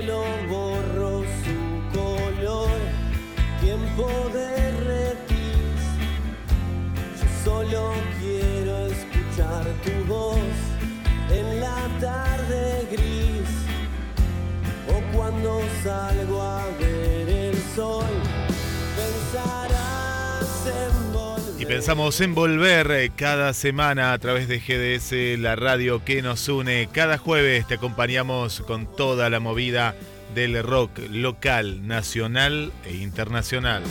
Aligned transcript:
Cielo 0.04 0.24
borró 0.48 1.22
su 1.44 1.98
color, 1.98 2.68
tiempo 3.60 4.06
de. 4.32 4.54
Yo 7.20 7.26
solo 7.44 7.92
quiero 8.20 8.86
escuchar 8.86 9.64
tu 9.84 10.12
voz 10.12 10.38
en 11.30 11.60
la 11.60 11.88
tarde 12.00 12.88
gris 12.90 13.48
o 14.88 15.16
cuando 15.16 15.60
salgo 15.82 16.42
a 16.42 16.66
ver 16.78 17.28
el 17.28 17.56
sol, 17.74 18.04
pensarás 18.96 20.66
en. 20.66 21.13
Y 21.64 21.66
pensamos 21.66 22.20
en 22.20 22.34
volver 22.34 22.90
eh, 22.90 23.10
cada 23.16 23.54
semana 23.54 24.12
a 24.12 24.18
través 24.18 24.48
de 24.48 24.58
GDS, 24.58 25.40
la 25.40 25.56
radio 25.56 26.04
que 26.04 26.20
nos 26.20 26.46
une. 26.50 26.90
Cada 26.92 27.16
jueves 27.16 27.66
te 27.66 27.76
acompañamos 27.76 28.60
con 28.60 28.84
toda 28.94 29.30
la 29.30 29.40
movida 29.40 29.94
del 30.34 30.62
rock 30.62 30.90
local, 31.10 31.86
nacional 31.86 32.70
e 32.84 32.96
internacional. 32.96 33.82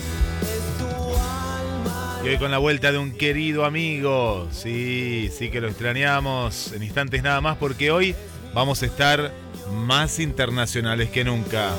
Y 2.24 2.28
hoy 2.28 2.38
con 2.38 2.52
la 2.52 2.60
vuelta 2.60 2.92
de 2.92 3.00
un 3.00 3.12
querido 3.12 3.66
amigo. 3.66 4.48
Sí, 4.52 5.32
sí 5.36 5.50
que 5.50 5.60
lo 5.60 5.68
extrañamos 5.68 6.74
en 6.74 6.84
instantes 6.84 7.24
nada 7.24 7.42
más 7.42 7.58
porque 7.58 7.90
hoy 7.90 8.14
vamos 8.54 8.84
a 8.84 8.86
estar 8.86 9.32
más 9.72 10.20
internacionales 10.20 11.10
que 11.10 11.24
nunca. 11.24 11.72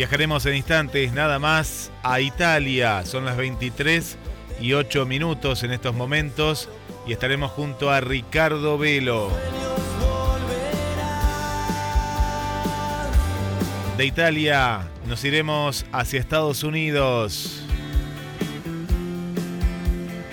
Viajaremos 0.00 0.46
en 0.46 0.54
instantes 0.54 1.12
nada 1.12 1.38
más 1.38 1.92
a 2.02 2.22
Italia. 2.22 3.04
Son 3.04 3.26
las 3.26 3.36
23 3.36 4.16
y 4.58 4.72
8 4.72 5.04
minutos 5.04 5.62
en 5.62 5.72
estos 5.72 5.94
momentos 5.94 6.70
y 7.06 7.12
estaremos 7.12 7.50
junto 7.50 7.90
a 7.90 8.00
Ricardo 8.00 8.78
Velo. 8.78 9.30
De 13.98 14.06
Italia 14.06 14.88
nos 15.06 15.22
iremos 15.22 15.84
hacia 15.92 16.18
Estados 16.18 16.64
Unidos 16.64 17.62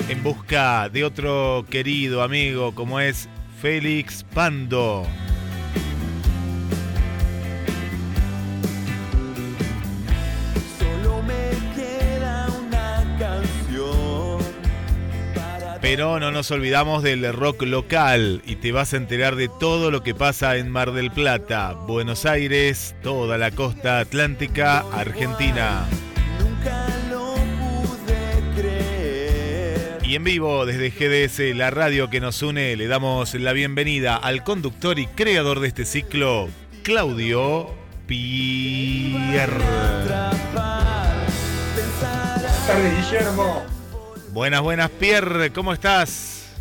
en 0.08 0.24
busca 0.24 0.88
de 0.88 1.04
otro 1.04 1.66
querido 1.70 2.24
amigo 2.24 2.74
como 2.74 3.02
es 3.02 3.28
Félix 3.62 4.24
Pando. 4.34 5.06
Pero 15.90 16.20
no 16.20 16.32
nos 16.32 16.52
olvidamos 16.52 17.02
del 17.02 17.34
rock 17.34 17.62
local 17.64 18.42
y 18.46 18.58
te 18.58 18.74
vas 18.74 18.94
a 18.94 18.98
enterar 18.98 19.38
de 19.38 19.48
todo 19.48 19.90
lo 19.90 20.04
que 20.04 20.14
pasa 20.14 20.58
en 20.58 20.70
Mar 20.70 20.92
del 20.92 21.12
Plata, 21.12 21.72
Buenos 21.88 22.26
Aires, 22.26 22.94
toda 23.02 23.38
la 23.38 23.52
costa 23.52 24.00
atlántica, 24.00 24.80
Argentina. 24.92 25.88
nunca 26.40 26.88
lo 27.10 27.36
pude 27.36 28.62
creer. 28.62 30.00
Y 30.04 30.16
en 30.16 30.26
vivo 30.26 30.66
desde 30.66 30.90
GDS, 30.90 31.56
la 31.56 31.72
radio 31.72 32.10
que 32.10 32.20
nos 32.20 32.42
une, 32.42 32.76
le 32.76 32.88
damos 32.88 33.34
la 33.36 33.54
bienvenida 33.54 34.18
al 34.18 34.44
conductor 34.44 35.00
y 35.00 35.08
creador 35.08 35.62
de 35.62 35.70
este 35.70 35.86
ciclo, 35.86 36.50
Claudio 36.84 37.70
Pierre. 38.08 39.54
Buenas 42.36 42.68
tardes, 42.68 43.10
Guillermo. 43.10 43.77
Buenas, 44.38 44.62
buenas, 44.62 44.92
Pierre, 44.92 45.52
¿cómo 45.52 45.74
estás? 45.74 46.54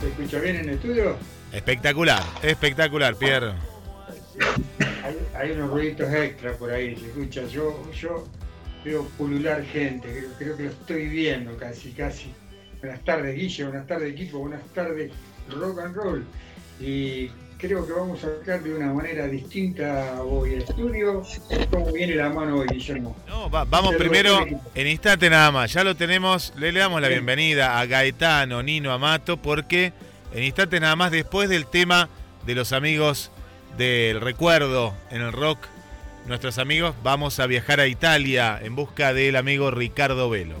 ¿Se 0.00 0.06
escucha 0.06 0.38
bien 0.38 0.54
en 0.54 0.68
el 0.68 0.74
estudio? 0.76 1.16
Espectacular, 1.52 2.22
espectacular, 2.40 3.16
Pierre. 3.16 3.54
Hay, 5.02 5.18
hay 5.34 5.50
unos 5.50 5.70
ruiditos 5.70 6.08
extra 6.14 6.52
por 6.52 6.70
ahí, 6.70 6.94
se 6.94 7.06
escucha. 7.06 7.44
Yo, 7.48 7.90
yo 7.92 8.28
veo 8.84 9.04
pulular 9.18 9.64
gente, 9.64 10.08
creo, 10.08 10.30
creo 10.38 10.56
que 10.56 10.62
lo 10.62 10.70
estoy 10.70 11.08
viendo 11.08 11.56
casi, 11.56 11.90
casi. 11.90 12.32
Buenas 12.78 13.02
tardes, 13.04 13.34
Guille, 13.34 13.64
buenas 13.64 13.86
tardes, 13.88 14.12
equipo, 14.12 14.38
buenas 14.38 14.62
tardes, 14.72 15.10
rock 15.48 15.80
and 15.80 15.96
roll. 15.96 16.24
Y 16.78 17.28
creo 17.62 17.86
que 17.86 17.92
vamos 17.92 18.22
a 18.24 18.26
sacar 18.40 18.60
de 18.60 18.74
una 18.74 18.92
manera 18.92 19.28
distinta 19.28 20.20
hoy 20.20 20.54
el 20.54 20.62
estudio. 20.62 21.22
¿Cómo 21.70 21.92
viene 21.92 22.16
la 22.16 22.28
mano 22.28 22.56
hoy, 22.58 22.66
Guillermo? 22.68 23.16
No, 23.28 23.48
va- 23.48 23.64
vamos 23.64 23.94
primero 23.94 24.44
en 24.74 24.86
instante 24.88 25.30
nada 25.30 25.52
más. 25.52 25.72
Ya 25.72 25.84
lo 25.84 25.94
tenemos, 25.94 26.52
le, 26.58 26.72
le 26.72 26.80
damos 26.80 27.00
la 27.00 27.06
bienvenida 27.08 27.78
a 27.78 27.86
Gaetano, 27.86 28.64
Nino, 28.64 28.92
Amato, 28.92 29.36
porque 29.36 29.92
en 30.34 30.42
instante 30.42 30.80
nada 30.80 30.96
más, 30.96 31.12
después 31.12 31.48
del 31.48 31.66
tema 31.66 32.08
de 32.44 32.56
los 32.56 32.72
amigos 32.72 33.30
del 33.78 34.20
recuerdo 34.20 34.92
en 35.10 35.22
el 35.22 35.32
rock, 35.32 35.58
nuestros 36.26 36.58
amigos, 36.58 36.96
vamos 37.04 37.38
a 37.38 37.46
viajar 37.46 37.78
a 37.78 37.86
Italia 37.86 38.58
en 38.60 38.74
busca 38.74 39.14
del 39.14 39.36
amigo 39.36 39.70
Ricardo 39.70 40.28
Velo. 40.28 40.56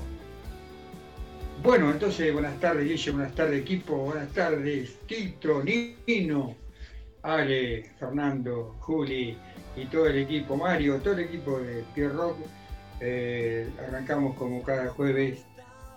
Bueno, 1.64 1.90
entonces, 1.90 2.32
buenas 2.32 2.58
tardes, 2.60 2.88
Guille, 2.88 3.10
buenas 3.12 3.34
tardes, 3.34 3.60
equipo, 3.60 3.96
buenas 3.96 4.32
tardes, 4.32 4.96
Tito, 5.06 5.62
Nino, 5.62 6.56
Ale, 7.22 7.90
Fernando, 7.98 8.76
Juli 8.80 9.38
y 9.76 9.86
todo 9.86 10.06
el 10.06 10.18
equipo, 10.18 10.56
Mario, 10.56 10.98
todo 10.98 11.14
el 11.14 11.20
equipo 11.20 11.58
de 11.60 11.84
Pierre 11.94 12.14
Rock. 12.14 12.38
Eh, 13.00 13.68
arrancamos 13.88 14.36
como 14.36 14.62
cada 14.62 14.88
jueves 14.90 15.44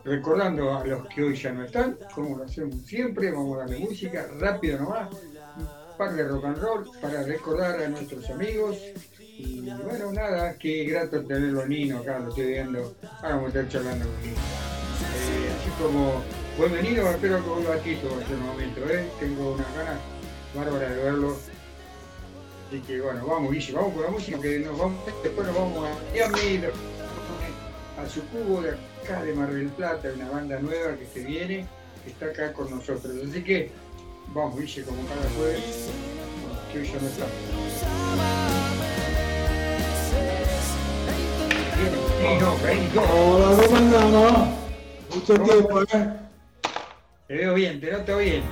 recordando 0.06 0.75
a 0.75 0.86
los 0.86 1.08
que 1.08 1.24
hoy 1.24 1.36
ya 1.36 1.52
no 1.52 1.63
están, 1.63 1.97
como 2.13 2.38
lo 2.38 2.44
hacemos 2.44 2.75
siempre, 2.86 3.31
vamos 3.31 3.58
a 3.58 3.62
darle 3.62 3.80
música, 3.80 4.28
rápido 4.40 4.80
nomás, 4.80 5.09
un 5.12 5.97
par 5.97 6.13
de 6.13 6.24
rock 6.28 6.46
and 6.46 6.58
roll 6.59 6.90
para 7.02 7.24
recordar 7.24 7.81
a 7.81 7.90
nuestros 7.90 8.30
amigos. 8.30 8.78
Y 9.19 9.62
bueno, 9.84 10.12
nada, 10.13 10.56
qué 10.57 10.86
grato 10.86 11.25
tenerlo 11.25 11.66
Nino 11.66 12.00
acá, 12.00 12.19
lo 12.19 12.30
estoy 12.30 12.48
viendo, 12.48 12.95
ahora 13.22 13.36
vamos 13.36 13.45
a 13.45 13.48
estar 13.48 13.68
charlando 13.68 14.06
con 14.06 14.22
Nino. 14.22 14.36
Eh, 14.36 15.56
así 15.60 15.69
como, 15.81 16.22
buen 16.57 16.72
venido, 16.72 17.10
espero 17.10 17.44
que 17.44 17.50
vuelva 17.50 17.77
Tito 17.77 18.13
en 18.13 18.22
este 18.22 18.36
momento, 18.36 18.81
¿eh? 18.89 19.10
tengo 19.19 19.54
unas 19.54 19.75
ganas 19.75 20.14
bárbaras 20.56 20.90
de 20.90 21.04
verlo. 21.04 21.36
Así 22.68 22.80
que 22.81 23.02
bueno, 23.02 23.25
vamos 23.28 23.52
Guille, 23.52 23.74
vamos 23.74 23.94
con 23.94 24.04
la 24.04 24.10
música, 24.10 24.40
que 24.42 24.60
nos 24.60 24.78
vamos, 24.78 24.98
después 25.24 25.48
nos 25.48 25.56
vamos 25.56 25.78
a 25.78 26.12
Miami, 26.12 26.62
a 28.02 28.10
su 28.10 28.25
cubo 28.28 28.62
de 28.62 28.72
acá 29.04 29.24
de 29.24 29.34
Mar 29.34 29.54
del 29.54 29.68
Plata, 29.69 30.10
una 30.16 30.30
banda 30.30 30.60
nueva 30.60 30.96
que 30.98 31.06
se 31.06 31.25
viene, 31.25 31.68
que 32.04 32.12
está 32.12 32.28
acá 32.28 32.54
con 32.54 32.72
nosotros. 32.72 33.13
Así 33.30 33.44
que 33.44 33.69
vamos 34.34 34.60
Guille, 34.60 34.84
como 34.84 35.06
cada 35.07 35.30
jueves, 35.38 35.90
que 36.72 36.80
hoy 36.80 36.88
ya 36.88 37.00
no 37.00 37.08
está. 37.08 37.25
Hola, 42.98 43.62
¿cómo 43.62 43.78
andamos? 43.78 44.48
Mucho 45.13 45.34
¿Cómo 45.36 45.46
tiempo? 45.46 45.81
¿eh? 45.84 45.86
Te 47.28 47.34
veo 47.36 47.54
bien, 47.54 47.80
te 47.80 47.92
noto 47.92 48.18
bien. 48.18 48.44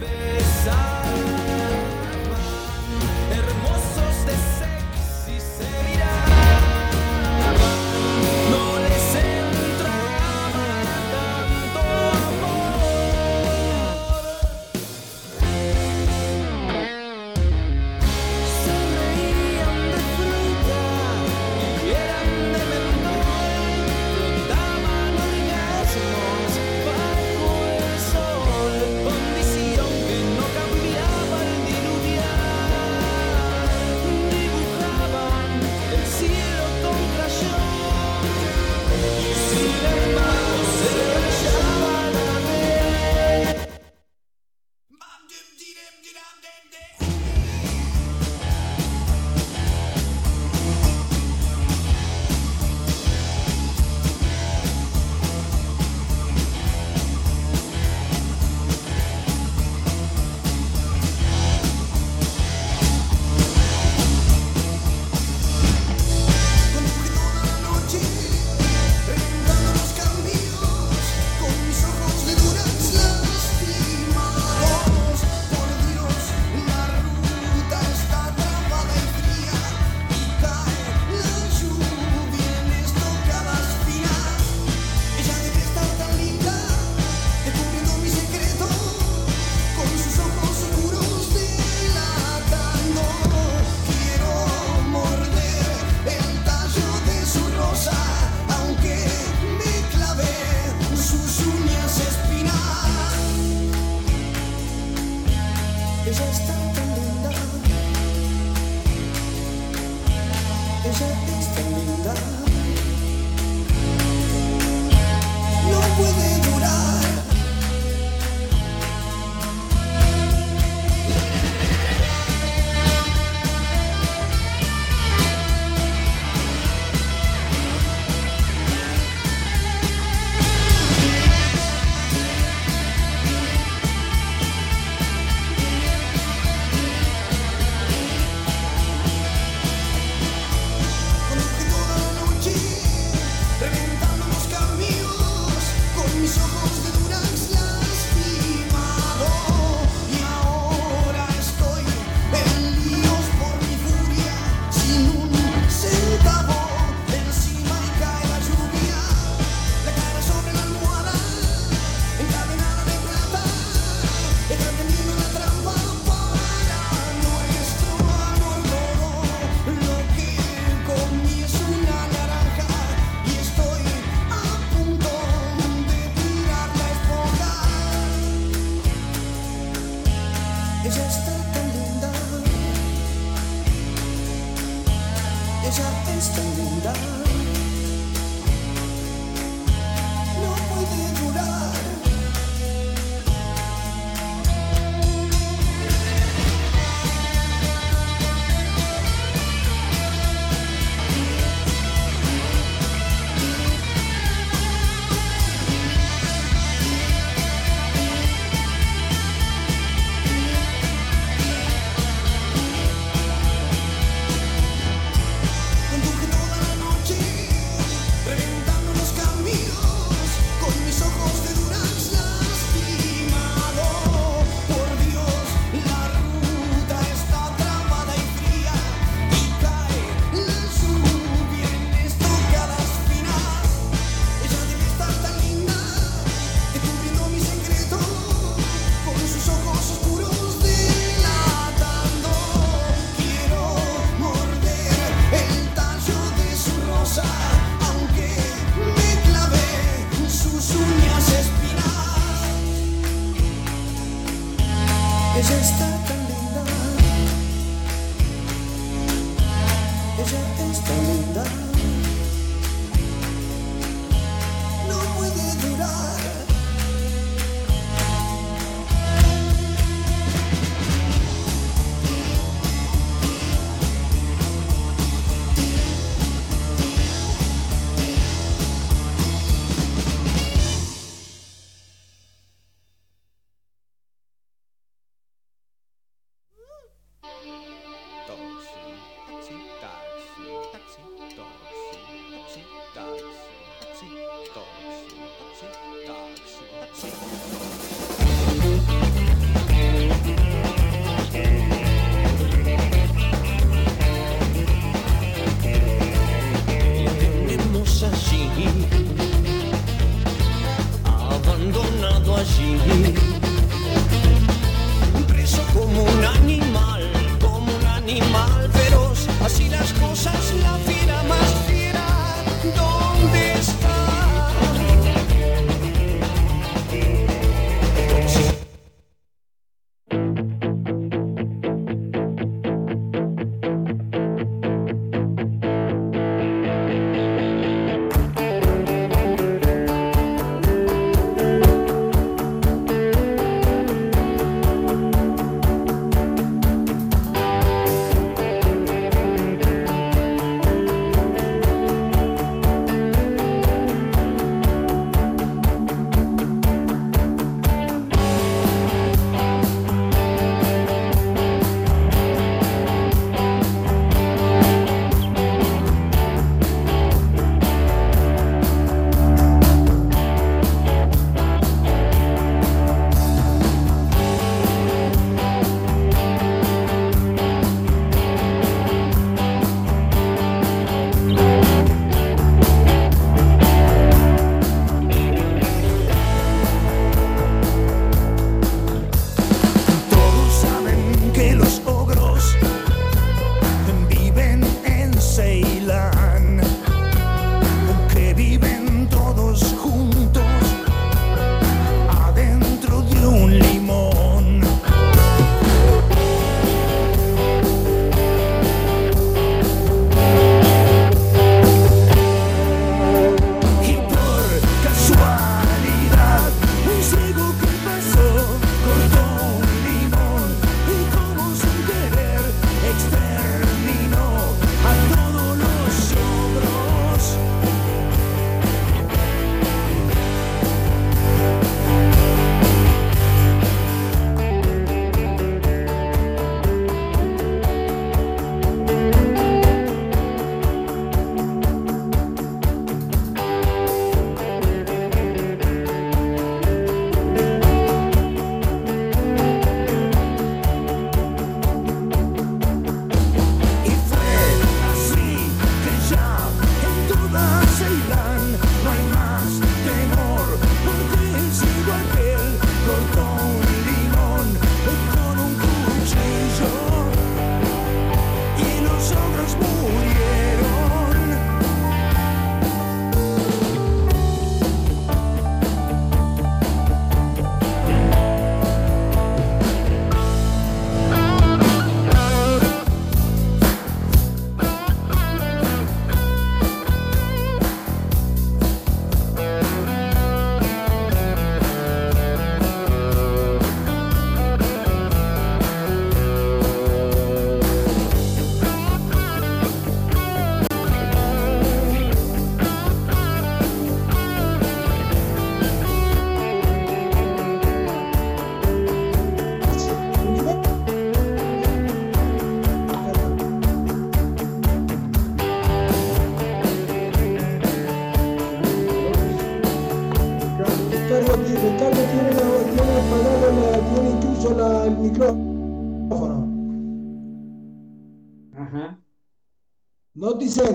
dizendo 530.44 530.74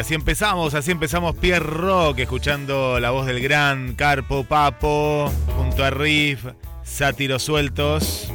así 0.00 0.14
empezamos, 0.14 0.74
así 0.74 0.90
empezamos 0.90 1.36
Pierre 1.36 1.64
Rock, 1.66 2.20
escuchando 2.20 2.98
la 3.00 3.10
voz 3.10 3.26
del 3.26 3.40
gran 3.40 3.94
Carpo 3.94 4.44
Papo, 4.44 5.30
junto 5.56 5.84
a 5.84 5.90
Riff, 5.90 6.44
Sátiros 6.84 7.42
Sueltos, 7.42 8.32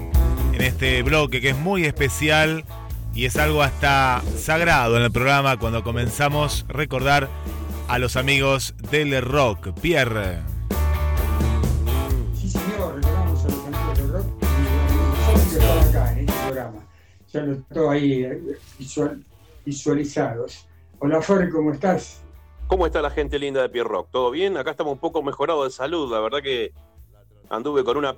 en 0.54 0.62
este 0.62 1.02
bloque 1.04 1.42
que 1.42 1.50
es 1.50 1.58
muy 1.58 1.86
especial 1.86 2.64
y 3.14 3.26
es 3.26 3.36
algo 3.38 3.64
hasta 3.64 4.22
sagrado 4.38 4.98
en 4.98 5.04
el 5.04 5.12
programa 5.12 5.58
cuando 5.58 5.84
comenzamos 5.84 6.66
a 6.70 6.74
recordar 6.74 7.30
a 7.88 7.98
los 8.00 8.16
amigos 8.16 8.76
del 8.92 9.22
rock. 9.22 9.70
Pierre. 9.82 10.40
Sí, 12.40 12.50
señor, 12.50 12.96
recordamos 12.96 13.44
a 13.44 13.48
los 13.50 13.66
amigos 13.66 13.98
del 13.98 14.10
rock 14.12 14.26
y 15.42 15.56
están 15.56 15.90
acá 15.90 16.12
en 16.14 16.20
este 16.20 16.34
programa. 16.46 17.92
Ahí 17.92 18.24
eh, 18.24 18.42
visual- 18.80 19.24
visualizados. 19.66 20.66
Hola, 21.00 21.22
Fer, 21.22 21.50
¿cómo 21.50 21.72
estás? 21.72 22.22
¿Cómo 22.68 22.86
está 22.86 23.02
la 23.02 23.10
gente 23.10 23.38
linda 23.38 23.62
de 23.62 23.70
Pierre 23.70 23.90
Rock? 23.90 24.10
¿Todo 24.12 24.32
bien? 24.32 24.58
Acá 24.58 24.72
estamos 24.72 24.94
un 24.94 25.00
poco 25.00 25.22
mejorados 25.22 25.66
de 25.66 25.72
salud. 25.72 26.12
La 26.12 26.20
verdad 26.20 26.42
que 26.42 26.72
anduve 27.50 27.84
con 27.84 27.98
una 27.98 28.16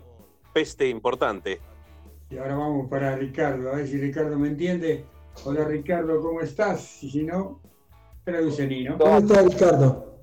peste 0.54 0.88
importante. 0.88 1.60
Y 2.30 2.38
ahora 2.38 2.56
vamos 2.56 2.90
para 2.90 3.16
Ricardo, 3.16 3.72
a 3.72 3.76
ver 3.76 3.88
si 3.88 3.98
Ricardo 4.00 4.38
me 4.38 4.48
entiende. 4.50 5.06
Hola, 5.46 5.66
Ricardo, 5.66 6.22
¿cómo 6.22 6.42
estás? 6.42 7.04
Y 7.04 7.10
si 7.10 7.24
no, 7.24 7.60
traduce 8.24 8.66
Nino. 8.68 8.98
Come 8.98 9.22
sta 9.22 9.42
Riccardo? 9.42 10.18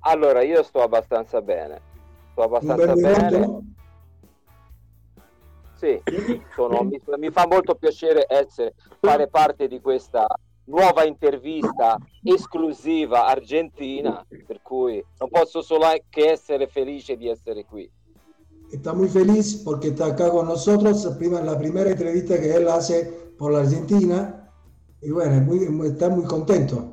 Allora, 0.00 0.42
io 0.42 0.62
sto 0.62 0.82
abbastanza 0.82 1.40
bene. 1.40 1.80
Sto 2.32 2.42
abbastanza 2.42 2.94
bene. 2.94 3.62
Sì, 5.76 6.00
sono- 6.54 6.82
mi, 6.84 7.00
mi 7.18 7.30
fa 7.30 7.46
molto 7.46 7.74
piacere 7.74 8.24
essere, 8.28 8.74
fare 9.00 9.28
parte 9.28 9.68
di 9.68 9.80
questa 9.80 10.26
nuova 10.66 11.04
intervista 11.04 11.96
esclusiva 12.22 13.26
argentina, 13.26 14.24
per 14.46 14.60
cui 14.62 15.04
non 15.18 15.28
posso 15.28 15.62
solo 15.62 15.86
che 16.08 16.30
essere 16.30 16.66
felice 16.66 17.16
di 17.16 17.28
essere 17.28 17.64
qui. 17.64 17.90
Está 18.70 18.92
muy 18.92 19.08
feliz 19.08 19.62
porque 19.62 19.88
está 19.88 20.06
acá 20.06 20.30
con 20.30 20.46
nosotros. 20.46 21.06
Prima, 21.18 21.40
la 21.42 21.56
primera 21.56 21.90
entrevista 21.90 22.40
que 22.40 22.52
él 22.54 22.66
hace 22.68 23.04
por 23.38 23.52
la 23.52 23.60
Argentina. 23.60 24.50
Y 25.00 25.10
bueno, 25.10 25.40
muy- 25.42 25.68
muy- 25.68 25.88
está 25.88 26.08
muy 26.08 26.24
contento. 26.24 26.92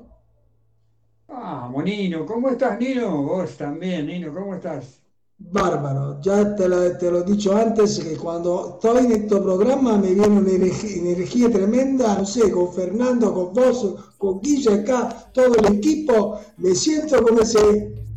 Vamos, 1.28 1.84
Nino, 1.84 2.26
¿cómo 2.26 2.50
estás, 2.50 2.78
Nino? 2.78 3.24
Vos 3.24 3.56
también, 3.56 4.06
Nino, 4.08 4.34
¿cómo 4.34 4.54
estás? 4.54 5.02
Bárbaro, 5.50 6.22
ya 6.22 6.56
te, 6.56 6.68
la- 6.70 6.98
te 6.98 7.10
lo 7.12 7.20
he 7.22 7.24
dicho 7.24 7.56
antes 7.56 8.00
que 8.00 8.16
cuando 8.16 8.76
estoy 8.76 9.06
en 9.06 9.12
este 9.14 9.36
programa 9.42 9.98
me 9.98 10.14
viene 10.14 10.28
una 10.40 10.50
energía, 10.52 11.50
tremenda, 11.52 12.18
no 12.20 12.26
sé, 12.26 12.52
con 12.52 12.72
Fernando, 12.74 13.34
con 13.34 13.54
vos, 13.54 13.96
con 14.18 14.40
Guilla 14.40 14.76
acá, 14.76 15.30
todo 15.34 15.56
el 15.56 15.78
equipo, 15.78 16.40
me 16.58 16.74
siento 16.76 17.22
como 17.24 17.44
si 17.44 17.58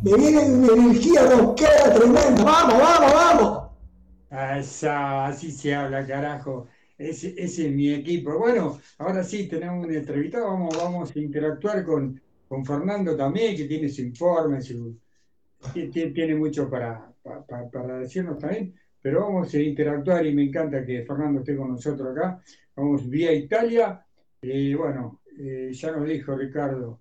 me 0.03 0.15
viene 0.17 0.39
una 0.51 0.73
energía 0.75 1.29
rockera 1.31 1.95
tremenda, 1.95 2.45
vamos, 2.45 2.79
vamos, 2.79 3.13
vamos. 3.15 3.65
Esa, 4.59 5.27
así 5.27 5.51
se 5.53 5.75
habla, 5.75 6.07
carajo. 6.07 6.67
Ese, 6.99 7.35
ese 7.37 7.67
es 7.69 7.73
mi 7.73 7.91
equipo. 7.93 8.39
Bueno, 8.39 8.79
ahora 8.99 9.23
sí 9.25 9.49
tenemos 9.49 9.85
una 9.87 9.97
entrevista. 9.97 10.41
Vamos, 10.41 10.77
vamos 10.77 11.15
a 11.15 11.19
interactuar 11.19 11.85
con, 11.85 12.21
con 12.49 12.65
Fernando 12.65 13.17
también, 13.17 13.57
que 13.57 13.65
tiene 13.65 13.89
su 13.89 14.03
informe, 14.03 14.61
su, 14.63 14.97
ti- 15.73 15.89
ti- 15.91 16.13
tiene 16.13 16.35
mucho 16.37 16.69
para, 16.71 17.14
pa- 17.25 17.45
pa- 17.45 17.69
para 17.71 17.99
decirnos 17.99 18.39
también. 18.39 18.75
Pero 19.01 19.21
vamos 19.23 19.53
a 19.53 19.59
interactuar 19.59 20.25
y 20.27 20.35
me 20.35 20.45
encanta 20.45 20.85
que 20.85 21.05
Fernando 21.05 21.41
esté 21.41 21.57
con 21.57 21.71
nosotros 21.71 22.17
acá. 22.17 22.41
Vamos 22.77 23.09
vía 23.09 23.33
Italia. 23.33 24.05
Y 24.43 24.75
bueno, 24.75 25.21
eh, 25.39 25.71
ya 25.73 25.91
nos 25.93 26.07
dijo 26.09 26.37
Ricardo 26.37 27.01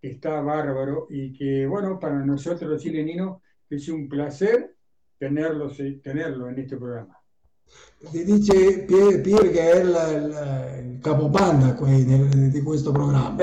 que 0.00 0.10
está 0.10 0.40
bárbaro 0.40 1.06
y 1.10 1.32
que, 1.32 1.66
bueno, 1.66 1.98
para 1.98 2.24
nosotros, 2.24 2.80
Chile 2.82 3.02
Nino, 3.04 3.40
es 3.70 3.88
un 3.88 4.08
placer 4.08 4.74
tenerlo, 5.18 5.70
tenerlo 6.02 6.48
en 6.48 6.58
este 6.58 6.76
programa. 6.76 7.18
Ti 8.12 8.24
dice 8.24 8.84
Pier, 8.86 9.22
Pier 9.22 9.50
che 9.50 9.72
è 9.72 9.80
il, 9.80 9.88
il- 9.88 10.94
il 10.94 11.00
capobanda 11.00 11.74
qui 11.74 12.04
di 12.50 12.62
questo 12.62 12.92
programma. 12.92 13.36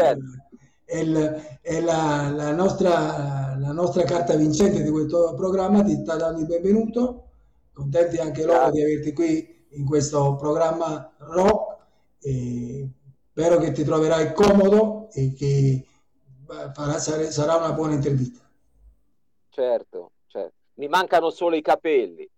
È, 0.91 0.97
il- 0.97 1.57
è 1.61 1.79
la, 1.79 2.29
la 2.35 2.51
nostra, 2.53 3.55
la 3.57 3.71
nostra 3.71 4.03
carta 4.03 4.35
vincente 4.35 4.83
di 4.83 4.89
questo 4.89 5.33
programma, 5.35 5.83
ti 5.83 5.95
sta 5.95 6.17
dando 6.17 6.41
il 6.41 6.47
benvenuto. 6.47 7.23
Contenti 7.71 8.17
anche 8.17 8.43
loro 8.43 8.69
di 8.71 8.81
averti 8.81 9.13
qui 9.13 9.67
in 9.69 9.85
questo 9.85 10.35
programma 10.35 11.13
rock. 11.19 11.77
E 12.19 12.89
spero 13.31 13.57
che 13.57 13.71
ti 13.71 13.85
troverai 13.85 14.33
comodo 14.33 15.09
e 15.13 15.33
che 15.33 15.85
farà- 16.73 16.99
sarà 16.99 17.55
una 17.55 17.71
buona 17.71 17.93
intervista. 17.93 18.41
Certo, 19.49 20.11
certo. 20.27 20.53
Mi 20.73 20.89
mancano 20.89 21.29
solo 21.29 21.55
i 21.55 21.61
capelli. 21.61 22.29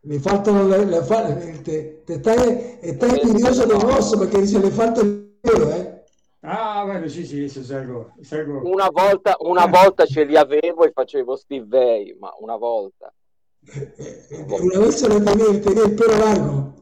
Le 0.00 0.18
faltano 0.18 0.66
le, 0.66 0.84
le 0.84 1.02
fa- 1.04 1.32
te, 1.62 2.02
te 2.04 2.18
stai, 2.18 2.78
stai 2.94 3.20
invidioso 3.22 3.64
del 3.64 3.78
rosso 3.78 4.18
perché 4.18 4.40
dice 4.40 4.58
le 4.58 4.70
falta 4.70 5.00
il 5.02 5.36
pelo, 5.40 5.70
eh? 5.70 5.95
Ah, 6.42 7.00
eso 7.04 7.60
es 7.60 7.70
algo, 7.72 8.12
es 8.20 8.32
algo. 8.32 8.62
Una 8.62 8.88
volta, 8.90 9.36
una 9.40 9.66
volta 9.66 10.06
ce 10.06 10.24
li 10.24 10.36
avevo 10.36 10.84
e 10.84 10.92
facevo 10.92 11.34
Steve 11.36 11.66
Vai, 11.66 12.14
ma 12.18 12.32
una 12.40 12.56
volta. 12.56 13.12
Una 14.60 14.78
vez 14.78 15.00
se 15.00 15.08
lo 15.08 15.20
tenía, 15.22 15.60
tenía 15.60 15.84
el 15.84 15.96
pelo 15.96 16.18
largo. 16.18 16.74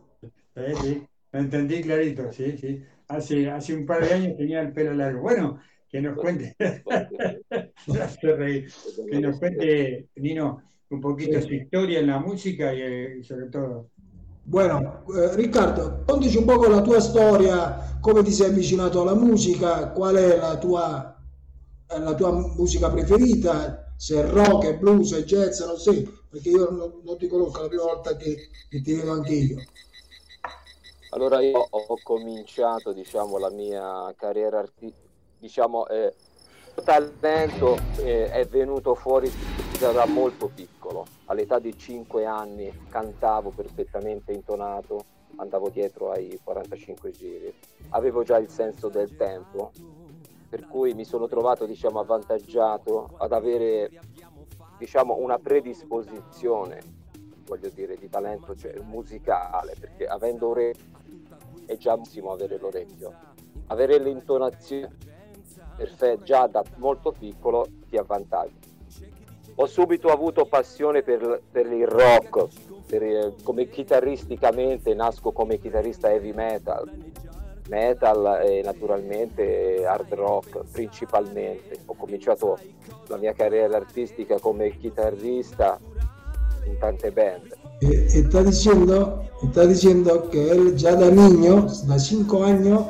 Sí, 0.54 0.74
sí, 0.82 1.02
lo 1.32 1.40
entendí 1.40 1.82
clarito, 1.82 2.30
sí, 2.32 2.58
sí. 2.58 2.84
Hace, 3.08 3.50
hace 3.50 3.74
un 3.74 3.86
par 3.86 4.06
de 4.06 4.12
años 4.12 4.36
tenía 4.36 4.60
el 4.60 4.72
pelo 4.72 4.92
largo. 4.92 5.22
Bueno, 5.22 5.60
que 5.88 6.00
nos 6.00 6.18
cuente, 6.18 6.54
que 6.58 6.82
nos 9.20 9.38
cuente, 9.38 10.08
Nino, 10.16 10.62
un 10.90 11.00
poquito 11.00 11.40
su 11.40 11.54
historia 11.54 12.00
en 12.00 12.08
la 12.08 12.18
música 12.18 12.74
y, 12.74 12.82
eh, 12.82 13.22
sobre 13.22 13.46
todo. 13.46 13.93
Bueno, 14.46 15.04
eh, 15.16 15.34
Riccardo, 15.36 16.02
contaci 16.06 16.36
un 16.36 16.44
poco 16.44 16.68
la 16.68 16.82
tua 16.82 17.00
storia, 17.00 17.96
come 17.98 18.22
ti 18.22 18.30
sei 18.30 18.48
avvicinato 18.50 19.00
alla 19.00 19.14
musica, 19.14 19.88
qual 19.88 20.16
è 20.16 20.36
la 20.36 20.58
tua, 20.58 21.16
eh, 21.88 21.98
la 21.98 22.14
tua 22.14 22.30
musica 22.30 22.90
preferita, 22.90 23.90
se 23.96 24.22
è 24.22 24.28
rock, 24.28 24.66
è 24.66 24.76
blues, 24.76 25.14
è 25.14 25.24
jazz, 25.24 25.60
non 25.60 25.78
so, 25.78 25.92
perché 26.28 26.50
io 26.50 26.68
non, 26.68 27.00
non 27.02 27.16
ti 27.16 27.26
conosco, 27.26 27.60
è 27.60 27.62
la 27.62 27.68
prima 27.68 27.84
volta 27.84 28.16
che, 28.16 28.50
che 28.68 28.82
ti 28.82 28.94
vedo 28.94 29.12
anche 29.12 29.32
io. 29.32 29.56
Allora 31.10 31.40
io 31.40 31.66
ho 31.70 31.98
cominciato, 32.02 32.92
diciamo, 32.92 33.38
la 33.38 33.50
mia 33.50 34.12
carriera 34.14 34.58
artistica, 34.58 35.08
diciamo, 35.38 35.86
eh, 35.88 36.12
il 36.76 36.82
talento 36.84 37.78
eh, 37.96 38.30
è 38.30 38.46
venuto 38.46 38.94
fuori 38.94 39.32
da 39.92 40.06
molto 40.06 40.50
piccolo. 40.54 41.04
All'età 41.26 41.58
di 41.58 41.76
5 41.76 42.24
anni 42.24 42.72
cantavo 42.88 43.50
perfettamente 43.50 44.32
intonato, 44.32 45.04
andavo 45.36 45.68
dietro 45.68 46.10
ai 46.10 46.38
45 46.42 47.10
giri. 47.10 47.54
Avevo 47.90 48.22
già 48.22 48.38
il 48.38 48.48
senso 48.48 48.88
del 48.88 49.16
tempo, 49.16 49.72
per 50.48 50.66
cui 50.68 50.94
mi 50.94 51.04
sono 51.04 51.26
trovato, 51.26 51.66
diciamo, 51.66 52.00
avvantaggiato 52.00 53.14
ad 53.18 53.32
avere, 53.32 53.90
diciamo, 54.78 55.16
una 55.16 55.38
predisposizione, 55.38 56.80
voglio 57.46 57.68
dire, 57.68 57.96
di 57.96 58.08
talento 58.08 58.54
cioè, 58.54 58.78
musicale, 58.80 59.74
perché 59.78 60.06
avendo 60.06 60.48
orecchio 60.48 60.92
è 61.66 61.76
già 61.76 61.96
massimo 61.96 62.32
avere 62.32 62.58
l'orecchio. 62.58 63.12
Avere 63.68 63.98
l'intonazione 63.98 65.12
perfetta 65.76 66.22
già 66.22 66.46
da 66.46 66.62
molto 66.76 67.12
piccolo 67.12 67.66
ti 67.88 67.96
avvantaggia. 67.96 68.72
Ho 69.56 69.66
subito 69.66 70.08
avuto 70.08 70.46
passione 70.46 71.02
per, 71.02 71.40
per 71.50 71.66
il 71.72 71.86
rock, 71.86 72.46
per, 72.86 73.02
eh, 73.02 73.34
come 73.44 73.68
chitarristicamente 73.68 74.94
nasco 74.94 75.30
come 75.30 75.58
chitarrista 75.60 76.10
heavy 76.10 76.32
metal, 76.32 76.90
metal 77.68 78.40
e 78.44 78.62
naturalmente 78.64 79.86
hard 79.86 80.12
rock 80.14 80.58
principalmente. 80.72 81.78
Ho 81.86 81.94
cominciato 81.94 82.58
la 83.06 83.16
mia 83.16 83.32
carriera 83.32 83.76
artistica 83.76 84.40
come 84.40 84.76
chitarrista 84.76 85.78
in 86.66 86.76
tante 86.78 87.12
band. 87.12 87.54
Está 87.80 88.42
diciendo, 88.42 89.22
está 89.40 89.66
diciendo 89.66 90.28
que 90.30 90.50
él 90.50 90.74
ya 90.74 90.96
de 90.96 91.12
niño, 91.12 91.66
de 91.84 91.98
5 91.98 92.42
años, 92.42 92.86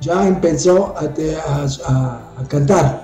ya 0.00 0.26
empezó 0.26 0.94
a, 0.96 1.00
a- 1.04 1.66
a- 1.84 2.32
a 2.38 2.46
cantar. 2.48 3.03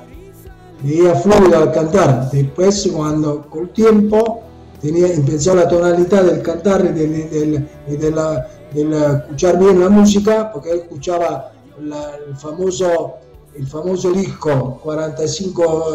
Veía 0.83 1.15
fluido 1.15 1.59
al 1.59 1.73
cantar. 1.73 2.31
Después, 2.31 2.89
cuando 2.95 3.43
con 3.49 3.63
el 3.65 3.69
tiempo 3.71 4.43
tenía, 4.81 5.13
empezó 5.13 5.55
la 5.55 5.69
tonalidad 5.69 6.25
del 6.25 6.43
cantar 6.43 6.85
y 6.87 6.89
del, 6.99 7.31
del- 7.31 7.69
y 7.89 7.97
de 7.97 8.11
la- 8.11 8.47
del 8.73 8.93
escuchar 8.93 9.59
bien 9.59 9.81
la 9.81 9.89
música, 9.91 10.51
porque 10.53 10.71
él 10.71 10.79
escuchaba 10.81 11.53
la- 11.83 12.17
el 12.27 12.37
famoso 12.37 13.15
el 13.53 13.67
famoso 13.67 14.13
disco 14.13 14.79
45 14.83 15.91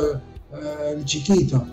eh, 0.54 0.91
el 0.98 1.06
chiquito. 1.06 1.65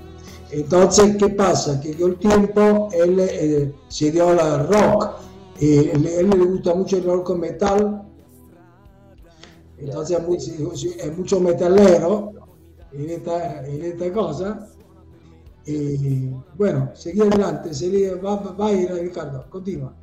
Entonces, 0.53 1.17
¿qué 1.17 1.29
pasa? 1.31 1.81
Que 1.81 1.97
con 1.97 2.13
el 2.13 2.17
tiempo 2.19 2.89
él 2.93 3.17
eh, 3.19 3.73
se 3.89 4.13
dio 4.13 4.29
al 4.29 4.69
rock. 4.69 5.11
Y 5.59 5.79
él, 5.79 6.07
él 6.07 6.31
le 6.31 6.45
gusta 6.47 6.73
mucho 6.75 6.97
el 6.99 7.05
rock 7.05 7.35
metal. 7.37 8.03
Entonces 9.79 10.19
es 10.99 11.19
mucho 11.19 11.41
metalero 11.41 12.33
en 12.93 13.11
esta, 13.11 13.67
en 13.67 13.85
esta 13.85 14.13
cosa. 14.13 14.69
Y 15.65 16.29
bueno, 16.55 16.91
seguí 16.95 17.21
adelante, 17.21 17.73
seguí, 17.73 18.09
va, 18.21 18.37
vai 18.57 18.87
Riccardo, 18.87 19.47
continua. 19.49 19.95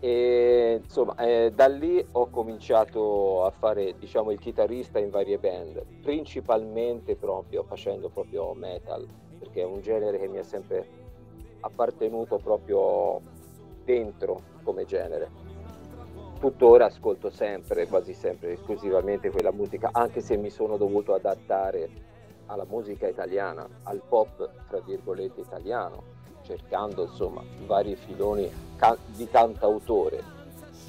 E 0.00 0.80
insomma, 0.82 1.16
eh, 1.16 1.52
da 1.54 1.66
lì 1.66 2.04
ho 2.12 2.30
cominciato 2.30 3.44
a 3.44 3.50
fare, 3.50 3.96
diciamo, 3.98 4.30
il 4.30 4.38
chitarrista 4.38 4.98
in 4.98 5.10
varie 5.10 5.38
band, 5.38 5.82
principalmente 6.02 7.16
proprio 7.16 7.64
facendo 7.64 8.08
proprio 8.08 8.54
metal, 8.54 9.06
perché 9.38 9.62
è 9.62 9.64
un 9.64 9.80
genere 9.80 10.18
che 10.18 10.28
mi 10.28 10.38
è 10.38 10.42
sempre 10.42 10.86
appartenuto 11.60 12.38
proprio 12.38 13.20
dentro 13.84 14.40
come 14.62 14.84
genere. 14.84 15.47
Tuttora 16.38 16.86
ascolto 16.86 17.30
sempre, 17.30 17.88
quasi 17.88 18.14
sempre, 18.14 18.52
esclusivamente 18.52 19.28
quella 19.30 19.50
musica, 19.50 19.90
anche 19.92 20.20
se 20.20 20.36
mi 20.36 20.50
sono 20.50 20.76
dovuto 20.76 21.12
adattare 21.12 21.88
alla 22.46 22.64
musica 22.68 23.08
italiana, 23.08 23.68
al 23.82 24.00
pop, 24.08 24.48
tra 24.68 24.80
virgolette, 24.86 25.40
italiano, 25.40 26.02
cercando 26.42 27.02
insomma 27.10 27.42
vari 27.66 27.96
filoni 27.96 28.48
ca- 28.76 28.96
di 29.06 29.26
cantautore, 29.28 30.22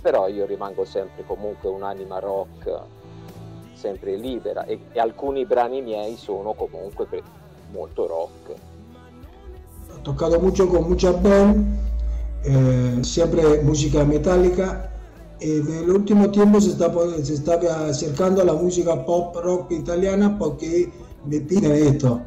però 0.02 0.28
io 0.28 0.46
rimango 0.46 0.86
sempre 0.86 1.26
comunque 1.26 1.68
un'anima 1.68 2.20
rock, 2.20 2.82
sempre 3.74 4.18
libera 4.18 4.66
e, 4.66 4.80
e 4.92 5.00
alcuni 5.00 5.46
brani 5.46 5.82
miei 5.82 6.16
sono 6.16 6.54
comunque 6.54 7.08
pre- 7.08 7.24
molto 7.72 8.06
rock. 8.06 8.54
He 9.96 10.02
tocado 10.04 10.40
mucho 10.40 10.68
con 10.68 10.84
muchas 10.84 11.16
band, 11.16 11.66
eh, 12.44 13.04
siempre 13.04 13.62
música 13.64 14.04
metálica. 14.04 14.98
En 15.42 15.66
el 15.72 15.90
último 15.90 16.30
tiempo 16.32 16.60
se 16.60 16.72
está, 16.72 16.92
se 17.24 17.34
está 17.36 17.60
acercando 17.88 18.42
a 18.42 18.46
la 18.46 18.54
música 18.54 19.06
pop 19.06 19.36
rock 19.42 19.72
italiana 19.72 20.38
porque 20.38 20.92
piden 21.30 21.72
esto. 21.72 22.22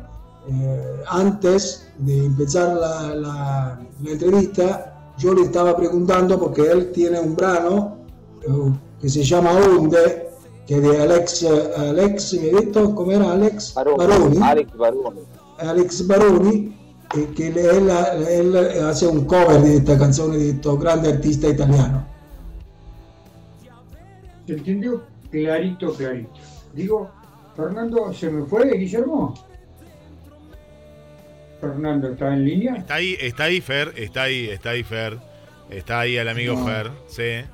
Eh, 0.48 1.02
antes 1.08 1.86
de 1.98 2.24
empezar 2.24 2.74
la, 2.74 3.14
la- 3.14 3.80
la 4.02 4.10
entrevista, 4.10 5.12
yo 5.18 5.34
le 5.34 5.42
estaba 5.42 5.76
preguntando 5.76 6.38
porque 6.40 6.62
él 6.70 6.90
tiene 6.92 7.20
un 7.20 7.36
brano 7.36 7.98
eh, 8.42 8.72
que 9.00 9.08
se 9.08 9.22
llama 9.22 9.52
Onde, 9.52 10.28
que 10.66 10.80
de 10.80 11.00
Alex, 11.02 11.46
Alex, 11.76 12.34
me 12.40 12.50
ha 12.58 12.60
dicho, 12.60 12.94
¿cómo 12.94 13.12
era 13.12 13.32
Alex? 13.32 13.74
Baroni. 13.74 14.38
Alex 14.42 14.76
Baroni. 14.76 15.20
Alex 15.58 16.06
Baroni 16.06 16.76
e 17.14 17.32
che 17.34 17.48
él, 17.48 17.90
él 18.28 18.82
hace 18.82 19.06
un 19.06 19.26
cover 19.26 19.60
di 19.60 19.72
questa 19.72 19.96
canzone 19.96 20.38
di 20.38 20.48
questo 20.48 20.76
grande 20.78 21.08
artista 21.10 21.46
italiano. 21.46 22.06
Se 24.46 24.54
entendió 24.54 25.04
clarito, 25.30 25.94
clarito. 25.94 26.30
Digo, 26.74 27.10
Fernando, 27.56 28.12
¿se 28.12 28.30
me 28.30 28.44
fue, 28.46 28.76
Guillermo? 28.76 29.34
Fernando, 31.60 32.10
¿está 32.12 32.32
en 32.34 32.44
línea? 32.44 32.74
Está 32.76 32.94
ahí, 32.96 33.16
está 33.20 33.44
ahí 33.44 33.60
Fer, 33.60 33.92
está 33.96 34.22
ahí, 34.24 34.48
está 34.50 34.70
ahí 34.70 34.82
Fer. 34.82 35.18
Está 35.70 36.00
ahí 36.00 36.16
el 36.16 36.28
amigo 36.28 36.54
No. 36.56 36.66
Fer, 36.66 36.90
sí. 37.06 37.48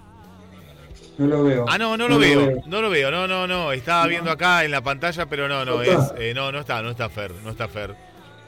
No 1.18 1.27
lo 1.27 1.44
veo. 1.44 1.64
Ah, 1.68 1.79
no, 1.79 1.96
no 1.96 2.09
lo 2.09 2.18
veo, 2.18 2.62
no 2.66 2.81
lo 2.81 2.90
veo, 2.90 3.11
no, 3.11 3.29
no, 3.29 3.46
no. 3.46 3.72
Estaba 3.72 4.07
viendo 4.07 4.31
acá 4.31 4.64
en 4.64 4.70
la 4.70 4.81
pantalla, 4.81 5.27
pero 5.27 5.46
no, 5.48 5.64
no, 5.64 5.77
No 5.77 5.83
es, 5.83 5.88
está. 5.90 6.14
eh, 6.18 6.33
no, 6.35 6.51
no 6.51 6.61
está, 6.61 6.81
no 6.81 6.90
está 6.90 7.09
Fer, 7.09 7.33
no 7.44 7.51
está 7.51 7.68
Fer. 7.68 7.94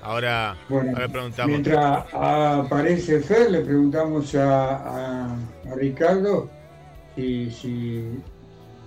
Ahora, 0.02 0.56
Bueno, 0.68 0.92
ahora 0.94 1.08
preguntamos. 1.08 1.50
Mientras 1.50 2.06
aparece 2.14 3.20
Fer, 3.20 3.50
le 3.50 3.60
preguntamos 3.60 4.34
a, 4.34 4.76
a- 4.76 5.34
a 5.34 5.74
Ricardo 5.76 6.48
si, 7.16 7.50
si 7.50 8.04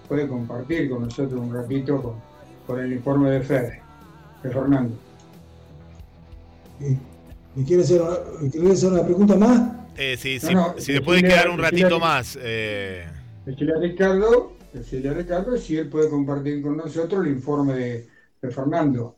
puede 0.07 0.27
compartir 0.27 0.89
con 0.89 1.03
nosotros 1.03 1.39
un 1.39 1.53
ratito 1.53 2.01
con, 2.01 2.15
con 2.67 2.79
el 2.83 2.93
informe 2.93 3.29
de 3.31 3.41
Fer, 3.41 3.79
de 4.43 4.49
Fernando. 4.49 4.95
¿Me 7.55 7.63
quiere 7.63 7.83
hacer 7.83 8.01
una, 8.01 8.17
me 8.41 8.49
quiere 8.49 8.71
hacer 8.71 8.91
una 8.91 9.03
pregunta 9.03 9.35
más? 9.35 9.71
Eh, 9.95 10.17
sí, 10.17 10.39
No, 10.41 10.47
sí, 10.49 10.53
no, 10.55 10.73
si 10.77 10.93
le 10.93 11.01
puede 11.01 11.21
quedar 11.21 11.49
un 11.49 11.57
decirle- 11.57 11.81
ratito 11.83 11.99
más. 11.99 12.37
eh, 12.41 13.05
Decirle 13.45 13.73
a 13.73 13.79
Ricardo, 13.79 14.53
decirle 14.73 15.09
a 15.09 15.13
Ricardo 15.13 15.57
si 15.57 15.77
él 15.77 15.87
puede 15.89 16.09
compartir 16.09 16.61
con 16.63 16.77
nosotros 16.77 17.25
el 17.25 17.33
informe 17.33 17.73
de, 17.73 18.07
de 18.41 18.49
Fernando, 18.51 19.15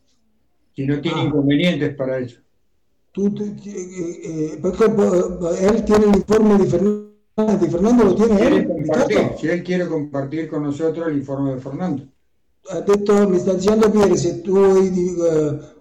si 0.75 0.85
no 0.85 0.99
tiene 0.99 1.21
Ah. 1.21 1.23
inconvenientes 1.25 1.95
para 1.95 2.17
eso. 2.17 2.39
Tú, 3.13 3.27
eh, 3.39 3.55
eh, 3.65 4.59
él 5.61 5.85
tiene 5.85 6.05
el 6.07 6.15
informe 6.17 6.57
de 6.57 6.65
Fernando, 6.65 7.14
Fernando 7.35 8.05
lo 8.05 8.15
tiene 8.15 8.47
él, 8.47 8.67
si 9.37 9.47
él 9.49 9.61
quiere 9.61 9.87
compartir 9.87 10.47
con 10.47 10.63
nosotros 10.63 11.07
el 11.09 11.17
informe 11.17 11.55
de 11.55 11.59
Fernando. 11.59 12.07
Ha 12.69 12.79
detto, 12.81 13.27
mi 13.29 13.37
sta 13.39 13.53
dicendo 13.53 13.91
Pieri, 13.91 14.17
se 14.17 14.41
tu 14.41 14.53
vuoi 14.53 14.89
di, 14.89 15.15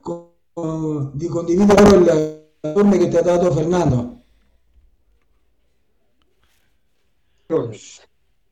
co- 0.00 1.10
di 1.14 1.26
condividere 1.28 1.96
il 1.96 2.42
informe 2.60 2.98
che 2.98 3.08
ti 3.08 3.16
ha 3.16 3.22
dato 3.22 3.52
Fernando. 3.52 4.22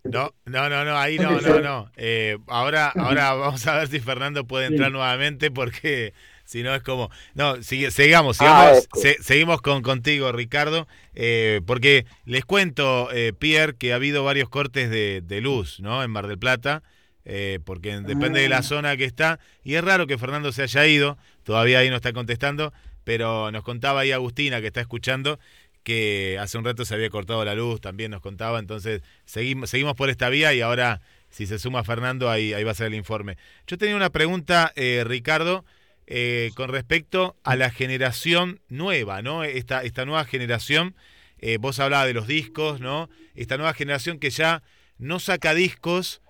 No, 0.05 0.31
no, 0.47 0.69
no, 0.69 0.85
no, 0.85 0.97
ahí 0.97 1.19
no, 1.19 1.41
no, 1.41 1.61
no. 1.61 1.91
Eh, 1.97 2.38
ahora, 2.47 2.88
ahora 2.91 3.35
vamos 3.35 3.67
a 3.67 3.77
ver 3.79 3.88
si 3.88 4.01
Fernando 4.01 4.47
puede 4.47 4.67
entrar 4.67 4.93
nuevamente 4.93 5.51
porque 5.51 6.12
si 6.53 6.62
no 6.62 6.75
es 6.75 6.83
como... 6.83 7.11
No, 7.35 7.62
sigue- 7.62 7.91
sigamos, 7.91 8.37
sigamos, 8.37 8.65
Ah, 8.67 8.73
esto. 8.79 8.99
se- 8.99 9.23
seguimos 9.23 9.62
con 9.62 9.83
contigo, 9.83 10.31
Ricardo, 10.33 10.87
eh, 11.15 11.61
porque 11.67 12.05
les 12.27 12.45
cuento, 12.45 13.09
eh, 13.12 13.33
Pierre, 13.33 13.75
que 13.77 13.93
ha 13.93 13.97
habido 13.97 14.23
varios 14.23 14.49
cortes 14.51 14.91
de, 14.91 15.23
de 15.23 15.41
luz, 15.41 15.81
¿no? 15.81 16.03
En 16.03 16.11
Mar 16.11 16.27
del 16.27 16.38
Plata, 16.38 16.83
eh, 17.25 17.59
porque 17.65 17.99
depende 18.01 18.41
de 18.41 18.49
la 18.51 18.62
zona 18.62 18.97
que 18.97 19.05
está, 19.05 19.41
y 19.65 19.75
es 19.77 19.83
raro 19.85 20.07
que 20.07 20.19
Fernando 20.19 20.53
se 20.53 20.62
haya 20.62 20.87
ido, 20.87 21.17
todavía 21.43 21.79
ahí 21.79 21.88
no 21.88 21.97
está 21.97 22.12
contestando, 22.12 22.73
pero 23.05 23.51
nos 23.51 23.65
contaba 23.65 24.01
ahí 24.01 24.12
Agustina, 24.12 24.61
que 24.61 24.67
está 24.67 24.81
escuchando, 24.81 25.38
que 25.85 26.37
hace 26.41 26.59
un 26.59 26.65
rato 26.65 26.85
se 26.85 26.95
había 26.95 27.11
cortado 27.11 27.45
la 27.45 27.55
luz, 27.55 27.81
también 27.81 28.11
nos 28.11 28.21
contaba, 28.21 28.59
entonces 28.59 29.03
seguimos, 29.25 29.71
seguimos 29.71 29.95
por 29.95 30.11
esta 30.11 30.29
vía 30.29 30.53
y 30.55 30.61
ahora 30.61 31.01
si 31.31 31.47
se 31.47 31.59
suma 31.59 31.83
Fernando 31.83 32.29
ahí, 32.31 32.53
ahí 32.53 32.62
va 32.62 32.73
a 32.73 32.75
ser 32.75 32.88
el 32.88 32.95
informe. 32.95 33.38
Yo 33.67 33.79
tenía 33.79 33.97
una 33.97 34.11
pregunta, 34.11 34.71
eh, 34.77 35.03
Ricardo, 35.07 35.65
eh, 36.14 36.51
con 36.57 36.68
respecto 36.68 37.38
a 37.42 37.57
la 37.57 37.70
generación 37.70 38.61
nueva, 38.68 39.22
¿no? 39.22 39.44
Esta, 39.44 39.83
nueva 40.05 40.27
generación, 40.27 40.94
eh, 41.38 41.57
vos 41.59 41.79
hablabas 41.81 42.07
de 42.07 42.12
los 42.12 42.27
discos, 42.27 42.81
¿no? 42.81 43.09
Esta 43.35 43.57
nueva 43.57 43.72
generación 43.72 44.18
que 44.18 44.29
ya 44.29 44.62
no 44.98 45.20
saca 45.20 45.55
discos 45.55 46.20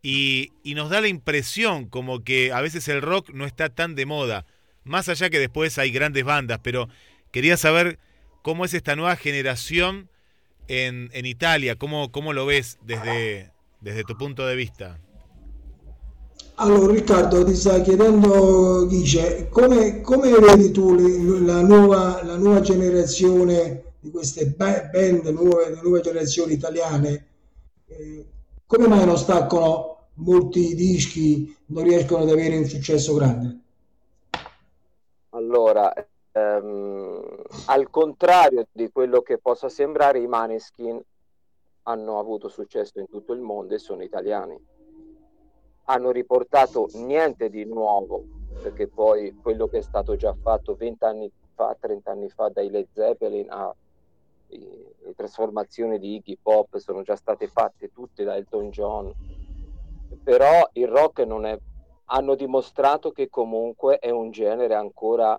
y, 0.00 0.52
nos 0.62 0.90
da 0.90 1.00
la 1.00 1.08
impresión 1.08 1.86
como 1.86 2.22
que 2.22 2.52
a 2.52 2.60
veces 2.60 2.86
el 2.86 3.02
rock 3.02 3.30
no 3.30 3.44
está 3.44 3.68
tan 3.68 3.96
de 3.96 4.06
moda, 4.06 4.46
más 4.84 5.08
allá 5.08 5.28
que 5.28 5.40
después 5.40 5.76
hay 5.76 5.90
grandes 5.90 6.22
bandas, 6.22 6.60
pero 6.62 6.88
quería 7.32 7.56
saber 7.56 7.98
cómo 8.42 8.64
es 8.64 8.74
esta 8.74 8.94
nueva 8.94 9.16
generación 9.16 10.08
en, 10.68 11.10
en 11.14 11.26
Italia, 11.26 11.74
cómo, 11.74 12.12
cómo 12.12 12.32
lo 12.32 12.46
ves 12.46 12.78
desde 12.84 13.50
tu 14.06 14.16
punto 14.16 14.46
de 14.46 14.54
vista. 14.54 15.00
Allora 16.62 16.92
Riccardo 16.92 17.42
ti 17.42 17.56
sta 17.56 17.80
chiedendo 17.80 18.86
Ghice, 18.86 19.48
come, 19.48 20.00
come 20.00 20.30
vedi 20.30 20.70
tu 20.70 20.94
la 21.44 21.60
nuova, 21.60 22.22
la 22.22 22.36
nuova 22.36 22.60
generazione 22.60 23.94
di 23.98 24.12
queste 24.12 24.46
ba- 24.46 24.88
band 24.88 25.26
nuove, 25.26 25.70
le 25.70 25.80
nuove 25.82 26.02
generazioni 26.02 26.52
italiane? 26.52 27.26
Eh, 27.88 28.26
come 28.64 28.86
mai 28.86 29.04
non 29.04 29.18
staccano 29.18 30.10
molti 30.14 30.76
dischi, 30.76 31.52
non 31.66 31.82
riescono 31.82 32.22
ad 32.22 32.30
avere 32.30 32.56
un 32.56 32.64
successo 32.64 33.14
grande? 33.14 33.58
Allora, 35.30 35.92
ehm, 36.30 37.42
al 37.66 37.90
contrario 37.90 38.68
di 38.70 38.88
quello 38.92 39.20
che 39.22 39.38
possa 39.38 39.68
sembrare, 39.68 40.20
i 40.20 40.28
Maneskin 40.28 41.02
hanno 41.82 42.20
avuto 42.20 42.48
successo 42.48 43.00
in 43.00 43.08
tutto 43.08 43.32
il 43.32 43.40
mondo 43.40 43.74
e 43.74 43.78
sono 43.78 44.04
italiani. 44.04 44.70
Hanno 45.84 46.10
riportato 46.10 46.88
niente 46.94 47.50
di 47.50 47.64
nuovo, 47.64 48.24
perché 48.62 48.88
poi 48.88 49.36
quello 49.40 49.66
che 49.68 49.78
è 49.78 49.82
stato 49.82 50.16
già 50.16 50.34
fatto 50.34 50.74
20 50.74 51.04
anni 51.04 51.30
fa, 51.54 51.76
30 51.78 52.10
anni 52.10 52.28
fa 52.28 52.48
dai 52.48 52.70
Led 52.70 52.88
Zeppelin 52.92 53.50
a 53.50 53.74
le 54.54 55.14
trasformazioni 55.14 55.98
di 55.98 56.16
Iggy 56.16 56.38
Pop 56.40 56.76
sono 56.76 57.02
già 57.02 57.16
state 57.16 57.48
fatte 57.48 57.90
tutte 57.90 58.24
da 58.24 58.36
Elton 58.36 58.70
John. 58.70 59.12
Però 60.22 60.68
il 60.72 60.88
rock 60.88 61.20
non 61.20 61.46
è 61.46 61.58
hanno 62.06 62.34
dimostrato 62.34 63.10
che 63.10 63.28
comunque 63.30 63.98
è 63.98 64.10
un 64.10 64.30
genere 64.30 64.74
ancora 64.74 65.38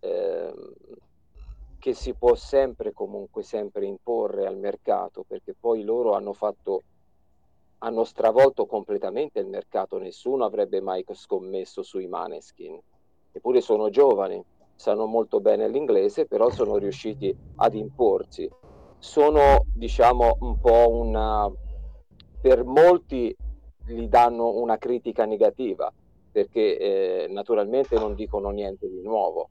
ehm, 0.00 0.72
che 1.78 1.92
si 1.92 2.14
può 2.14 2.34
sempre 2.34 2.92
comunque 2.92 3.42
sempre 3.42 3.84
imporre 3.84 4.46
al 4.46 4.56
mercato 4.56 5.24
perché 5.28 5.54
poi 5.58 5.82
loro 5.82 6.14
hanno 6.14 6.32
fatto 6.32 6.84
hanno 7.78 8.04
stravolto 8.04 8.66
completamente 8.66 9.38
il 9.38 9.46
mercato 9.46 9.98
nessuno 9.98 10.44
avrebbe 10.44 10.80
mai 10.80 11.04
scommesso 11.12 11.82
sui 11.82 12.06
Maneskin. 12.06 12.78
Eppure 13.32 13.60
sono 13.60 13.90
giovani 13.90 14.42
sanno 14.76 15.06
molto 15.06 15.40
bene 15.40 15.68
l'inglese 15.68 16.26
però 16.26 16.50
sono 16.50 16.76
riusciti 16.76 17.34
ad 17.56 17.74
imporsi. 17.74 18.48
Sono 18.98 19.64
diciamo 19.74 20.36
un 20.40 20.58
po' 20.60 20.90
una 20.90 21.50
per 22.40 22.64
molti 22.64 23.34
gli 23.86 24.08
danno 24.08 24.54
una 24.56 24.78
critica 24.78 25.24
negativa, 25.24 25.92
perché 26.30 26.78
eh, 26.78 27.26
naturalmente 27.28 27.96
non 27.96 28.14
dicono 28.14 28.50
niente 28.50 28.88
di 28.88 29.00
nuovo. 29.02 29.48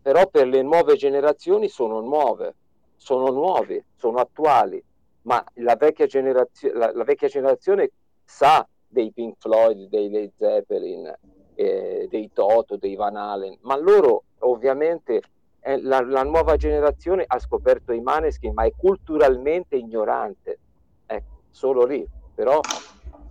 Però 0.00 0.26
per 0.28 0.46
le 0.46 0.62
nuove 0.62 0.96
generazioni 0.96 1.68
sono 1.68 2.00
nuove, 2.00 2.54
sono 2.96 3.30
nuovi, 3.30 3.82
sono 3.94 4.18
attuali, 4.18 4.82
ma 5.22 5.44
la 5.54 5.76
vecchia, 5.76 6.06
generazio- 6.06 6.72
la, 6.74 6.90
la 6.92 7.04
vecchia 7.04 7.28
generazione 7.28 7.90
sa 8.24 8.66
dei 8.86 9.12
Pink 9.12 9.36
Floyd, 9.38 9.88
dei 9.88 10.10
Led 10.10 10.32
Zeppelin, 10.36 11.12
eh, 11.54 12.06
dei 12.10 12.30
Toto, 12.32 12.76
dei 12.76 12.94
Van 12.96 13.16
Halen, 13.16 13.58
ma 13.62 13.76
loro 13.78 14.24
ovviamente 14.40 15.22
eh, 15.60 15.80
la, 15.80 16.00
la 16.00 16.22
nuova 16.24 16.56
generazione 16.56 17.24
ha 17.26 17.38
scoperto 17.38 17.92
i 17.92 18.00
Maneskin, 18.00 18.52
ma 18.52 18.64
è 18.64 18.72
culturalmente 18.76 19.76
ignorante, 19.76 20.58
ecco, 21.06 21.42
solo 21.50 21.84
lì, 21.84 22.06
però 22.34 22.60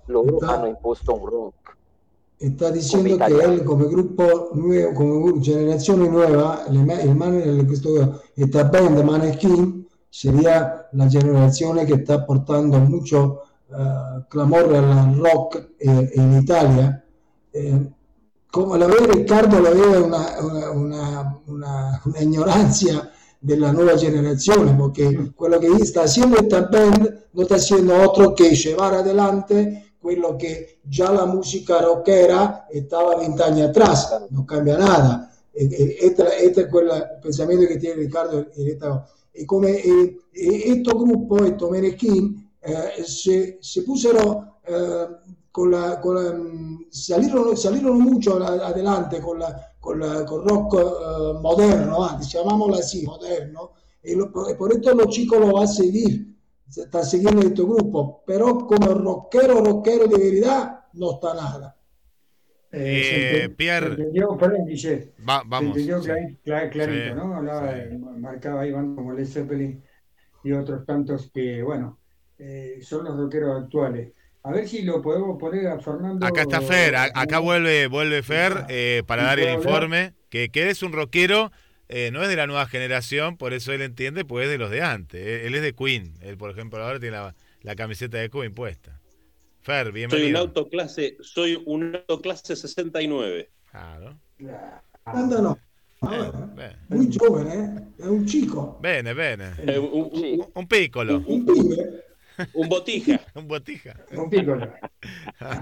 loro 0.05 0.37
Sta- 0.37 0.53
hanno 0.53 0.67
imposto 0.67 1.13
un 1.13 1.25
rock. 1.25 1.59
Está 2.37 2.71
diciendo 2.71 3.09
Come 3.09 3.23
que 3.27 3.33
italiano. 3.33 3.53
él 3.53 3.63
como 3.63 3.87
grupo 3.87 4.49
nuevo, 4.53 4.93
como 4.93 5.39
generazione 5.39 6.07
nuova, 6.07 6.65
le 6.69 7.03
il 7.03 7.15
man- 7.15 7.65
questo, 7.67 8.19
esta 8.33 8.63
band 8.63 8.97
Maneskin 9.03 9.80
sería 10.13 10.89
la 10.91 11.07
generazione 11.07 11.85
che 11.85 12.01
sta 12.03 12.21
portando 12.23 12.77
mucho 12.79 13.43
eh, 13.71 14.25
clamor 14.27 14.73
al 14.73 15.15
rock 15.15 15.69
eh, 15.77 16.11
in 16.15 16.33
Italia. 16.33 17.01
Eh, 17.49 17.91
come 18.49 18.77
la 18.77 18.85
ve 18.87 19.05
Riccardo, 19.09 19.61
la 19.61 19.69
ve 19.69 19.85
una, 19.97 20.35
una, 20.41 20.69
una, 20.71 21.41
una- 21.45 22.01
una 22.03 22.19
ignorancia 22.19 23.09
della 23.39 23.71
nuova 23.71 23.95
generazione, 23.95 24.75
perché 24.75 25.31
quello 25.33 25.57
che 25.57 25.85
sta 25.85 26.01
haciendo 26.01 26.37
esta 26.37 26.63
band 26.63 27.27
non 27.31 27.45
sta 27.45 27.55
haciendo 27.55 27.95
altro 27.95 28.33
che 28.33 28.49
llevar 28.51 28.93
adelante 28.95 29.93
quello 29.97 30.35
che 30.35 30.79
già 30.81 31.11
la 31.11 31.25
musica 31.25 31.79
rockera 31.79 32.67
20 32.69 33.41
años 33.41 33.69
atrás, 33.69 34.25
no 34.29 34.43
cambia 34.43 34.77
nada. 34.77 35.31
E- 35.53 35.97
Este, 36.01 36.23
es 36.43 36.67
quel- 36.67 36.87
il 36.87 37.19
pensamento 37.21 37.65
che 37.65 37.77
tiene 37.77 38.01
Riccardo. 38.01 38.47
in 38.55 38.67
esta- 38.67 39.05
E 39.05 39.20
come 39.45 39.81
e, 39.81 40.19
e 40.31 40.61
questo 40.81 40.97
gruppo, 40.97 41.43
estos 41.43 41.69
Meneskin, 41.69 42.49
eh, 42.59 43.03
se, 43.03 43.57
se 43.61 43.83
pusero 43.83 44.57
eh, 44.63 45.07
con 45.49 45.71
la, 45.71 45.99
con 45.99 46.15
la- 46.15 46.33
mm, 46.33 46.85
salieron, 46.89 47.57
salieron 47.57 47.99
mucho 47.99 48.37
adelante 48.37 49.19
con, 49.19 49.39
la, 49.39 49.73
con, 49.79 49.99
la- 49.99 50.25
con 50.25 50.47
rock 50.47 50.73
eh, 50.79 51.39
moderno, 51.41 52.03
antes, 52.05 52.29
llamámoslo 52.31 52.75
así, 52.75 53.03
moderno, 53.05 53.71
y, 54.03 54.15
lo- 54.15 54.31
y 54.49 54.55
por 54.55 54.71
esto 54.73 54.93
los 54.93 55.07
chicos 55.09 55.39
lo 55.39 55.53
van 55.53 55.63
a 55.63 55.67
seguir, 55.67 56.35
se 56.69 56.83
está 56.83 57.03
siguiendo 57.03 57.41
este 57.41 57.63
grupo, 57.63 58.23
pero 58.25 58.65
como 58.65 58.87
rockero, 58.93 59.61
rockero 59.63 60.07
de 60.07 60.31
verdad, 60.31 60.85
no 60.93 61.13
está 61.13 61.33
nada. 61.33 61.75
Eh, 62.71 63.03
se 63.03 63.43
Eh, 63.45 63.49
Pierre. 63.49 63.87
se 63.97 64.01
entendió, 64.03 64.37
perdón, 64.37 64.65
Guille, 64.65 65.13
Va- 65.27 65.41
se 65.41 65.47
vamos. 65.47 65.77
entendió 65.77 66.01
sí. 66.01 66.09
clari- 66.09 66.37
cla- 66.45 66.69
clarito, 66.69 67.09
Sí, 67.09 67.15
¿no? 67.15 67.35
Hablaba, 67.35 67.73
sí. 67.73 67.97
marcaba 68.17 68.61
ahí 68.61 68.71
bandas 68.71 68.95
como 68.95 69.13
Led 69.13 69.25
Zeppelin 69.25 69.83
y 70.43 70.51
otros 70.53 70.85
tantos 70.85 71.31
que, 71.33 71.61
bueno, 71.63 71.99
eh, 72.37 72.79
son 72.81 73.05
los 73.05 73.17
rockeros 73.17 73.63
actuales. 73.63 74.13
A 74.43 74.51
ver 74.51 74.67
si 74.67 74.81
lo 74.83 75.01
podemos 75.01 75.37
poner 75.39 75.67
a 75.67 75.79
Fernando. 75.79 76.25
Acá 76.25 76.41
está 76.43 76.61
Fer, 76.61 76.95
a- 76.95 77.11
acá 77.13 77.39
vuelve, 77.39 77.87
vuelve 77.87 78.23
Fer 78.23 78.65
eh, 78.69 79.03
para 79.05 79.23
¿Y 79.23 79.25
dar 79.25 79.39
el 79.39 79.49
hablar? 79.49 79.59
informe, 79.65 80.13
que, 80.29 80.49
que 80.49 80.69
es 80.69 80.81
un 80.81 80.93
rockero, 80.93 81.51
eh, 81.89 82.09
no 82.11 82.23
es 82.23 82.29
de 82.29 82.37
la 82.37 82.47
nueva 82.47 82.65
generación, 82.67 83.37
por 83.37 83.53
eso 83.53 83.73
él 83.73 83.81
entiende, 83.81 84.25
pues 84.25 84.45
es 84.45 84.51
de 84.51 84.57
los 84.57 84.71
de 84.71 84.81
antes. 84.81 85.21
Él, 85.21 85.47
él 85.47 85.55
es 85.55 85.61
de 85.61 85.73
Queen, 85.73 86.13
él 86.21 86.37
por 86.37 86.49
ejemplo 86.51 86.81
ahora 86.83 86.99
tiene 86.99 87.17
la, 87.17 87.35
la 87.61 87.75
camiseta 87.75 88.17
de 88.17 88.29
Queen 88.29 88.53
puesta. 88.53 89.00
Fer, 89.61 89.83
Soy 89.85 89.89
un 89.89 89.93
bienvenido. 89.93 90.39
autoclase, 90.39 91.17
soy 91.21 91.61
un 91.65 91.95
autoclase 91.95 92.55
69. 92.55 93.49
Claro. 93.71 94.17
Anda 95.05 95.41
no, 95.41 95.57
Bene, 96.55 96.77
muy 96.89 97.15
joven, 97.15 97.47
¿eh? 97.47 97.83
Es 97.99 98.05
un 98.07 98.25
chico, 98.25 98.79
bene, 98.81 99.13
bene. 99.13 99.51
Eh, 99.59 99.77
un, 99.77 100.09
un- 100.11 100.47
Un 100.55 100.67
piccolo, 100.67 101.23
un 101.27 101.45
pibe. 101.45 102.03
un 102.53 102.67
botija. 102.69 103.21
un 103.35 103.47
botija. 103.47 103.95
Un 104.13 104.29
piccolo. 104.29 104.73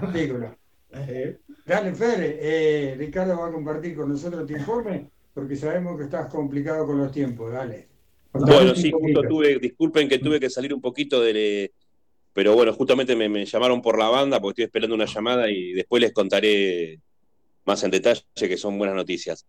Un 0.02 0.12
piccolo. 0.12 0.56
Eh, 0.92 1.38
dale, 1.66 1.94
Fer, 1.94 2.38
eh, 2.40 2.94
Ricardo 2.98 3.38
va 3.38 3.48
a 3.48 3.52
compartir 3.52 3.94
con 3.94 4.08
nosotros 4.08 4.46
tu 4.46 4.54
informe 4.56 5.08
porque 5.34 5.54
sabemos 5.56 5.96
que 5.98 6.04
estás 6.04 6.26
complicado 6.32 6.86
con 6.86 6.98
los 6.98 7.12
tiempos. 7.12 7.52
Dale. 7.52 7.88
Bueno, 8.32 8.74
sí, 8.74 8.90
justo 8.92 9.22
tuve, 9.28 9.58
disculpen 9.58 10.08
que 10.08 10.18
tuve 10.18 10.40
que 10.40 10.48
salir 10.48 10.72
un 10.72 10.80
poquito 10.80 11.20
de... 11.20 11.72
Pero 12.32 12.54
bueno, 12.54 12.72
justamente 12.72 13.16
me, 13.16 13.44
llamaron 13.44 13.82
por 13.82 13.98
la 13.98 14.08
banda 14.08 14.40
porque 14.40 14.62
estoy 14.62 14.64
esperando 14.66 14.94
una 14.94 15.06
llamada 15.06 15.50
y 15.50 15.72
después 15.72 16.00
les 16.00 16.12
contaré 16.12 17.00
más 17.64 17.82
en 17.82 17.90
detalle 17.90 18.22
que 18.34 18.56
son 18.56 18.78
buenas 18.78 18.96
noticias. 18.96 19.46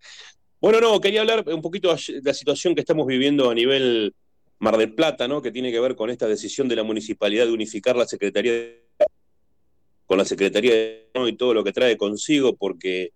Bueno, 0.60 0.80
no, 0.82 1.00
quería 1.00 1.22
hablar 1.22 1.44
un 1.48 1.62
poquito 1.62 1.94
de 1.96 2.22
la 2.24 2.34
situación 2.34 2.76
que 2.76 2.82
estamos 2.82 3.06
viviendo 3.08 3.50
a 3.50 3.56
nivel 3.56 4.14
Mar 4.60 4.78
del 4.78 4.94
Plata, 4.94 5.28
¿no? 5.28 5.42
Que 5.42 5.52
tiene 5.52 5.72
que 5.72 5.80
ver 5.80 5.96
con 5.96 6.10
esta 6.10 6.28
decisión 6.28 6.68
de 6.68 6.76
la 6.76 6.84
municipalidad 6.84 7.46
de 7.46 7.52
unificar 7.52 7.96
la 7.96 8.06
Secretaría 8.06 8.52
de- 8.52 8.82
con 10.06 10.18
la 10.18 10.26
Secretaría 10.26 10.74
de 10.74 11.08
¿no? 11.16 11.28
y 11.28 11.34
todo 11.34 11.54
lo 11.54 11.64
que 11.64 11.72
trae 11.72 11.98
consigo, 11.98 12.56
porque 12.56 13.12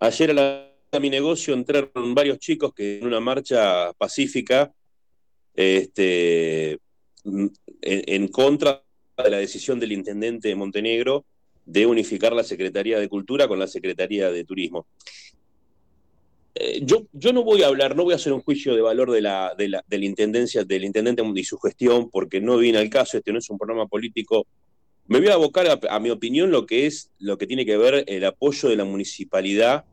ayer 0.00 0.30
a, 0.30 0.34
la- 0.34 0.72
a 0.92 1.00
mi 1.00 1.10
negocio 1.10 1.52
entraron 1.52 2.14
varios 2.14 2.38
chicos 2.38 2.72
que 2.72 2.98
en 2.98 3.06
una 3.06 3.20
marcha 3.20 3.92
pacífica 3.94 4.72
este, 5.54 6.78
en, 7.86 8.28
contra 8.28 8.82
de 9.22 9.30
la 9.30 9.38
decisión 9.38 9.80
del 9.80 9.92
intendente 9.92 10.48
de 10.48 10.54
Montenegro 10.54 11.24
de 11.64 11.86
unificar 11.86 12.32
la 12.32 12.44
Secretaría 12.44 12.98
de 12.98 13.08
Cultura 13.08 13.48
con 13.48 13.58
la 13.58 13.66
Secretaría 13.66 14.30
de 14.30 14.44
Turismo. 14.44 14.86
Eh, 16.54 16.80
yo, 16.82 17.06
yo 17.12 17.32
no 17.32 17.42
voy 17.42 17.62
a 17.62 17.66
hablar, 17.66 17.96
no 17.96 18.04
voy 18.04 18.12
a 18.12 18.16
hacer 18.16 18.32
un 18.32 18.40
juicio 18.40 18.74
de 18.74 18.80
valor 18.80 19.10
de 19.10 19.20
la, 19.20 19.54
de 19.56 19.68
la, 19.68 19.84
de 19.86 19.98
la 19.98 20.04
intendencia, 20.04 20.64
del 20.64 20.84
intendente 20.84 21.22
y 21.34 21.44
su 21.44 21.58
gestión, 21.58 22.10
porque 22.10 22.40
no 22.40 22.56
viene 22.56 22.78
al 22.78 22.88
caso, 22.88 23.18
este 23.18 23.32
no 23.32 23.38
es 23.38 23.50
un 23.50 23.58
programa 23.58 23.86
político. 23.86 24.46
Me 25.06 25.18
voy 25.18 25.28
a 25.28 25.34
abocar 25.34 25.66
a, 25.66 25.94
a 25.94 26.00
mi 26.00 26.10
opinión 26.10 26.50
lo 26.50 26.66
que 26.66 26.86
es 26.86 27.10
lo 27.18 27.36
que 27.36 27.46
tiene 27.46 27.66
que 27.66 27.76
ver 27.76 28.04
el 28.06 28.24
apoyo 28.24 28.68
de 28.68 28.76
la 28.76 28.84
municipalidad 28.84 29.84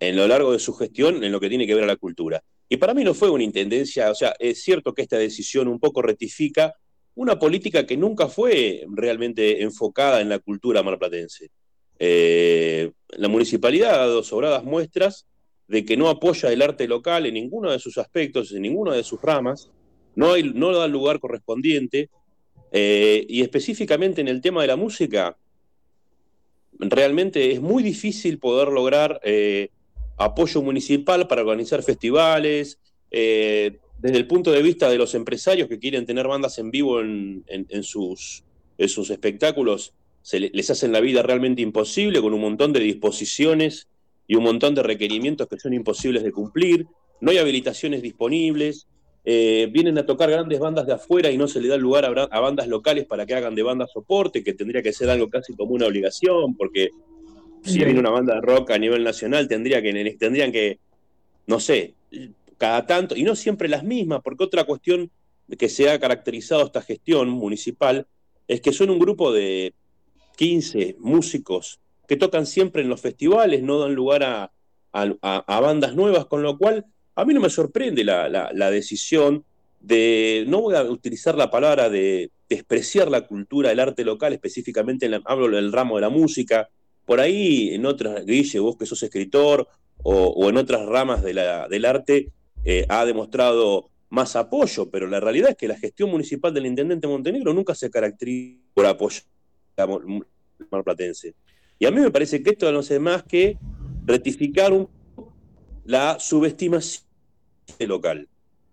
en 0.00 0.16
lo 0.16 0.26
largo 0.26 0.52
de 0.52 0.58
su 0.58 0.74
gestión 0.74 1.24
en 1.24 1.32
lo 1.32 1.40
que 1.40 1.48
tiene 1.48 1.66
que 1.66 1.74
ver 1.74 1.84
a 1.84 1.88
la 1.88 1.96
cultura. 1.96 2.42
Y 2.68 2.76
para 2.76 2.94
mí 2.94 3.02
no 3.02 3.14
fue 3.14 3.30
una 3.30 3.44
intendencia, 3.44 4.10
o 4.10 4.14
sea, 4.14 4.34
es 4.38 4.62
cierto 4.62 4.92
que 4.94 5.02
esta 5.02 5.16
decisión 5.16 5.68
un 5.68 5.80
poco 5.80 6.02
rectifica 6.02 6.74
una 7.14 7.38
política 7.38 7.86
que 7.86 7.96
nunca 7.96 8.28
fue 8.28 8.84
realmente 8.90 9.62
enfocada 9.62 10.20
en 10.20 10.28
la 10.28 10.38
cultura 10.38 10.82
marplatense. 10.82 11.50
Eh, 11.98 12.92
la 13.08 13.28
municipalidad 13.28 13.94
ha 13.94 14.06
dado 14.06 14.22
sobradas 14.22 14.62
muestras 14.62 15.26
de 15.66 15.84
que 15.84 15.96
no 15.96 16.08
apoya 16.08 16.52
el 16.52 16.62
arte 16.62 16.86
local 16.86 17.26
en 17.26 17.34
ninguno 17.34 17.72
de 17.72 17.78
sus 17.78 17.98
aspectos, 17.98 18.52
en 18.52 18.62
ninguna 18.62 18.94
de 18.94 19.02
sus 19.02 19.20
ramas, 19.20 19.70
no, 20.14 20.32
hay, 20.32 20.42
no 20.42 20.72
da 20.72 20.84
el 20.84 20.92
lugar 20.92 21.20
correspondiente, 21.20 22.10
eh, 22.70 23.24
y 23.28 23.42
específicamente 23.42 24.20
en 24.20 24.28
el 24.28 24.40
tema 24.40 24.62
de 24.62 24.68
la 24.68 24.76
música, 24.76 25.36
realmente 26.78 27.50
es 27.50 27.60
muy 27.60 27.82
difícil 27.82 28.38
poder 28.38 28.68
lograr 28.68 29.20
eh, 29.24 29.70
apoyo 30.18 30.62
municipal 30.62 31.26
para 31.28 31.42
organizar 31.42 31.82
festivales, 31.82 32.78
eh, 33.10 33.78
desde 33.98 34.18
el 34.18 34.26
punto 34.26 34.52
de 34.52 34.62
vista 34.62 34.88
de 34.88 34.98
los 34.98 35.14
empresarios 35.14 35.68
que 35.68 35.78
quieren 35.78 36.06
tener 36.06 36.28
bandas 36.28 36.58
en 36.58 36.70
vivo 36.70 37.00
en, 37.00 37.44
sus, 37.82 38.44
espectáculos, 39.10 39.94
se 40.22 40.40
le- 40.40 40.50
les 40.52 40.70
hacen 40.70 40.92
la 40.92 41.00
vida 41.00 41.22
realmente 41.22 41.62
imposible 41.62 42.20
con 42.20 42.34
un 42.34 42.40
montón 42.40 42.72
de 42.72 42.80
disposiciones 42.80 43.88
y 44.26 44.36
un 44.36 44.44
montón 44.44 44.74
de 44.74 44.82
requerimientos 44.82 45.48
que 45.48 45.58
son 45.58 45.72
imposibles 45.72 46.22
de 46.22 46.32
cumplir, 46.32 46.86
no 47.20 47.30
hay 47.30 47.38
habilitaciones 47.38 48.02
disponibles, 48.02 48.86
eh, 49.24 49.68
vienen 49.72 49.98
a 49.98 50.06
tocar 50.06 50.30
grandes 50.30 50.58
bandas 50.60 50.86
de 50.86 50.92
afuera 50.92 51.30
y 51.30 51.36
no 51.36 51.48
se 51.48 51.60
le 51.60 51.68
da 51.68 51.76
lugar 51.76 52.04
a, 52.04 52.08
a 52.24 52.40
bandas 52.40 52.68
locales 52.68 53.04
para 53.06 53.26
que 53.26 53.34
hagan 53.34 53.54
de 53.54 53.62
banda 53.62 53.86
soporte, 53.86 54.44
que 54.44 54.54
tendría 54.54 54.82
que 54.82 54.92
ser 54.92 55.10
algo 55.10 55.28
casi 55.28 55.54
como 55.56 55.74
una 55.74 55.86
obligación, 55.86 56.54
porque 56.56 56.90
si 57.68 57.84
viene 57.84 58.00
una 58.00 58.10
banda 58.10 58.34
de 58.34 58.40
rock 58.40 58.70
a 58.72 58.78
nivel 58.78 59.04
nacional, 59.04 59.46
tendría 59.48 59.80
que, 59.82 60.16
tendrían 60.18 60.50
que, 60.52 60.78
no 61.46 61.60
sé, 61.60 61.94
cada 62.56 62.86
tanto, 62.86 63.14
y 63.16 63.22
no 63.22 63.36
siempre 63.36 63.68
las 63.68 63.84
mismas, 63.84 64.20
porque 64.22 64.44
otra 64.44 64.64
cuestión 64.64 65.10
que 65.58 65.68
se 65.68 65.88
ha 65.90 65.98
caracterizado 65.98 66.64
esta 66.66 66.82
gestión 66.82 67.28
municipal 67.30 68.06
es 68.46 68.60
que 68.60 68.72
son 68.72 68.90
un 68.90 68.98
grupo 68.98 69.32
de 69.32 69.72
15 70.36 70.96
músicos 70.98 71.80
que 72.06 72.16
tocan 72.16 72.46
siempre 72.46 72.82
en 72.82 72.88
los 72.88 73.00
festivales, 73.00 73.62
no 73.62 73.78
dan 73.78 73.94
lugar 73.94 74.22
a, 74.22 74.50
a- 74.92 75.14
a- 75.22 75.44
a 75.56 75.60
bandas 75.60 75.94
nuevas, 75.94 76.26
con 76.26 76.42
lo 76.42 76.56
cual 76.58 76.84
a 77.14 77.24
mí 77.24 77.34
no 77.34 77.40
me 77.40 77.50
sorprende 77.50 78.04
la, 78.04 78.28
la- 78.28 78.50
la 78.54 78.70
decisión 78.70 79.44
de, 79.80 80.44
no 80.48 80.60
voy 80.62 80.74
a 80.74 80.82
utilizar 80.84 81.34
la 81.36 81.50
palabra 81.50 81.88
de 81.90 82.30
despreciar 82.48 83.10
la 83.10 83.26
cultura, 83.26 83.70
el 83.70 83.80
arte 83.80 84.04
local, 84.04 84.32
específicamente 84.32 85.06
en 85.06 85.12
la- 85.12 85.22
hablo 85.24 85.48
del 85.54 85.72
ramo 85.72 85.96
de 85.96 86.00
la 86.02 86.08
música, 86.08 86.68
por 87.08 87.20
ahí 87.20 87.74
en 87.74 87.86
otras, 87.86 88.26
Guille, 88.26 88.60
vos 88.60 88.76
que 88.76 88.84
sos 88.84 89.02
escritor, 89.02 89.66
o, 90.02 90.46
en 90.50 90.58
otras 90.58 90.84
ramas 90.84 91.22
del 91.22 91.84
arte, 91.86 92.32
eh, 92.66 92.84
ha 92.86 93.06
demostrado 93.06 93.88
más 94.10 94.36
apoyo, 94.36 94.90
pero 94.90 95.06
la 95.06 95.18
realidad 95.18 95.52
es 95.52 95.56
que 95.56 95.68
la 95.68 95.78
gestión 95.78 96.10
municipal 96.10 96.52
del 96.52 96.66
intendente 96.66 97.08
Montenegro 97.08 97.54
nunca 97.54 97.74
se 97.74 97.88
caracteriza 97.88 98.60
por 98.74 98.84
apoyar 98.84 99.22
marplatense. 100.70 101.34
Y 101.78 101.86
a 101.86 101.90
mí 101.90 101.98
me 101.98 102.10
parece 102.10 102.42
que 102.42 102.50
esto 102.50 102.70
no 102.70 102.80
hace 102.80 102.98
más 102.98 103.22
que 103.22 103.56
rectificar 104.04 104.74
un 104.74 104.86
poco 105.14 105.32
la 105.86 106.20
subestimación 106.20 107.06
local, 107.86 108.28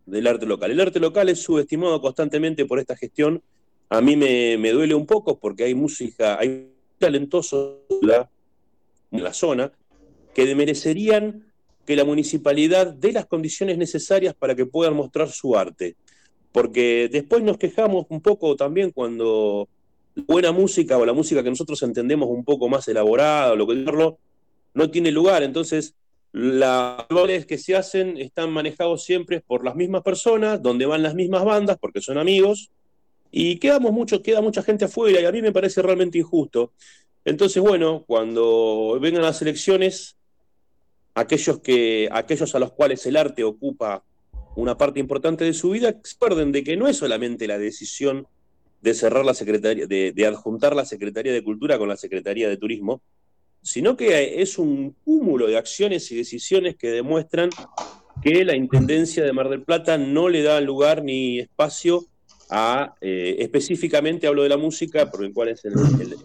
del 0.05 0.27
arte 0.27 0.45
local. 0.45 0.71
El 0.71 0.81
arte 0.81 0.99
local 0.99 1.29
es 1.29 1.39
subestimado 1.39 2.01
constantemente 2.01 2.65
por 2.65 2.79
esta 2.79 2.97
gestión. 2.97 3.41
A 3.87 4.01
mí 4.01 4.17
me, 4.17 4.57
me 4.57 4.73
duele 4.73 4.93
un 4.93 5.05
poco 5.05 5.39
porque 5.39 5.63
hay 5.63 5.73
música, 5.73 6.37
hay 6.37 6.74
talentosos 6.97 7.77
en 8.01 9.23
la, 9.23 9.33
zona 9.33 9.71
que 10.33 10.53
merecerían 10.55 11.45
que 11.85 11.95
la 11.95 12.03
municipalidad 12.03 12.93
dé 12.93 13.11
las 13.11 13.25
condiciones 13.25 13.77
necesarias 13.77 14.33
para 14.33 14.55
que 14.55 14.65
puedan 14.65 14.95
mostrar 14.95 15.29
su 15.29 15.55
arte. 15.55 15.95
Porque 16.51 17.09
después 17.11 17.43
nos 17.43 17.57
quejamos 17.57 18.05
un 18.09 18.21
poco 18.21 18.55
también 18.55 18.91
cuando 18.91 19.67
buena 20.15 20.51
música 20.51 20.97
o 20.97 21.05
la 21.05 21.13
música 21.13 21.43
que 21.43 21.49
nosotros 21.49 21.81
entendemos 21.83 22.29
un 22.29 22.43
poco 22.43 22.69
más 22.69 22.87
elaborada 22.87 23.53
o 23.53 23.55
lo 23.55 23.67
que 23.67 23.75
decirlo, 23.75 24.17
no 24.73 24.89
tiene 24.89 25.11
lugar. 25.11 25.43
Entonces, 25.43 25.95
los 26.31 27.07
valores 27.09 27.45
que 27.45 27.57
se 27.57 27.75
hacen 27.75 28.17
están 28.17 28.51
manejados 28.51 29.03
siempre 29.03 29.41
por 29.41 29.63
las 29.63 29.75
mismas 29.75 30.01
personas, 30.01 30.61
donde 30.61 30.85
van 30.85 31.03
las 31.03 31.15
mismas 31.15 31.45
bandas, 31.45 31.77
porque 31.79 32.01
son 32.01 32.17
amigos, 32.17 32.71
y 33.37 33.57
quedamos 33.57 33.91
mucho, 33.91 34.23
queda 34.23 34.39
mucha 34.39 34.63
gente 34.63 34.85
afuera, 34.85 35.19
y 35.19 35.25
a 35.25 35.31
mí 35.33 35.41
me 35.41 35.51
parece 35.51 35.81
realmente 35.81 36.17
injusto. 36.17 36.71
Entonces, 37.25 37.61
bueno, 37.61 38.05
cuando 38.07 38.97
vengan 39.01 39.23
las 39.23 39.41
elecciones, 39.41 40.15
aquellos, 41.15 41.59
que, 41.59 42.07
aquellos 42.13 42.55
a 42.55 42.59
los 42.59 42.71
cuales 42.71 43.05
el 43.05 43.17
arte 43.17 43.43
ocupa 43.43 44.05
una 44.55 44.77
parte 44.77 45.01
importante 45.01 45.43
de 45.43 45.53
su 45.53 45.71
vida, 45.71 45.99
recuerden 46.01 46.53
de 46.53 46.63
que 46.63 46.77
no 46.77 46.87
es 46.87 46.95
solamente 46.95 47.45
la 47.45 47.57
decisión 47.57 48.25
de 48.81 48.93
cerrar 48.93 49.25
la 49.25 49.33
Secretaría, 49.33 49.85
de, 49.85 50.13
de 50.13 50.25
adjuntar 50.25 50.73
la 50.73 50.85
Secretaría 50.85 51.33
de 51.33 51.43
Cultura 51.43 51.77
con 51.77 51.89
la 51.89 51.97
Secretaría 51.97 52.47
de 52.47 52.55
Turismo, 52.55 53.01
sino 53.61 53.97
que 53.97 54.41
es 54.41 54.57
un 54.57 54.95
cúmulo 55.03 55.47
de 55.47 55.57
acciones 55.57 56.09
y 56.09 56.15
decisiones 56.15 56.77
que 56.77 56.89
demuestran 56.89 57.49
que 58.23 58.45
la 58.45 58.55
Intendencia 58.55 59.25
de 59.25 59.33
Mar 59.33 59.49
del 59.49 59.63
Plata 59.63 59.97
no 59.97 60.29
le 60.29 60.41
da 60.41 60.61
lugar 60.61 61.03
ni 61.03 61.39
espacio 61.39 62.05
eh, 63.01 63.35
específicamente 63.39 64.27
hablo 64.27 64.43
de 64.43 64.49
la 64.49 64.57
música, 64.57 65.09
por 65.09 65.23
el 65.23 65.33
cual 65.33 65.49
es 65.49 65.65
el, 65.65 65.73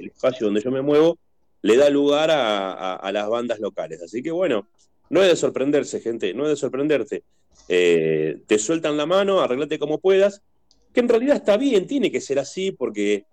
espacio 0.06 0.46
donde 0.46 0.60
yo 0.60 0.70
me 0.70 0.82
muevo, 0.82 1.18
le 1.62 1.76
da 1.76 1.90
lugar 1.90 2.30
a 2.30 3.10
las 3.12 3.28
bandas 3.28 3.60
locales. 3.60 4.02
Así 4.02 4.22
que 4.22 4.30
bueno, 4.30 4.66
no 5.10 5.22
es 5.22 5.28
de 5.28 5.36
sorprenderse, 5.36 6.00
gente, 6.00 6.32
no 6.32 6.44
es 6.44 6.50
de 6.50 6.56
sorprenderte. 6.56 7.24
Eh, 7.68 8.42
te 8.46 8.58
sueltan 8.58 8.96
la 8.96 9.06
mano, 9.06 9.40
arreglate 9.40 9.78
como 9.78 9.98
puedas, 9.98 10.40
que 10.94 11.00
en 11.00 11.08
realidad 11.08 11.36
está 11.36 11.56
bien, 11.56 11.86
tiene 11.86 12.10
que 12.10 12.20
ser 12.20 12.38
así 12.38 12.70
porque 12.70 13.24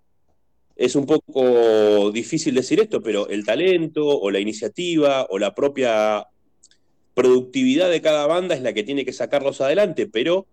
es 0.76 0.96
un 0.96 1.06
poco 1.06 2.12
difícil 2.12 2.56
decir 2.56 2.80
esto, 2.80 3.02
pero 3.02 3.30
el 3.30 3.46
talento 3.46 4.06
o 4.06 4.30
la 4.32 4.40
iniciativa 4.40 5.28
o 5.30 5.40
la 5.40 5.56
propia 5.56 6.28
productividad 7.14 7.90
de 7.90 8.02
cada 8.02 8.28
banda 8.28 8.56
es 8.56 8.62
la 8.62 8.74
que 8.74 8.84
tiene 8.84 9.06
que 9.06 9.14
sacarlos 9.14 9.62
adelante, 9.62 10.08
pero 10.08 10.46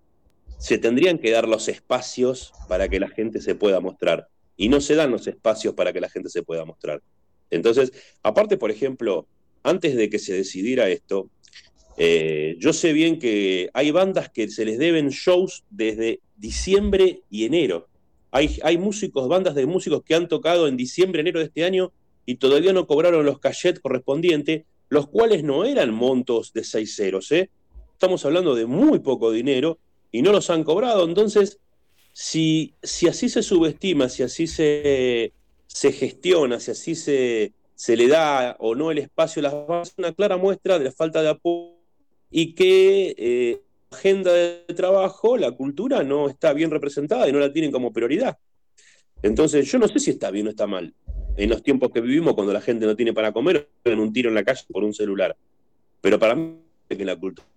se 0.59 0.78
tendrían 0.78 1.18
que 1.18 1.30
dar 1.30 1.48
los 1.48 1.68
espacios 1.68 2.52
para 2.68 2.88
que 2.88 3.00
la 3.00 3.09
gente 3.09 3.40
se 3.40 3.55
pueda 3.55 3.80
mostrar. 3.80 4.28
Y 4.57 4.68
no 4.68 4.80
se 4.80 4.94
dan 4.94 5.11
los 5.11 5.26
espacios 5.26 5.74
para 5.74 5.92
que 5.92 6.00
la 6.00 6.09
gente 6.09 6.30
se 6.30 6.42
pueda 6.42 6.64
mostrar. 6.64 7.02
Entonces, 7.50 7.92
aparte, 8.22 8.57
por 8.57 8.70
ejemplo, 8.70 9.26
antes 9.62 9.96
de 9.96 10.09
que 10.09 10.18
se 10.18 10.34
decidiera 10.34 10.88
esto, 10.88 11.30
eh, 11.96 12.57
yo 12.59 12.72
sé 12.72 12.92
bien 12.92 13.18
que 13.18 13.70
hay 13.72 13.90
bandas 13.90 14.28
que 14.28 14.48
se 14.48 14.64
les 14.64 14.78
deben 14.78 15.11
shows 15.11 15.64
desde 15.70 16.20
diciembre 16.36 17.22
y 17.30 17.44
enero. 17.44 17.88
Hay, 18.30 18.59
hay 18.62 18.78
músicos, 18.78 19.28
bandas 19.28 19.55
de 19.55 19.66
músicos 19.66 20.02
que 20.02 20.14
han 20.14 20.28
tocado 20.28 20.66
en 20.66 20.76
diciembre, 20.76 21.20
enero 21.20 21.38
de 21.38 21.46
este 21.46 21.64
año 21.64 21.92
y 22.26 22.36
todavía 22.36 22.72
no 22.72 22.86
cobraron 22.86 23.24
los 23.24 23.38
cachets 23.38 23.80
correspondientes, 23.80 24.64
los 24.88 25.09
cuales 25.09 25.44
no 25.44 25.64
eran 25.64 25.94
montos 25.94 26.52
de 26.52 26.64
seis 26.64 26.96
ceros. 26.96 27.30
¿eh? 27.32 27.50
Estamos 27.92 28.24
hablando 28.24 28.55
de 28.55 28.66
muy 28.66 28.98
poco 28.98 29.30
dinero 29.30 29.78
y 30.15 30.23
no 30.23 30.31
los 30.31 30.49
han 30.49 30.62
cobrado. 30.62 31.05
Entonces, 31.05 31.59
si, 32.12 32.77
si 32.81 33.09
así 33.09 33.29
se 33.29 33.43
subestima, 33.43 34.09
si 34.09 34.23
así 34.23 34.47
se, 34.47 35.33
se 35.67 35.91
gestiona, 35.91 36.61
si 36.61 36.71
así 36.71 36.95
se, 36.95 37.53
se 37.75 37.97
le 37.97 38.07
da 38.07 38.55
o 38.61 38.77
no 38.77 38.93
el 38.93 38.99
espacio 38.99 39.41
a 39.41 39.43
las 39.43 39.53
bandas, 39.53 39.89
es 39.89 39.95
una 39.99 40.12
clara 40.12 40.37
muestra 40.37 40.79
de 40.79 40.85
la 40.85 40.93
falta 40.93 41.21
de 41.21 41.31
apoyo 41.31 41.75
y 42.31 42.55
que 42.55 43.17
eh, 43.19 43.61
agenda 43.91 44.33
de 44.33 44.62
trabajo, 44.77 45.37
la 45.37 45.51
cultura 45.51 46.05
no 46.05 46.29
está 46.29 46.53
bien 46.53 46.71
representada 46.71 47.29
y 47.29 47.33
no 47.33 47.41
la 47.41 47.53
tienen 47.53 47.73
como 47.73 47.93
prioridad. 47.93 48.39
Entonces, 49.21 49.69
yo 49.69 49.81
no 49.81 49.89
sé 49.89 49.99
si 49.99 50.11
está 50.11 50.31
bien 50.31 50.47
o 50.47 50.51
está 50.51 50.69
mal. 50.69 50.95
En 51.37 51.51
los 51.51 51.61
tiempos 51.65 51.91
que 51.91 52.01
vivimos, 52.01 52.35
cuando 52.35 52.53
la 52.53 52.61
gente 52.61 52.87
no 52.87 52.95
tiene 52.95 53.12
para 53.12 53.33
comer, 53.33 53.69
en 53.83 53.99
un 53.99 54.12
tiro 54.12 54.29
en 54.29 54.37
la 54.37 54.45
calle 54.45 54.62
por 54.71 54.85
un 54.85 54.95
celular. 54.95 55.37
Pero 56.01 56.21
para 56.21 56.37
mí, 56.37 56.61
es 56.89 56.97
que 56.97 57.05
la 57.05 57.17
cultura. 57.17 57.49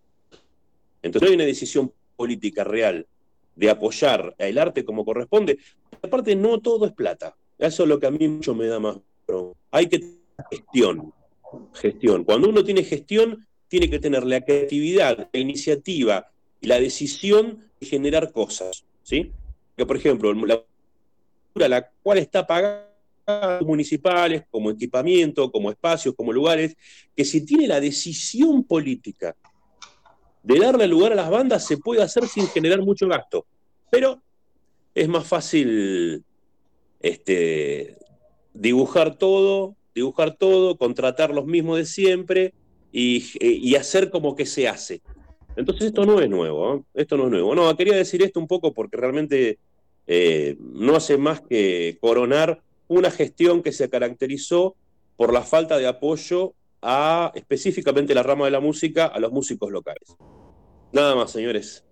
Entonces, 1.03 1.21
no 1.21 1.29
hay 1.29 1.35
una 1.35 1.45
decisión 1.45 1.91
política 2.17 2.65
real 2.65 3.07
de 3.55 3.69
apoyar 3.69 4.35
el 4.37 4.57
arte 4.57 4.83
como 4.83 5.05
corresponde. 5.05 5.57
Aparte, 6.01 6.35
no 6.35 6.59
todo 6.59 6.85
es 6.85 6.91
plata. 6.91 7.35
Eso 7.57 7.83
es 7.83 7.89
lo 7.89 7.99
que 7.99 8.07
a 8.07 8.11
mí 8.11 8.27
mucho 8.27 8.53
me 8.53 8.67
da 8.67 8.79
más. 8.79 8.97
bronca. 9.25 9.57
Hay 9.71 9.87
que 9.87 9.99
tener 9.99 10.17
gestión. 10.51 11.13
Gestión. 11.73 12.23
Cuando 12.23 12.49
uno 12.49 12.63
tiene 12.63 12.83
gestión, 12.83 13.47
tiene 13.67 13.89
que 13.89 13.99
tener 13.99 14.25
la 14.25 14.41
creatividad, 14.41 15.29
la 15.31 15.39
iniciativa 15.39 16.27
y 16.59 16.67
la 16.67 16.79
decisión 16.79 17.63
de 17.79 17.87
generar 17.87 18.31
cosas. 18.31 18.83
¿sí? 19.03 19.31
Que, 19.75 19.85
por 19.85 19.95
ejemplo, 19.95 20.33
la 20.33 20.61
la 21.55 21.89
cual 22.03 22.19
está 22.19 22.45
pagada 22.45 22.87
municipales, 23.61 24.43
como 24.51 24.69
equipamiento, 24.71 25.51
como 25.51 25.71
espacios, 25.71 26.13
como 26.15 26.31
lugares, 26.31 26.77
que 27.15 27.25
si 27.25 27.45
tiene 27.45 27.67
la 27.67 27.79
decisión 27.79 28.63
política 28.63 29.35
de 30.47 30.59
darle 30.59 30.87
lugar 30.87 31.11
a 31.11 31.15
las 31.15 31.29
bandas, 31.29 31.65
se 31.65 31.77
puede 31.77 32.01
hacer 32.01 32.25
sin 32.25 32.47
generar 32.47 32.81
mucho 32.81 33.05
gasto. 33.05 33.45
Pero 33.91 34.21
es 34.95 35.07
más 35.09 35.27
fácil 35.27 36.23
este, 37.01 37.97
dibujar 38.53 39.17
todo, 39.17 39.75
dibujar 39.93 40.37
todo, 40.37 40.77
contratar 40.77 41.33
los 41.33 41.45
mismos 41.45 41.79
de 41.79 41.85
siempre 41.85 42.53
y, 42.93 43.25
y 43.41 43.75
hacer 43.75 44.09
como 44.09 44.37
que 44.37 44.45
se 44.45 44.69
hace. 44.69 45.01
Entonces 45.57 45.87
esto 45.87 46.05
no 46.05 46.21
es 46.21 46.29
nuevo, 46.29 46.75
¿eh? 46.75 46.81
esto 46.93 47.17
no 47.17 47.25
es 47.25 47.31
nuevo. 47.31 47.53
No, 47.53 47.75
quería 47.75 47.97
decir 47.97 48.23
esto 48.23 48.39
un 48.39 48.47
poco 48.47 48.73
porque 48.73 48.95
realmente 48.95 49.59
eh, 50.07 50.55
no 50.59 50.95
hace 50.95 51.17
más 51.17 51.41
que 51.41 51.97
coronar 51.99 52.61
una 52.87 53.11
gestión 53.11 53.61
que 53.61 53.73
se 53.73 53.89
caracterizó 53.89 54.77
por 55.17 55.33
la 55.33 55.41
falta 55.41 55.77
de 55.77 55.87
apoyo 55.87 56.53
a 56.81 57.31
específicamente 57.35 58.13
la 58.13 58.23
rama 58.23 58.45
de 58.45 58.51
la 58.51 58.59
música, 58.59 59.07
a 59.07 59.19
los 59.19 59.31
músicos 59.31 59.71
locales. 59.71 60.15
Nada 60.91 61.15
más, 61.15 61.31
señores. 61.31 61.83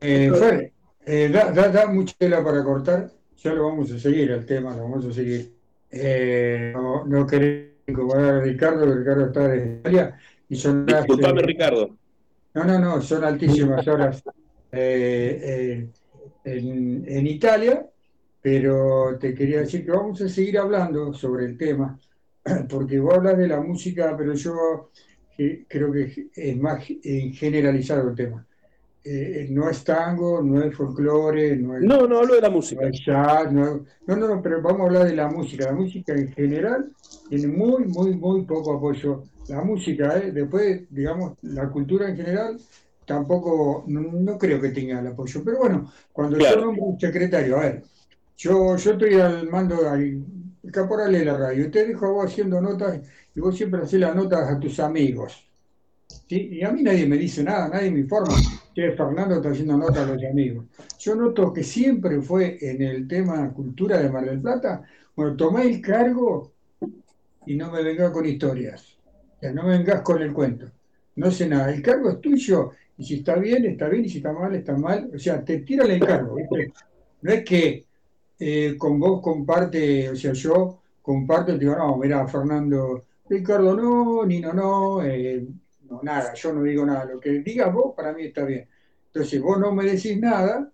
Eh, 0.00 0.30
Fer, 0.32 0.72
eh, 1.06 1.28
da, 1.32 1.50
da- 1.50 1.68
da 1.68 1.86
mucha 1.86 2.14
tela 2.18 2.42
para 2.44 2.62
cortar, 2.62 3.10
ya 3.36 3.52
lo 3.54 3.64
vamos 3.64 3.90
a 3.90 3.98
seguir 3.98 4.30
el 4.30 4.44
tema, 4.46 4.76
lo 4.76 4.82
vamos 4.82 5.04
a 5.06 5.12
seguir. 5.12 5.54
Eh, 5.90 6.72
no, 6.74 7.04
no 7.06 7.26
querés 7.26 7.72
incomodar 7.86 8.34
a 8.34 8.40
Ricardo, 8.40 8.94
Ricardo 8.94 9.26
está 9.26 9.48
de 9.48 9.78
Italia 9.80 10.18
y 10.48 10.56
son 10.56 10.84
Disculpame, 10.86 11.40
eh, 11.40 11.46
Ricardo. 11.46 11.96
No, 12.54 12.64
no, 12.64 12.78
no, 12.78 13.02
son 13.02 13.24
altísimas 13.24 13.86
horas 13.88 14.22
en, 14.70 15.92
en 16.44 17.26
Italia, 17.26 17.86
pero 18.40 19.16
te 19.18 19.34
quería 19.34 19.60
decir 19.60 19.84
que 19.84 19.92
vamos 19.92 20.20
a 20.20 20.28
seguir 20.28 20.58
hablando 20.58 21.12
sobre 21.14 21.46
el 21.46 21.56
tema, 21.56 21.98
porque 22.68 22.98
vos 22.98 23.14
hablas 23.14 23.38
de 23.38 23.48
la 23.48 23.60
música, 23.60 24.16
pero 24.16 24.34
yo 24.34 24.90
eh, 25.38 25.66
creo 25.68 25.92
que 25.92 26.30
es 26.34 26.56
más 26.58 26.84
generalizado 26.84 28.10
el 28.10 28.14
tema. 28.16 28.46
Eh, 29.04 29.48
no 29.50 29.68
es 29.70 29.84
tango, 29.84 30.42
no 30.42 30.62
es 30.62 30.74
folclore, 30.76 31.56
no 31.56 31.76
es, 31.78 31.86
No, 31.86 32.06
no 32.06 32.18
hablo 32.18 32.34
de 32.34 32.40
la 32.40 32.50
música. 32.50 32.80
no 32.80 32.88
es 32.88 33.00
jazz, 33.04 33.52
no, 33.52 33.84
no, 34.06 34.16
no, 34.16 34.28
no, 34.28 34.42
pero 34.42 34.62
vamos 34.62 34.82
a 34.82 34.84
hablar 34.86 35.06
de 35.08 35.16
la 35.16 35.28
música. 35.28 35.66
La 35.66 35.72
música 35.74 36.14
en 36.14 36.32
general 36.32 36.92
tiene 37.28 37.48
muy, 37.48 37.84
muy, 37.86 38.14
muy 38.16 38.44
poco 38.46 38.74
apoyo. 38.76 39.28
La 39.46 39.62
música, 39.62 40.18
¿eh? 40.18 40.32
después, 40.32 40.82
digamos, 40.90 41.38
la 41.42 41.68
cultura 41.70 42.08
en 42.08 42.16
general 42.16 42.60
tampoco, 43.04 43.84
no, 43.88 44.00
no 44.02 44.38
creo 44.38 44.60
que 44.60 44.70
tenga 44.70 45.00
el 45.00 45.06
apoyo. 45.08 45.42
Pero 45.44 45.58
bueno, 45.58 45.90
cuando 46.12 46.38
Claro. 46.38 46.60
yo 46.60 46.60
nombro 46.60 46.84
un 46.84 47.00
secretario, 47.00 47.56
a 47.56 47.60
ver, 47.62 47.84
yo, 48.36 48.76
yo 48.76 48.92
estoy 48.92 49.14
al 49.14 49.48
mando, 49.50 49.88
al 49.88 50.24
el 50.62 50.72
caporal 50.72 51.12
de 51.12 51.24
la 51.24 51.36
radio, 51.36 51.66
usted 51.66 51.86
dijo 51.86 52.06
a 52.06 52.10
vos 52.10 52.26
haciendo 52.26 52.60
notas 52.60 53.00
y 53.34 53.40
vos 53.40 53.56
siempre 53.56 53.82
haces 53.82 54.00
las 54.00 54.14
notas 54.14 54.50
a 54.50 54.58
tus 54.58 54.80
amigos. 54.80 55.48
¿sí? 56.28 56.48
Y 56.52 56.64
a 56.64 56.70
mí 56.70 56.82
nadie 56.82 57.06
me 57.06 57.16
dice 57.16 57.42
nada, 57.42 57.68
nadie 57.68 57.90
me 57.90 58.00
informa. 58.00 58.34
Che, 58.74 58.92
Fernando 58.92 59.36
está 59.36 59.50
haciendo 59.50 59.76
notas 59.76 60.08
a 60.08 60.12
los 60.12 60.24
amigos. 60.24 60.66
Yo 60.98 61.14
noto 61.14 61.52
que 61.52 61.62
siempre 61.62 62.20
fue 62.20 62.58
en 62.60 62.82
el 62.82 63.08
tema 63.08 63.52
cultura 63.52 63.98
de 63.98 64.08
Mar 64.08 64.24
del 64.24 64.40
Plata, 64.40 64.82
bueno, 65.14 65.36
tomé 65.36 65.62
el 65.62 65.80
cargo 65.80 66.52
y 67.44 67.56
no 67.56 67.72
me 67.72 67.82
vengas 67.82 68.10
con 68.12 68.24
historias. 68.24 68.98
O 69.36 69.40
sea, 69.40 69.52
no 69.52 69.64
me 69.64 69.78
vengas 69.78 70.02
con 70.02 70.22
el 70.22 70.32
cuento. 70.32 70.70
No 71.16 71.30
sé 71.30 71.48
nada. 71.48 71.72
El 71.72 71.82
cargo 71.82 72.10
es 72.10 72.20
tuyo 72.20 72.70
y 72.96 73.04
si 73.04 73.14
está 73.16 73.36
bien, 73.36 73.64
está 73.66 73.88
bien 73.88 74.04
y 74.04 74.08
si 74.08 74.18
está 74.18 74.32
mal, 74.32 74.54
está 74.54 74.76
mal. 74.76 75.10
O 75.12 75.18
sea, 75.18 75.44
te 75.44 75.58
tira 75.60 75.84
el 75.84 75.92
encargo. 75.92 76.36
¿viste? 76.36 76.72
No 77.22 77.32
es 77.32 77.44
que 77.44 77.87
eh, 78.38 78.76
con 78.78 79.00
vos 79.00 79.20
comparte, 79.20 80.08
o 80.10 80.16
sea, 80.16 80.32
yo 80.32 80.80
comparto, 81.02 81.52
te 81.52 81.60
digo, 81.60 81.76
no, 81.76 81.96
mira, 81.96 82.26
Fernando, 82.28 83.04
Ricardo 83.28 83.74
no, 83.74 84.24
Nino 84.24 84.52
no, 84.52 85.02
eh, 85.02 85.46
no, 85.88 86.00
nada, 86.02 86.34
yo 86.34 86.52
no 86.52 86.62
digo 86.62 86.84
nada. 86.84 87.04
Lo 87.06 87.20
que 87.20 87.40
digas 87.40 87.72
vos, 87.72 87.94
para 87.96 88.12
mí 88.12 88.24
está 88.24 88.44
bien. 88.44 88.66
Entonces, 89.06 89.40
vos 89.40 89.58
no 89.58 89.72
me 89.72 89.84
decís 89.84 90.18
nada, 90.18 90.70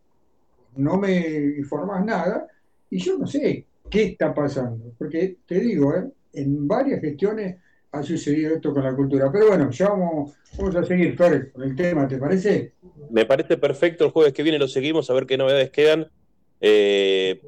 no 0.77 0.99
me 0.99 1.57
informás 1.57 2.05
nada, 2.05 2.47
y 2.91 2.99
yo 2.99 3.19
no 3.19 3.27
sé 3.27 3.67
qué 3.89 4.05
está 4.05 4.35
pasando. 4.35 4.93
Porque 4.99 5.39
te 5.47 5.61
digo, 5.61 5.95
¿eh? 5.95 6.05
en 6.33 6.67
varias 6.67 7.01
gestiones 7.01 7.57
ha 7.93 8.03
sucedido 8.03 8.57
esto 8.57 8.73
con 8.73 8.83
la 8.83 8.95
cultura. 8.95 9.31
Pero 9.31 9.49
bueno, 9.49 9.71
ya 9.71 9.89
vamos, 9.89 10.33
vamos 10.59 10.77
a 10.77 10.85
seguir, 10.85 11.17
Fer, 11.17 11.53
con 11.53 11.63
el 11.63 11.77
tema, 11.77 12.09
¿te 12.09 12.19
parece? 12.19 12.73
Me 13.11 13.25
parece 13.25 13.57
perfecto, 13.57 14.05
el 14.05 14.11
jueves 14.11 14.33
que 14.33 14.43
viene 14.43 14.59
lo 14.59 14.69
seguimos, 14.69 15.09
a 15.11 15.15
ver 15.15 15.27
qué 15.27 15.39
novedades 15.39 15.71
quedan. 15.71 16.09
Eh, 16.67 17.43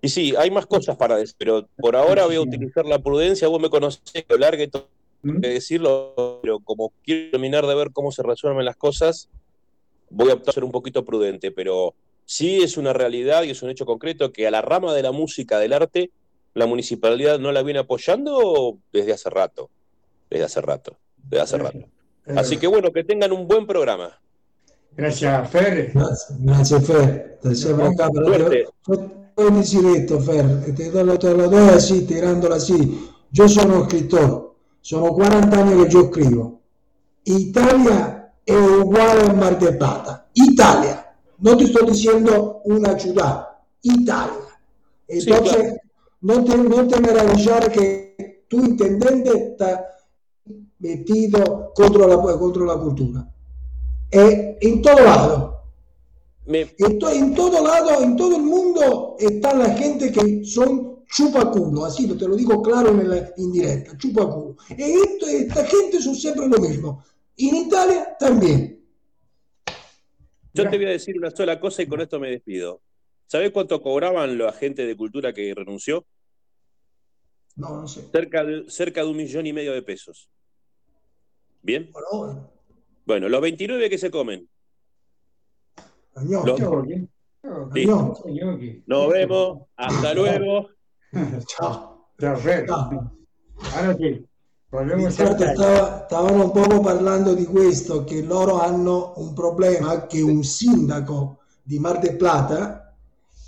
y 0.00 0.08
sí, 0.08 0.34
hay 0.38 0.50
más 0.50 0.64
cosas 0.64 0.96
para 0.96 1.16
decir, 1.16 1.34
pero 1.36 1.68
por 1.76 1.96
ahora 1.96 2.24
voy 2.24 2.36
a 2.36 2.40
utilizar 2.40 2.86
la 2.86 2.98
prudencia. 2.98 3.46
Vos 3.46 3.60
me 3.60 3.68
conocés, 3.68 4.24
que 4.26 4.38
largue 4.38 4.68
todo 4.68 4.88
que 5.22 5.48
decirlo, 5.48 6.40
pero 6.42 6.60
como 6.60 6.92
quiero 7.02 7.30
terminar 7.32 7.66
de 7.66 7.74
ver 7.74 7.90
cómo 7.92 8.10
se 8.10 8.22
resuelven 8.22 8.64
las 8.64 8.76
cosas, 8.76 9.28
voy 10.10 10.30
a 10.30 10.34
optar 10.34 10.50
a 10.50 10.54
ser 10.54 10.64
un 10.64 10.72
poquito 10.72 11.04
prudente. 11.04 11.50
Pero 11.50 11.94
sí 12.24 12.62
es 12.62 12.78
una 12.78 12.94
realidad 12.94 13.42
y 13.42 13.50
es 13.50 13.62
un 13.62 13.68
hecho 13.68 13.84
concreto 13.84 14.32
que 14.32 14.46
a 14.46 14.50
la 14.50 14.62
rama 14.62 14.94
de 14.94 15.02
la 15.02 15.12
música, 15.12 15.58
del 15.58 15.74
arte, 15.74 16.10
la 16.54 16.64
municipalidad 16.66 17.38
no 17.38 17.52
la 17.52 17.62
viene 17.62 17.80
apoyando 17.80 18.78
desde 18.94 19.12
hace 19.12 19.28
rato. 19.28 19.68
Desde 20.30 20.44
hace 20.44 20.60
rato. 20.62 20.96
Desde 21.18 21.42
hace 21.42 21.58
rato. 21.58 21.86
Así 22.34 22.56
que 22.56 22.66
bueno, 22.66 22.92
que 22.92 23.04
tengan 23.04 23.32
un 23.32 23.46
buen 23.46 23.66
programa. 23.66 24.20
Gracias, 24.96 25.50
Fer. 25.50 25.90
Grazie, 25.92 26.36
grazie 26.40 26.80
Fer. 26.80 27.38
Te 27.42 27.54
sembra 27.54 27.88
acá, 27.88 28.08
pero 28.12 28.26
Suerte. 28.26 28.64
yo, 28.86 28.94
yo 28.94 29.10
te 29.34 29.50
decir 29.50 29.86
esto, 29.86 30.20
Fer, 30.20 30.74
te, 30.74 30.90
do- 30.90 31.18
te 31.18 31.34
lo 31.34 31.48
doy 31.48 31.68
así, 31.68 32.06
tirandola 32.06 32.56
así. 32.56 33.10
Yo 33.30 33.48
sono 33.48 33.84
scrittore, 33.84 34.42
sono 34.80 35.12
40 35.12 35.58
anni 35.58 35.86
che 35.86 35.96
io 35.96 36.06
scrivo. 36.10 36.60
Italia 37.24 38.32
è 38.44 38.54
uguale 38.54 39.26
a 39.26 39.32
Mar 39.32 39.56
del 39.58 39.76
Plata. 39.76 40.28
Italia. 40.32 41.14
No 41.38 41.56
te 41.56 41.64
estoy 41.64 41.86
diciendo 41.90 42.60
una 42.64 42.96
ciudad. 42.98 43.48
Italia. 43.80 44.44
Entonces, 45.08 45.74
no, 46.20 46.44
te, 46.44 46.56
no 46.56 46.86
te 46.86 47.00
maravillar 47.00 47.70
que 47.70 48.44
tu 48.48 48.58
intendente 48.64 49.30
está 49.50 49.84
metido 50.78 51.72
contra 51.74 52.06
la, 52.06 52.16
contra 52.38 52.64
la 52.64 52.76
cultura. 52.78 53.33
Eh, 54.10 54.58
en 54.60 54.82
todo 54.82 55.00
lado. 55.00 55.54
En, 56.46 56.98
to- 56.98 57.10
en 57.10 57.34
todo 57.34 57.64
lado, 57.66 58.02
en 58.02 58.16
todo 58.16 58.36
el 58.36 58.42
mundo 58.42 59.16
está 59.18 59.54
la 59.54 59.70
gente 59.74 60.12
que 60.12 60.44
son 60.44 61.04
chupaculo, 61.06 61.84
así 61.86 62.06
te 62.06 62.28
lo 62.28 62.36
digo 62.36 62.60
claro 62.60 62.90
en 62.90 63.08
la 63.08 63.32
indirecta, 63.36 63.96
chupaculo. 63.96 64.56
Y 64.76 64.82
esto- 64.82 65.26
esta 65.26 65.64
gente 65.64 66.02
son 66.02 66.14
siempre 66.14 66.46
lo 66.46 66.58
mismo. 66.58 67.02
En 67.36 67.56
Italia 67.56 68.16
también. 68.18 68.84
Yo 70.52 70.68
te 70.68 70.76
voy 70.76 70.86
a 70.86 70.90
decir 70.90 71.16
una 71.18 71.30
sola 71.30 71.58
cosa 71.58 71.82
y 71.82 71.86
con 71.86 72.00
esto 72.00 72.20
me 72.20 72.30
despido. 72.30 72.80
¿Sabés 73.26 73.50
cuánto 73.50 73.80
cobraban 73.82 74.36
los 74.38 74.54
agentes 74.54 74.86
de 74.86 74.96
cultura 74.96 75.32
que 75.32 75.52
renunció? 75.54 76.04
No, 77.56 77.80
no 77.80 77.88
sé. 77.88 78.02
Cerca 78.12 78.44
de, 78.44 78.68
cerca 78.70 79.02
de 79.02 79.08
un 79.08 79.16
millón 79.16 79.46
y 79.46 79.52
medio 79.52 79.72
de 79.72 79.82
pesos. 79.82 80.28
¿Bien? 81.62 81.90
Bueno, 81.92 82.50
los 83.06 83.40
29 83.40 83.90
que 83.90 83.98
se 83.98 84.10
comen. 84.10 84.48
Los- 86.14 86.60
Listo. 87.72 88.24
Nos 88.86 89.08
vemos. 89.12 89.58
Hasta 89.76 90.14
luego. 90.14 90.70
Ciao. 91.46 92.08
Ciao, 92.18 92.36
Fer. 92.36 92.64
Ahora 92.70 93.96
sì, 93.96 94.26
stavano 95.10 96.44
un 96.44 96.50
poco 96.50 96.80
parlando 96.80 97.34
di 97.34 97.44
questo, 97.44 98.04
che 98.04 98.22
loro 98.22 98.60
hanno 98.60 99.12
un 99.16 99.32
problema 99.34 100.06
che 100.06 100.20
un 100.22 100.42
sindaco 100.42 101.40
di 101.62 101.78
Mar 101.78 101.98
del 101.98 102.16
Plata 102.16 102.94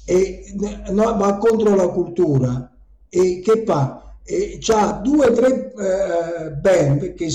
e, 0.05 0.55
no, 0.91 1.17
va 1.17 1.37
contro 1.39 1.75
la 1.75 1.89
cultura 1.89 2.71
e 3.09 3.41
che 3.41 3.65
fa? 3.65 4.17
E 4.23 4.59
c'ha 4.61 4.93
due 5.03 5.27
o 5.27 5.33
tre 5.33 5.73
eh, 5.73 6.51
band 6.53 7.15
che 7.15 7.31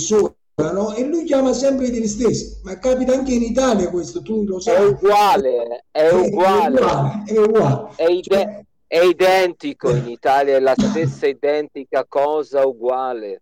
suonano 0.61 0.93
e 0.93 1.03
lui 1.05 1.23
chiama 1.23 1.53
sempre 1.53 1.89
gli 1.89 2.07
stessi, 2.07 2.59
ma 2.63 2.77
capita 2.77 3.13
anche 3.13 3.33
in 3.33 3.41
Italia 3.41 3.89
questo, 3.89 4.21
tu 4.21 4.43
lo 4.43 4.59
sai. 4.59 4.75
È 4.75 4.85
uguale, 4.85 5.85
è 5.89 6.09
uguale. 6.11 7.23
È 7.25 7.37
uguale. 7.37 7.89
È, 7.95 8.05
ide- 8.05 8.65
è 8.85 8.99
identico 8.99 9.89
in 9.89 10.07
Italia, 10.07 10.55
è 10.55 10.59
la 10.59 10.75
stessa 10.77 11.27
identica 11.27 12.05
cosa 12.07 12.65
uguale. 12.65 13.41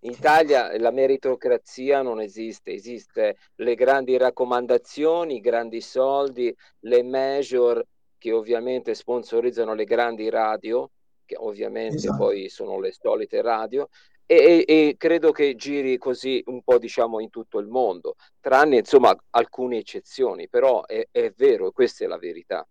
In 0.00 0.12
Italia 0.12 0.76
la 0.78 0.90
meritocrazia 0.90 2.02
non 2.02 2.20
esiste, 2.20 2.72
esiste 2.72 3.36
le 3.56 3.74
grandi 3.74 4.16
raccomandazioni, 4.16 5.36
i 5.36 5.40
grandi 5.40 5.80
soldi, 5.80 6.54
le 6.80 7.02
major 7.02 7.84
che 8.18 8.32
ovviamente 8.32 8.94
sponsorizzano 8.94 9.74
le 9.74 9.84
grandi 9.84 10.28
radio, 10.30 10.90
che 11.24 11.36
ovviamente 11.36 11.96
Esatto. 11.96 12.18
poi 12.18 12.48
sono 12.48 12.78
le 12.78 12.92
solite 12.92 13.42
radio, 13.42 13.88
e, 14.26 14.64
e- 14.66 14.96
credo 14.98 15.30
che 15.32 15.54
giri 15.56 15.96
così 15.98 16.42
un 16.46 16.62
po' 16.62 16.78
diciamo 16.78 17.20
in 17.20 17.30
tutto 17.30 17.58
il 17.58 17.68
mondo, 17.68 18.16
tranne 18.40 18.78
insomma 18.78 19.16
alcune 19.30 19.78
eccezioni, 19.78 20.48
però 20.48 20.84
è, 20.84 21.06
è 21.10 21.32
vero, 21.36 21.70
questa 21.70 22.04
è 22.04 22.08
la 22.08 22.18
verità. 22.18 22.66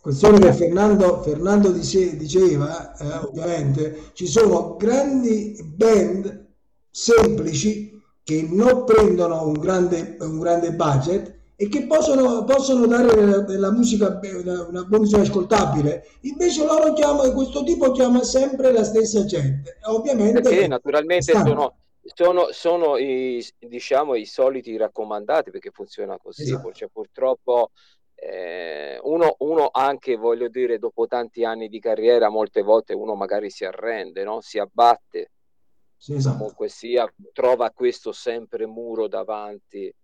questione 0.00 0.38
che 0.38 0.52
Fernando, 0.52 1.22
Fernando 1.22 1.70
dice- 1.72 2.16
diceva, 2.16 2.96
eh, 2.96 3.26
ovviamente, 3.26 4.10
ci 4.14 4.26
sono 4.26 4.76
grandi 4.76 5.56
band 5.64 6.48
semplici 6.90 7.98
che 8.22 8.46
non 8.50 8.84
prendono 8.84 9.46
un 9.46 9.52
grande, 9.54 10.16
un 10.20 10.38
grande 10.38 10.72
budget 10.72 11.39
e 11.60 11.68
che 11.68 11.84
possono, 11.84 12.42
possono 12.44 12.86
dare 12.86 13.44
della, 13.44 13.70
musica, 13.70 14.18
una, 14.32 14.64
buona 14.64 14.98
musica 14.98 15.20
ascoltabile. 15.20 16.06
Invece 16.22 16.64
loro 16.64 16.94
chiamano, 16.94 17.30
questo 17.34 17.62
tipo 17.64 17.92
chiama 17.92 18.22
sempre 18.22 18.72
la 18.72 18.82
stessa 18.82 19.26
gente. 19.26 19.76
Ovviamente 19.82 20.40
Perché 20.40 20.66
naturalmente 20.66 21.32
sono, 21.32 21.76
sono, 22.14 22.46
sono 22.52 22.96
i, 22.96 23.46
diciamo, 23.58 24.14
i 24.14 24.24
soliti 24.24 24.74
raccomandati 24.78 25.50
perché 25.50 25.70
funziona 25.70 26.16
così. 26.16 26.44
Esatto. 26.44 26.72
Cioè, 26.72 26.88
purtroppo 26.90 27.72
eh, 28.14 28.98
uno, 29.02 29.34
uno 29.40 29.68
anche, 29.70 30.16
voglio 30.16 30.48
dire, 30.48 30.78
dopo 30.78 31.06
tanti 31.06 31.44
anni 31.44 31.68
di 31.68 31.78
carriera, 31.78 32.30
molte 32.30 32.62
volte 32.62 32.94
uno 32.94 33.14
magari 33.14 33.50
si 33.50 33.66
arrende, 33.66 34.24
no? 34.24 34.40
si 34.40 34.58
abbatte. 34.58 35.32
Sì, 35.94 36.14
esatto. 36.14 36.38
Comunque 36.38 36.70
sia, 36.70 37.06
trova 37.34 37.68
questo 37.68 38.12
sempre 38.12 38.64
muro 38.64 39.08
davanti 39.08 39.94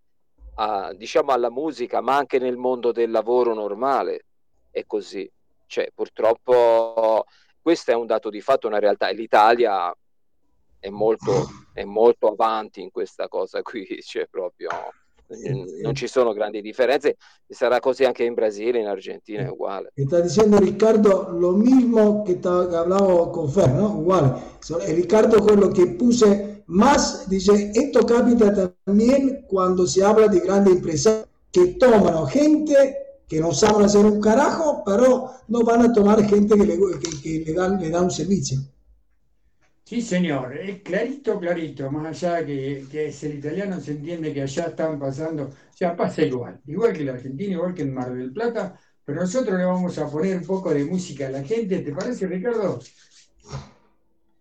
a, 0.57 0.93
diciamo, 0.95 1.33
alla 1.33 1.51
musica, 1.51 2.01
ma 2.01 2.17
anche 2.17 2.39
nel 2.39 2.57
mondo 2.57 2.93
del 2.93 3.11
lavoro 3.11 3.55
normale. 3.55 4.25
È 4.71 4.85
così. 4.87 5.31
Cioè, 5.67 5.91
purtroppo 5.95 7.25
questo 7.61 7.91
è 7.91 7.95
un 7.95 8.07
dato 8.07 8.31
di 8.31 8.41
fatto, 8.41 8.67
una 8.67 8.79
realtà. 8.79 9.09
L'Italia 9.11 9.95
è 10.79 10.89
molto, 10.89 11.49
è 11.73 11.85
molto 11.85 12.29
avanti 12.29 12.81
in 12.81 12.91
questa 12.91 13.29
cosa 13.29 13.63
qui, 13.63 13.87
cioè 14.03 14.27
proprio 14.27 14.69
non 15.83 15.95
ci 15.95 16.07
sono 16.07 16.33
grandi 16.33 16.61
differenze. 16.61 17.17
Sarà 17.49 17.81
così 17.81 18.05
anche 18.05 18.25
in 18.25 18.35
Brasile, 18.35 18.79
in 18.79 18.87
Argentina 18.87 19.43
è 19.43 19.49
uguale. 19.49 19.91
Está 19.95 20.21
diciendo 20.21 20.59
Ricardo 20.59 21.29
lo 21.31 21.53
mismo 21.53 22.23
que, 22.23 22.39
que 22.39 22.49
hablaba 22.49 23.31
con 23.31 23.49
Fer, 23.49 23.71
¿no? 23.71 23.99
Igual. 24.01 24.41
So- 24.61 24.79
eh, 24.79 24.93
Ricardo 24.93 25.43
con 25.43 25.59
lo 25.59 25.71
que 25.71 25.87
puse 25.89 26.56
más, 26.69 27.29
dice, 27.29 27.73
esto 27.75 28.05
capita 28.05 28.73
también 28.85 29.45
cuando 29.49 29.87
se 29.87 30.05
habla 30.05 30.29
de 30.29 30.41
grandes 30.41 30.75
empresas 30.75 31.27
que 31.53 31.69
toman 31.79 32.27
gente 32.29 32.97
que 33.29 33.41
no 33.41 33.53
saben 33.53 33.85
hacer 33.85 34.05
un 34.05 34.21
carajo, 34.21 34.83
pero 34.85 35.31
no 35.49 35.61
van 35.63 35.83
a 35.83 35.93
tomar 35.93 36.25
gente 36.25 36.57
que 36.57 36.65
le, 36.65 36.79
que, 37.23 37.45
le 37.45 37.53
dan, 37.53 37.91
da 37.91 38.03
un 38.03 38.11
servicio. 38.11 38.61
Sí, 39.85 40.03
señor, 40.03 40.57
es 40.59 40.83
clarito, 40.83 41.39
clarito, 41.39 41.91
más 41.91 42.23
allá 42.23 42.45
que, 42.45 42.85
que 42.91 43.09
el 43.09 43.39
italiano, 43.39 43.81
se 43.81 43.93
entiende 43.93 44.35
que 44.35 44.43
allá 44.43 44.67
están 44.67 44.99
pasando, 44.99 45.51
sea, 45.73 45.97
pasa 45.97 46.23
igual, 46.23 46.61
igual 46.67 46.93
que 46.93 47.05
la 47.05 47.13
Argentina, 47.13 47.53
igual 47.53 47.75
que 47.75 47.83
en 47.83 47.95
Mar 47.95 48.13
del 48.13 48.33
Plata, 48.33 48.79
pero 49.05 49.21
nosotros 49.21 49.57
le 49.57 49.65
vamos 49.65 49.97
a 49.99 50.11
poner 50.11 50.39
un 50.39 50.45
poco 50.45 50.75
de 50.75 50.85
música 50.85 51.29
a 51.29 51.31
la 51.31 51.45
gente, 51.45 51.79
¿te 51.79 51.93
parece, 51.93 52.27
Ricardo? 52.27 52.81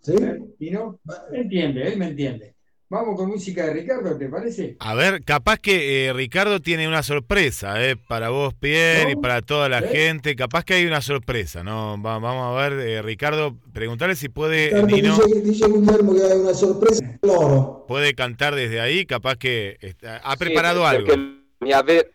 ¿Sí? 0.06 0.14
¿Y 0.60 0.72
no? 0.72 1.00
Me 1.32 1.40
entiende, 1.42 1.88
él 1.88 1.98
me 1.98 2.08
entiende. 2.08 2.54
Vamos 2.88 3.16
con 3.16 3.30
música 3.30 3.66
de 3.66 3.74
Ricardo, 3.74 4.16
¿te 4.16 4.30
parece? 4.30 4.76
A 4.80 4.94
ver, 4.94 5.24
capaz 5.24 5.58
que 5.58 6.06
eh, 6.08 6.14
Ricardo 6.14 6.60
tiene 6.60 6.88
una 6.88 7.02
sorpresa, 7.02 7.84
eh, 7.84 7.96
para 7.96 8.30
vos, 8.30 8.54
Pierre, 8.54 9.14
y 9.14 9.16
para 9.16 9.42
toda 9.42 9.68
la 9.70 9.82
¿Sí? 9.82 9.88
gente. 9.88 10.36
Capaz 10.36 10.64
que 10.64 10.76
hay 10.76 10.86
una 10.86 11.02
sorpresa, 11.02 11.64
¿no? 11.64 12.00
Va- 12.00 12.20
vamos 12.20 12.56
a 12.56 12.70
ver, 12.70 12.88
eh, 12.88 13.02
Ricardo, 13.02 13.58
preguntarle 13.74 14.16
si 14.16 14.30
puede, 14.30 14.68
Ricardo 14.68 14.88
Nino, 14.88 15.16
dice, 15.18 15.42
dice 15.42 15.68
Guillermo 15.68 16.14
que 16.14 16.22
hay 16.22 16.38
una 16.40 16.54
sorpresa 16.54 17.20
loro. 17.24 17.86
puede 17.88 18.14
cantar 18.14 18.54
desde 18.54 18.80
ahí. 18.80 19.08
Capaz 19.08 19.38
que 19.38 19.78
está- 19.82 20.18
ha 20.18 20.38
preparado 20.38 20.86
algo. 20.86 21.12
mi 21.62 21.72
ave- 21.74 22.12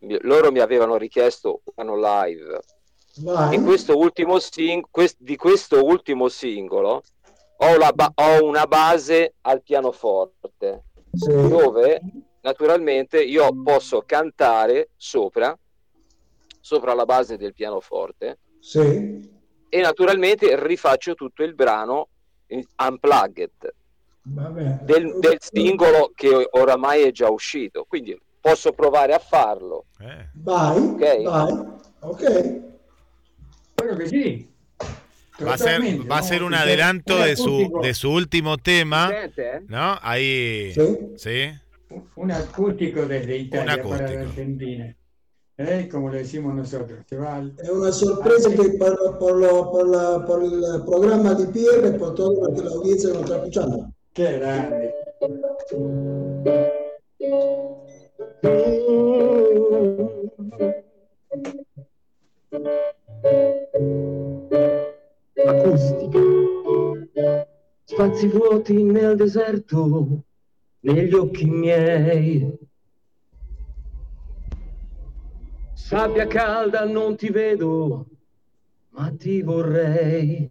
mi- 0.00 0.18
loro 0.22 0.50
mi 0.50 0.58
avevano 0.58 0.98
richiesto 0.98 1.60
un 1.76 2.02
live. 2.02 2.42
Vai. 3.22 3.56
Di 3.56 3.62
questo 3.64 3.96
ultimo, 3.96 4.38
sing- 4.38 4.86
quest- 4.90 5.16
di 5.20 5.36
questo 5.36 5.84
ultimo 5.84 6.28
singolo 6.28 7.02
ho, 7.60 7.76
la 7.76 7.92
ba- 7.92 8.12
ho 8.14 8.44
una 8.44 8.66
base 8.66 9.34
al 9.42 9.62
pianoforte 9.62 10.84
Sì. 11.12 11.30
dove 11.48 12.00
naturalmente 12.42 13.20
io 13.22 13.48
posso 13.62 14.02
cantare 14.06 14.90
sopra, 14.96 15.56
sopra 16.60 16.94
la 16.94 17.04
base 17.04 17.36
del 17.36 17.52
pianoforte 17.54 18.38
Sì. 18.60 19.28
e 19.68 19.80
naturalmente 19.80 20.54
rifaccio 20.64 21.14
tutto 21.14 21.42
il 21.42 21.54
brano 21.54 22.08
in- 22.48 22.64
unplugged 22.76 23.74
Vabbè. 24.22 24.78
del, 24.82 25.18
del 25.18 25.38
singolo 25.40 26.12
che 26.14 26.46
oramai 26.52 27.02
è 27.02 27.10
già 27.10 27.28
uscito. 27.30 27.84
Quindi 27.88 28.16
posso 28.40 28.72
provare 28.72 29.12
a 29.14 29.18
farlo. 29.18 29.86
Eh. 29.98 30.28
Vai. 30.34 30.78
Ok. 30.78 31.22
Vai. 31.22 31.66
Ok. 32.00 32.76
Claro 33.88 33.98
que 33.98 34.08
sí. 34.08 34.50
Va 35.46 35.54
a 35.54 35.58
ser, 35.58 35.80
va 36.10 36.18
a 36.18 36.22
ser 36.22 36.42
un 36.42 36.52
adelanto 36.54 37.16
de 37.18 37.36
su, 37.36 37.80
de 37.82 37.94
su 37.94 38.10
último 38.12 38.58
tema, 38.58 39.10
eh? 39.36 39.60
¿no? 39.68 39.96
Ahí. 40.02 40.72
Sí. 40.74 40.98
Sí. 41.16 41.50
Un 42.16 42.32
acústico 42.32 43.06
desde 43.06 43.36
Italia 43.38 43.82
para 43.82 43.94
acústico. 43.96 44.12
la 44.14 44.20
Argentina. 44.28 44.96
¿Eh? 45.56 45.88
Como 45.90 46.08
lo 46.08 46.14
decimos 46.16 46.54
nosotros. 46.54 47.00
Se 47.08 47.16
va 47.16 47.36
al- 47.36 47.54
È 47.56 47.68
una 47.68 47.90
sorpresa 47.92 48.50
che 48.50 48.76
per, 48.76 48.94
per 49.18 49.32
lo- 49.34 49.70
per 49.70 49.86
la- 49.86 50.24
per 50.26 50.42
il 50.42 50.82
programma 50.84 51.34
di 51.34 51.46
Pierre 51.46 51.88
e 51.88 51.92
per 51.92 52.10
tutto 52.10 52.40
perché 52.40 52.62
l'audienza 52.62 53.12
non 53.12 53.24
sta 53.24 53.36
escuchando. 53.36 53.90
Qué 54.12 54.38
grande. 54.38 54.94
Acustica. 65.46 66.20
Spazi 67.84 68.28
vuoti 68.28 68.82
nel 68.82 69.16
deserto, 69.16 70.24
negli 70.80 71.14
occhi 71.14 71.46
miei. 71.46 72.56
Sabbia 75.72 76.26
calda, 76.26 76.84
non 76.84 77.16
ti 77.16 77.30
vedo, 77.30 78.06
ma 78.90 79.10
ti 79.16 79.42
vorrei. 79.42 80.50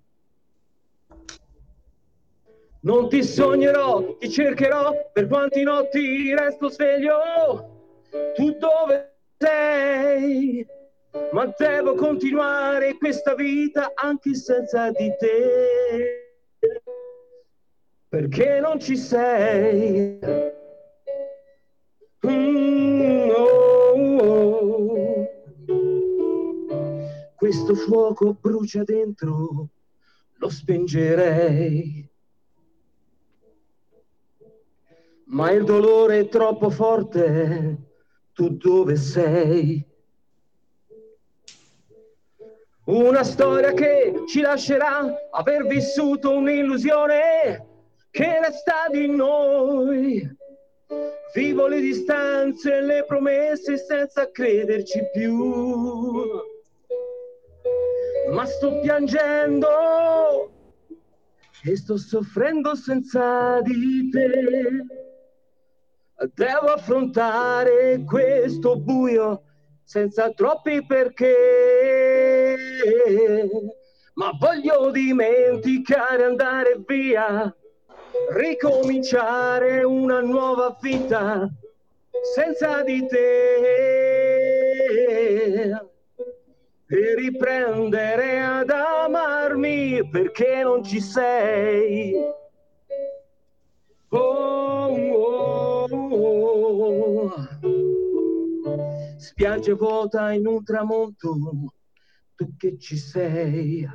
Non 2.80 3.10
ti 3.10 3.24
sognerò, 3.24 4.16
ti 4.18 4.30
cercherò, 4.30 5.12
per 5.14 5.28
quanti 5.28 5.64
notti 5.64 6.34
resto 6.34 6.70
sveglio. 6.70 7.20
Tu 8.36 8.58
dove 8.58 9.18
sei? 9.38 10.66
Ma 11.32 11.54
devo 11.58 11.96
continuare 11.96 12.98
questa 12.98 13.36
vita 13.36 13.92
anche 13.96 14.34
senza 14.34 14.92
di 14.92 15.12
te. 15.18 16.28
Perché 18.10 18.60
non 18.60 18.80
ci 18.80 18.98
sei? 18.98 20.20
Mm, 22.26 23.30
oh, 23.30 24.18
oh. 24.20 25.28
Questo 27.36 27.76
fuoco 27.76 28.34
brucia 28.34 28.84
dentro, 28.84 29.70
lo 30.38 30.50
spengerei. 30.50 32.10
Ma 35.26 35.52
il 35.52 35.64
dolore 35.64 36.20
è 36.20 36.28
troppo 36.30 36.70
forte, 36.70 37.78
tu 38.34 38.56
dove 38.56 38.96
sei? 38.96 39.87
Una 42.88 43.26
storia 43.26 43.74
che 43.74 44.24
ci 44.28 44.40
lascerà 44.40 45.14
aver 45.32 45.68
vissuto 45.68 46.32
un'illusione 46.32 47.66
che 48.12 48.40
resta 48.40 48.86
di 48.90 49.10
noi. 49.10 50.36
Vivo 51.34 51.68
le 51.68 51.82
distanze 51.82 52.78
e 52.78 52.82
le 52.82 53.04
promesse 53.06 53.78
senza 53.78 54.32
crederci 54.32 55.02
più. 55.12 56.16
Ma 58.32 58.46
sto 58.46 58.80
piangendo 58.80 60.50
e 61.66 61.76
sto 61.76 61.98
soffrendo 61.98 62.74
senza 62.74 63.60
di 63.64 64.10
te. 64.12 64.32
Devo 66.34 66.68
affrontare 66.68 68.02
questo 68.06 68.80
buio 68.80 69.42
senza 69.88 70.30
troppi 70.32 70.86
perché. 70.86 72.56
Ma 74.16 74.32
voglio 74.38 74.92
dimenticare, 74.92 76.26
andare 76.26 76.84
via, 76.86 77.56
ricominciare 78.34 79.84
una 79.84 80.20
nuova 80.20 80.78
vita 80.82 81.50
senza 82.36 82.84
di 82.84 83.08
te. 83.08 83.56
E 86.90 87.16
riprendere 87.16 88.42
ad 88.42 88.70
amarmi 88.70 90.10
perché 90.10 90.64
non 90.64 90.84
ci 90.84 91.00
sei. 91.00 92.14
Oh, 94.10 94.67
Spiaggia 99.40 99.76
vuota 99.76 100.32
in 100.32 100.48
un 100.48 100.64
tramonto, 100.64 101.38
tu 102.34 102.56
che 102.58 102.76
ci 102.80 102.98
sei. 102.98 103.88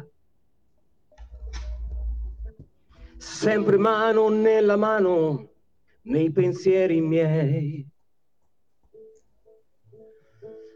Sempre 3.16 3.76
mano 3.76 4.28
nella 4.28 4.76
mano, 4.76 5.55
nei 6.03 6.30
pensieri 6.30 7.01
miei. 7.01 7.84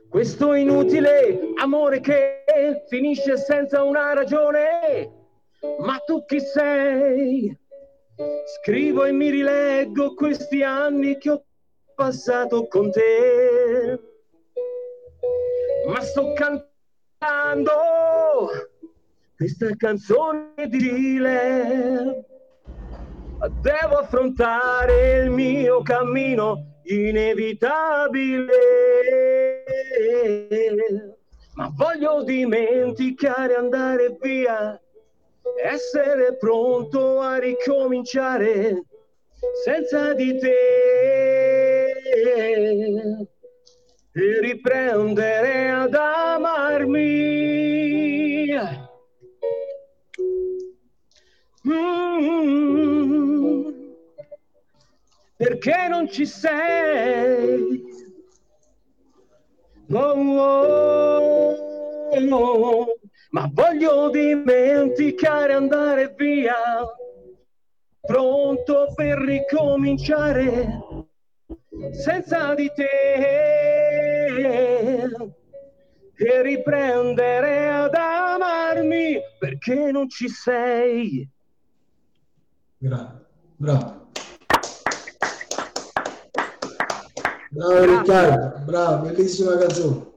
Questo 0.09 0.55
inutile 0.55 1.53
amore 1.63 2.01
che 2.01 2.43
finisce 2.89 3.37
senza 3.37 3.85
una 3.85 4.15
ragione, 4.15 5.13
ma 5.79 5.97
tu 5.99 6.25
chi 6.25 6.41
sei? 6.41 7.57
Scrivo 8.59 9.05
e 9.05 9.13
mi 9.13 9.31
rileggo 9.31 10.15
questi 10.15 10.65
anni 10.65 11.19
che 11.19 11.31
ho 11.31 11.45
passato 11.95 12.67
con 12.67 12.91
te. 12.91 14.15
Ma 15.87 16.01
sto 16.01 16.33
cantando 16.33 17.73
questa 19.37 19.69
canzone 19.77 20.67
di 20.69 20.79
Rile. 20.79 22.25
Devo 23.61 23.99
affrontare 23.99 25.23
il 25.23 25.31
mio 25.31 25.83
cammino 25.83 26.81
inevitabile. 26.83 28.49
Ma 31.55 31.73
voglio 31.73 32.25
dimenticare, 32.25 33.55
andare 33.55 34.17
via, 34.21 34.81
essere 35.63 36.37
pronto 36.37 37.21
a 37.21 37.39
ricominciare 37.39 38.83
senza 39.65 40.15
di 40.15 40.37
te 40.39 40.57
e 44.19 44.41
riprendere 44.41 45.71
ad 45.71 45.93
amarmi. 45.93 47.05
Mm, 51.69 52.09
perché 55.37 55.89
non 55.91 56.11
ci 56.11 56.25
sei? 56.25 57.85
Oh, 59.93 60.15
oh, 60.39 61.57
oh, 62.31 62.87
ma 63.31 63.51
voglio 63.53 64.09
dimenticare, 64.09 65.53
andare 65.53 66.15
via, 66.17 66.55
pronto 68.01 68.95
per 68.95 69.19
ricominciare 69.19 70.85
senza 71.93 72.55
di 72.55 72.73
te 72.75 73.86
e 74.45 76.43
riprendere 76.43 77.69
ad 77.69 77.95
amarmi 77.95 79.21
perché 79.39 79.91
non 79.93 80.09
ci 80.09 80.29
sei. 80.29 81.29
Bravo, 82.79 83.21
bravo. 83.57 84.05
Bravo 87.51 87.85
Riccardo, 87.85 88.65
bravo, 88.65 89.07
bellissima 89.07 89.57
canzone. 89.57 90.15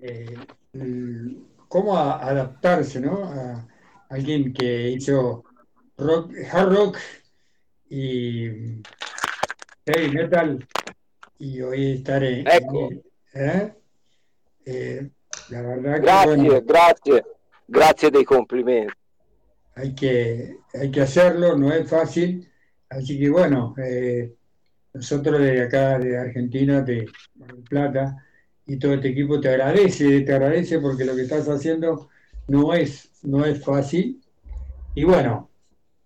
eh, 0.00 0.36
el- 0.72 1.44
cómo 1.68 1.96
a- 1.96 2.18
adaptarse, 2.18 3.00
¿no? 3.00 3.24
A 3.24 3.66
alguien 4.10 4.52
que 4.52 4.90
hizo 4.90 5.44
rock, 5.96 6.32
hard 6.52 6.72
rock 6.72 6.98
y 7.88 8.80
heavy 9.84 10.10
metal 10.12 10.66
y 11.38 11.60
hoy 11.60 11.92
estar 11.92 12.22
en, 12.22 12.46
Ecco. 12.46 12.90
¿eh? 13.34 13.72
Eh, 14.64 15.08
la 15.50 15.62
verdad 15.62 16.00
que 16.00 16.26
bueno, 16.26 16.62
grazie, 16.64 17.24
grazie 17.68 18.10
dei 18.10 18.24
complimenti. 18.24 18.92
hay 19.76 19.94
que, 19.94 20.58
hay 20.74 20.90
que 20.90 21.02
hacerlo, 21.02 21.56
no 21.56 21.72
es 21.72 21.88
fácil. 21.88 22.50
Así 22.88 23.18
que 23.18 23.28
bueno, 23.28 23.74
eh, 23.78 24.34
nosotros 24.94 25.38
de 25.40 25.62
acá, 25.62 25.98
de 25.98 26.18
Argentina, 26.18 26.80
de 26.82 27.06
Mar 27.36 27.52
del 27.54 27.62
Plata, 27.62 28.24
y 28.66 28.78
todo 28.78 28.94
este 28.94 29.08
equipo 29.08 29.40
te 29.40 29.50
agradece, 29.50 30.22
te 30.22 30.32
agradece 30.32 30.80
porque 30.80 31.04
lo 31.04 31.14
que 31.14 31.22
estás 31.22 31.48
haciendo 31.48 32.08
no 32.48 32.74
es, 32.74 33.10
no 33.22 33.44
es 33.44 33.62
fácil. 33.62 34.20
Y 34.94 35.04
bueno, 35.04 35.50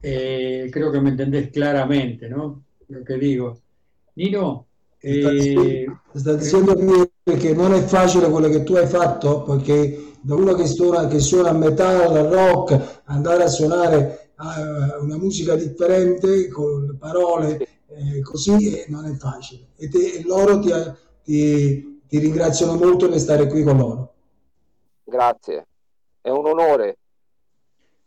eh, 0.03 0.69
creo 0.73 0.91
que 0.91 1.01
me 1.01 1.11
entendés 1.11 1.51
claramente, 1.51 2.29
¿no? 2.29 2.65
Lo 2.89 3.05
que 3.05 3.15
digo. 3.15 3.61
Nino, 4.17 4.67
eh, 5.01 5.87
sta 6.15 6.35
dicendo 6.35 6.75
che, 6.75 7.37
che 7.37 7.55
non 7.55 7.73
è 7.73 7.81
facile 7.83 8.29
quello 8.29 8.49
che 8.49 8.63
tu 8.63 8.75
hai 8.75 8.87
fatto 8.87 9.43
perché 9.43 10.13
da 10.21 10.35
uno 10.35 10.55
che 10.55 10.67
suona, 10.67 11.07
che 11.07 11.19
suona 11.19 11.53
metal, 11.53 12.27
rock, 12.29 13.01
andare 13.05 13.45
a 13.45 13.49
suonare 13.49 14.33
eh, 14.39 14.99
una 15.01 15.17
musica 15.17 15.55
differente 15.55 16.49
con 16.49 16.97
parole 16.99 17.67
eh, 17.89 18.21
così 18.23 18.81
eh, 18.81 18.85
non 18.89 19.07
è 19.07 19.15
facile. 19.15 19.69
E, 19.77 19.89
te- 19.89 20.19
e 20.19 20.23
loro 20.25 20.61
ti, 20.61 20.71
ti- 21.25 22.03
ti 22.07 22.19
ringraziano 22.19 22.75
molto 22.75 23.09
per 23.09 23.19
stare 23.19 23.47
qui 23.47 23.63
con 23.63 23.77
loro. 23.77 24.15
Grazie, 25.05 25.67
è 26.21 26.29
un 26.31 26.47
onore. 26.47 26.99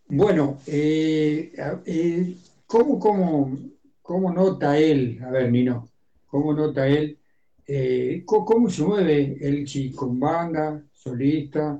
Bueno, 0.05 0.59
eh, 0.65 1.51
eh, 1.85 2.37
¿cómo, 2.65 2.99
cómo, 2.99 3.57
cómo 4.01 4.31
nota 4.31 4.77
él, 4.77 5.19
a 5.23 5.29
ver, 5.31 5.49
Nino, 5.49 5.89
cómo 6.33 6.51
nota 6.51 6.87
él, 6.87 7.19
eh, 7.67 8.23
cómo, 8.25 8.67
se 8.67 8.81
mueve 8.81 9.37
él 9.39 9.67
si 9.67 9.91
con 9.91 10.19
banda, 10.19 10.81
solista, 10.91 11.79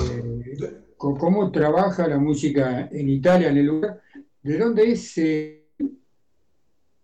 eh, 0.00 0.56
cómo 0.96 1.50
trabaja 1.52 2.08
la 2.08 2.18
música 2.18 2.88
en 2.90 3.10
Italia, 3.10 3.50
en 3.50 3.58
el 3.58 3.66
lugar, 3.66 4.00
de 4.42 4.58
dónde 4.58 4.92
es, 4.92 5.18
eh, 5.18 5.58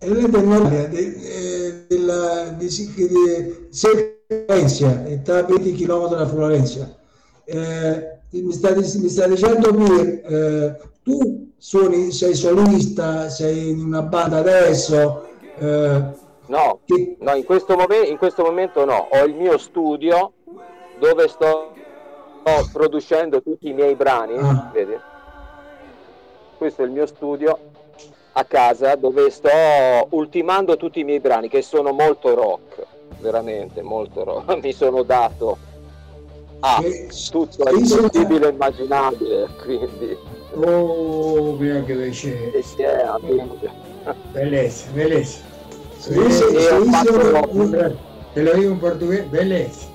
Él 0.01 0.17
es 0.17 0.33
de 0.33 0.43
Nordia, 0.43 0.89
de, 0.89 1.87
della- 1.91 2.57
di, 2.59 2.71
Sic- 2.71 2.97
di 2.97 3.69
Florencia, 3.71 5.07
está 5.11 5.41
a 5.41 5.43
20 5.43 5.75
km 5.75 6.09
da 6.17 6.27
Florencia. 6.27 6.97
Eh, 7.47 8.03
mi, 8.33 8.53
sta, 8.53 8.75
mi 8.75 9.09
sta 9.11 9.27
dicendo 9.27 9.75
che 9.75 10.23
eh, 10.25 10.77
tu 11.03 11.51
suoni, 11.59 12.13
sei 12.13 12.35
solista, 12.35 13.29
sei 13.29 13.71
in 13.71 13.81
una 13.81 14.03
banda 14.03 14.39
adesso, 14.39 15.27
eh, 15.59 16.27
No, 16.49 16.81
no, 17.19 17.35
in 17.35 17.45
questo, 17.45 17.77
momen- 17.77 18.07
in 18.07 18.17
questo 18.17 18.43
momento 18.43 18.85
no, 18.85 19.09
ho 19.11 19.25
il 19.25 19.35
mio 19.35 19.59
studio 19.59 20.33
dove 20.99 21.29
sto, 21.29 21.73
sto 22.41 22.69
producendo 22.73 23.43
tutti 23.43 23.69
i 23.69 23.73
miei 23.75 23.95
brani, 23.95 24.37
Ah. 24.39 24.71
vedi? 24.73 24.99
Questo 26.57 26.83
è 26.83 26.85
il 26.87 26.91
mio 26.91 27.07
studio 27.07 27.59
a 28.33 28.45
casa 28.45 28.95
dove 28.95 29.31
sto 29.31 29.49
ultimando 30.11 30.77
tutti 30.77 31.01
i 31.01 31.05
miei 31.05 31.21
brani 31.21 31.49
che 31.49 31.61
sono 31.63 31.93
molto 31.93 32.35
rock, 32.35 32.87
veramente 33.21 33.83
molto 33.83 34.25
rock. 34.25 34.57
Mi 34.63 34.73
sono 34.73 35.03
dato 35.03 35.59
a 36.61 36.83
tutto 37.31 37.69
il 37.71 37.87
possibile 38.09 38.49
e 38.49 38.51
immaginabile, 38.51 39.49
quindi 39.63 40.17
oh, 40.55 41.53
mira 41.53 41.83
qué 41.83 41.95
belleza, 44.33 44.87
e 44.95 45.25
Se 45.99 46.13
dice- 46.15 46.45
Eh, 46.47 46.61
se 46.61 46.81
dice 46.81 47.11
una- 47.11 47.93
te 48.35 48.43
lo 48.43 48.53
digo 48.55 48.73
en 48.73 48.79
portugués, 48.79 49.31
belleza. 49.31 49.87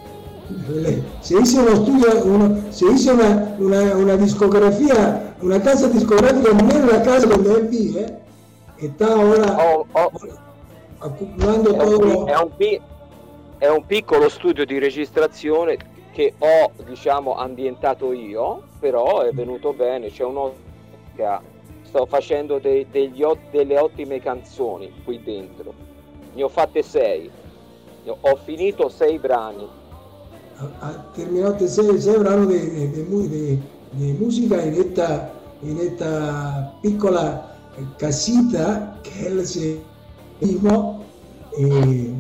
se 1.22 1.40
hice 1.40 1.60
uno 1.60 1.76
studio, 1.76 2.26
uno- 2.26 2.62
se 2.70 2.86
hice 2.92 3.12
una, 3.12 3.56
una- 3.58 3.96
una 3.96 4.16
discografia, 4.18 5.36
una 5.40 5.60
casa 5.62 5.88
discografica 5.88 6.52
non 6.52 6.70
è 6.70 6.76
una 6.76 7.02
casa 7.02 7.26
donde 7.28 7.54
él 7.54 7.68
vive, 7.68 8.20
está 8.78 9.14
ahora 9.14 9.58
accumulando 11.00 11.74
È 11.74 11.84
un, 11.84 11.90
todo. 11.90 12.26
è 12.28 12.38
un 12.38 12.82
è 13.60 13.70
un 13.70 13.86
piccolo 13.86 14.28
studio 14.28 14.66
di 14.66 14.78
registrazione 14.78 15.78
che 16.12 16.34
ho 16.38 16.72
diciamo 16.86 17.36
ambientato 17.36 18.12
io, 18.12 18.64
però 18.80 19.22
è 19.22 19.32
venuto 19.32 19.72
bene, 19.72 20.10
c'è 20.12 20.26
un'ottica, 20.26 21.42
sto 21.84 22.06
facendo 22.06 22.60
dei- 22.60 22.86
degli 22.92 23.24
delle 23.52 23.80
ottime 23.80 24.20
canzoni 24.20 24.92
qui 25.06 25.22
dentro, 25.24 25.74
ne 26.36 26.44
ho 26.44 26.50
fatte 26.50 26.82
sei, 26.84 27.30
ho- 28.06 28.36
finito 28.44 28.90
sei 28.90 29.18
brani, 29.20 29.68
ha 30.80 31.06
terminato 31.14 31.68
sei, 31.68 32.00
sei 32.00 32.18
brani 32.18 32.48
di, 32.48 32.90
di- 32.92 33.28
di 33.28 33.62
di- 33.92 34.16
musica 34.20 34.62
in 34.62 34.74
esta, 34.74 35.32
in 35.62 35.78
esta 35.80 36.74
piccola 36.82 37.52
casita 37.98 38.98
che 39.02 39.28
él 39.28 39.46
se 39.46 39.82
mismo 40.40 41.04
eh, 41.58 42.12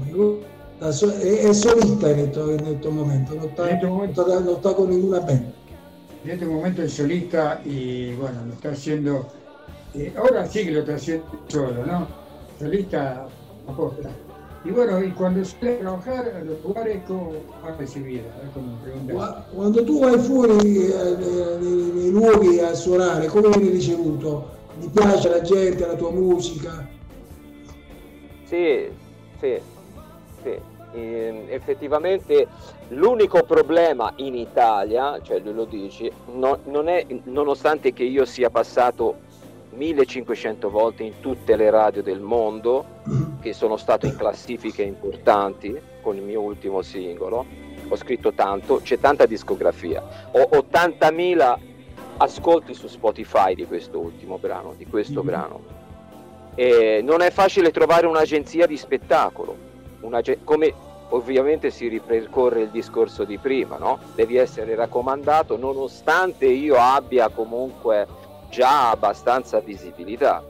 è 0.79 1.53
solista 1.53 2.09
in 2.09 2.15
questo, 2.15 2.51
in 2.51 2.61
questo 2.63 2.91
momento, 2.91 3.35
non 3.35 3.49
sta, 3.53 3.79
non 3.81 4.09
sta- 4.11 4.39
non 4.39 4.55
sta 4.59 4.73
con 4.73 4.89
ninguna 4.89 5.19
band. 5.21 5.51
En 6.23 6.29
este 6.31 6.45
momento 6.45 6.81
es 6.81 6.93
solista 6.93 7.59
y 7.65 8.13
bueno, 8.13 8.45
lo 8.45 8.53
está 8.53 8.69
haciendo, 8.69 9.25
eh, 9.93 10.13
ahora 10.15 10.45
sí 10.47 10.63
que 10.63 10.71
lo 10.71 10.79
está 10.79 10.95
haciendo 10.95 11.25
solo, 11.47 11.85
¿no? 11.85 12.07
Solista 12.59 13.27
aposta. 13.67 14.09
Y 14.65 14.71
bueno, 14.71 15.03
y 15.03 15.11
cuando 15.11 15.43
suele 15.43 15.75
trabajar 15.77 16.25
a 16.29 16.43
los 16.43 16.61
lugares, 16.63 17.03
¿cómo? 17.05 17.33
A 17.63 17.75
preguntan. 17.75 19.15
Qua- 19.15 19.45
Quando 19.53 19.83
tu 19.83 19.99
vai 19.99 20.17
fuori 20.17 20.85
eh, 20.85 21.17
nei, 21.59 21.91
nei 21.93 22.09
luoghi 22.11 22.59
a 22.59 22.73
suonare, 22.73 23.27
come 23.27 23.49
vieni 23.49 23.69
ricevuto? 23.71 24.51
Ti 24.79 24.87
piace 24.89 25.29
la 25.29 25.41
gente, 25.41 25.85
la 25.85 25.95
tua 25.95 26.11
musica? 26.11 26.87
Sì, 28.45 28.89
sì, 29.39 29.59
sì. 30.41 30.57
Ehm, 30.95 31.45
effettivamente 31.49 32.47
l'unico 32.89 33.43
problema 33.43 34.13
in 34.17 34.35
Italia, 34.35 35.19
cioè 35.21 35.39
lui 35.39 35.53
lo 35.53 35.65
dici, 35.65 36.09
no- 36.33 36.59
non 36.65 36.87
è, 36.87 37.05
nonostante 37.23 37.91
che 37.91 38.03
io 38.03 38.23
sia 38.25 38.49
passato 38.49 39.17
1500 39.73 40.69
volte 40.69 41.03
in 41.03 41.19
tutte 41.19 41.55
le 41.55 41.69
radio 41.69 42.01
del 42.01 42.19
mondo, 42.19 42.85
che 43.41 43.53
sono 43.53 43.77
stato 43.77 44.05
in 44.05 44.15
classifiche 44.15 44.83
importanti 44.83 45.79
con 46.01 46.15
il 46.15 46.21
mio 46.23 46.41
ultimo 46.41 46.81
singolo, 46.81 47.45
ho 47.87 47.95
scritto 47.95 48.33
tanto, 48.33 48.79
c'è 48.81 48.99
tanta 48.99 49.25
discografia, 49.25 50.29
ho 50.31 50.49
80.000 50.51 51.57
ascolti 52.17 52.73
su 52.73 52.87
Spotify 52.87 53.55
di 53.55 53.65
questo 53.65 53.99
ultimo 53.99 54.37
brano, 54.37 54.73
di 54.77 54.85
questo 54.85 55.23
brano. 55.23 55.81
E 56.55 57.01
non 57.03 57.21
è 57.21 57.31
facile 57.31 57.71
trovare 57.71 58.07
un'agenzia 58.07 58.65
di 58.65 58.77
spettacolo, 58.77 59.55
un'age- 60.01 60.39
come 60.43 60.73
ovviamente 61.09 61.69
si 61.69 61.87
ripercorre 61.87 62.61
il 62.61 62.69
discorso 62.69 63.23
di 63.23 63.37
prima, 63.37 63.77
no? 63.77 63.99
Devi 64.15 64.35
essere 64.35 64.75
raccomandato 64.75 65.57
nonostante 65.57 66.45
io 66.45 66.75
abbia 66.77 67.29
comunque 67.29 68.07
già 68.53 68.91
abbastanza 68.91 69.59
visibilità 69.61 70.43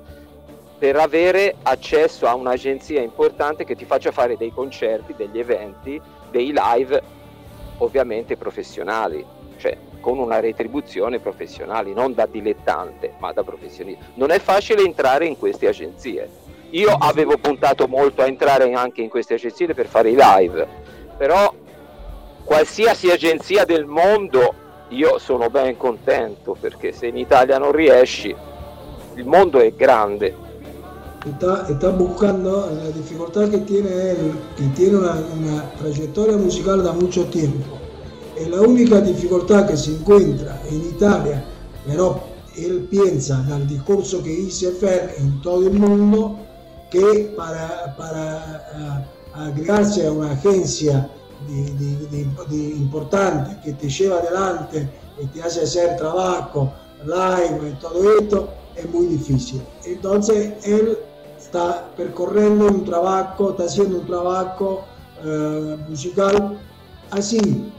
per 0.77 0.97
avere 0.97 1.55
accesso 1.63 2.27
a 2.27 2.35
un'agenzia 2.35 2.99
importante 2.99 3.63
che 3.63 3.77
ti 3.77 3.85
faccia 3.85 4.11
fare 4.11 4.35
dei 4.35 4.51
concerti, 4.51 5.15
degli 5.15 5.39
eventi, 5.39 6.01
dei 6.29 6.53
live 6.53 7.01
ovviamente 7.77 8.35
professionali, 8.35 9.25
cioè 9.55 9.77
con 10.01 10.19
una 10.19 10.41
retribuzione 10.41 11.19
professionale, 11.19 11.93
non 11.93 12.13
da 12.13 12.25
dilettante, 12.25 13.13
ma 13.19 13.31
da 13.31 13.43
professionista. 13.43 14.03
Non 14.15 14.31
è 14.31 14.39
facile 14.39 14.83
entrare 14.83 15.25
in 15.25 15.37
queste 15.37 15.69
agenzie. 15.69 16.29
Io 16.71 16.89
avevo 16.89 17.37
puntato 17.37 17.87
molto 17.87 18.21
a 18.21 18.25
entrare 18.25 18.73
anche 18.73 19.01
in 19.01 19.07
queste 19.07 19.35
agenzie 19.35 19.73
per 19.73 19.85
fare 19.85 20.09
i 20.09 20.17
live, 20.19 20.67
però 21.15 21.53
qualsiasi 22.43 23.09
agenzia 23.09 23.63
del 23.63 23.85
mondo 23.85 24.62
io 24.93 25.17
sono 25.17 25.49
ben 25.49 25.75
contento 25.75 26.55
perché 26.59 26.93
se 26.93 27.07
in 27.07 27.17
Italia 27.17 27.57
non 27.57 27.71
riesci, 27.71 28.33
il 29.15 29.25
mondo 29.25 29.59
è 29.59 29.73
grande. 29.73 30.51
Está, 31.25 31.65
está 31.69 31.89
buscando 31.89 32.69
la 32.69 32.89
dificultad 32.89 33.49
que 33.49 33.59
tiene 33.59 33.89
él, 33.89 34.33
que 34.55 34.67
tiene 34.75 34.97
una, 34.97 35.23
una 35.33 35.71
trayectoria 35.77 36.35
musical 36.35 36.83
da 36.83 36.91
mucho 36.91 37.25
tiempo. 37.27 37.79
Es 38.35 38.49
la 38.49 38.61
única 38.61 38.99
dificultad 38.99 39.67
que 39.67 39.77
se 39.77 39.91
encuentra 39.91 40.61
en 40.69 40.81
Italia, 40.83 41.45
pero 41.85 42.19
él 42.57 42.87
piensa 42.89 43.41
en 43.47 43.53
el 43.53 43.67
discurso 43.67 44.21
que 44.21 44.31
hice 44.31 44.71
Fer 44.71 45.15
en 45.17 45.41
todo 45.41 45.67
el 45.67 45.73
mundo, 45.73 46.39
que 46.91 47.33
para, 47.37 47.95
para 47.95 48.67
ah, 48.75 49.03
agregarse 49.33 50.05
a 50.05 50.11
una 50.11 50.31
agencia 50.31 51.09
de- 51.47 52.07
de- 52.07 52.25
de- 52.49 52.75
importante 52.75 53.59
que 53.63 53.73
te 53.73 53.89
lleva 53.89 54.17
adelante 54.17 54.89
y 55.21 55.25
te 55.27 55.43
hace 55.43 55.61
hacer 55.63 55.95
trabajo, 55.97 56.71
live 57.05 57.69
y 57.69 57.73
todo 57.81 58.17
esto, 58.19 58.49
es 58.75 58.89
muy 58.89 59.07
difícil. 59.07 59.61
Entonces 59.85 60.53
él 60.65 60.97
está 61.37 61.87
percorriendo 61.95 62.67
un 62.67 62.83
trabajo, 62.85 63.51
está 63.51 63.65
haciendo 63.65 63.99
un 63.99 64.05
trabajo 64.07 64.85
eh, 65.25 65.77
musical 65.87 66.59
así, 67.11 67.71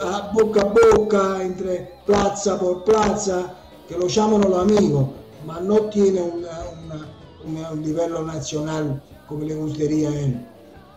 a 0.00 0.30
boca 0.32 0.60
a 0.60 0.64
boca, 0.96 1.42
entre 1.42 1.92
plaza 2.06 2.58
por 2.58 2.84
plaza, 2.84 3.54
que 3.88 3.96
lo 3.98 4.06
llamano 4.06 4.48
lo 4.48 4.58
amigo, 4.60 5.12
ma 5.46 5.60
no 5.60 5.76
tiene 5.90 6.22
una- 6.22 6.64
una- 6.84 7.06
una- 7.46 7.70
un 7.72 7.82
livello 7.82 8.22
nacional 8.22 9.02
come 9.28 9.46
le 9.46 9.54
gustaría 9.54 10.08
a 10.10 10.20
él. 10.20 10.46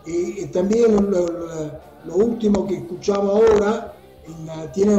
Y, 0.06 0.42
y 0.42 0.46
también 0.46 0.94
lo, 0.94 1.26
lo- 1.26 1.87
lo 2.06 2.14
último 2.16 2.66
que 2.66 2.76
escuchamos 2.76 3.30
ahora 3.42 3.94
en, 4.26 4.48
eh, 4.48 4.68
tiene 4.72 4.98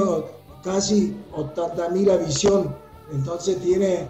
casi 0.64 1.16
80.000 1.36 2.26
visión, 2.26 2.76
entonces 3.12 3.58
tiene 3.62 4.08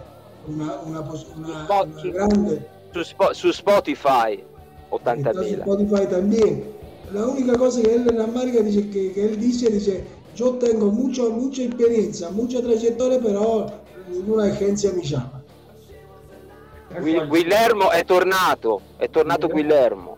una, 0.48 0.80
una, 0.86 1.00
una- 1.00 1.66
una 1.84 2.02
grande... 2.12 2.66
Su, 2.92 3.04
su 3.34 3.50
Spotify, 3.50 4.42
Entonces 4.90 5.24
80.000. 5.36 5.58
Spotify 5.60 6.06
también. 6.10 6.64
La 7.12 7.26
única 7.26 7.56
cosa 7.56 7.80
que 7.82 7.94
él 7.94 8.08
en 8.08 8.20
América 8.20 8.60
dice 8.62 8.88
que, 8.90 9.12
que 9.12 9.24
él 9.26 9.40
dice, 9.40 9.70
dice, 9.70 10.04
yo 10.34 10.54
tengo 10.54 10.86
mucho, 10.86 11.30
mucha 11.30 11.62
experiencia, 11.62 12.30
mucha 12.30 12.60
trayectoria, 12.60 13.20
pero 13.22 13.66
ninguna 14.08 14.44
agencia 14.44 14.92
mi 14.92 15.02
llama. 15.02 15.42
Gui- 17.00 17.20
Guillermo 17.28 17.90
è 17.92 18.04
tornato, 18.04 18.80
è 18.98 19.08
tornato 19.08 19.46
Guillermo. 19.48 20.16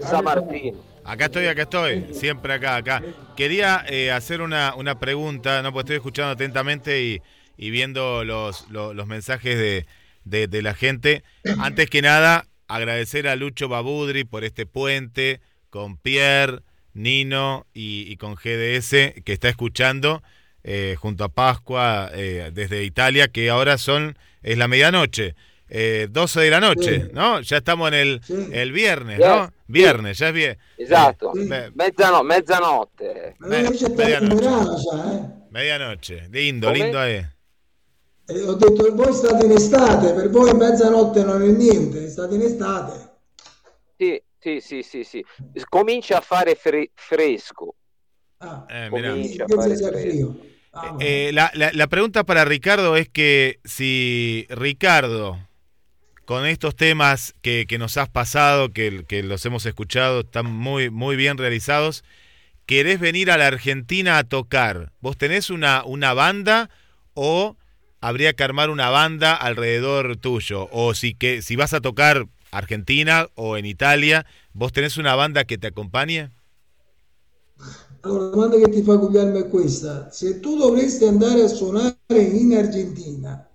San 0.00 0.24
Martino. 0.24 0.78
Acá 1.04 1.26
estoy, 1.26 1.46
acá 1.46 1.62
estoy, 1.62 2.06
siempre 2.12 2.52
acá, 2.54 2.76
acá. 2.76 3.04
Quería 3.34 3.84
eh, 3.88 4.10
hacer 4.12 4.40
una, 4.40 4.74
una 4.76 4.98
pregunta, 4.98 5.62
no, 5.62 5.72
pues 5.72 5.84
estoy 5.84 5.96
escuchando 5.96 6.30
atentamente 6.32 7.02
y, 7.02 7.22
y 7.56 7.70
viendo 7.70 8.24
los, 8.24 8.68
los, 8.68 8.94
los 8.94 9.06
mensajes 9.06 9.58
de, 9.58 9.86
de- 10.24 10.46
de 10.46 10.62
la 10.62 10.74
gente. 10.74 11.24
Antes 11.58 11.90
que 11.90 12.02
nada, 12.02 12.46
agradecer 12.68 13.26
a 13.28 13.36
Lucho 13.36 13.68
Babudri 13.68 14.24
por 14.24 14.44
este 14.44 14.66
puente 14.66 15.40
con 15.70 15.96
Pierre, 15.96 16.60
Nino 16.94 17.66
y, 17.74 18.02
y 18.12 18.16
con 18.16 18.34
GDS 18.36 19.22
que 19.24 19.32
está 19.32 19.48
escuchando 19.48 20.22
eh, 20.62 20.94
junto 20.98 21.24
a 21.24 21.28
Pascua 21.30 22.10
eh, 22.14 22.50
desde 22.52 22.84
Italia, 22.84 23.28
que 23.28 23.50
ahora 23.50 23.78
son, 23.78 24.16
es 24.42 24.56
la 24.58 24.68
medianoche. 24.68 25.34
Eh, 25.74 26.06
12 26.10 26.40
de 26.40 26.50
la 26.50 26.60
noche, 26.60 27.00
Sí. 27.06 27.10
¿no? 27.14 27.40
Ya 27.40 27.56
estamos 27.56 27.88
en 27.88 27.94
el, 27.94 28.20
el 28.52 28.72
viernes. 28.72 29.18
¿no? 29.18 29.50
Viernes, 29.66 30.18
ya 30.18 30.28
es 30.28 30.34
bien. 30.34 30.58
Esatto, 30.76 31.32
Eh, 31.34 31.70
Mezzano- 31.74 32.22
mezzanotte. 32.22 33.28
Eh. 33.28 33.34
Medianoche, 35.50 36.28
lindo, 36.30 36.66
Come? 36.68 36.78
lindo 36.78 37.00
è. 37.00 37.24
Ho 38.46 38.54
detto, 38.54 38.94
voi 38.94 39.12
state 39.12 39.44
in 39.46 39.52
estate, 39.52 40.12
per 40.14 40.30
voi 40.30 40.54
mezzanotte 40.54 41.24
non 41.24 41.42
è 41.42 41.46
niente, 41.48 42.08
state 42.08 42.34
in 42.34 42.42
estate. 42.42 43.10
Sì, 43.98 44.22
sì, 44.38 44.60
sì, 44.60 44.82
sì, 44.82 45.04
sì. 45.04 45.24
Comincia 45.68 46.18
a 46.18 46.20
fare 46.20 46.54
fre- 46.54 46.90
fresco. 46.94 47.74
Eh, 48.68 48.88
mirá. 48.90 49.10
Comincia 49.10 49.44
a 49.44 49.48
fare 49.48 49.76
fresco. 49.76 49.98
frío. 49.98 50.36
Eh, 51.00 51.30
la, 51.32 51.50
la- 51.54 51.70
la 51.72 51.86
pregunta 51.86 52.24
para 52.24 52.44
Ricardo 52.44 52.96
es 52.96 53.08
que 53.10 53.60
si 53.64 54.46
Ricardo, 54.50 55.38
con 56.24 56.46
estos 56.46 56.76
temas 56.76 57.34
que, 57.42 57.66
nos 57.78 57.96
has 57.96 58.08
pasado, 58.08 58.72
que, 58.72 59.22
los 59.24 59.44
hemos 59.44 59.66
escuchado, 59.66 60.20
están 60.20 60.46
muy, 60.46 60.90
muy 60.90 61.16
bien 61.16 61.38
realizados, 61.38 62.04
querés 62.66 63.00
venir 63.00 63.30
a 63.30 63.36
la 63.36 63.46
Argentina 63.46 64.18
a 64.18 64.24
tocar, 64.24 64.92
¿vos 65.00 65.16
tenés 65.16 65.50
una, 65.50 65.84
una 65.84 66.14
banda 66.14 66.70
o 67.14 67.56
habría 68.00 68.32
que 68.32 68.44
armar 68.44 68.70
una 68.70 68.90
banda 68.90 69.34
alrededor 69.34 70.16
tuyo? 70.16 70.68
O 70.72 70.94
si, 70.94 71.14
que, 71.14 71.42
si 71.42 71.56
vas 71.56 71.74
a 71.74 71.80
tocar 71.80 72.26
Argentina 72.50 73.28
o 73.34 73.56
en 73.56 73.66
Italia, 73.66 74.26
¿vos 74.52 74.72
tenés 74.72 74.96
una 74.96 75.14
banda 75.14 75.44
que 75.44 75.58
te 75.58 75.68
acompañe? 75.68 76.30
Allora, 78.04 78.24
la 78.24 78.30
domanda 78.30 78.58
che 78.58 78.68
ti 78.68 78.82
fa 78.82 78.96
Guglielmo 78.96 79.38
è 79.38 79.48
questa. 79.48 80.10
Se 80.10 80.40
tu 80.40 80.56
dovresti 80.56 81.04
a 81.04 81.46
suonare 81.46 81.96
in 82.08 82.56
Argentina, 82.56 83.48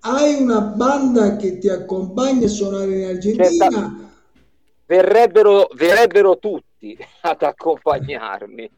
hai 0.00 0.40
una 0.42 0.60
banda 0.60 1.36
che 1.36 1.58
ti 1.58 1.68
accompagna 1.68 2.46
a 2.46 2.48
suonare 2.48 2.98
in 2.98 3.04
Argentina? 3.04 4.10
Verrebbero, 4.86 5.68
verrebbero 5.74 6.38
tutti 6.38 6.96
ad 7.22 7.42
accompagnarmi. 7.42 8.70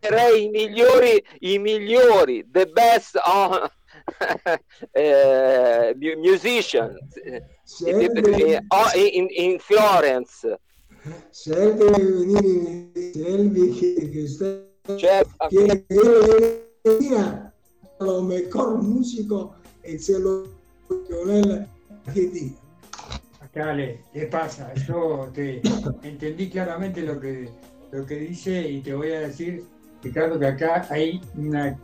Sarei 0.00 0.44
i 0.44 0.48
migliori, 0.48 1.24
i 1.40 1.58
migliori, 1.58 2.44
the 2.50 2.66
best 2.66 3.16
uh, 3.16 3.68
eh, 4.90 5.94
mu- 5.96 6.18
musicians 6.18 7.16
eh, 7.24 7.44
oh, 8.68 8.98
in, 8.98 9.26
in 9.30 9.58
Florence. 9.58 10.58
Se 11.30 11.52
él 11.52 11.74
deve 11.74 11.98
venire 11.98 12.46
in 12.46 13.12
Selvi 13.12 13.72
che, 13.72 14.10
che 14.10 14.26
sta 14.28 14.70
Certo. 14.96 15.46
che 15.48 15.84
él 15.86 16.64
Argentina, 16.84 17.54
lo 17.98 18.22
mejor 18.22 18.82
músico 18.82 19.54
e 19.82 19.98
se 19.98 20.18
lo 20.18 20.44
con 20.88 21.30
él 21.30 21.66
Argentina. 22.06 22.56
Dale, 23.54 24.00
¿qué 24.14 24.26
pasa? 24.26 24.72
Yo 24.86 25.28
te 25.34 25.60
entendí 26.02 26.48
claramente 26.48 27.02
lo 27.02 27.20
que, 27.20 27.50
lo 27.90 28.06
que 28.06 28.16
dice 28.16 28.66
y 28.66 28.80
te 28.80 28.94
voy 28.94 29.12
a 29.12 29.20
decir, 29.20 29.64
Ricardo, 30.02 30.38
que 30.38 30.46
acá 30.46 30.86
hay 30.88 31.20
una 31.36 31.78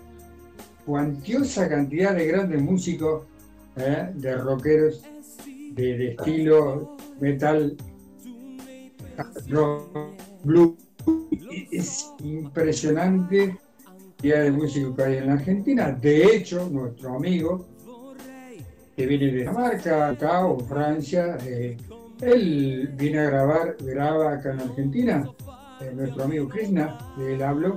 cuantiosa 0.86 1.68
cantidad 1.68 2.14
de 2.14 2.26
grandes 2.26 2.62
músicos, 2.62 3.24
¿eh? 3.76 4.10
de 4.14 4.36
rockeros, 4.36 5.02
de, 5.74 5.98
de 5.98 6.08
estilo 6.12 6.96
metal, 7.20 7.76
rock, 9.48 10.14
blues. 10.44 10.74
Es 11.70 12.14
impresionante 12.24 13.58
la 13.84 13.92
cantidad 13.92 14.42
de 14.42 14.50
músicos 14.52 14.96
que 14.96 15.02
hay 15.02 15.16
en 15.18 15.26
la 15.26 15.32
Argentina. 15.34 15.92
De 15.92 16.34
hecho, 16.34 16.66
nuestro 16.70 17.16
amigo, 17.16 17.66
que 18.98 19.06
viene 19.06 19.26
de 19.26 19.38
Dinamarca, 19.38 20.08
acá 20.08 20.44
o 20.44 20.58
Francia, 20.58 21.38
eh, 21.46 21.76
él 22.20 22.90
viene 22.96 23.20
a 23.20 23.30
grabar, 23.30 23.76
graba 23.80 24.32
acá 24.32 24.54
en 24.54 24.60
Argentina, 24.60 25.30
eh, 25.80 25.92
nuestro 25.94 26.24
amigo 26.24 26.48
Krishna, 26.48 26.98
de 27.16 27.34
él 27.34 27.42
hablo, 27.44 27.76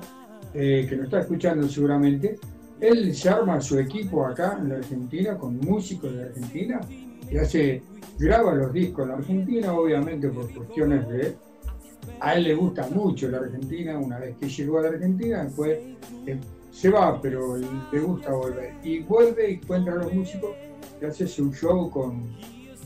eh, 0.55 0.87
que 0.89 0.95
nos 0.95 1.05
está 1.05 1.19
escuchando 1.19 1.69
seguramente, 1.69 2.39
él 2.79 3.13
se 3.13 3.29
arma 3.29 3.61
su 3.61 3.77
equipo 3.77 4.25
acá 4.25 4.57
en 4.59 4.69
la 4.69 4.77
Argentina 4.77 5.37
con 5.37 5.59
músicos 5.59 6.11
de 6.11 6.23
Argentina 6.23 6.81
y 7.29 7.37
hace, 7.37 7.83
graba 8.17 8.55
los 8.55 8.73
discos 8.73 9.03
en 9.03 9.09
la 9.09 9.17
Argentina, 9.17 9.73
obviamente 9.73 10.27
por 10.27 10.51
cuestiones 10.51 11.07
de 11.07 11.35
a 12.19 12.33
él 12.33 12.45
le 12.45 12.55
gusta 12.55 12.87
mucho 12.87 13.29
la 13.29 13.37
Argentina, 13.37 13.95
una 13.99 14.17
vez 14.17 14.35
que 14.37 14.49
llegó 14.49 14.79
a 14.79 14.81
la 14.81 14.87
Argentina, 14.87 15.43
después 15.43 15.77
eh, 16.25 16.39
se 16.71 16.89
va, 16.89 17.21
pero 17.21 17.57
le 17.57 17.99
gusta 17.99 18.31
volver. 18.31 18.73
Y 18.81 19.01
vuelve 19.01 19.51
y 19.51 19.53
encuentra 19.53 19.93
a 19.93 19.97
los 19.97 20.11
músicos 20.11 20.49
y 21.01 21.05
hace 21.05 21.27
su 21.27 21.51
show 21.51 21.89
con, 21.89 22.29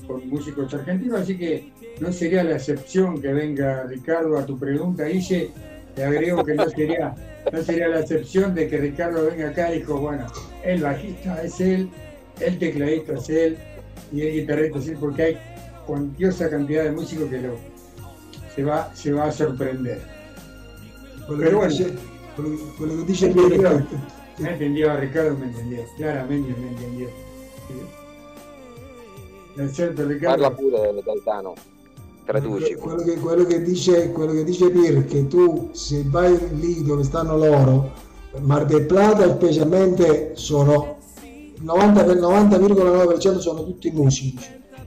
con 0.07 0.27
músicos 0.29 0.73
argentinos, 0.73 1.21
así 1.21 1.37
que 1.37 1.71
no 1.99 2.11
sería 2.11 2.43
la 2.43 2.55
excepción 2.55 3.21
que 3.21 3.33
venga 3.33 3.83
Ricardo 3.83 4.37
a 4.37 4.45
tu 4.45 4.57
pregunta, 4.57 5.05
Guille, 5.05 5.51
te 5.95 6.03
agrego 6.03 6.43
que 6.43 6.55
no 6.55 6.69
sería, 6.69 7.15
no 7.51 7.61
sería 7.61 7.87
la 7.87 8.01
excepción 8.01 8.55
de 8.55 8.67
que 8.67 8.77
Ricardo 8.77 9.25
venga 9.29 9.49
acá 9.49 9.73
y 9.73 9.79
dijo, 9.79 9.97
bueno, 9.99 10.25
el 10.63 10.81
bajista 10.81 11.41
es 11.43 11.59
él, 11.59 11.89
el 12.39 12.59
tecladista 12.59 13.13
es 13.13 13.29
él 13.29 13.57
y 14.11 14.21
el 14.21 14.33
guitarrista 14.33 14.79
es 14.79 14.87
él, 14.87 14.97
porque 14.99 15.23
hay 15.23 15.37
cuantiosa 15.85 16.49
cantidad 16.49 16.83
de 16.83 16.91
músicos 16.91 17.29
que 17.29 17.41
lo, 17.41 17.55
se, 18.55 18.63
va, 18.63 18.93
se 18.95 19.11
va 19.11 19.25
a 19.25 19.31
sorprender. 19.31 20.01
Pero 21.27 21.57
bueno, 21.57 21.73
dice, 21.73 21.91
quello 22.77 22.97
che 22.97 23.05
dice 23.05 23.33
me 23.33 23.41
entendió, 23.41 23.87
me 24.37 24.49
entendió, 24.51 24.97
Ricardo 24.97 25.37
me 25.37 25.45
entendió, 25.47 25.83
claramente 25.97 26.53
me 26.59 26.69
entendió. 26.69 27.25
¿No 29.55 29.63
es 29.63 29.73
cierto, 29.73 30.03
Parla 30.21 30.51
pure 30.51 31.01
Gaetano, 31.05 31.53
traduci. 32.25 32.75
quello 32.75 33.03
che, 33.03 33.15
quello 33.17 33.45
che 33.45 33.61
dice, 33.61 34.11
quello 34.11 34.33
che 34.33 34.43
dice 34.43 34.69
Pier 34.69 35.05
che 35.05 35.27
tu 35.27 35.69
se 35.71 36.03
vai 36.07 36.37
lì 36.59 36.83
dove 36.83 37.03
stanno 37.03 37.37
loro, 37.37 37.91
Mar 38.41 38.65
del 38.65 38.85
Plata 38.85 39.33
specialmente 39.33 40.31
sono 40.35 40.97
90 41.61 42.03
per 42.03 42.17
90,9% 42.17 43.37
sono 43.39 43.63
tutti 43.63 43.89
musici, 43.91 44.35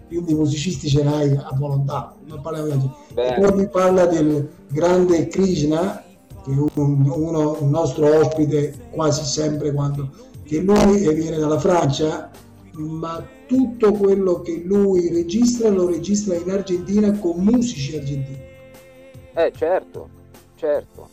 quindi 0.06 0.34
musicisti 0.34 0.86
ce 0.88 1.02
n'hai 1.02 1.30
a 1.34 1.50
volontà. 1.56 2.14
Non 2.26 2.42
parliamo 2.42 2.94
poi 3.40 3.54
mi 3.54 3.68
parla 3.68 4.04
del 4.04 4.46
grande 4.68 5.28
Krishna, 5.28 6.04
che 6.44 6.50
è 6.50 6.56
un, 6.56 7.10
uno- 7.10 7.56
un 7.60 7.70
nostro 7.70 8.18
ospite 8.20 8.88
quasi 8.90 9.24
sempre 9.24 9.72
quando 9.72 10.10
che 10.44 10.60
lui 10.60 11.14
viene 11.14 11.38
dalla 11.38 11.58
Francia, 11.58 12.30
ma 12.72 13.24
tutto 13.48 13.92
quello 13.92 14.42
che 14.42 14.62
lui 14.64 15.08
registra 15.08 15.70
lo 15.70 15.88
registra 15.88 16.36
in 16.36 16.50
Argentina 16.50 17.10
con 17.18 17.38
musici 17.38 17.96
argentini. 17.96 18.38
Eh 19.34 19.52
certo, 19.56 20.08
certo. 20.56 21.08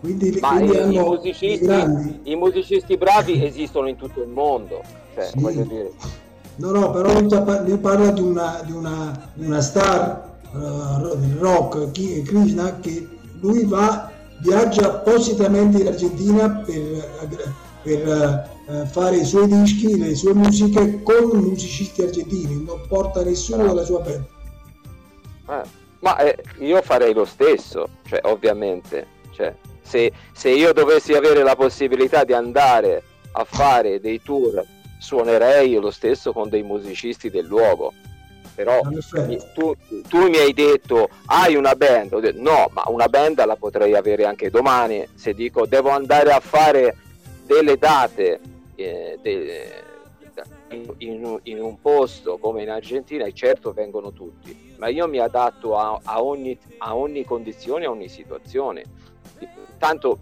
Quindi, 0.00 0.38
Ma 0.40 0.60
quindi 0.60 0.94
i, 0.94 0.98
musicisti, 1.00 2.20
i 2.22 2.36
musicisti 2.36 2.96
bravi 2.96 3.44
esistono 3.44 3.88
in 3.88 3.96
tutto 3.96 4.22
il 4.22 4.28
mondo. 4.28 4.82
Cioè, 5.14 5.30
voglio 5.34 5.64
dire. 5.64 5.92
No, 6.56 6.70
no, 6.70 6.90
però 6.92 7.18
lui, 7.20 7.78
parla 7.78 8.10
di 8.12 8.20
una, 8.20 8.62
di 8.64 8.72
una, 8.72 9.30
di 9.34 9.46
una 9.46 9.60
star 9.60 10.38
eh, 10.54 11.16
del 11.16 11.36
rock, 11.38 11.90
Ki- 11.90 12.22
Krishna, 12.22 12.78
che 12.78 13.06
lui 13.40 13.64
va 13.64 14.10
viaggia 14.38 14.86
appositamente 14.86 15.80
in 15.80 15.88
Argentina 15.88 16.48
per, 16.48 17.54
per 17.82 18.48
eh, 18.66 18.86
fare 18.86 19.16
i 19.16 19.24
suoi 19.24 19.46
dischi, 19.46 19.98
le 19.98 20.14
sue 20.14 20.34
musiche 20.34 21.02
con 21.02 21.38
musicisti 21.38 22.02
argentini, 22.02 22.64
non 22.64 22.80
porta 22.86 23.22
nessuno 23.22 23.66
della 23.66 23.84
sua 23.84 24.00
band. 24.00 24.24
Eh, 25.48 25.62
ma 26.00 26.16
eh, 26.18 26.36
io 26.58 26.80
farei 26.82 27.12
lo 27.12 27.24
stesso, 27.24 27.88
cioè 28.06 28.20
ovviamente, 28.24 29.06
cioè, 29.32 29.54
se, 29.82 30.12
se 30.32 30.50
io 30.50 30.72
dovessi 30.72 31.14
avere 31.14 31.42
la 31.42 31.56
possibilità 31.56 32.24
di 32.24 32.32
andare 32.32 33.02
a 33.32 33.44
fare 33.44 34.00
dei 34.00 34.20
tour, 34.22 34.64
suonerei 34.98 35.74
lo 35.74 35.90
stesso 35.90 36.32
con 36.32 36.48
dei 36.48 36.62
musicisti 36.62 37.30
del 37.30 37.46
luogo. 37.46 37.92
Però 38.54 38.80
mi- 38.82 39.38
tu, 39.54 39.72
tu 40.08 40.28
mi 40.28 40.36
hai 40.36 40.52
detto 40.52 41.08
hai 41.26 41.54
una 41.54 41.76
band, 41.76 42.18
detto 42.18 42.42
no, 42.42 42.68
ma 42.72 42.82
una 42.88 43.08
band 43.08 43.44
la 43.44 43.54
potrei 43.54 43.94
avere 43.94 44.24
anche 44.24 44.50
domani. 44.50 45.06
Se 45.14 45.32
dico 45.32 45.64
devo 45.64 45.90
andare 45.90 46.32
a 46.32 46.40
fare 46.40 46.96
delle 47.48 47.78
date 47.78 48.40
eh, 48.74 49.18
de- 49.22 49.82
in, 50.98 51.40
in- 51.44 51.62
un 51.62 51.80
posto 51.80 52.36
come 52.36 52.62
in 52.62 52.68
Argentina, 52.70 53.24
e 53.24 53.32
certo 53.32 53.72
vengono 53.72 54.12
tutti, 54.12 54.74
ma 54.76 54.88
io 54.88 55.08
mi 55.08 55.18
adatto 55.18 55.76
a, 55.76 55.98
a 56.04 56.22
ogni, 56.22 56.56
a 56.78 56.94
ogni 56.94 57.24
condizione, 57.24 57.86
a 57.86 57.90
ogni 57.90 58.08
situazione. 58.08 58.84
Tanto 59.78 60.18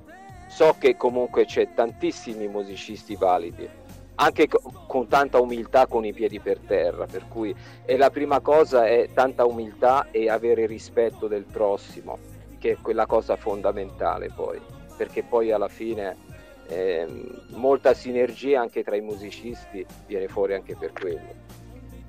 so 0.48 0.76
che 0.78 0.96
comunque 0.96 1.44
c'è 1.44 1.74
tantissimi 1.74 2.46
musicisti 2.46 3.16
validi, 3.16 3.68
anche 4.14 4.46
co- 4.46 4.84
con 4.86 5.08
tanta 5.08 5.40
umiltà 5.40 5.86
con 5.88 6.04
i 6.04 6.12
piedi 6.12 6.38
per 6.38 6.60
terra, 6.60 7.06
per 7.06 7.26
cui 7.28 7.54
la 7.84 8.10
prima 8.10 8.40
cosa 8.40 8.86
è 8.86 9.08
tanta 9.12 9.44
umiltà 9.44 10.06
e 10.12 10.30
avere 10.30 10.66
rispetto 10.66 11.26
del 11.26 11.44
prossimo, 11.44 12.18
che 12.58 12.70
è 12.72 12.76
quella 12.80 13.06
cosa 13.06 13.36
fondamentale 13.36 14.30
poi, 14.34 14.60
perché 14.96 15.24
poi 15.24 15.50
alla 15.50 15.68
fine 15.68 16.24
ehm, 16.68 17.56
molta 17.56 17.94
sinergia 17.94 18.60
anche 18.60 18.82
tra 18.82 18.96
i 18.96 19.00
musicisti 19.00 19.84
viene 20.06 20.28
fuori 20.28 20.54
anche 20.54 20.76
per 20.76 20.92
quello. 20.92 21.20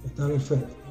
Está 0.05 0.27
perfecto. 0.27 0.85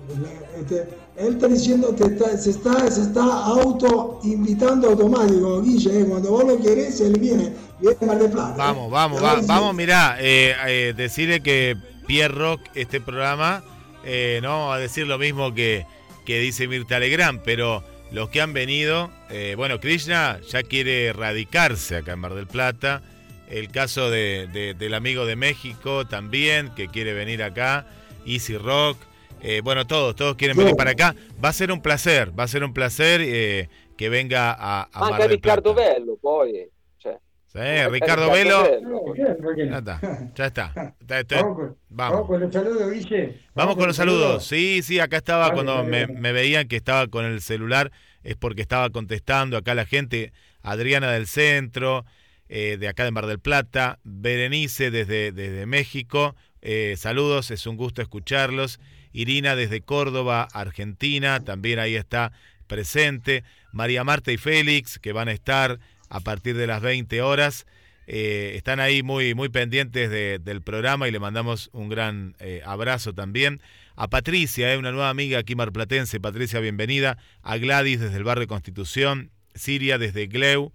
Este, 0.56 0.86
él 1.16 1.32
está 1.34 1.48
diciendo 1.48 1.94
que 1.96 2.04
está- 2.04 2.36
se, 2.38 2.50
está, 2.50 2.88
se 2.88 3.02
está 3.02 3.24
auto 3.44 4.20
invitando 4.22 4.90
automático, 4.90 5.60
Guille, 5.62 6.00
eh, 6.00 6.04
cuando 6.04 6.30
vos 6.30 6.44
lo 6.44 6.60
querés, 6.62 7.00
él 7.00 7.18
viene, 7.18 7.52
viene 7.80 7.96
a 8.02 8.04
Mar 8.06 8.18
del 8.20 8.30
Plata. 8.30 8.54
Vamos, 8.56 8.88
vamos, 8.90 9.18
Te 9.18 9.24
va- 9.24 9.40
vamos, 9.44 9.74
mirá, 9.74 10.16
eh, 10.20 10.54
eh, 10.68 10.94
decirle 10.96 11.40
que 11.40 11.76
Pierre 12.06 12.32
Rock, 12.34 12.60
este 12.76 13.00
programa, 13.00 13.64
eh, 14.04 14.38
no 14.42 14.50
vamos 14.50 14.76
a 14.76 14.78
decir 14.78 15.08
lo 15.08 15.18
mismo 15.18 15.52
que, 15.52 15.86
que 16.24 16.38
dice 16.38 16.68
Mirta 16.68 17.00
Legrand, 17.00 17.40
pero 17.44 17.82
los 18.12 18.28
que 18.28 18.40
han 18.40 18.52
venido, 18.52 19.10
eh, 19.28 19.54
bueno, 19.56 19.80
Krishna 19.80 20.38
ya 20.48 20.62
quiere 20.62 21.12
radicarse 21.12 21.96
acá 21.96 22.12
en 22.12 22.20
Mar 22.20 22.34
del 22.34 22.46
Plata, 22.46 23.02
el 23.48 23.68
caso 23.70 24.10
de- 24.10 24.48
de- 24.52 24.74
del 24.74 24.94
amigo 24.94 25.26
de 25.26 25.36
México 25.36 26.06
también, 26.06 26.70
que 26.74 26.88
quiere 26.88 27.12
venir 27.14 27.42
acá, 27.42 27.86
Easy 28.26 28.56
Rock, 28.56 28.98
eh, 29.42 29.60
bueno, 29.62 29.86
todos, 29.86 30.16
todos 30.16 30.36
quieren 30.36 30.56
venir 30.56 30.74
para 30.76 30.90
acá, 30.92 31.14
va 31.44 31.50
a 31.50 31.52
ser 31.52 31.70
un 31.70 31.80
placer, 31.82 32.38
va 32.38 32.44
a 32.44 32.48
ser 32.48 32.64
un 32.64 32.72
placer 32.74 33.20
eh, 33.22 33.68
que 33.96 34.08
venga 34.08 34.52
a, 34.52 34.88
a 34.92 35.00
Mar 35.10 35.14
Anche. 35.22 35.28
Riccardo 35.28 35.74
Bello 35.74 36.16
poi, 36.20 36.68
cioè, 36.98 37.16
Sí, 37.46 37.58
anche 37.60 37.88
Ricardo 37.88 38.30
Velo. 38.30 38.62
No, 38.82 39.12
bien, 39.12 39.36
¿por 39.42 39.54
qué 39.54 39.66
Ya 39.68 39.78
está, 39.78 40.00
ya 40.34 40.46
está. 40.46 40.72
Está- 41.00 41.20
está- 41.20 41.36
Vamos 41.42 41.56
con, 41.56 41.76
Vamos. 41.88 42.12
vamos 42.14 42.26
con 42.26 42.40
los 42.40 42.52
saludos. 42.52 43.06
Vamos 43.54 43.76
con 43.76 43.86
los 43.86 43.96
saludos. 43.96 44.44
Sí, 44.46 44.82
sí, 44.82 44.98
acá 45.00 45.16
estaba 45.18 45.52
cuando 45.52 45.82
me, 45.84 46.06
me 46.08 46.32
veían 46.32 46.66
que 46.68 46.76
estaba 46.76 47.06
con 47.06 47.24
el 47.24 47.40
celular, 47.40 47.92
es 48.24 48.36
porque 48.36 48.60
estaba 48.62 48.90
contestando 48.90 49.56
acá 49.56 49.74
la 49.74 49.86
gente. 49.86 50.32
Adriana 50.62 51.12
del 51.12 51.28
Centro, 51.28 52.04
eh, 52.48 52.76
de 52.78 52.88
acá 52.88 53.04
de 53.04 53.10
Mar 53.10 53.26
del 53.26 53.38
Plata, 53.38 53.98
Berenice 54.04 54.90
desde, 54.90 55.32
desde 55.32 55.66
México, 55.66 56.36
eh, 56.62 56.94
saludos, 56.96 57.50
es 57.50 57.66
un 57.66 57.76
gusto 57.76 58.02
escucharlos. 58.02 58.80
Irina 59.12 59.56
desde 59.56 59.80
Córdoba, 59.80 60.48
Argentina, 60.52 61.40
también 61.44 61.78
ahí 61.78 61.94
está 61.96 62.32
presente. 62.66 63.44
María 63.72 64.04
Marta 64.04 64.32
y 64.32 64.36
Félix, 64.36 64.98
que 64.98 65.12
van 65.12 65.28
a 65.28 65.32
estar 65.32 65.78
a 66.08 66.20
partir 66.20 66.56
de 66.56 66.66
las 66.66 66.82
20 66.82 67.22
horas. 67.22 67.66
Eh, 68.06 68.52
están 68.56 68.78
ahí 68.78 69.02
muy, 69.02 69.34
muy 69.34 69.48
pendientes 69.48 70.10
de- 70.10 70.38
del 70.38 70.62
programa 70.62 71.08
y 71.08 71.12
le 71.12 71.18
mandamos 71.18 71.70
un 71.72 71.88
gran 71.88 72.36
abrazo 72.64 73.12
también. 73.14 73.60
A 73.96 74.08
Patricia, 74.08 74.72
eh, 74.72 74.76
una 74.76 74.92
nueva 74.92 75.08
amiga 75.08 75.38
aquí 75.38 75.54
marplatense. 75.54 76.20
Patricia, 76.20 76.60
bienvenida. 76.60 77.16
A 77.42 77.56
Gladys 77.56 77.98
desde 77.98 78.18
el 78.18 78.24
barrio 78.24 78.46
Constitución. 78.46 79.30
Siria 79.54 79.96
desde 79.96 80.26
Gleu, 80.26 80.74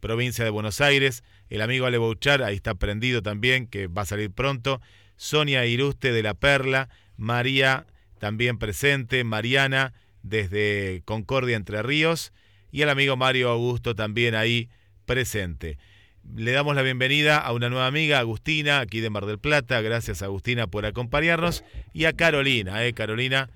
provincia 0.00 0.44
de 0.44 0.50
Buenos 0.50 0.80
Aires. 0.80 1.22
El 1.48 1.62
amigo 1.62 1.86
Ale 1.86 1.98
Bouchar, 1.98 2.42
ahí 2.42 2.56
está 2.56 2.74
prendido 2.74 3.22
también, 3.22 3.66
que 3.66 3.86
va 3.86 4.02
a 4.02 4.06
salir 4.06 4.30
pronto. 4.30 4.80
Sonia 5.16 5.66
Iruste 5.66 6.12
de 6.12 6.22
La 6.22 6.34
Perla. 6.34 6.88
María, 7.16 7.86
también 8.18 8.58
presente. 8.58 9.22
Mariana 9.24 9.92
desde 10.22 11.02
Concordia, 11.04 11.56
Entre 11.56 11.82
Ríos. 11.82 12.32
Y 12.72 12.82
el 12.82 12.88
amigo 12.88 13.16
Mario 13.16 13.50
Augusto 13.50 13.94
también 13.94 14.34
ahí 14.34 14.68
presente. 15.04 15.78
Le 16.36 16.52
damos 16.52 16.76
la 16.76 16.82
bienvenida 16.82 17.38
a 17.38 17.52
una 17.52 17.68
nueva 17.68 17.86
amiga, 17.86 18.18
Agustina, 18.18 18.80
aquí 18.80 19.00
de 19.00 19.10
Mar 19.10 19.26
del 19.26 19.38
Plata. 19.38 19.80
Gracias, 19.80 20.22
Agustina, 20.22 20.66
por 20.66 20.86
acompañarnos. 20.86 21.64
Y 21.92 22.04
a 22.04 22.12
Carolina, 22.12 22.84
¿eh? 22.84 22.92
Carolina, 22.92 23.50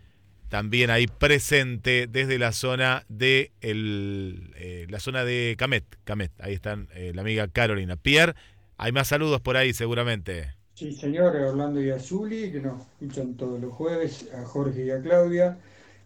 también 0.55 0.89
ahí 0.89 1.09
presente 1.09 2.07
desde 2.07 2.39
la 2.39 2.53
zona 2.53 3.05
de 3.09 3.51
el, 3.61 4.53
eh, 4.55 4.87
la 4.89 5.01
zona 5.01 5.25
de 5.25 5.57
Camet. 5.59 5.85
Camet, 6.05 6.31
ahí 6.41 6.53
están 6.55 6.87
eh, 6.95 7.11
la 7.13 7.23
amiga 7.23 7.49
Carolina. 7.49 7.97
Pierre, 7.97 8.35
hay 8.77 8.93
más 8.93 9.09
saludos 9.09 9.41
por 9.41 9.57
ahí 9.57 9.73
seguramente. 9.73 10.55
Sí, 10.75 10.93
señor, 10.93 11.35
Orlando 11.35 11.83
y 11.83 11.91
a 11.91 11.99
Zuli, 11.99 12.53
que 12.53 12.61
nos 12.61 12.83
escuchan 12.83 13.37
todos 13.37 13.61
los 13.61 13.73
jueves, 13.73 14.33
a 14.33 14.45
Jorge 14.45 14.85
y 14.85 14.91
a 14.93 15.03
Claudia. 15.03 15.59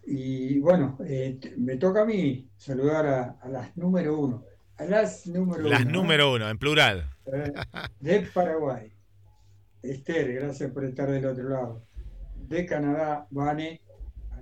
Y 0.03 0.57
bueno, 0.57 0.97
eh, 1.05 1.39
me 1.57 1.77
toca 1.77 2.01
a 2.01 2.05
mí 2.05 2.49
saludar 2.57 3.05
a, 3.05 3.23
a 3.41 3.49
las 3.49 3.77
número 3.77 4.17
uno, 4.17 4.43
a 4.77 4.85
las 4.85 5.27
número 5.27 5.67
Las 5.67 5.85
uno, 5.85 5.91
¿no? 5.91 5.99
número 6.01 6.33
uno, 6.33 6.49
en 6.49 6.57
plural. 6.57 7.07
De 7.99 8.21
Paraguay. 8.33 8.91
Esther, 9.83 10.33
gracias 10.33 10.71
por 10.71 10.85
estar 10.85 11.07
del 11.11 11.25
otro 11.27 11.49
lado. 11.49 11.83
De 12.33 12.65
Canadá, 12.65 13.27
Vane, 13.29 13.81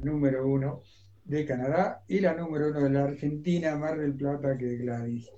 número 0.04 0.48
uno 0.48 0.82
de 1.24 1.46
Canadá. 1.46 2.04
Y 2.08 2.20
la 2.20 2.34
número 2.34 2.70
uno 2.70 2.82
de 2.82 2.90
la 2.90 3.04
Argentina, 3.06 3.76
Mar 3.76 4.00
del 4.00 4.16
Plata, 4.16 4.58
que 4.58 4.78
Gladys. 4.78 5.30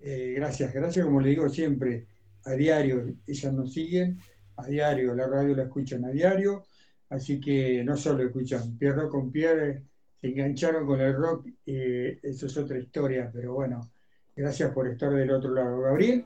Eh, 0.00 0.34
gracias, 0.36 0.72
gracias, 0.72 1.04
como 1.04 1.20
le 1.20 1.30
digo 1.30 1.48
siempre, 1.48 2.06
a 2.44 2.52
diario, 2.52 3.14
ellas 3.26 3.52
nos 3.54 3.72
siguen, 3.72 4.18
a 4.56 4.66
diario, 4.66 5.14
la 5.14 5.26
radio 5.26 5.56
la 5.56 5.62
escuchan 5.64 6.04
a 6.04 6.10
diario. 6.10 6.64
Así 7.08 7.40
que 7.40 7.82
no 7.84 7.96
solo 7.96 8.24
escuchan 8.24 8.76
Pierro 8.76 9.08
con 9.08 9.30
Pierre, 9.30 9.82
se 10.20 10.28
engancharon 10.28 10.86
con 10.86 11.00
el 11.00 11.14
rock, 11.14 11.46
eh, 11.66 12.18
eso 12.22 12.46
es 12.46 12.56
otra 12.56 12.78
historia, 12.78 13.30
pero 13.32 13.54
bueno, 13.54 13.90
gracias 14.34 14.72
por 14.72 14.88
estar 14.88 15.12
del 15.12 15.30
otro 15.30 15.52
lado. 15.52 15.80
Gabriel, 15.80 16.24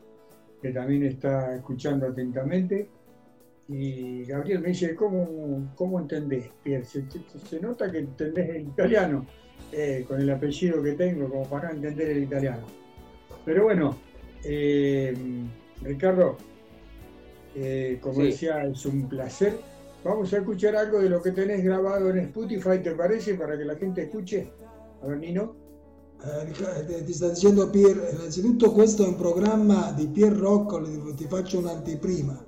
que 0.60 0.72
también 0.72 1.04
está 1.04 1.54
escuchando 1.54 2.06
atentamente. 2.06 2.90
Y 3.68 4.24
Gabriel 4.24 4.60
me 4.60 4.68
dice, 4.68 4.94
¿cómo, 4.94 5.70
cómo 5.74 6.00
entendés, 6.00 6.50
Pierre? 6.62 6.84
Se, 6.86 7.02
se- 7.10 7.38
se 7.46 7.60
nota 7.60 7.90
que 7.90 7.98
entendés 7.98 8.48
el 8.48 8.62
italiano, 8.68 9.26
eh, 9.72 10.04
con 10.08 10.20
el 10.20 10.30
apellido 10.30 10.82
que 10.82 10.92
tengo, 10.92 11.28
como 11.28 11.46
para 11.48 11.68
no 11.68 11.74
entender 11.76 12.10
el 12.10 12.22
italiano. 12.22 12.66
Pero 13.44 13.64
bueno, 13.64 13.98
eh, 14.42 15.14
Ricardo, 15.82 16.38
eh, 17.54 17.98
como 18.00 18.20
Sí. 18.20 18.26
decía, 18.28 18.64
es 18.64 18.86
un 18.86 19.06
placer. 19.06 19.58
Vamos 20.02 20.32
a 20.32 20.38
escuchar 20.38 20.74
algo 20.76 21.00
de 21.00 21.10
lo 21.10 21.20
que 21.20 21.32
tenés 21.32 21.62
grabado 21.62 22.08
en 22.08 22.18
Spotify, 22.20 22.78
¿te 22.82 22.92
parece? 22.92 23.34
Para 23.34 23.58
que 23.58 23.64
la 23.66 23.76
gente 23.76 24.02
escuche. 24.04 24.50
A 25.02 25.06
ver, 25.06 25.18
Nino. 25.18 25.54
Eh, 26.24 26.44
Riccardo, 26.46 27.04
ti 27.04 27.12
sta 27.12 27.28
dicendo 27.28 27.70
Pier, 27.70 28.12
innanzitutto 28.14 28.72
questo 28.72 29.04
è 29.04 29.08
un 29.08 29.16
programma 29.16 29.92
di 29.92 30.08
Pier 30.08 30.32
Rock, 30.32 31.14
ti 31.14 31.24
faccio 31.26 31.58
un'anteprima. 31.58 32.46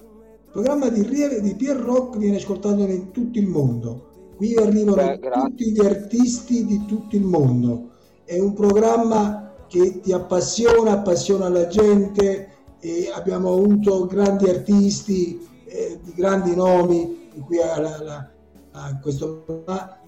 Il 0.53 0.57
programma 0.63 0.89
di, 0.89 1.03
Rie- 1.03 1.41
di 1.41 1.55
Pier 1.55 1.77
Rock 1.77 2.19
viene 2.19 2.39
ascoltato 2.39 2.81
in 2.81 3.13
tutto 3.13 3.39
il 3.39 3.47
mondo. 3.47 4.33
Qui 4.37 4.57
arrivano 4.57 4.97
Beh, 4.97 5.21
tutti 5.21 5.71
gli 5.71 5.79
artisti 5.79 6.65
di 6.67 6.85
tutto 6.87 7.15
il 7.15 7.23
mondo. 7.23 7.91
È 8.25 8.37
un 8.37 8.53
programma 8.53 9.55
che 9.69 10.01
ti 10.01 10.13
appassiona, 10.13 10.91
appassiona 10.91 11.49
la 11.49 11.69
gente 11.69 12.49
e 12.81 13.13
abbiamo 13.15 13.53
avuto 13.53 14.07
grandi 14.07 14.49
artisti 14.49 15.47
eh, 15.67 16.01
di 16.03 16.13
grandi 16.17 16.57
nomi 16.57 17.29
qui 17.47 17.61
a, 17.61 17.75
a- 17.75 18.31
a 18.73 18.99
questo 19.01 19.45
programma 19.47 20.01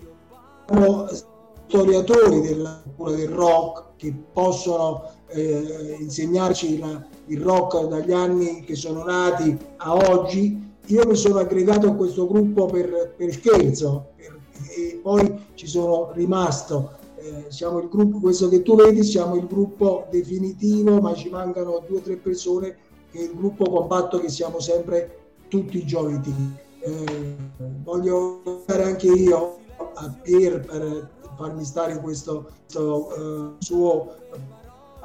storiatori 1.77 2.43
della 2.43 2.83
cultura 2.85 3.17
del 3.17 3.29
rock 3.29 3.85
che 3.97 4.15
possono 4.31 5.11
eh, 5.29 5.97
insegnarci 6.01 6.79
la- 6.79 7.03
il 7.29 7.41
rock 7.41 7.87
dagli 7.87 8.13
anni 8.13 8.61
che 8.61 8.75
sono 8.75 9.03
nati 9.05 9.57
a 9.79 9.95
oggi. 9.95 10.71
Io 10.87 11.07
mi 11.07 11.17
sono 11.17 11.39
aggregato 11.39 11.87
a 11.87 11.95
questo 11.95 12.27
gruppo 12.27 12.67
per, 12.67 13.15
per 13.17 13.33
scherzo 13.33 14.09
per- 14.17 14.39
e 14.77 15.01
poi 15.03 15.47
ci 15.55 15.67
sono 15.67 16.11
rimasto. 16.13 17.01
eh, 17.23 17.45
siamo 17.51 17.79
il 17.79 17.89
gruppo, 17.89 18.19
questo 18.19 18.49
che 18.49 18.63
tu 18.63 18.75
vedi, 18.75 19.05
siamo 19.05 19.37
il 19.37 19.47
gruppo 19.47 20.07
definitivo, 20.11 21.01
ma 21.01 21.15
ci 21.15 21.29
mancano 21.31 21.81
due 21.87 21.99
o 21.99 22.01
tre 22.01 22.17
persone 22.17 22.77
che 23.13 23.19
è 23.21 23.23
il 23.23 23.35
gruppo 23.37 23.65
compatto 23.71 24.19
che 24.19 24.29
siamo 24.29 24.59
sempre 24.59 25.19
tutti 25.49 25.79
i 25.79 25.87
giovedì. 25.87 26.35
Eh, 26.81 27.37
voglio 27.85 28.41
fare 28.67 28.83
anche 28.83 29.07
io 29.07 29.59
a 29.95 30.13
Pier 30.21 30.61
per 30.67 31.11
farmi 31.43 31.65
stare 31.65 31.93
in 31.93 32.01
questo, 32.01 32.51
questo, 32.65 33.15
eh, 33.15 33.65
suo 33.65 34.15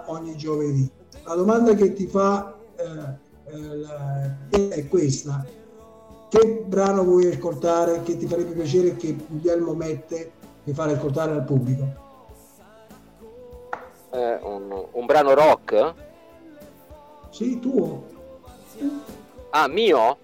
ogni 0.06 0.36
giovedì. 0.38 0.90
La 1.24 1.36
domanda 1.36 1.74
che 1.74 1.94
ti 1.94 2.08
fa 2.08 2.56
eh, 2.76 3.26
eh, 4.52 4.68
è 4.70 4.88
questa. 4.88 5.46
Che 6.30 6.64
brano 6.66 7.04
vuoi 7.04 7.28
ascoltare 7.28 8.04
che 8.04 8.18
ti 8.18 8.28
farebbe 8.28 8.54
piacere 8.54 8.96
che 8.96 9.16
Guglielmo 9.16 9.74
mette 9.74 10.32
di 10.64 10.74
fare 10.74 10.94
ascoltare 10.94 11.32
al 11.32 11.44
pubblico? 11.44 12.06
Eh, 14.12 14.40
un, 14.44 14.86
un 14.92 15.06
brano 15.06 15.34
rock? 15.34 15.94
Sì, 17.30 17.60
tuo. 17.60 18.04
Ah, 19.52 19.68
mio? 19.68 20.18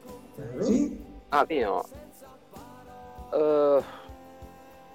Sì? 0.59 1.01
Ah, 1.29 1.45
mio. 1.47 1.83
Eh, 3.33 3.83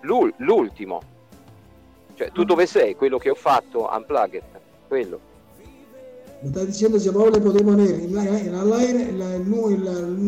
l'ul- 0.03 0.35
l'ultimo. 0.39 1.01
Cioè, 2.15 2.31
tu 2.33 2.45
dove 2.45 2.67
sei? 2.67 2.95
Quello 2.97 3.19
che 3.19 3.31
ho 3.31 3.35
fatto, 3.35 3.89
Unplugged. 3.93 4.43
Quello. 4.89 5.21
Mi 6.41 6.51
stai 6.51 6.67
dicendo 6.67 6.99
se 6.99 7.11
vuole 7.11 7.41
potremmo 7.41 7.73
avere 7.73 7.95
in 7.95 8.11
in 8.11 8.55
online 8.55 9.03
il- 9.03 9.09
il 9.09 9.47
il- 9.47 10.19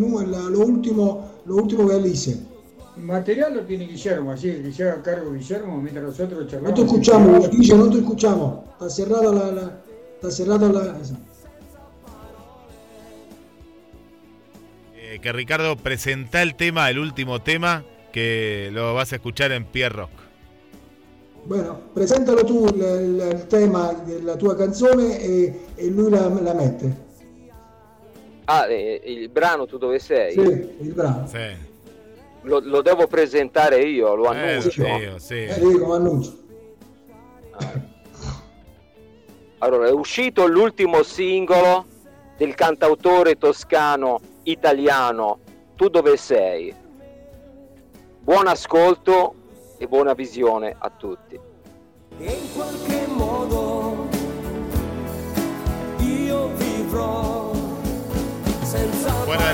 il 1.44 2.04
il- 2.06 2.48
material 2.96 3.54
lo 3.54 3.64
tiene 3.64 3.86
Guillermo, 3.86 4.32
así 4.32 4.60
que 4.60 4.72
se 4.72 4.82
haga 4.82 5.00
cargo 5.00 5.30
Guillermo 5.30 5.76
mientras 5.80 6.04
nosotros 6.04 6.42
No 6.42 6.48
charlamos. 6.50 6.74
te 6.74 6.84
escuchamos, 6.84 7.50
dice 7.50 7.76
no 7.76 7.88
te 7.88 7.98
escuchamos. 7.98 8.64
Está 8.72 8.90
cerrada 8.90 9.32
la, 9.32 9.52
la- 9.52 9.80
está 10.16 10.30
cerrada 10.30 10.68
la. 10.68 10.98
Eh, 14.96 15.18
que 15.20 15.32
Ricardo 15.32 15.76
presenta 15.76 16.42
el 16.42 16.54
tema, 16.56 16.90
el 16.90 16.98
último 16.98 17.40
tema, 17.40 17.84
que 18.12 18.68
lo 18.72 18.94
vas 18.94 19.12
a 19.12 19.16
escuchar 19.16 19.52
en 19.52 19.64
Pierre 19.64 19.96
Rock. 19.96 20.10
Bueno, 21.44 21.80
presentalo 21.94 22.44
tu 22.44 22.66
il, 22.66 22.74
il- 22.76 23.28
il 23.32 23.46
tema 23.46 23.92
della 24.04 24.36
tua 24.36 24.54
canzone 24.56 25.18
e, 25.20 25.60
e 25.74 25.86
lui 25.88 26.10
la, 26.10 26.28
la 26.28 26.54
mette. 26.54 27.08
Ah, 28.44 28.66
eh, 28.68 29.00
il 29.04 29.28
brano 29.28 29.64
Tu 29.66 29.78
dove 29.78 29.98
sei? 30.00 30.32
Sì, 30.32 30.40
il 30.80 30.92
brano. 30.92 31.28
Lo, 32.42 32.58
lo 32.60 32.82
devo 32.82 33.06
presentare 33.06 33.82
io, 33.82 34.14
lo 34.14 34.32
Eh, 34.32 34.36
annuncio. 34.56 34.82
Dio, 34.82 35.18
sì. 35.18 35.44
Eh, 35.44 35.52
sì, 35.52 35.78
come 35.78 35.94
annuncio. 35.94 36.38
Allora, 39.58 39.88
è 39.88 39.92
uscito 39.92 40.46
l'ultimo 40.46 41.02
singolo 41.02 41.84
del 42.36 42.54
cantautore 42.54 43.36
toscano 43.36 44.20
italiano 44.44 45.38
Tu 45.76 45.88
dove 45.88 46.16
sei? 46.16 46.74
Buon 48.30 48.46
ascolto 48.46 49.34
e 49.76 49.88
buona 49.88 50.14
visione 50.14 50.72
a 50.78 50.88
tutti. 50.88 51.34
E 52.16 52.30
in 52.30 52.52
qualche 52.54 53.06
modo 53.08 54.08
io 55.98 56.46
vivrò 56.54 57.50
senza 58.62 59.10
Fuera 59.24 59.52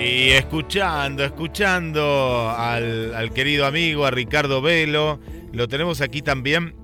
Y 0.00 0.30
escuchando, 0.30 1.24
escuchando 1.24 2.52
al, 2.56 3.14
al 3.14 3.32
querido 3.32 3.66
amigo, 3.66 4.04
a 4.06 4.10
Ricardo 4.10 4.60
Velo, 4.62 5.18
lo 5.52 5.68
tenemos 5.68 6.00
aquí 6.00 6.22
también. 6.22 6.74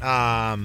A, 0.00 0.56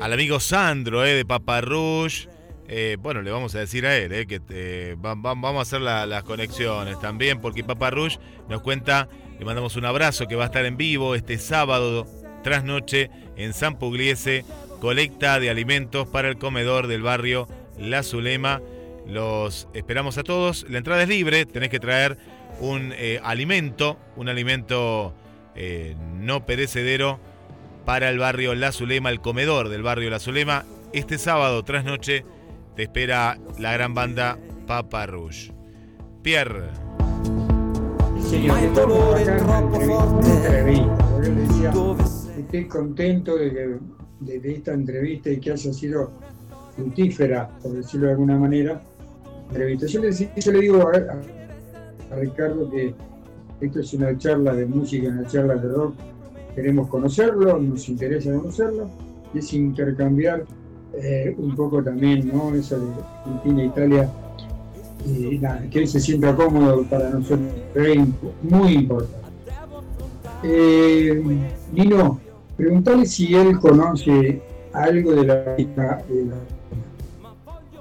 al 0.00 0.12
amigo 0.12 0.38
Sandro 0.40 1.04
eh, 1.04 1.14
de 1.14 1.24
Paparrush. 1.24 2.26
Eh, 2.68 2.96
bueno, 3.00 3.22
le 3.22 3.30
vamos 3.32 3.54
a 3.56 3.58
decir 3.60 3.84
a 3.86 3.96
él 3.96 4.12
eh, 4.12 4.26
que 4.26 4.40
eh, 4.50 4.96
va- 5.04 5.14
va- 5.14 5.34
vamos 5.34 5.56
a 5.58 5.62
hacer 5.62 5.80
la- 5.80 6.06
las 6.06 6.22
conexiones 6.22 7.00
también, 7.00 7.40
porque 7.40 7.64
Paparrush 7.64 8.18
nos 8.48 8.60
cuenta, 8.62 9.08
le 9.38 9.44
mandamos 9.44 9.74
un 9.76 9.84
abrazo, 9.86 10.28
que 10.28 10.36
va 10.36 10.44
a 10.44 10.46
estar 10.46 10.64
en 10.64 10.76
vivo 10.76 11.14
este 11.16 11.38
sábado 11.38 12.06
tras 12.44 12.62
noche 12.62 13.10
en 13.36 13.52
San 13.54 13.76
Pugliese, 13.78 14.44
colecta 14.80 15.38
de 15.38 15.50
alimentos 15.50 16.08
para 16.08 16.28
el 16.28 16.38
comedor 16.38 16.86
del 16.88 17.02
barrio 17.02 17.46
La 17.78 18.02
Zulema. 18.02 18.60
Los 19.06 19.68
esperamos 19.74 20.18
a 20.18 20.22
todos. 20.24 20.66
La 20.68 20.78
entrada 20.78 21.02
es 21.02 21.08
libre, 21.08 21.46
tenés 21.46 21.68
que 21.68 21.78
traer 21.80 22.18
un 22.60 22.92
eh, 22.96 23.20
alimento, 23.22 23.98
un 24.16 24.28
alimento 24.28 25.14
eh, 25.54 25.94
no 26.18 26.44
perecedero 26.46 27.20
para 27.84 28.08
el 28.08 28.18
barrio 28.18 28.54
La 28.54 28.72
Zulema, 28.72 29.10
el 29.10 29.20
comedor 29.20 29.68
del 29.68 29.82
barrio 29.82 30.10
La 30.10 30.18
Zulema. 30.18 30.64
Este 30.92 31.18
sábado, 31.18 31.62
tras 31.62 31.84
noche, 31.84 32.24
te 32.76 32.84
espera 32.84 33.38
la 33.58 33.72
gran 33.72 33.94
banda 33.94 34.38
Papa 34.66 35.06
Rouge. 35.06 35.52
Pierre. 36.22 36.68
Estoy 42.38 42.68
contento 42.68 43.36
de, 43.36 43.52
que- 43.52 43.99
de- 44.20 44.52
esta 44.52 44.72
entrevista 44.72 45.30
y 45.30 45.38
que 45.38 45.52
haya 45.52 45.72
sido 45.72 46.10
fructífera, 46.76 47.48
por 47.62 47.72
decirlo 47.72 48.06
de 48.06 48.12
alguna 48.12 48.38
manera. 48.38 48.80
Entrevista. 49.48 49.86
Yo, 49.86 50.00
le, 50.00 50.60
digo 50.60 50.88
a, 50.88 52.16
Ricardo 52.16 52.70
que 52.70 52.94
esto 53.60 53.80
es 53.80 53.92
una 53.94 54.16
charla 54.16 54.54
de 54.54 54.66
música, 54.66 55.08
una 55.08 55.26
charla 55.26 55.56
de 55.56 55.68
rock. 55.68 55.94
Queremos 56.54 56.88
conocerlo, 56.88 57.58
nos 57.58 57.88
interesa 57.88 58.32
conocerlo, 58.32 58.88
y 59.32 59.38
es 59.38 59.52
intercambiar 59.52 60.44
eh, 60.94 61.34
un 61.38 61.54
poco 61.54 61.82
también, 61.82 62.28
¿no? 62.32 62.54
Eso 62.54 62.78
de 62.78 62.92
Argentina, 63.24 63.64
Italia, 63.64 64.10
que 65.70 65.78
él 65.78 65.88
se 65.88 66.00
sienta 66.00 66.34
cómodo 66.34 66.82
para 66.84 67.10
nosotros 67.10 67.48
es 67.74 67.98
muy 68.42 68.72
importante. 68.74 69.16
Eh, 70.42 71.22
Nino, 71.72 72.20
preguntale 72.60 73.06
si 73.06 73.34
él 73.34 73.58
conoce 73.58 74.40
algo 74.72 75.12
de 75.12 75.24
la 75.24 75.42
música. 75.56 76.04
la- 76.08 76.58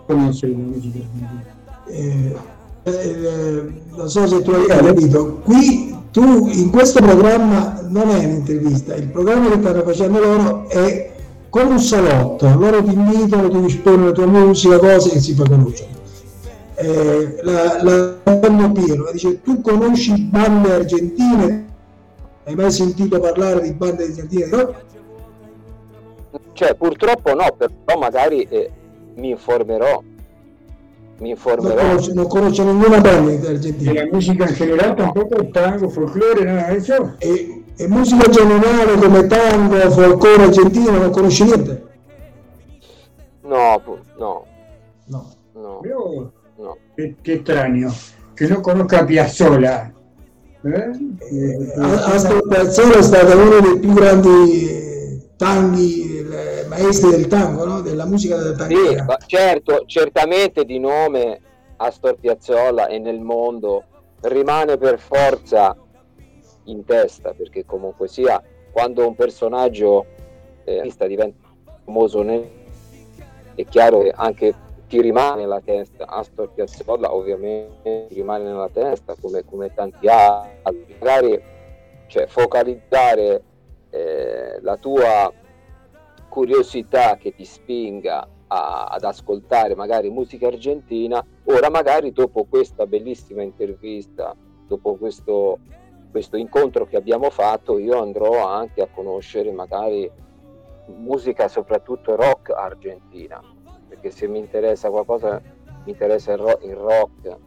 conoce 0.08 0.48
la 0.48 0.56
argentina. 0.56 1.44
Eh, 1.88 2.36
eh, 2.84 3.72
non 3.96 4.10
so 4.10 4.26
se 4.26 4.42
tu 4.42 4.52
hai 4.52 4.66
capito, 4.66 5.42
qui 5.44 5.96
tu 6.12 6.48
in 6.48 6.70
questo 6.72 7.02
programma 7.02 7.82
non 7.90 8.10
è 8.10 8.26
un'intervista, 8.26 8.96
il 8.96 9.08
programma 9.08 9.50
che 9.50 9.60
stanno 9.60 9.84
facendo 9.84 10.20
loro 10.20 10.70
è 10.70 11.12
come 11.50 11.72
un 11.72 11.80
salotto, 11.80 12.48
loro 12.58 12.84
ti 12.84 12.94
invitano, 12.94 13.50
ti 13.50 13.60
rispondono 13.60 14.06
la 14.08 14.12
tua 14.12 14.26
musica, 14.28 14.78
cose 14.78 15.10
che 15.10 15.20
si 15.20 15.34
fa 15.34 15.44
conoscere. 15.44 15.98
Eh, 16.76 17.40
la, 17.44 17.84
la 17.84 18.18
Antonio 18.24 18.72
Piero 18.72 19.10
dice 19.12 19.42
tu 19.42 19.62
conosci 19.62 20.14
bande 20.32 20.74
argentine? 20.74 21.69
Hai 22.46 22.56
mai 22.56 22.72
sentito 22.72 23.20
parlare 23.20 23.62
di 23.62 23.74
bande 23.74 24.04
argentine? 24.06 24.46
No? 24.48 24.74
Cioè, 26.54 26.76
purtroppo 26.76 27.34
no, 27.34 27.46
però 27.58 27.98
magari 28.00 28.44
eh, 28.44 28.70
mi 29.16 29.30
informerò. 29.30 30.02
Mi 30.02 30.10
Non 31.20 31.28
informerò. 31.30 31.76
conosce, 31.76 32.14
non 32.14 32.28
conosce 32.28 32.64
ninguna 32.64 33.02
banda 33.02 33.50
argentina. 33.50 33.92
De 33.92 34.04
la 34.06 34.10
música 34.12 34.46
en 34.46 34.56
general 34.56 34.96
tampoco, 34.96 35.50
tango, 35.52 35.90
folclore, 35.90 36.44
nada 36.46 36.70
eso. 36.70 37.16
E, 37.20 37.64
e 37.76 37.88
musica 37.88 38.30
generale 38.30 38.96
come 38.98 39.28
tango, 39.28 39.78
folklore 39.92 40.44
argentino 40.44 40.92
non 40.98 41.12
conosci 41.12 41.44
niente? 41.44 41.84
No, 43.42 43.82
no. 44.18 44.46
No. 45.08 45.26
No. 45.54 45.80
Pero, 45.82 46.32
no. 46.58 46.78
Qué, 46.96 47.16
qué 47.22 47.34
extraño. 47.34 47.92
Que 48.36 48.48
no 48.48 48.62
conozca 48.62 49.00
a 49.02 49.06
Piazzolla. 49.06 49.92
¿Eh? 50.62 51.80
Astor 51.80 52.48
Piazzolla 52.48 52.98
è 52.98 53.02
stato 53.02 53.38
uno 53.38 53.60
dei 53.62 53.80
più 53.80 53.94
grandi 53.94 55.28
tanghi, 55.38 56.26
maestri 56.68 57.12
del 57.12 57.28
tango, 57.28 57.66
no? 57.66 57.82
della 57.82 58.06
musica 58.06 58.36
della 58.36 58.52
Sì, 58.52 58.58
tanghera. 58.58 59.04
ma 59.06 59.18
certo, 59.26 59.84
certamente 59.86 60.66
di 60.66 60.80
nome 60.80 61.40
Astor 61.78 62.16
Piazzolla 62.20 62.88
e 62.88 63.00
nel 63.00 63.20
mondo 63.22 63.84
rimane 64.22 64.78
per 64.78 65.00
forza 65.00 65.76
in 66.66 66.84
testa, 66.84 67.32
perché 67.32 67.66
comunque 67.66 68.10
sia 68.10 68.42
quando 68.72 69.08
un 69.08 69.16
personaggio 69.16 70.06
eh, 70.66 70.94
diventa 71.08 71.48
famoso 71.86 72.22
nel- 72.22 72.48
è 73.56 73.64
chiaro 73.66 74.02
che 74.02 74.12
anche 74.14 74.54
ti 74.90 75.00
rimane 75.02 75.42
nella 75.42 75.62
testa. 75.62 76.08
Astor 76.08 76.52
Piazzolla 76.52 77.14
ovviamente 77.14 78.08
ti 78.10 78.16
rimane 78.16 78.44
nella 78.44 78.70
testa 78.70 79.16
come, 79.22 79.46
come 79.46 79.72
tanti 79.74 80.08
altri. 80.08 80.96
Magari 81.00 81.42
cioè, 82.08 82.26
focalizzare 82.26 83.44
eh, 83.92 84.60
la 84.62 84.76
tua 84.78 85.32
curiosità 86.28 87.18
che 87.18 87.34
ti 87.34 87.46
spinga 87.46 88.28
a- 88.48 88.86
ad 88.86 89.04
ascoltare 89.04 89.76
magari 89.76 90.10
musica 90.10 90.48
argentina, 90.48 91.24
ora 91.46 91.70
magari 91.70 92.12
dopo 92.12 92.46
questa 92.46 92.88
bellissima 92.88 93.44
intervista, 93.44 94.36
dopo 94.68 94.96
questo, 94.96 95.60
questo 96.10 96.36
incontro 96.36 96.86
che 96.88 96.98
abbiamo 96.98 97.30
fatto, 97.30 97.78
io 97.78 98.02
andrò 98.02 98.44
anche 98.48 98.82
a 98.82 98.88
conoscere 98.92 99.52
magari 99.52 100.10
musica 100.88 101.48
soprattutto 101.48 102.16
rock 102.16 102.50
argentina, 102.50 103.40
perché 104.00 104.12
se 104.12 104.28
mi 104.28 104.40
interessa 104.40 104.90
qualcosa 104.90 105.42
mi 105.84 105.92
interessa 105.92 106.32
il, 106.32 106.38
ro- 106.38 106.60
il 106.64 106.76
rock, 106.76 107.38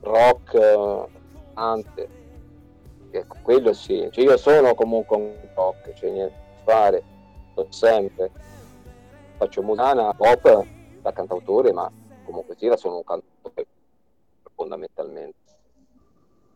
rock 0.00 0.54
eh, 0.54 1.06
ante, 1.54 2.08
ecco, 3.10 3.36
quello 3.42 3.72
sì, 3.72 4.08
cioè 4.12 4.24
io 4.24 4.36
sono 4.36 4.74
comunque 4.74 5.16
un 5.16 5.32
rock, 5.54 5.92
c'è 5.92 6.08
niente 6.08 6.34
da 6.64 6.72
fare, 6.72 7.02
sto 7.52 7.66
sempre, 7.70 8.30
faccio 9.36 9.62
musica 9.62 10.12
pop 10.14 10.64
da 11.02 11.12
cantautore, 11.12 11.72
ma 11.72 11.90
comunque 12.24 12.54
sia 12.56 12.76
sono 12.76 12.96
un 12.96 13.04
cantautore 13.04 13.66
fondamentalmente. 14.54 15.34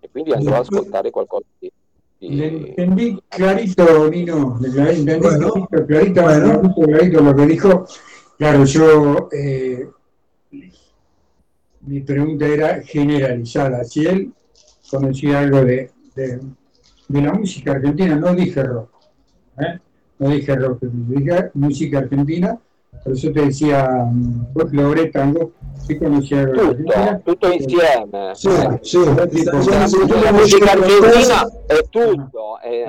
E 0.01 0.09
quindi 0.11 0.33
andrò 0.33 0.55
ad 0.55 0.61
ascoltare 0.61 1.11
qualcosa 1.11 1.45
di... 1.59 1.71
Le 2.19 2.47
entendí 2.47 3.23
clarito, 3.29 4.09
Nino, 4.09 4.59
le 4.61 4.69
entendí 4.69 5.19
clarito, 5.19 5.85
clarito, 5.87 6.23
Bueno. 6.23 6.61
clarito, 6.61 6.81
clarito 6.81 7.23
lo 7.23 7.35
que 7.35 7.47
dijo. 7.47 7.87
Claro, 8.41 8.65
yo, 8.65 9.29
eh, 9.33 9.87
mi 11.83 12.01
pregunta 12.01 12.47
era 12.47 12.81
generalizada. 12.83 13.85
Si 13.85 14.07
él 14.07 14.33
conocía 14.91 15.41
algo 15.41 15.59
de, 15.63 15.91
de- 16.17 16.41
de 17.09 17.21
la 17.23 17.35
música 17.35 17.73
argentina, 17.73 18.17
no 18.17 18.35
dije 18.35 18.63
rock, 18.63 18.89
¿eh? 19.59 19.79
no 20.19 20.31
dije 20.31 20.57
rock, 20.57 20.79
dije 20.85 21.51
música 21.53 21.99
argentina, 21.99 22.59
por 23.05 23.13
eso 23.13 23.31
te 23.31 23.43
decía, 23.45 23.87
mm, 24.11 24.55
vos 24.55 24.73
logré 24.73 25.07
tango, 25.11 25.53
sí 25.87 25.99
conocía 25.99 26.41
algo 26.41 26.55
de 26.55 26.69
Argentina. 26.69 27.21
Tutto, 27.23 27.53
insieme. 27.53 28.35
Se 28.35 28.49
tu 30.09 30.15
La 30.25 30.33
musica 30.33 30.73
argentina 30.73 31.11
qualcosa- 31.11 31.51
è 31.69 31.83
tutto, 31.91 32.59
Eh. 32.65 32.87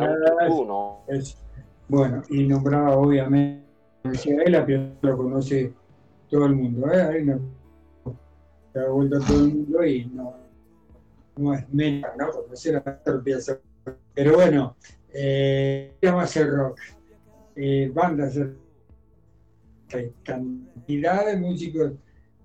Es- 1.10 1.36
bueno, 1.90 2.22
y 2.30 2.48
nombraba 2.48 2.95
obviamente, 2.95 3.61
decía 4.03 4.41
él, 4.44 4.56
a 4.56 4.65
que 4.65 4.94
lo 5.02 5.18
conoce 5.18 5.73
todo 6.30 6.45
el 6.45 6.56
mundo, 6.56 6.91
¿eh? 6.91 7.02
Ahí 7.02 7.26
no, 7.26 7.40
se 8.73 8.80
ha 8.80 8.88
vuelto 8.88 9.18
a 9.18 9.19
todo 9.19 9.45
el 9.45 9.53
mundo 9.53 9.86
y 9.86 10.06
no, 10.06 10.36
no 11.38 11.53
es 11.53 11.69
menos, 11.69 12.11
¿no? 12.18 12.32
Conocer 12.32 12.78
a 12.78 13.22
Piazzolla. 13.23 13.60
Pero 14.14 14.36
bueno, 14.36 14.76
eh, 15.14 15.95
¿qué 16.02 16.11
más 16.11 16.36
el 16.38 16.52
rock? 16.52 16.80
Eh, 17.56 17.91
bandas, 17.94 18.40
hay 19.94 20.14
cantidad 20.23 21.26
de 21.26 21.38
músicos 21.38 21.91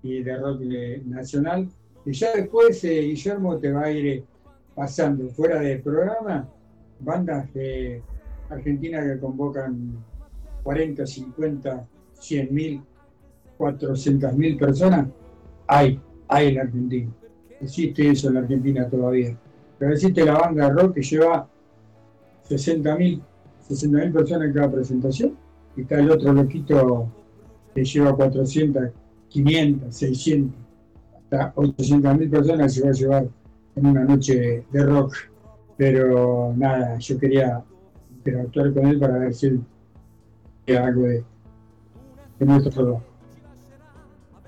y 0.03 0.21
de 0.21 0.37
rock 0.37 0.61
eh, 0.63 1.01
nacional, 1.05 1.69
y 2.05 2.13
ya 2.13 2.33
después 2.33 2.83
eh, 2.83 3.01
Guillermo 3.01 3.57
te 3.57 3.71
va 3.71 3.85
a 3.85 3.91
ir 3.91 4.23
pasando 4.75 5.29
fuera 5.29 5.59
del 5.59 5.81
programa 5.81 6.47
bandas 6.99 7.53
de 7.53 8.01
Argentina 8.49 9.01
que 9.03 9.19
convocan 9.19 9.97
40, 10.67 11.05
50, 11.05 11.87
100 12.19 12.53
mil, 12.53 12.81
400 13.57 14.33
mil 14.33 14.57
personas, 14.57 15.07
hay, 15.65 15.97
hay 16.27 16.47
en 16.49 16.59
Argentina. 16.59 17.09
Existe 17.61 18.09
eso 18.09 18.27
en 18.27 18.33
la 18.33 18.41
Argentina 18.41 18.85
todavía. 18.89 19.37
Pero 19.79 19.93
existe 19.93 20.25
la 20.25 20.33
banda 20.33 20.69
rock 20.69 20.95
que 20.95 21.03
lleva 21.03 21.47
60 22.43 22.95
mil 22.97 23.21
60 23.61 23.97
mil 23.97 24.11
personas 24.11 24.47
en 24.49 24.53
cada 24.53 24.69
presentación. 24.69 25.37
Y 25.77 25.83
está 25.83 25.99
el 25.99 26.11
otro 26.11 26.33
loquito 26.33 27.07
que 27.73 27.85
lleva 27.85 28.13
400, 28.13 28.89
500, 29.29 29.95
600, 29.95 30.59
hasta 31.15 31.53
800 31.55 32.17
mil 32.17 32.29
personas 32.29 32.73
se 32.73 32.81
va 32.83 32.89
a 32.89 32.91
llevar 32.91 33.27
en 33.73 33.85
una 33.85 34.03
noche 34.03 34.65
de 34.69 34.83
rock 34.83 35.15
pero 35.77 36.53
nada, 36.57 36.97
yo 36.97 37.17
quería 37.17 37.63
interactuar 38.17 38.73
con 38.73 38.87
él 38.87 38.99
para 38.99 39.19
ver 39.19 39.33
si 39.33 39.45
él 39.45 39.61
algo 40.75 41.03
de, 41.03 41.23
de 42.39 42.45
nuestro 42.45 42.71
trabajo. 42.71 43.03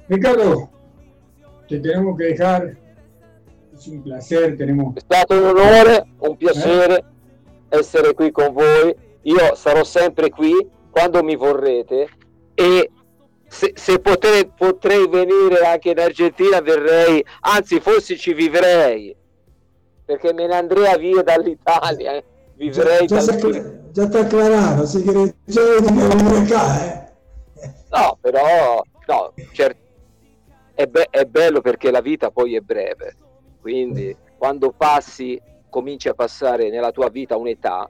Ricardo, 0.08 0.70
te 1.68 1.80
tenemos 1.80 2.18
que 2.18 2.24
dejar, 2.26 2.78
es 3.74 3.88
un 3.88 4.02
placer, 4.02 4.58
tenemos... 4.58 4.96
È 4.96 5.00
stato 5.00 5.36
un 5.36 5.46
onore, 5.46 6.04
un 6.18 6.36
piacere 6.36 7.06
essere 7.70 8.14
qui 8.14 8.32
con 8.32 8.52
voi. 8.54 8.96
Io 9.24 9.56
sarò 9.56 9.84
sempre 9.84 10.30
qui 10.30 10.54
quando 10.90 11.24
mi 11.24 11.36
vorrete 11.36 12.08
e 12.56 12.90
se, 13.48 13.74
se 13.76 14.00
potrei, 14.00 14.48
potrei 14.48 15.08
venire 15.08 15.66
anche 15.66 15.92
in 15.92 16.00
Argentina 16.00 16.62
verrei, 16.62 17.24
anzi 17.42 17.80
forse 17.80 18.16
ci 18.16 18.34
vivrei 18.34 19.16
perché 20.10 20.34
me 20.34 20.48
ne 20.48 20.56
andrei 20.56 20.98
via 20.98 21.22
dall'Italia, 21.22 22.14
eh. 22.14 22.24
Vivrei 22.64 23.08
Ya, 23.08 23.08
dal- 23.08 23.30
está, 23.30 23.48
ya 23.94 24.04
está 24.04 24.20
aclarado, 24.22 24.84
así 24.84 25.02
que 25.04 25.34
ya 25.48 25.62
viene 25.82 26.04
a 26.04 26.08
venir 26.10 26.44
acá, 26.44 26.86
¿eh? 26.86 27.72
No, 27.92 28.18
però 28.22 28.84
no, 29.08 29.34
cer- 29.54 29.76
è, 30.76 30.86
be- 30.86 31.08
è 31.10 31.24
bello 31.26 31.62
perché 31.62 31.90
la 31.90 32.02
vita 32.02 32.30
poi 32.32 32.56
è 32.56 32.60
breve, 32.60 33.16
quindi 33.62 34.16
quando 34.38 34.72
passi, 34.72 35.42
cominci 35.70 36.10
a 36.10 36.14
passare 36.14 36.70
nella 36.70 36.92
tua 36.92 37.10
vita 37.10 37.38
un'età, 37.38 37.90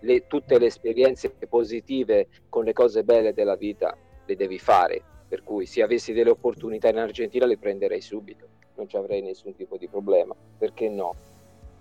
le- 0.00 0.26
tutte 0.26 0.58
le 0.58 0.66
esperienze 0.66 1.30
positive 1.48 2.28
con 2.48 2.64
le 2.64 2.72
cose 2.72 3.02
belle 3.02 3.32
della 3.34 3.56
vita 3.56 3.96
le 4.24 4.36
devi 4.36 4.58
fare, 4.58 5.02
per 5.28 5.42
cui 5.42 5.66
se 5.66 5.82
avessi 5.82 6.12
delle 6.12 6.30
opportunità 6.30 6.88
in 6.88 6.98
Argentina 6.98 7.44
le 7.46 7.58
prenderei 7.58 8.00
subito, 8.00 8.46
non 8.76 8.88
ci 8.88 8.96
avrei 8.96 9.20
nessun 9.20 9.54
tipo 9.56 9.76
di 9.76 9.88
problema, 9.88 10.34
perché 10.58 10.88
no? 10.88 11.14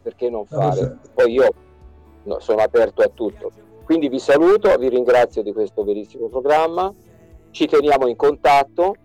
Perché 0.02 0.30
non 0.30 0.46
Ah, 0.50 0.72
fare? 0.74 0.98
Poi 1.14 1.32
io 1.32 1.54
no, 2.24 2.40
sono 2.40 2.62
aperto 2.62 3.02
a 3.02 3.10
tutto. 3.14 3.52
Quindi 3.84 4.10
vi 4.10 4.20
saluto, 4.20 4.76
vi 4.78 4.90
ringrazio 4.90 5.42
di 5.42 5.52
questo 5.52 5.84
verissimo 5.84 6.28
programma, 6.28 6.94
ci 7.52 7.68
teniamo 7.68 8.08
in 8.08 8.16
contatto, 8.16 8.96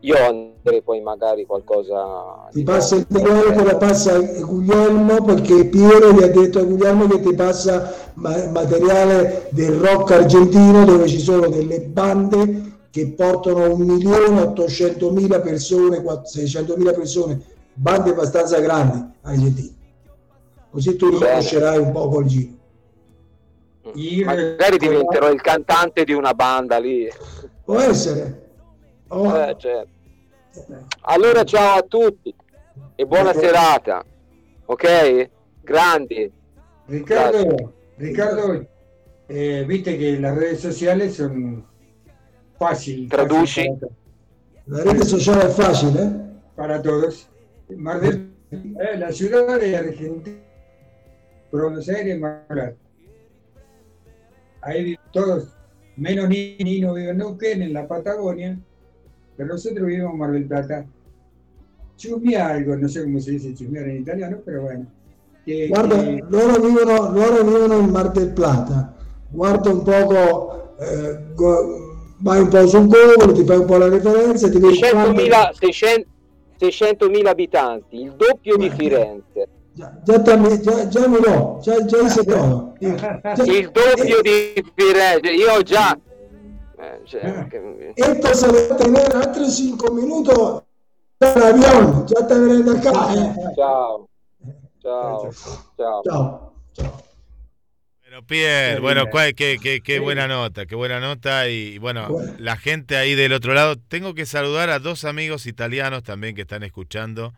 io 0.00 0.16
andrei 0.16 0.80
poi 0.82 1.00
magari 1.00 1.44
qualcosa 1.44 2.48
Ti 2.52 2.62
passa 2.62 2.94
il 2.94 3.06
telefono, 3.08 3.64
la 3.64 3.76
passa 3.76 4.18
Guglielmo 4.20 5.22
perché 5.24 5.66
Piero 5.66 6.12
gli 6.12 6.22
ha 6.22 6.28
detto 6.28 6.60
a 6.60 6.62
Guglielmo 6.62 7.08
che 7.08 7.20
ti 7.20 7.34
passa 7.34 7.92
ma- 8.14 8.48
materiale 8.48 9.48
del 9.50 9.72
rock 9.72 10.12
argentino 10.12 10.84
dove 10.84 11.08
ci 11.08 11.18
sono 11.18 11.48
delle 11.48 11.80
bande 11.80 12.76
che 12.90 13.08
portano 13.08 13.66
1.800.000 13.66 15.42
persone, 15.42 15.98
600.000 15.98 16.94
persone, 16.94 17.40
bande 17.74 18.10
abbastanza 18.10 18.60
grandi 18.60 19.04
argentine. 19.22 19.77
Così 20.70 20.96
tu 20.96 21.08
riconoscerai 21.10 21.78
un 21.78 21.92
po' 21.92 22.08
col 22.08 22.24
giro. 22.26 22.52
magari 24.24 24.76
diventerò 24.78 25.30
il 25.30 25.40
cantante 25.40 26.04
di 26.04 26.12
una 26.12 26.34
banda 26.34 26.78
lì. 26.78 27.08
Può 27.64 27.78
essere. 27.80 28.46
Oh. 29.08 29.34
Eh, 29.36 29.56
certo. 29.58 29.96
Allora 31.02 31.44
ciao 31.44 31.78
a 31.78 31.82
tutti 31.82 32.34
e 32.94 33.06
buona 33.06 33.30
Ok. 33.30 33.38
serata, 33.38 34.04
ok? 34.66 35.30
Grandi. 35.62 36.30
Ricardo, 36.86 37.72
Ricardo, 37.96 38.66
eh, 39.26 39.64
viste 39.66 39.96
que 39.96 40.18
las 40.18 40.34
redes 40.36 40.60
sociales 40.60 41.14
son 41.14 41.64
fácil. 42.58 43.08
Traduci. 43.08 43.66
fácil 43.68 43.88
La 44.64 44.82
rete 44.82 45.04
sociale 45.04 45.44
è 45.44 45.48
facile, 45.48 46.02
eh? 46.02 46.10
para 46.54 46.80
todos. 46.80 47.26
Mar 47.76 48.00
del- 48.00 48.32
eh, 48.50 48.98
la 48.98 49.10
ciudad 49.12 49.58
de 49.58 49.76
Argentina, 49.76 50.36
Buenos 51.50 51.88
Aires, 51.88 52.18
Mar 52.20 52.44
del 52.48 52.56
Plata. 52.56 52.76
Ahí 54.62 54.84
viven 54.84 55.00
todos, 55.12 55.48
menos 55.96 56.28
Ni- 56.28 56.56
Nino 56.58 56.94
vive 56.94 57.10
en 57.10 57.18
Neuquén, 57.18 57.62
en 57.62 57.72
la 57.72 57.86
Patagonia, 57.86 58.58
pero 59.36 59.50
nosotros 59.50 59.86
vivimos 59.86 60.12
en 60.12 60.18
Mar 60.18 60.32
del 60.32 60.46
Plata. 60.46 60.84
Chusmea 61.96 62.48
algo, 62.48 62.76
no 62.76 62.88
sé 62.88 63.02
cómo 63.04 63.18
se 63.20 63.32
dice 63.32 63.54
chusmear 63.54 63.88
en 63.88 64.02
italiano, 64.02 64.38
pero 64.44 64.62
bueno. 64.62 64.86
Que- 65.44 65.68
Guarda, 65.68 66.04
que- 66.04 66.22
loro 66.28 66.60
vivono, 66.60 67.12
loro 67.12 67.44
vivono 67.44 67.78
in 67.78 67.90
Mar 67.90 68.12
del 68.12 68.32
Plata. 68.32 68.94
Guarda 69.30 69.70
un 69.70 69.84
poco, 69.84 70.74
eh, 70.80 71.18
vai 72.20 72.40
un 72.40 72.48
po' 72.50 72.66
sul 72.66 72.86
Google, 72.86 73.32
ti 73.32 73.44
fai 73.44 73.58
un 73.58 73.66
po' 73.66 73.78
la 73.78 73.88
referenza, 73.88 74.50
ti 74.50 74.58
vedi 74.58 74.74
600.000 74.74 75.52
600 75.54 76.08
600.000 76.60 77.28
abitanti, 77.28 78.00
il 78.02 78.14
doppio 78.16 78.56
di 78.56 78.68
Firenze. 78.70 79.48
Già, 79.78 80.18
te- 80.20 80.60
già, 80.60 80.88
già 80.88 81.06
mi 81.06 81.18
no, 81.24 81.60
già, 81.62 81.84
già 81.84 82.02
dice 82.02 82.24
todo. 82.24 82.74
Il 82.80 83.70
doppio 83.70 84.20
di 84.22 84.64
Firenze, 84.74 85.30
io 85.32 85.62
già... 85.62 85.96
eh, 86.80 87.00
cioè, 87.04 87.46
che- 87.46 87.92
Esto 87.94 88.34
se 88.34 88.46
va 88.50 88.74
a 88.74 88.76
tener 88.76 89.14
altri 89.14 89.48
5 89.48 89.90
minuti 89.92 90.32
dall'avion, 91.16 92.06
già 92.06 92.24
te 92.26 92.34
venendo 92.38 92.72
acá. 92.72 93.12
Eh. 93.14 93.54
Ciao. 93.54 94.08
Ciao. 94.82 95.30
Ciao. 95.76 96.02
Ciao. 96.02 97.02
Bueno, 98.02 98.26
Pierre, 98.26 98.80
bueno, 98.80 99.04
cuál- 99.10 99.34
qué, 99.34 99.58
qué- 99.62 99.80
qué 99.80 100.00
buena 100.00 100.26
nota, 100.26 100.66
qué 100.66 100.74
buena 100.74 100.98
nota. 100.98 101.48
Y 101.48 101.78
bueno, 101.78 102.08
la 102.38 102.56
gente 102.56 102.96
ahí 102.96 103.14
del 103.14 103.32
otro 103.32 103.54
lado. 103.54 103.76
Tengo 103.76 104.14
que 104.14 104.26
saludar 104.26 104.70
a 104.70 104.80
dos 104.80 105.04
amigos 105.04 105.46
italianos 105.46 106.02
también 106.02 106.34
que 106.34 106.40
están 106.42 106.64
escuchando 106.64 107.32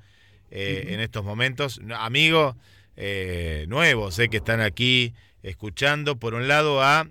eh, 0.50 0.86
en 0.88 1.00
estos 1.00 1.24
momentos. 1.24 1.80
Amigos 1.96 2.56
eh, 2.96 3.64
nuevos 3.68 4.16
que 4.30 4.36
están 4.36 4.60
aquí 4.60 5.14
escuchando. 5.42 6.16
Por 6.16 6.34
un 6.34 6.48
lado 6.48 6.82
a 6.82 7.08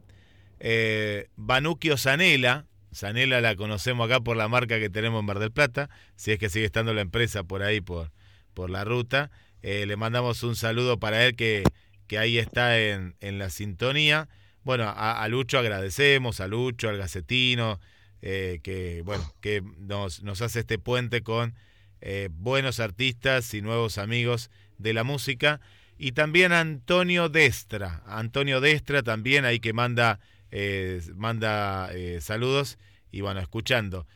eh, 0.59 1.27
Banucchio 1.35 1.97
Zanella, 1.97 2.65
Zanela 2.93 3.41
la 3.41 3.55
conocemos 3.55 4.05
acá 4.05 4.19
por 4.19 4.35
la 4.37 4.47
marca 4.47 4.79
que 4.79 4.89
tenemos 4.89 5.19
en 5.19 5.25
Mar 5.25 5.39
del 5.39 5.51
Plata, 5.51 5.89
si 6.15 6.31
es 6.31 6.39
que 6.39 6.49
sigue 6.49 6.65
estando 6.65 6.93
la 6.93 7.01
empresa 7.01 7.43
por 7.43 7.63
ahí, 7.63 7.81
por, 7.81 8.11
por 8.53 8.69
la 8.69 8.83
ruta. 8.83 9.31
Eh, 9.61 9.85
le 9.85 9.95
mandamos 9.95 10.43
un 10.43 10.55
saludo 10.55 10.99
para 10.99 11.25
él 11.25 11.35
que, 11.35 11.63
que 12.07 12.17
ahí 12.17 12.37
está 12.37 12.79
en, 12.79 13.15
en 13.19 13.37
la 13.39 13.49
sintonía. 13.49 14.27
Bueno, 14.63 14.83
a, 14.83 15.21
a 15.23 15.27
Lucho 15.27 15.59
agradecemos, 15.59 16.39
a 16.39 16.47
Lucho, 16.47 16.89
al 16.89 16.97
Gacetino, 16.97 17.79
eh, 18.21 18.59
que 18.63 19.01
bueno, 19.03 19.33
que 19.41 19.61
nos, 19.77 20.23
nos 20.23 20.41
hace 20.41 20.59
este 20.59 20.77
puente 20.77 21.21
con 21.21 21.55
eh, 22.01 22.29
buenos 22.31 22.79
artistas 22.79 23.53
y 23.53 23.61
nuevos 23.61 23.97
amigos 23.97 24.51
de 24.77 24.93
la 24.93 25.03
música. 25.03 25.59
Y 25.97 26.13
también 26.13 26.53
Antonio 26.53 27.29
Destra, 27.29 28.03
Antonio 28.05 28.61
Destra 28.61 29.03
también 29.03 29.45
ahí 29.45 29.59
que 29.59 29.73
manda, 29.73 30.19
eh, 30.51 31.01
manda 31.15 31.89
eh, 31.93 32.19
saludos 32.21 32.77
y 33.11 33.21
bueno, 33.21 33.39
escuchando. 33.39 34.07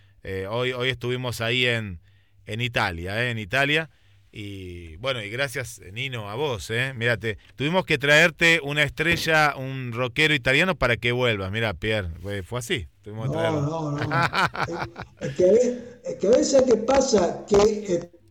Hoy, 0.50 0.72
hoy 0.72 0.88
estuvimos 0.88 1.42
ahí 1.42 1.66
en, 1.66 2.00
en 2.46 2.62
Italia, 2.62 3.30
en 3.30 3.38
Italia. 3.38 3.90
Y 4.36 4.96
bueno, 4.96 5.22
y 5.22 5.30
gracias 5.30 5.80
Nino 5.92 6.28
a 6.28 6.34
vos, 6.34 6.72
eh. 6.72 6.92
Mírate, 6.96 7.38
tuvimos 7.56 7.86
que 7.86 8.00
traerte 8.00 8.60
una 8.64 8.82
estrella, 8.82 9.54
un 9.56 9.92
rockero 9.94 10.34
italiano 10.34 10.74
para 10.74 10.98
que 10.98 11.12
vuelvas. 11.12 11.52
Mira, 11.52 11.76
Pierre, 11.76 12.10
fue 12.20 12.42
fue 12.42 12.58
así. 12.58 12.88
Tuvimos 13.04 13.30
que 13.30 13.36
No, 13.36 13.62
no, 13.62 13.92
no. 13.92 14.00
Es 15.20 15.36
que, 15.36 16.00
es 16.04 16.16
que 16.20 16.28
a 16.28 16.32
veces 16.32 16.64
que 16.64 16.78
pasa 16.78 17.46
que, 17.46 17.86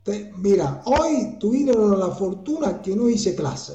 este, 0.04 0.32
mira, 0.38 0.82
hoy 0.86 1.38
tuvieron 1.38 2.00
la 2.00 2.08
fortuna 2.08 2.82
que 2.82 2.96
no 2.96 3.08
hice 3.08 3.36
clase. 3.36 3.74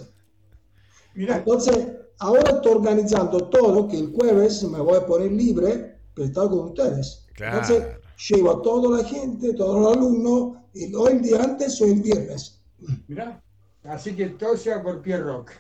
Entonces, 1.16 1.88
ahora 2.20 2.52
estoy 2.52 2.74
organizando 2.74 3.38
todo, 3.48 3.88
que 3.88 4.00
el 4.00 4.12
jueves 4.14 4.64
me 4.64 4.82
voy 4.82 4.98
a 4.98 5.06
poner 5.06 5.32
libre 5.32 5.98
para 6.14 6.28
estar 6.28 6.50
con 6.50 6.60
ustedes. 6.60 7.26
Claro. 7.34 7.62
Entonces, 7.62 7.88
llevo 8.18 8.52
a 8.52 8.62
toda 8.62 8.98
la 8.98 9.04
gente, 9.04 9.54
todos 9.54 9.82
los 9.82 9.98
alumnos, 9.98 10.58
y 10.74 10.94
hoy 10.94 11.14
el 11.14 11.22
día 11.22 11.44
antes 11.44 11.82
o 11.82 11.86
el 11.86 12.02
viernes. 12.02 12.60
Mirá, 13.08 13.42
así 13.84 14.16
que 14.16 14.28
todo 14.30 14.58
sea 14.58 14.82
por 14.82 15.02
Pierre 15.02 15.24
Rock. 15.24 15.52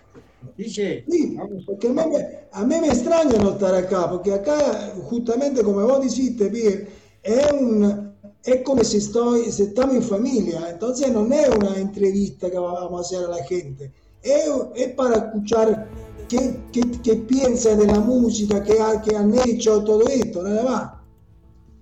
Dice, 0.56 1.04
Sí, 1.10 1.38
porque 1.66 1.88
a 1.88 1.92
mí, 1.92 2.02
me, 2.12 2.48
a 2.52 2.64
mí 2.64 2.76
me 2.80 2.88
extraña 2.88 3.38
no 3.40 3.52
estar 3.52 3.74
acá, 3.74 4.10
porque 4.10 4.34
acá, 4.34 4.94
justamente 5.04 5.64
como 5.64 5.82
vos 5.82 6.02
dijiste, 6.02 6.50
Pierre, 6.50 6.88
es, 7.24 7.52
un, 7.52 8.14
es 8.44 8.62
como 8.62 8.84
si, 8.84 8.98
estoy, 8.98 9.52
si 9.52 9.64
estamos 9.64 9.96
en 9.96 10.04
familia, 10.04 10.70
entonces 10.70 11.12
no 11.12 11.26
es 11.34 11.50
una 11.50 11.78
entrevista 11.78 12.50
que 12.50 12.58
vamos 12.58 12.94
a 12.94 13.02
hacer 13.02 13.26
a 13.26 13.36
la 13.36 13.44
gente, 13.46 13.92
es, 14.22 14.50
es 14.76 14.94
para 14.94 15.18
escuchar 15.18 15.88
qué, 16.30 16.60
qué, 16.72 16.82
qué 17.04 17.16
piensa 17.16 17.76
de 17.76 17.88
la 17.88 18.00
música, 18.00 18.64
qué, 18.64 18.78
qué 19.04 19.16
han 19.16 19.34
hecho, 19.40 19.84
todo 19.84 20.08
esto, 20.08 20.44
nada 20.44 20.64
más. 20.64 20.97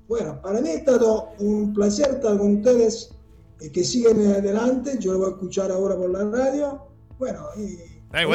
Bueno, 0.08 0.42
para 0.42 0.62
mí 0.62 0.70
ha 0.70 0.74
estado 0.74 1.30
un 1.40 1.74
placer 1.74 2.10
estar 2.12 2.38
con 2.38 2.58
ustedes 2.58 3.12
y 3.60 3.70
que 3.72 3.84
siguen 3.84 4.32
adelante, 4.32 4.98
yo 5.00 5.14
lo 5.14 5.20
voy 5.20 5.28
a 5.28 5.32
escuchar 5.32 5.72
ahora 5.72 5.96
por 5.96 6.10
la 6.10 6.24
radio. 6.26 6.88
Bueno, 7.18 7.48
y 7.58 7.78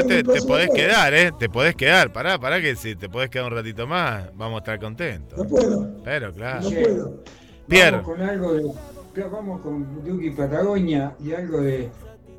te, 0.06 0.22
te 0.22 0.42
podés 0.42 0.70
quedar, 0.70 1.14
¿eh? 1.14 1.30
Te 1.38 1.48
podés 1.48 1.74
quedar. 1.74 2.12
Pará, 2.12 2.38
pará 2.38 2.60
que 2.60 2.76
si 2.76 2.96
te 2.96 3.08
podés 3.08 3.30
quedar 3.30 3.46
un 3.46 3.56
ratito 3.56 3.86
más, 3.86 4.24
vamos 4.34 4.56
a 4.56 4.58
estar 4.58 4.80
contentos. 4.80 5.38
No 5.38 5.44
puedo. 5.44 6.02
Pero 6.04 6.32
claro. 6.32 6.62
No 6.62 6.70
puedo. 6.70 7.24
Pierre. 7.68 7.98
Vamos 7.98 8.16
con 8.16 8.22
algo 8.22 8.54
de. 8.54 8.72
Vamos 9.30 9.60
con 9.60 10.04
Duki 10.04 10.30
Patagonia 10.30 11.14
y 11.22 11.32
algo 11.32 11.60
de, 11.60 11.90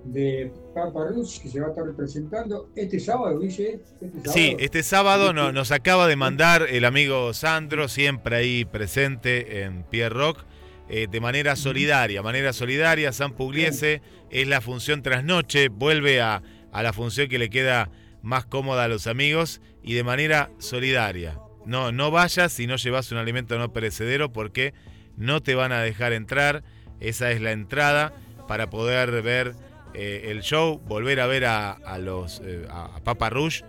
de 0.05 0.51
Papa 0.73 1.07
Rus 1.09 1.39
que 1.39 1.49
se 1.49 1.59
va 1.59 1.67
a 1.67 1.69
estar 1.69 1.85
representando 1.85 2.69
este 2.75 2.99
sábado, 2.99 3.39
dice. 3.39 3.81
Este 4.01 4.07
sábado. 4.19 4.33
Sí, 4.33 4.55
este 4.59 4.83
sábado 4.83 5.33
no- 5.33 5.51
nos 5.51 5.71
acaba 5.71 6.07
de 6.07 6.15
mandar 6.15 6.65
el 6.69 6.85
amigo 6.85 7.33
Sandro, 7.33 7.87
siempre 7.87 8.35
ahí 8.35 8.65
presente 8.65 9.63
en 9.63 9.83
Pierre 9.83 10.15
Rock, 10.15 10.43
eh, 10.89 11.07
de 11.09 11.19
manera 11.21 11.55
solidaria. 11.55 12.21
Manera 12.21 12.51
solidaria, 12.53 13.11
San 13.13 13.33
Pugliese 13.33 14.01
es 14.29 14.47
la 14.47 14.59
función 14.61 15.01
trasnoche, 15.03 15.69
vuelve 15.69 16.21
a, 16.21 16.41
a 16.71 16.83
la 16.83 16.93
función 16.93 17.27
que 17.29 17.37
le 17.39 17.49
queda 17.49 17.89
más 18.21 18.45
cómoda 18.45 18.83
a 18.83 18.87
los 18.87 19.07
amigos 19.07 19.61
y 19.83 19.93
de 19.93 20.03
manera 20.03 20.51
solidaria. 20.59 21.37
No, 21.65 21.91
no 21.91 22.11
vayas 22.11 22.51
si 22.51 22.65
no 22.67 22.75
llevas 22.75 23.11
un 23.11 23.17
alimento 23.19 23.57
no 23.57 23.71
perecedero 23.71 24.31
porque 24.33 24.73
no 25.15 25.41
te 25.41 25.53
van 25.55 25.71
a 25.71 25.81
dejar 25.81 26.11
entrar. 26.13 26.63
Esa 26.99 27.31
es 27.31 27.41
la 27.41 27.51
entrada 27.51 28.13
para 28.47 28.69
poder 28.69 29.21
ver 29.21 29.53
eh, 29.93 30.27
el 30.29 30.41
show, 30.41 30.79
volver 30.79 31.19
a 31.19 31.27
ver 31.27 31.45
a, 31.45 31.97
los 31.99 32.41
eh, 32.43 32.65
a, 32.69 32.99
Papa 33.03 33.29
Rush, 33.29 33.61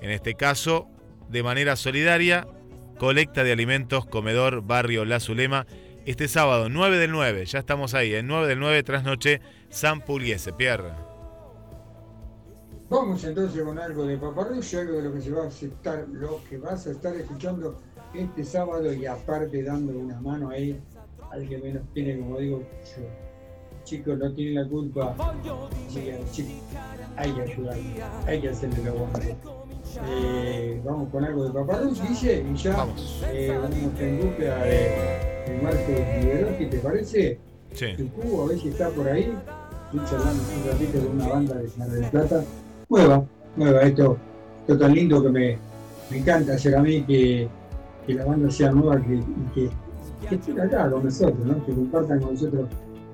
en 0.00 0.10
este 0.10 0.34
caso, 0.34 0.88
de 1.28 1.42
manera 1.42 1.76
solidaria, 1.76 2.46
colecta 2.98 3.44
de 3.44 3.52
alimentos, 3.52 4.06
comedor, 4.06 4.62
barrio 4.62 5.04
La 5.04 5.20
Zulema, 5.20 5.66
este 6.06 6.28
sábado, 6.28 6.68
9 6.68 6.98
del 6.98 7.10
9, 7.10 7.44
ya 7.46 7.58
estamos 7.58 7.94
ahí, 7.94 8.14
en 8.14 8.26
9 8.26 8.46
del 8.46 8.60
9, 8.60 8.82
trasnoche, 8.82 9.40
San 9.68 10.00
Pugliese, 10.00 10.52
Pierre. 10.52 10.92
Vamos 12.88 13.24
entonces 13.24 13.62
con 13.62 13.78
algo 13.78 14.06
de 14.06 14.16
Papa 14.16 14.48
y 14.52 14.76
algo 14.76 14.92
de 14.92 15.02
lo 15.02 15.12
que 15.12 15.20
se 15.20 15.30
va 15.32 15.44
a 15.44 15.48
aceptar, 15.48 16.06
lo 16.08 16.40
que 16.48 16.58
vas 16.58 16.86
a 16.86 16.92
estar 16.92 17.16
escuchando 17.16 17.76
este 18.14 18.44
sábado 18.44 18.92
y 18.92 19.04
aparte 19.06 19.62
dando 19.64 19.98
una 19.98 20.20
mano 20.20 20.50
ahí 20.50 20.80
al 21.32 21.48
que 21.48 21.58
menos 21.58 21.82
tiene, 21.92 22.18
como 22.18 22.38
digo, 22.38 22.62
yo. 22.96 23.25
Chicos, 23.86 24.18
no 24.18 24.32
tienen 24.32 24.56
la 24.56 24.68
culpa. 24.68 25.14
Chicos, 26.32 26.50
hay 27.16 27.32
que 27.32 27.40
ayudar, 27.40 27.76
hay 28.26 28.40
que 28.40 28.48
hacerle 28.48 28.82
lo 28.84 28.94
bueno. 28.94 29.18
Eh, 30.08 30.82
vamos 30.84 31.08
con 31.10 31.24
algo 31.24 31.44
de 31.44 31.52
Papa 31.52 31.78
Rus, 31.78 32.02
dice, 32.08 32.44
y 32.52 32.56
ya 32.56 32.84
eh, 33.32 33.56
vamos 33.56 34.00
en 34.00 34.20
búsqueda 34.20 34.64
de, 34.64 34.72
de 35.46 35.60
Marcos 35.62 36.20
Liberotti, 36.20 36.66
¿te 36.66 36.78
parece? 36.78 37.38
Sí. 37.74 37.84
El 37.96 38.08
cubo, 38.08 38.42
a 38.42 38.48
ver 38.48 38.58
si 38.58 38.68
está 38.70 38.90
por 38.90 39.08
ahí. 39.08 39.32
Estoy 39.92 40.10
charlando 40.10 40.42
un 40.42 40.72
ratito 40.72 41.06
con 41.06 41.20
una 41.20 41.28
banda 41.28 41.54
de 41.54 41.68
Mar 41.78 41.88
del 41.88 42.10
Plata. 42.10 42.44
Nueva, 42.88 43.24
nueva, 43.54 43.82
esto, 43.82 44.18
esto 44.62 44.78
tan 44.78 44.94
lindo 44.94 45.22
que 45.22 45.28
me, 45.28 45.58
me 46.10 46.18
encanta 46.18 46.54
hacer 46.54 46.74
a 46.74 46.82
mí 46.82 47.04
que, 47.04 47.48
que 48.04 48.14
la 48.14 48.24
banda 48.24 48.50
sea 48.50 48.72
nueva 48.72 49.00
que, 49.00 49.14
y 49.14 49.50
que, 49.54 49.70
que 50.28 50.34
esté 50.34 50.60
acá 50.60 50.90
con 50.90 51.04
nosotros, 51.04 51.46
¿no? 51.46 51.64
que 51.64 51.72
compartan 51.72 52.20
con 52.20 52.34
nosotros 52.34 52.68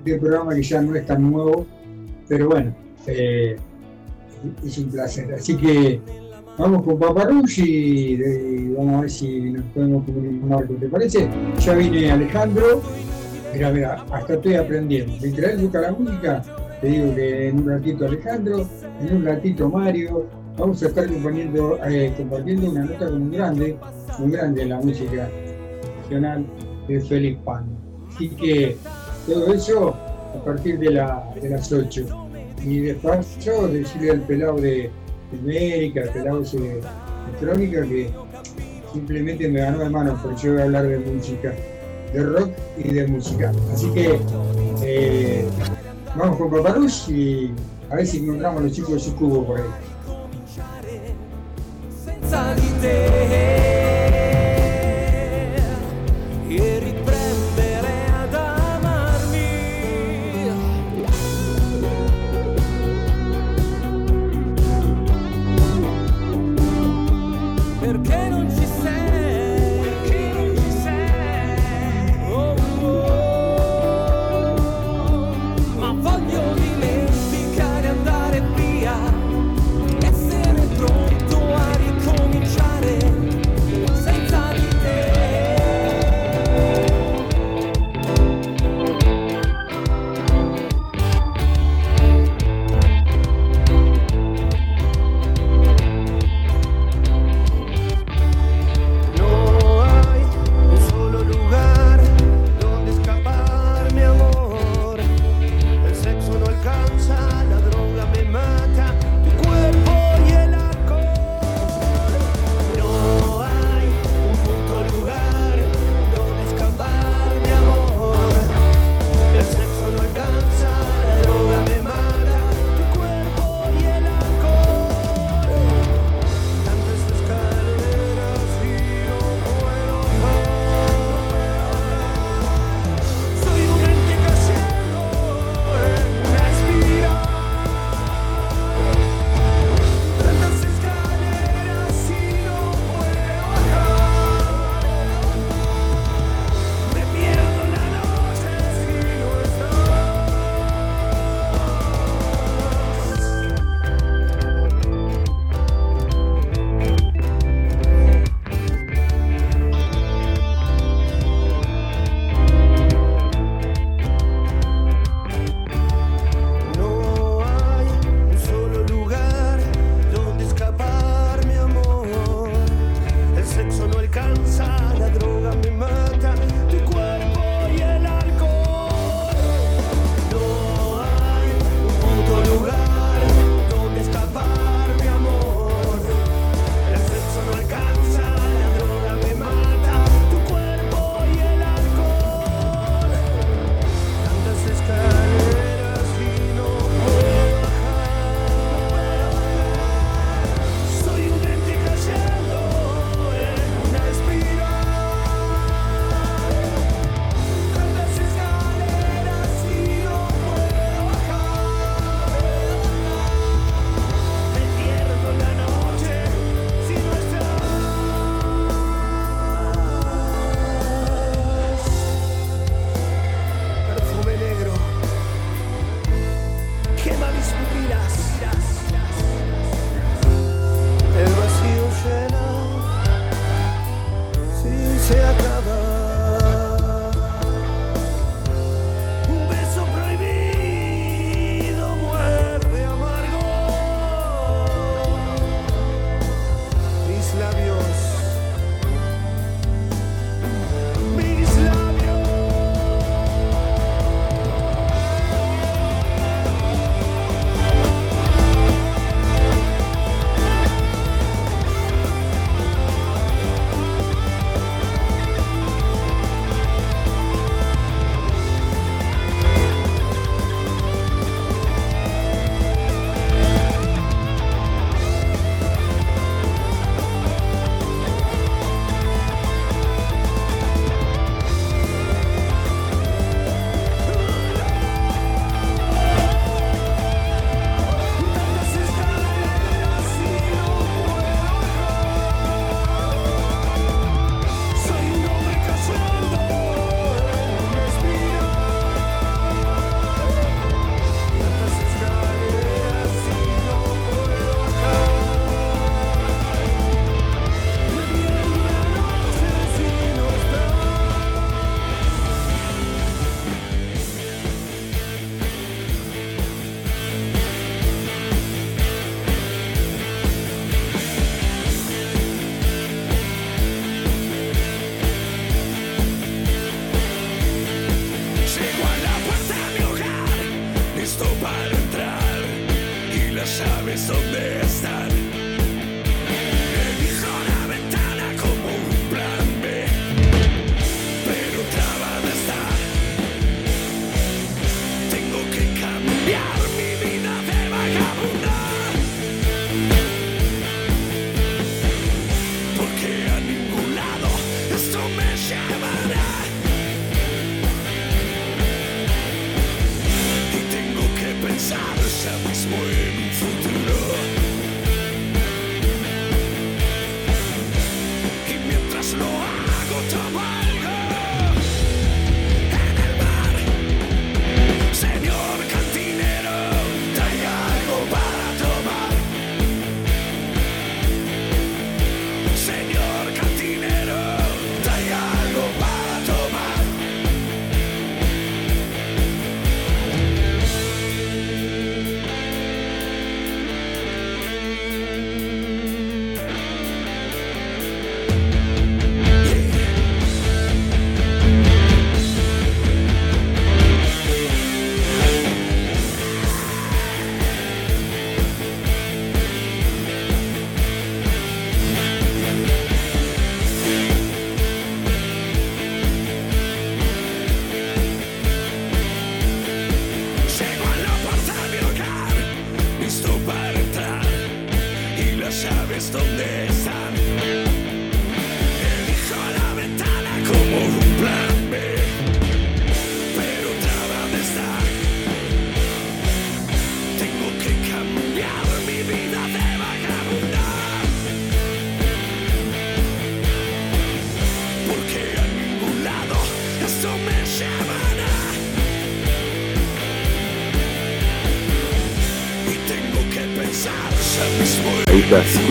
este 0.05 0.19
programa 0.19 0.55
que 0.55 0.63
ya 0.63 0.83
no 0.83 0.95
es 0.97 1.07
tan 1.07 1.31
nuevo, 1.31 1.67
pero 2.29 2.49
bueno, 2.49 2.75
eh, 3.07 3.57
es 4.65 4.79
un 4.79 4.91
placer. 4.91 5.33
Así 5.35 5.57
que 5.57 6.01
vamos 6.59 6.83
con 6.83 6.99
Paparrush 6.99 7.61
y 7.61 8.17
de- 8.17 8.75
vamos 8.77 8.95
a 8.97 9.01
ver 9.03 9.11
si 9.11 9.41
nos 9.53 9.65
podemos 9.67 10.05
comunicar 10.05 10.67
¿te 10.67 10.89
parece? 10.89 11.29
Ya 11.61 11.75
viene 11.75 12.11
Alejandro, 12.11 12.83
mira, 13.55 13.71
mira, 13.71 14.05
hasta 14.11 14.35
estoy 14.35 14.55
aprendiendo. 14.57 15.13
Mientras 15.21 15.53
él 15.53 15.59
busca 15.59 15.81
la 15.81 15.93
música, 15.93 16.43
te 16.81 16.87
digo 16.89 17.15
que 17.15 17.49
en 17.49 17.59
un 17.59 17.69
ratito 17.69 18.07
Alejandro, 18.07 18.67
en 19.01 19.17
un 19.17 19.25
ratito 19.25 19.69
Mario, 19.71 20.27
vamos 20.59 20.83
a 20.83 20.87
estar 20.89 21.07
compartiendo, 21.07 21.79
eh, 21.87 22.13
una 22.69 22.85
nota 22.85 23.07
con 23.09 23.23
un 23.23 23.31
grande, 23.31 23.77
un 24.19 24.31
grande 24.33 24.63
en 24.63 24.69
la 24.69 24.81
música 24.81 25.31
nacional, 26.03 26.45
de 26.89 27.01
Félix 27.01 27.39
Pan. 27.45 27.65
Así 28.13 28.29
que 28.31 28.77
todo 29.27 29.53
eso 29.53 29.95
a 30.35 30.45
partir 30.45 30.79
de, 30.79 30.91
la, 30.91 31.31
de 31.41 31.51
las 31.51 31.73
8. 31.73 32.07
Y 32.65 32.79
después 32.81 33.39
yo 33.45 33.69
decirle 33.69 34.13
al 34.13 34.21
pelado 34.23 34.57
de, 34.57 34.91
de 35.33 35.39
América, 35.41 36.03
al 36.03 36.11
pelado 36.11 36.41
de, 36.41 36.59
de 36.59 36.83
Crónica, 37.41 37.83
que 37.83 38.11
simplemente 38.93 39.49
me 39.49 39.61
ganó 39.61 39.79
de 39.79 39.91
mano, 39.91 40.19
porque 40.23 40.43
yo 40.43 40.53
voy 40.53 40.63
a 40.63 40.65
hablar 40.65 40.87
de 40.87 40.99
música, 40.99 41.55
de 42.13 42.23
rock 42.23 42.51
y 42.79 42.93
de 42.93 43.07
música. 43.07 43.53
Así 43.73 43.91
que 43.91 44.19
eh, 44.83 45.45
vamos 46.17 46.37
con 46.37 46.51
Paparus 46.51 47.09
y 47.09 47.53
a 47.91 47.97
ver 47.97 48.07
si 48.07 48.19
encontramos 48.19 48.61
a 48.61 48.65
los 48.65 48.73
chicos 48.73 48.95
de 48.95 49.01
su 49.01 49.17
cubo 49.17 49.47
por 49.47 49.61
ahí. 49.61 49.67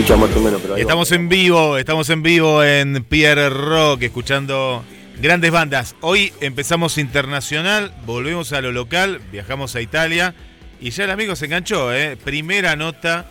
Escucha 0.02 0.16
más 0.16 0.36
o 0.36 0.40
menos, 0.40 0.60
pero 0.60 0.74
ahí 0.74 0.80
Estamos 0.80 1.12
en 1.12 1.28
vivo, 1.28 1.78
estamos 1.78 2.10
en 2.10 2.22
vivo 2.22 2.64
en 2.64 3.04
Pierre 3.04 3.50
Rock, 3.50 4.02
escuchando 4.02 4.84
grandes 5.20 5.52
bandas. 5.52 5.94
Hoy 6.00 6.32
empezamos 6.40 6.98
internacional, 6.98 7.94
volvemos 8.04 8.52
a 8.52 8.60
lo 8.60 8.72
local, 8.72 9.20
viajamos 9.30 9.76
a 9.76 9.80
Italia 9.80 10.34
y 10.80 10.90
ya 10.90 11.04
el 11.04 11.10
amigo 11.10 11.36
se 11.36 11.44
enganchó, 11.44 11.94
¿eh? 11.94 12.16
Primera 12.16 12.74
nota 12.74 13.26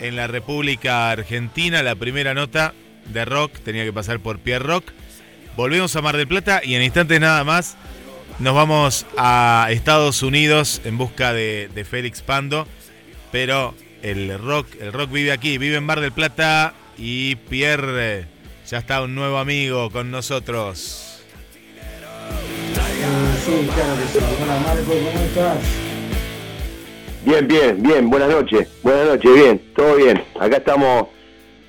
en 0.00 0.16
la 0.16 0.26
República 0.26 1.12
Argentina, 1.12 1.84
la 1.84 1.94
primera 1.94 2.34
nota 2.34 2.74
de 3.06 3.24
rock, 3.24 3.52
tenía 3.60 3.84
que 3.84 3.92
pasar 3.92 4.18
por 4.18 4.40
Pierre 4.40 4.64
Rock. 4.64 4.90
Volvemos 5.56 5.94
a 5.94 6.02
Mar 6.02 6.16
del 6.16 6.26
Plata 6.26 6.62
y 6.64 6.74
en 6.74 6.82
instantes 6.82 7.20
nada 7.20 7.44
más 7.44 7.76
nos 8.40 8.56
vamos 8.56 9.06
a 9.16 9.68
Estados 9.70 10.24
Unidos 10.24 10.80
en 10.84 10.98
busca 10.98 11.32
de, 11.32 11.70
de 11.72 11.84
Félix 11.84 12.22
Pando, 12.22 12.66
pero 13.30 13.74
el 14.02 14.38
rock, 14.38 14.66
el 14.80 14.92
rock 14.92 15.10
vive 15.10 15.32
aquí, 15.32 15.58
vive 15.58 15.76
en 15.76 15.84
Mar 15.84 16.00
del 16.00 16.12
Plata 16.12 16.74
y 16.98 17.36
Pierre 17.36 18.26
ya 18.66 18.78
está 18.78 19.02
un 19.02 19.14
nuevo 19.14 19.38
amigo 19.38 19.90
con 19.90 20.10
nosotros. 20.10 21.08
Sí, 23.44 23.68
claro 23.74 23.94
que 23.96 24.18
sí. 24.18 24.24
Hola 24.42 24.60
Marco, 24.60 24.92
¿cómo 24.92 25.24
estás? 25.24 25.58
Bien, 27.24 27.46
bien, 27.48 27.82
bien, 27.82 28.10
buenas 28.10 28.28
noches, 28.30 28.68
buenas 28.82 29.06
noches, 29.06 29.34
bien, 29.34 29.62
todo 29.76 29.96
bien. 29.96 30.22
Acá 30.38 30.56
estamos 30.58 31.08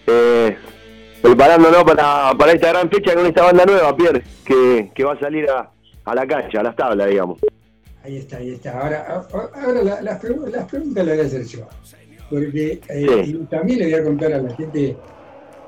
eh, 0.08 0.56
preparándonos 1.22 1.84
para, 1.84 2.34
para 2.38 2.52
esta 2.54 2.70
gran 2.70 2.90
fecha 2.90 3.14
con 3.16 3.26
esta 3.26 3.44
banda 3.44 3.66
nueva, 3.66 3.96
Pierre, 3.96 4.24
que, 4.46 4.92
que 4.94 5.04
va 5.04 5.14
a 5.14 5.20
salir 5.20 5.50
a, 5.50 5.70
a 6.06 6.16
la 6.16 6.26
cancha, 6.28 6.60
a 6.60 6.64
las 6.64 6.76
tablas, 6.76 7.08
digamos. 7.10 7.40
Ahí 8.04 8.18
está, 8.18 8.38
ahí 8.38 8.52
está. 8.52 8.80
Ahora, 8.80 9.24
ahora 9.32 9.82
la- 9.84 10.02
las, 10.02 10.22
las 10.52 10.70
preguntas 10.70 11.06
las 11.06 11.16
voy 11.16 11.24
a 11.26 11.28
hacer 11.28 11.46
yo. 11.46 11.68
Porque 12.34 12.82
eh, 12.90 13.24
Sí. 13.26 13.38
y 13.40 13.46
también 13.46 13.80
le 13.80 13.86
voy 13.86 13.94
a 13.94 14.04
contar 14.04 14.34
a 14.34 14.42
la 14.42 14.56
gente 14.56 14.98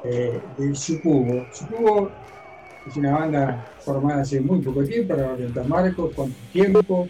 eh, 0.03 0.39
de 0.57 0.75
Sucubo. 0.75 1.45
Sucubo 1.53 2.09
es 2.87 2.97
una 2.97 3.11
banda 3.11 3.71
formada 3.81 4.21
hace 4.21 4.41
muy 4.41 4.61
poco 4.61 4.83
tiempo, 4.83 5.15
para 5.15 5.35
contar 5.35 5.67
Marcos, 5.67 6.11
cuánto 6.15 6.35
tiempo, 6.51 7.07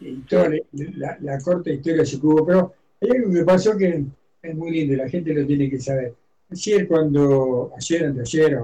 y, 0.00 0.06
y 0.06 0.16
toda 0.28 0.50
la, 0.72 1.16
la 1.20 1.38
corta 1.40 1.70
historia 1.70 2.00
de 2.00 2.06
Sucubo. 2.06 2.44
Pero 2.44 2.72
hay 3.00 3.08
algo 3.10 3.32
que 3.32 3.44
pasó 3.44 3.76
que 3.76 4.04
es 4.42 4.54
muy 4.54 4.70
lindo, 4.70 4.96
la 4.96 5.08
gente 5.08 5.32
lo 5.32 5.46
tiene 5.46 5.70
que 5.70 5.80
saber. 5.80 6.14
Ayer, 6.50 6.86
cuando, 6.86 7.72
ayer, 7.74 8.04
anteayer, 8.04 8.58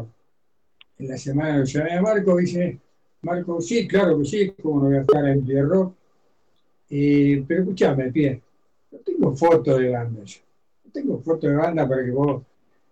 en 0.98 1.09
la 1.09 1.16
semana 1.16 1.59
lo 1.59 1.65
llamé 1.65 1.93
a 1.94 2.02
Marco, 2.02 2.36
dice, 2.36 2.78
Marco, 3.23 3.60
sí, 3.62 3.89
claro 3.89 4.19
que 4.19 4.24
sí, 4.27 4.52
como 4.62 4.81
no 4.82 4.86
voy 4.89 4.98
a 4.98 5.01
estar 5.01 5.27
en 5.27 5.47
Pierre 5.47 5.66
Rock. 5.66 5.94
Eh, 6.90 7.43
pero 7.47 7.60
escúchame, 7.62 8.10
Pierre, 8.12 8.43
tengo 9.29 9.37
fotos 9.37 9.79
de 9.79 9.91
banda 9.91 10.23
yo. 10.25 10.41
Tengo 10.93 11.19
fotos 11.21 11.51
de 11.51 11.57
banda 11.57 11.89
para 11.89 12.05
que 12.05 12.11
vos 12.11 12.43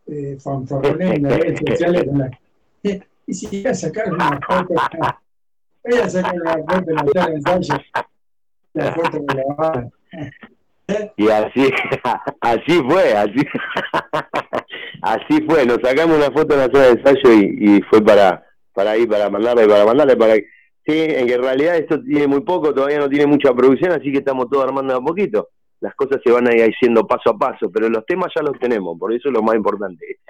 eh, 0.06 0.36
fanfarrones 0.38 1.14
en 1.14 1.22
las 1.22 1.38
redes 1.38 1.60
sociales. 1.66 2.04
Y 3.28 3.34
si 3.34 3.46
voy 3.48 3.66
a 3.66 3.74
sacar 3.74 4.12
una 4.12 4.38
foto, 4.46 4.74
voy 5.84 5.98
a 5.98 6.08
sacar 6.08 6.40
una 6.40 6.52
foto 6.52 6.90
en 6.90 6.94
la 6.94 7.06
sala 7.12 7.26
de 7.26 7.34
ensayo, 7.34 7.74
la 8.72 8.92
foto 8.92 9.18
de 9.18 9.34
la 9.34 9.54
banda. 9.56 9.90
Y 11.16 11.28
así, 11.28 11.70
así 12.40 12.82
fue, 12.88 13.14
así, 13.14 13.44
así 15.02 15.42
fue. 15.44 15.66
Nos 15.66 15.78
sacamos 15.82 16.18
una 16.18 16.30
foto 16.30 16.54
en 16.54 16.60
la 16.60 16.66
sala 16.66 16.84
de 16.84 16.90
ensayo 16.92 17.32
y, 17.32 17.78
y 17.78 17.82
fue 17.90 18.00
para, 18.00 18.46
para 18.72 18.92
ahí, 18.92 19.08
para 19.08 19.28
mandarle, 19.28 19.66
para 19.66 19.84
mandarle, 19.84 20.16
para 20.16 20.34
sí, 20.36 20.44
en 20.86 21.26
que 21.26 21.34
en 21.34 21.42
realidad 21.42 21.76
esto 21.78 22.00
tiene 22.00 22.28
muy 22.28 22.42
poco, 22.42 22.72
todavía 22.72 23.00
no 23.00 23.08
tiene 23.08 23.26
mucha 23.26 23.52
producción, 23.52 23.90
así 23.90 24.12
que 24.12 24.18
estamos 24.18 24.48
todos 24.48 24.66
armando 24.66 24.94
a 24.94 25.02
poquito. 25.02 25.48
Las 25.80 25.94
cosas 25.94 26.20
se 26.24 26.32
van 26.32 26.48
a 26.48 26.54
ir 26.54 26.62
haciendo 26.62 27.06
paso 27.06 27.30
a 27.30 27.38
paso, 27.38 27.70
pero 27.70 27.88
los 27.88 28.04
temas 28.06 28.32
ya 28.34 28.42
los 28.42 28.58
tenemos, 28.58 28.98
por 28.98 29.12
eso 29.12 29.28
es 29.28 29.34
lo 29.34 29.42
más 29.42 29.56
importante. 29.56 30.20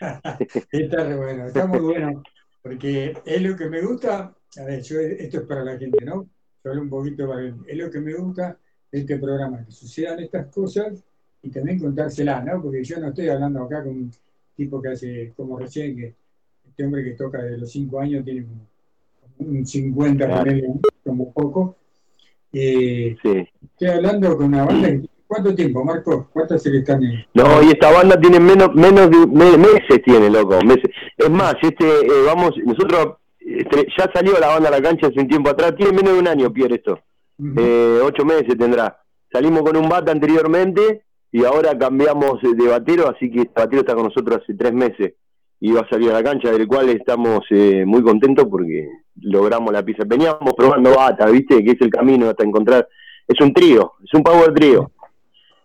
Está 0.70 1.16
bueno, 1.16 1.46
está 1.46 1.66
muy 1.66 1.80
bueno, 1.80 2.22
porque 2.62 3.16
es 3.24 3.42
lo 3.42 3.56
que 3.56 3.68
me 3.70 3.80
gusta, 3.80 4.34
a 4.58 4.64
ver, 4.64 4.82
yo, 4.82 5.00
esto 5.00 5.38
es 5.38 5.44
para 5.44 5.64
la 5.64 5.78
gente, 5.78 6.04
¿no? 6.04 6.28
Yo 6.62 6.72
un 6.72 6.90
poquito 6.90 7.26
para 7.28 7.46
es 7.46 7.76
lo 7.76 7.90
que 7.90 8.00
me 8.00 8.12
gusta 8.14 8.58
de 8.92 8.98
este 8.98 9.16
programa, 9.18 9.64
que 9.64 9.72
sucedan 9.72 10.20
estas 10.20 10.46
cosas 10.48 11.02
y 11.42 11.50
también 11.50 11.78
contárselas, 11.78 12.44
¿no? 12.44 12.60
Porque 12.60 12.84
yo 12.84 12.98
no 13.00 13.08
estoy 13.08 13.28
hablando 13.28 13.62
acá 13.62 13.84
con 13.84 13.92
un 13.92 14.10
tipo 14.54 14.82
que 14.82 14.88
hace, 14.90 15.32
como 15.36 15.58
recién, 15.58 15.96
que 15.96 16.14
este 16.68 16.84
hombre 16.84 17.04
que 17.04 17.12
toca 17.12 17.42
desde 17.42 17.58
los 17.58 17.70
5 17.70 18.00
años 18.00 18.24
tiene 18.24 18.46
un 19.38 19.64
50, 19.64 20.26
Claro. 20.26 20.44
ponele, 20.44 20.68
como 21.04 21.32
poco. 21.32 21.76
Eh, 22.52 23.16
Sí. 23.22 23.48
Estoy 23.72 23.88
hablando 23.88 24.36
con 24.36 24.46
una 24.46 24.64
banda, 24.64 24.88
¿cuánto 25.26 25.54
tiempo, 25.54 25.84
Marco? 25.84 26.28
¿Cuánto 26.32 26.54
hace 26.54 26.70
que 26.70 26.78
están 26.78 27.02
en...? 27.02 27.24
No, 27.34 27.62
y 27.62 27.68
esta 27.68 27.90
banda 27.92 28.18
tiene 28.18 28.40
menos 28.40 28.74
menos 28.74 29.10
de 29.10 29.26
me- 29.26 29.58
meses 29.58 30.02
tiene, 30.04 30.30
loco, 30.30 30.58
meses. 30.64 30.84
Es 31.16 31.30
más, 31.30 31.54
este 31.62 31.84
eh, 31.86 32.22
vamos, 32.26 32.52
nosotros 32.64 33.16
este, 33.40 33.86
ya 33.98 34.10
salió 34.14 34.32
la 34.40 34.48
banda 34.48 34.68
a 34.68 34.72
la 34.72 34.82
cancha 34.82 35.08
hace 35.08 35.20
un 35.20 35.28
tiempo 35.28 35.50
atrás, 35.50 35.74
tiene 35.76 35.92
menos 35.92 36.14
de 36.14 36.18
un 36.20 36.28
año, 36.28 36.52
Pierre, 36.52 36.76
esto. 36.76 36.98
Eh, 37.58 38.00
ocho 38.02 38.24
meses 38.24 38.56
tendrá. 38.58 38.98
Salimos 39.30 39.62
con 39.62 39.76
un 39.76 39.88
bata 39.90 40.10
anteriormente 40.10 41.02
y 41.30 41.44
ahora 41.44 41.76
cambiamos 41.76 42.42
eh, 42.44 42.54
de 42.56 42.68
batero, 42.68 43.10
así 43.10 43.30
que 43.30 43.40
este 43.40 43.52
batero 43.60 43.80
está 43.82 43.94
con 43.94 44.04
nosotros 44.04 44.40
hace 44.42 44.54
tres 44.54 44.72
meses 44.72 45.14
y 45.60 45.72
va 45.72 45.80
a 45.82 45.88
salir 45.90 46.10
a 46.10 46.14
la 46.14 46.22
cancha, 46.22 46.50
del 46.50 46.66
cual 46.66 46.88
estamos 46.88 47.40
eh, 47.50 47.84
muy 47.86 48.02
contentos 48.02 48.46
porque 48.50 48.88
logramos 49.20 49.72
la 49.72 49.84
pieza. 49.84 50.04
Veníamos 50.06 50.54
probando 50.56 50.94
bata, 50.94 51.26
¿viste? 51.26 51.62
Que 51.64 51.72
es 51.72 51.80
el 51.80 51.90
camino 51.90 52.28
hasta 52.28 52.44
encontrar. 52.44 52.88
Es 53.26 53.40
un 53.40 53.52
trío, 53.52 53.94
es 54.04 54.14
un 54.14 54.22
power 54.22 54.52
trío. 54.54 54.90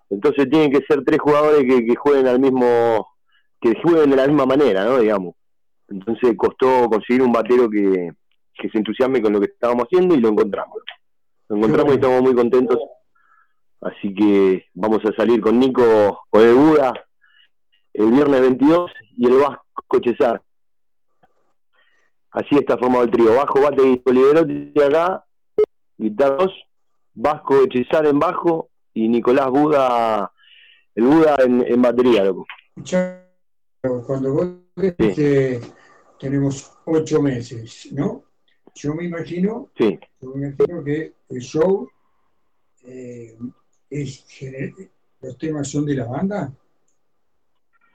Entonces 0.09 0.49
tienen 0.49 0.71
que 0.71 0.83
ser 0.87 1.03
tres 1.05 1.19
jugadores 1.19 1.63
que, 1.63 1.95
jueguen 1.95 2.27
al 2.27 2.39
mismo, 2.39 3.07
que 3.61 3.73
jueguen 3.81 4.09
de 4.09 4.17
la 4.17 4.27
misma 4.27 4.45
manera, 4.45 4.83
¿no? 4.83 4.99
Digamos. 4.99 5.35
Entonces 5.87 6.35
costó 6.37 6.89
conseguir 6.89 7.21
un 7.21 7.31
batero 7.31 7.69
que, 7.69 8.11
que 8.55 8.69
se 8.69 8.77
entusiasme 8.77 9.21
con 9.21 9.33
lo 9.33 9.39
que 9.39 9.47
estábamos 9.47 9.85
haciendo 9.85 10.15
y 10.15 10.19
lo 10.19 10.29
encontramos. 10.29 10.77
Lo 11.47 11.57
encontramos 11.57 11.93
y 11.93 11.95
estamos 11.95 12.21
muy 12.21 12.35
contentos. 12.35 12.77
Así 13.81 14.13
que 14.13 14.65
vamos 14.73 14.99
a 15.05 15.15
salir 15.15 15.41
con 15.41 15.59
Nico, 15.59 16.25
con 16.29 16.41
el 16.41 16.53
Buda, 16.53 16.93
el 17.93 18.11
viernes 18.11 18.41
22 18.41 18.91
y 19.17 19.27
el 19.27 19.37
Vasco 19.39 19.99
Chesar. 20.01 20.41
Así 22.31 22.55
está 22.55 22.77
formado 22.77 23.03
el 23.03 23.11
trío. 23.11 23.35
Bajo, 23.35 23.61
bate 23.61 23.83
y 23.87 24.01
Oliverotti 24.05 24.73
acá, 24.81 25.25
guitarras, 25.97 26.51
Vasco 27.13 27.65
Chesar 27.67 28.05
en 28.07 28.19
bajo 28.19 28.69
y 28.93 29.07
Nicolás 29.09 29.49
Buda, 29.49 30.31
el 30.95 31.03
Buda 31.05 31.35
en, 31.45 31.65
en 31.67 31.81
batería, 31.81 32.23
loco. 32.23 32.45
Cuando 34.05 34.33
vos 34.33 34.47
dijiste, 34.75 35.59
tenemos 36.19 36.71
ocho 36.85 37.21
meses, 37.21 37.89
¿no? 37.91 38.23
Yo 38.75 38.93
me 38.93 39.05
imagino, 39.05 39.69
Sí. 39.77 39.99
yo 40.21 40.29
me 40.29 40.47
imagino 40.47 40.83
que 40.83 41.13
el 41.29 41.39
show 41.41 41.89
eh, 42.85 43.37
es 43.89 44.25
los 45.21 45.37
temas 45.37 45.67
son 45.69 45.85
de 45.85 45.95
la 45.95 46.05
banda. 46.05 46.53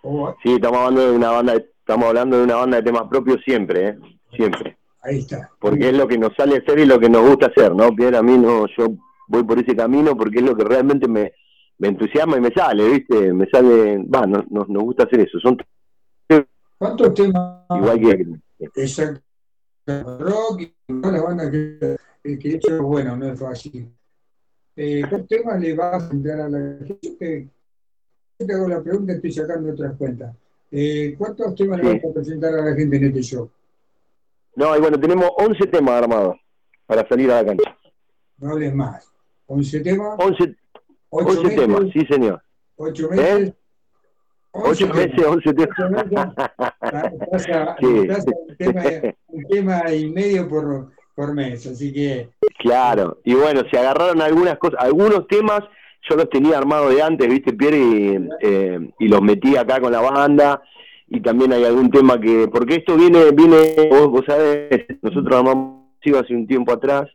O 0.02 0.34
Sí, 0.42 0.52
estamos 0.54 0.78
hablando 0.78 1.10
de 1.10 1.16
una 1.16 1.30
banda, 1.30 1.54
estamos 1.54 2.06
hablando 2.06 2.38
de 2.38 2.44
una 2.44 2.56
banda 2.56 2.76
de 2.76 2.82
temas 2.82 3.08
propios 3.08 3.38
siempre, 3.44 3.88
¿eh? 3.88 3.98
Siempre. 4.36 4.76
ahí 5.02 5.18
está. 5.18 5.50
Porque 5.58 5.88
es 5.88 5.96
lo 5.96 6.06
que 6.06 6.18
nos 6.18 6.34
sale 6.36 6.58
hacer 6.58 6.78
y 6.78 6.86
lo 6.86 6.98
que 6.98 7.08
nos 7.08 7.28
gusta 7.28 7.46
hacer, 7.46 7.74
¿no? 7.74 7.90
Pierre, 7.94 8.16
a 8.18 8.22
mí 8.22 8.36
no, 8.38 8.66
yo 8.76 8.94
voy 9.28 9.42
por 9.44 9.58
ese 9.58 9.74
camino 9.74 10.16
porque 10.16 10.38
es 10.38 10.44
lo 10.44 10.56
que 10.56 10.64
realmente 10.64 11.08
me, 11.08 11.32
me 11.78 11.88
entusiasma 11.88 12.36
y 12.36 12.40
me 12.40 12.50
sale, 12.50 12.88
¿viste? 12.88 13.32
Me 13.32 13.46
sale, 13.48 13.98
va, 14.04 14.26
no- 14.26 14.44
no- 14.50 14.66
nos 14.68 14.82
gusta 14.84 15.04
hacer 15.04 15.20
eso. 15.20 15.38
Son 15.40 15.56
¿Cuántos 16.78 17.14
temas 17.14 17.62
igual 17.70 18.00
que 18.00 18.80
exacto 18.82 19.22
rock 19.86 20.62
y 20.62 20.74
todas 20.86 21.12
las 21.12 21.22
bandas 21.22 21.50
que, 21.50 21.96
que, 22.22 22.48
he 22.50 22.54
hecho, 22.56 22.82
bueno, 22.82 23.16
no 23.16 23.32
es 23.32 23.38
fácil. 23.38 23.88
Eh, 24.74 25.02
¿Cuántos 25.08 25.28
temas 25.28 25.60
le 25.60 25.74
vas 25.74 26.10
a 26.10 26.12
entrar 26.12 26.40
a 26.40 26.48
la 26.48 26.76
gente? 26.84 27.48
Yo 28.38 28.46
te, 28.46 28.52
hago 28.52 28.68
la 28.68 28.82
pregunta, 28.82 29.12
estoy 29.14 29.32
sacando 29.32 29.72
otras 29.72 29.96
cuentas. 29.96 30.36
Eh, 30.70 31.14
¿Cuántos 31.16 31.54
temas 31.54 31.82
le 31.82 31.94
vas 31.94 32.04
a 32.04 32.14
presentar 32.14 32.54
a 32.54 32.64
la 32.64 32.74
gente 32.74 32.96
en 32.96 33.04
este 33.04 33.22
show? 33.22 33.50
No, 34.57 34.77
y 34.77 34.81
bueno, 34.81 34.99
tenemos 34.99 35.31
11 35.37 35.66
temas 35.69 36.03
armados 36.03 36.37
para 36.87 37.07
salir 37.09 37.31
a 37.31 37.43
la 37.43 37.47
cancha. 37.47 37.77
No 38.39 38.53
hables 38.53 38.74
más. 38.74 39.09
11 39.47 39.81
temas. 39.81 40.16
11, 40.19 40.57
Ocho 41.11 41.28
11 41.28 41.43
meses. 41.45 41.61
temas, 41.61 41.81
sí 41.93 42.07
señor. 42.11 42.43
8 42.77 43.09
meses. 43.11 43.55
8 44.53 44.89
meses, 44.89 45.27
11 45.27 45.53
temas. 45.55 46.05
Pasa, 47.31 47.77
Sí. 47.81 48.07
pasa 48.09 48.31
un, 48.49 48.57
tema, 48.57 48.83
un 49.28 49.45
tema 49.45 49.93
y 49.93 50.11
medio 50.11 50.49
por, 50.49 50.91
por 51.15 51.35
mes, 51.35 51.66
así 51.66 51.93
que 51.93 52.31
Claro, 52.59 53.19
y 53.24 53.35
bueno, 53.35 53.62
se 53.70 53.78
agarraron 53.78 54.20
algunas 54.23 54.59
cosas, 54.59 54.81
algunos 54.83 55.27
temas 55.28 55.61
yo 56.09 56.16
los 56.16 56.31
tenía 56.31 56.57
armados 56.57 56.95
de 56.95 57.03
antes, 57.03 57.28
viste, 57.28 57.53
Pierre, 57.53 57.77
y, 57.78 58.28
eh, 58.41 58.91
y 58.99 59.09
los 59.09 59.20
metí 59.23 59.57
acá 59.57 59.81
con 59.81 59.93
la 59.93 60.01
banda, 60.01 60.62
y 61.09 61.20
también 61.20 61.53
hay 61.53 61.65
algún 61.65 61.91
tema 61.91 62.20
que, 62.20 62.49
porque 62.49 62.77
esto 62.77 62.97
viene, 62.97 63.31
viene, 63.33 63.89
vos, 63.91 64.09
vos 64.11 64.24
sabés, 64.27 64.87
nosotros 65.03 65.37
armamos 65.37 65.87
sigo 66.03 66.19
hace 66.19 66.35
un 66.35 66.47
tiempo 66.47 66.73
atrás, 66.73 67.09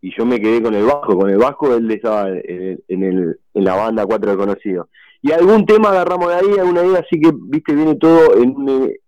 y 0.00 0.14
yo 0.16 0.26
me 0.26 0.40
quedé 0.40 0.62
con 0.62 0.74
el 0.74 0.84
Vasco, 0.84 1.18
con 1.18 1.30
el 1.30 1.38
Vasco 1.38 1.74
él 1.74 1.90
estaba 1.90 2.28
en, 2.28 2.82
en 2.88 3.02
el, 3.02 3.40
en 3.54 3.64
la 3.64 3.74
banda 3.74 4.06
Cuatro 4.06 4.30
Desconocidos, 4.30 4.88
y 5.22 5.32
algún 5.32 5.66
tema 5.66 5.90
agarramos 5.90 6.28
de 6.28 6.34
ahí, 6.34 6.58
alguna 6.58 6.84
idea, 6.84 7.00
así 7.00 7.20
que, 7.20 7.30
viste, 7.34 7.74
viene 7.74 7.94
todo 7.96 8.36
en 8.36 8.56
un, 8.56 8.68
eh, 8.68 9.00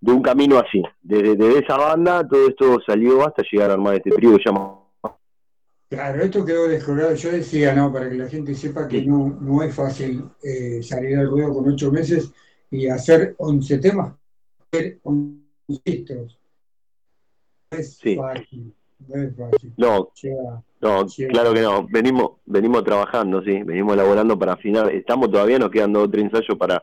de 0.00 0.12
un 0.12 0.22
camino 0.22 0.58
así. 0.58 0.82
Desde, 1.02 1.36
desde 1.36 1.58
esa 1.58 1.76
banda, 1.76 2.26
todo 2.26 2.48
esto 2.48 2.78
salió 2.86 3.26
hasta 3.26 3.42
llegar 3.50 3.70
a 3.70 3.74
armar 3.74 3.94
este 3.94 4.10
trío 4.10 4.36
que 4.36 4.44
llama 4.44 4.76
Claro, 5.90 6.22
esto 6.22 6.44
quedó 6.44 6.68
descolgado. 6.68 7.14
Yo 7.14 7.32
decía, 7.32 7.74
no, 7.74 7.92
para 7.92 8.08
que 8.08 8.14
la 8.14 8.28
gente 8.28 8.54
sepa 8.54 8.86
que 8.86 9.02
no, 9.02 9.36
no 9.40 9.62
es 9.62 9.74
fácil 9.74 10.22
eh, 10.42 10.80
salir 10.84 11.18
al 11.18 11.28
ruedo 11.28 11.52
con 11.52 11.68
ocho 11.68 11.90
meses 11.90 12.32
y 12.70 12.86
hacer 12.88 13.34
11 13.38 13.78
temas, 13.78 14.14
hacer 14.72 14.98
11 15.02 15.40
discos. 15.84 16.38
No 17.72 17.78
es 17.78 18.00
fácil, 18.16 18.74
no 19.08 19.22
es 19.22 19.36
fácil. 19.36 19.72
No, 19.76 20.10
Lleva- 20.20 20.62
no, 20.80 21.06
lleva- 21.06 21.30
claro 21.32 21.54
que 21.54 21.60
no. 21.62 21.86
Venimos, 21.88 22.30
venimos 22.46 22.84
trabajando, 22.84 23.42
sí, 23.42 23.62
venimos 23.62 23.94
elaborando 23.94 24.38
para 24.38 24.54
afinar. 24.54 24.90
Estamos 24.92 25.30
todavía, 25.30 25.58
nos 25.58 25.70
quedan 25.70 25.92
dos 25.92 26.04
o 26.04 26.10
tres 26.10 26.24
ensayos 26.24 26.56
para, 26.58 26.82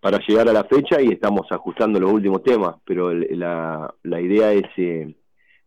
para 0.00 0.18
llegar 0.26 0.48
a 0.48 0.52
la 0.52 0.64
fecha 0.64 1.00
y 1.00 1.08
estamos 1.08 1.46
ajustando 1.50 1.98
los 2.00 2.12
últimos 2.12 2.42
temas, 2.42 2.76
pero 2.84 3.10
el- 3.10 3.38
la, 3.38 3.92
la 4.04 4.20
idea 4.20 4.52
es 4.52 4.64
eh, 4.76 5.14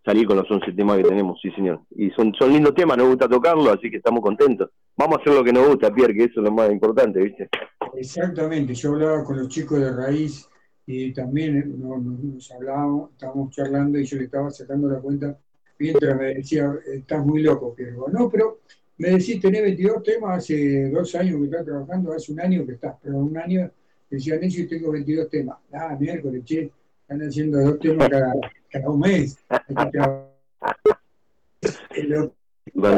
salir 0.06 0.26
con 0.27 0.38
los 0.38 0.49
11 0.49 0.72
temas 0.73 0.98
que 0.98 1.03
tenemos, 1.03 1.40
sí 1.41 1.52
señor. 1.52 1.81
Y 1.91 2.10
son, 2.11 2.34
son 2.40 2.52
lindos 2.53 2.73
temas, 2.76 2.98
nos 2.98 3.07
gusta 3.10 3.27
tocarlo, 3.27 3.72
así 3.72 3.90
que 3.91 3.98
estamos 3.98 4.22
contentos. 4.22 4.69
Vamos 4.98 5.18
a 5.18 5.22
hacer 5.22 5.34
lo 5.34 5.44
que 5.44 5.52
nos 5.53 5.68
gusta, 5.68 5.94
Pierre, 5.94 6.14
que 6.14 6.23
eso 6.26 6.40
es 6.40 6.44
lo 6.45 6.52
más 6.52 6.72
importante, 6.72 7.19
¿viste? 7.22 7.49
Exactamente, 7.95 8.74
yo 8.74 8.91
hablaba 8.94 9.24
con 9.24 9.38
los 9.38 9.48
chicos 9.49 9.80
de 9.80 9.91
raíz 9.91 10.48
y 10.86 11.14
también 11.14 11.57
eh, 11.57 11.64
no- 11.65 11.98
no- 11.98 12.18
nos 12.22 12.52
hablábamos, 12.52 13.11
estábamos 13.11 13.52
charlando 13.56 13.99
y 13.99 14.06
yo 14.06 14.18
le 14.18 14.26
estaba 14.26 14.49
sacando 14.52 14.90
la 14.90 14.99
cuenta 14.99 15.38
mientras 15.80 16.18
me 16.18 16.34
decía, 16.36 16.74
estás 16.94 17.26
muy 17.26 17.41
loco, 17.41 17.74
Pierre. 17.76 17.95
No, 18.11 18.30
pero 18.30 18.60
me 18.98 19.10
decís, 19.11 19.40
tenés 19.41 19.61
22 19.64 20.03
temas, 20.03 20.38
hace 20.40 20.90
dos 20.90 21.14
años 21.15 21.38
que 21.40 21.45
estás 21.45 21.65
trabajando, 21.65 22.14
hace 22.14 22.32
un 22.32 22.40
año 22.41 22.65
que 22.65 22.74
estás, 22.74 22.95
pero 23.02 23.18
un 23.18 23.38
año 23.38 23.70
decían 24.10 24.44
ellos 24.44 24.68
tengo 24.70 24.91
22 24.91 25.30
temas. 25.30 25.57
Ah, 25.72 25.95
miércoles, 25.99 26.44
che, 26.45 26.72
están 27.02 27.22
haciendo 27.22 27.60
dos 27.60 27.80
temas 27.80 28.10
cada, 28.10 28.34
cada 28.70 28.90
un 28.90 28.99
mes. 28.99 29.38
Que 31.90 32.03
lo 32.03 32.34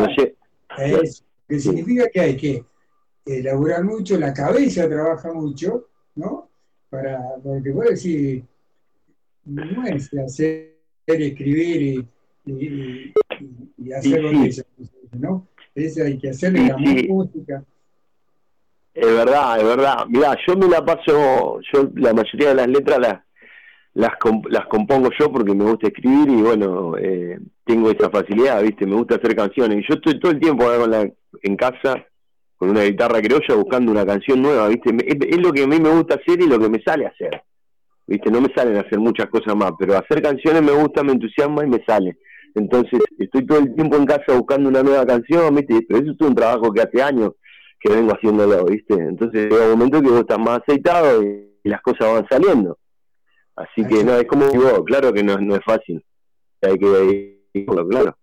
lle- 0.07 0.35
es, 0.77 1.23
que 1.47 1.59
significa 1.59 2.09
que 2.09 2.19
hay 2.19 2.37
que 2.37 2.65
elaborar 3.25 3.83
mucho, 3.83 4.17
la 4.17 4.33
cabeza 4.33 4.87
trabaja 4.87 5.33
mucho, 5.33 5.87
¿no? 6.15 6.49
Para, 6.89 7.19
porque 7.43 7.71
vos 7.71 7.85
decís, 7.89 8.43
no 9.45 9.85
es 9.85 10.13
hacer, 10.13 10.75
escribir 11.07 12.07
y, 12.45 13.13
y, 13.77 13.91
hacer 13.91 14.21
lo 14.21 14.43
que 14.43 14.51
se 14.51 14.65
¿no? 15.13 15.47
Es, 15.73 15.97
hay 15.99 16.17
que 16.17 16.29
hacerle 16.29 16.67
la 16.67 16.77
música. 16.77 17.63
Es 18.93 19.07
verdad, 19.07 19.59
es 19.59 19.65
verdad. 19.65 20.05
Mirá, 20.07 20.37
yo 20.47 20.55
me 20.55 20.69
la 20.69 20.85
paso, 20.85 21.59
yo 21.73 21.89
la 21.95 22.13
mayoría 22.13 22.49
de 22.49 22.55
las 22.55 22.67
letras 22.67 22.99
las 22.99 23.21
las, 23.93 24.11
comp- 24.19 24.49
las 24.49 24.67
compongo 24.67 25.09
yo 25.17 25.31
porque 25.31 25.55
me 25.55 25.63
gusta 25.63 25.87
escribir 25.87 26.29
y 26.29 26.41
bueno, 26.41 26.97
eh, 26.97 27.39
tengo 27.65 27.89
esa 27.89 28.09
facilidad, 28.09 28.61
¿viste? 28.61 28.85
Me 28.85 28.95
gusta 28.95 29.15
hacer 29.15 29.35
canciones. 29.35 29.79
Y 29.79 29.87
yo 29.87 29.95
estoy 29.95 30.19
todo 30.19 30.31
el 30.31 30.39
tiempo 30.39 30.69
la, 30.87 31.09
en 31.41 31.55
casa 31.55 32.05
con 32.57 32.69
una 32.69 32.83
guitarra 32.83 33.21
criolla 33.21 33.55
buscando 33.55 33.91
una 33.91 34.05
canción 34.05 34.41
nueva, 34.41 34.67
¿viste? 34.67 34.95
Es, 35.05 35.17
es 35.19 35.37
lo 35.37 35.51
que 35.51 35.63
a 35.63 35.67
mí 35.67 35.79
me 35.79 35.89
gusta 35.89 36.15
hacer 36.15 36.41
y 36.41 36.47
lo 36.47 36.59
que 36.59 36.69
me 36.69 36.81
sale 36.81 37.05
hacer. 37.05 37.41
¿Viste? 38.07 38.29
No 38.29 38.41
me 38.41 38.53
salen 38.53 38.77
a 38.77 38.81
hacer 38.81 38.99
muchas 38.99 39.27
cosas 39.29 39.55
más, 39.55 39.71
pero 39.79 39.97
hacer 39.97 40.21
canciones 40.21 40.61
me 40.61 40.71
gusta, 40.71 41.03
me 41.03 41.13
entusiasma 41.13 41.65
y 41.65 41.69
me 41.69 41.83
sale. 41.85 42.17
Entonces, 42.53 42.99
estoy 43.17 43.45
todo 43.45 43.59
el 43.59 43.75
tiempo 43.75 43.97
en 43.97 44.05
casa 44.05 44.33
buscando 44.33 44.69
una 44.69 44.83
nueva 44.83 45.05
canción, 45.05 45.53
¿viste? 45.55 45.81
Pero 45.87 46.01
eso 46.01 46.11
es 46.11 46.27
un 46.27 46.35
trabajo 46.35 46.71
que 46.71 46.81
hace 46.81 47.01
años 47.01 47.31
que 47.79 47.91
vengo 47.91 48.13
haciéndolo, 48.13 48.65
¿viste? 48.65 48.93
Entonces 48.93 49.49
llega 49.49 49.65
un 49.65 49.71
momento 49.71 50.01
que 50.01 50.09
vos 50.09 50.21
estás 50.21 50.39
más 50.39 50.61
aceitado 50.61 51.21
y, 51.23 51.59
y 51.63 51.69
las 51.69 51.81
cosas 51.81 52.13
van 52.13 52.27
saliendo. 52.29 52.77
Así 53.55 53.85
que 53.87 54.03
no, 54.03 54.15
es 54.15 54.25
como 54.25 54.47
digo, 54.47 54.83
claro 54.83 55.13
que 55.13 55.23
no, 55.23 55.37
no 55.37 55.55
es 55.55 55.63
fácil. 55.65 56.03
Hay 56.61 56.77
que 56.77 57.49
irlo, 57.53 57.87
claro. 57.87 58.17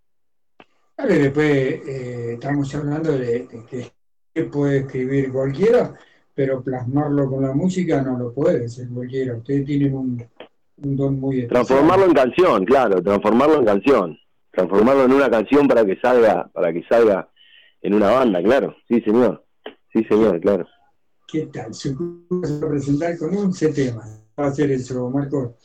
Claro, 0.97 1.15
y 1.15 1.19
después 1.19 1.49
eh, 1.49 2.33
estamos 2.35 2.75
hablando 2.75 3.13
de, 3.13 3.47
de 3.47 3.67
que, 3.69 3.93
que 4.35 4.45
puede 4.45 4.79
escribir 4.79 5.33
cualquiera, 5.33 5.95
pero 6.35 6.63
plasmarlo 6.63 7.29
con 7.29 7.43
la 7.43 7.53
música 7.53 8.03
no 8.03 8.19
lo 8.19 8.33
puede 8.33 8.67
hacer 8.67 8.89
cualquiera. 8.89 9.37
Ustedes 9.37 9.67
tienen 9.67 9.95
un, 9.95 10.25
un 10.79 10.97
don 10.97 11.21
muy 11.21 11.41
especial. 11.41 11.67
Transformarlo 11.67 12.07
en 12.07 12.15
canción, 12.15 12.65
claro, 12.65 13.03
transformarlo 13.03 13.59
en 13.59 13.65
canción. 13.65 14.19
Transformarlo 14.51 15.05
en 15.05 15.13
una 15.13 15.31
canción 15.31 15.67
para 15.67 15.85
que 15.85 15.97
salga, 15.97 16.49
para 16.53 16.73
que 16.73 16.83
salga 16.85 17.29
en 17.81 17.95
una 17.95 18.11
banda, 18.11 18.43
claro. 18.43 18.77
Sí, 18.89 19.01
señor. 19.01 19.45
Sí, 19.93 20.05
señor, 20.05 20.41
claro. 20.41 20.67
¿Qué 21.27 21.47
tal? 21.47 21.73
Se 21.73 21.95
va 21.95 22.67
a 22.67 22.69
presentar 22.69 23.17
con 23.19 23.35
11 23.35 23.73
temas. 23.73 24.23
Va 24.39 24.45
a 24.45 24.49
hacer 24.49 24.71
eso, 24.71 25.09
Marco. 25.11 25.57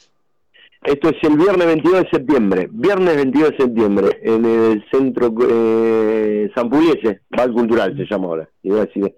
Esto 0.87 1.09
es 1.09 1.17
el 1.23 1.35
viernes 1.35 1.67
22 1.67 2.03
de 2.03 2.09
septiembre. 2.09 2.69
Viernes 2.71 3.17
22 3.17 3.49
de 3.49 3.57
septiembre, 3.57 4.19
en 4.23 4.45
el 4.45 4.85
centro 4.89 5.35
eh, 5.49 6.49
San 6.55 6.69
Pugliese, 6.69 7.23
Val 7.29 7.51
Cultural 7.51 7.93
se 7.97 8.05
llama 8.05 8.27
ahora. 8.27 8.49
A 8.63 8.85
decir, 8.85 9.13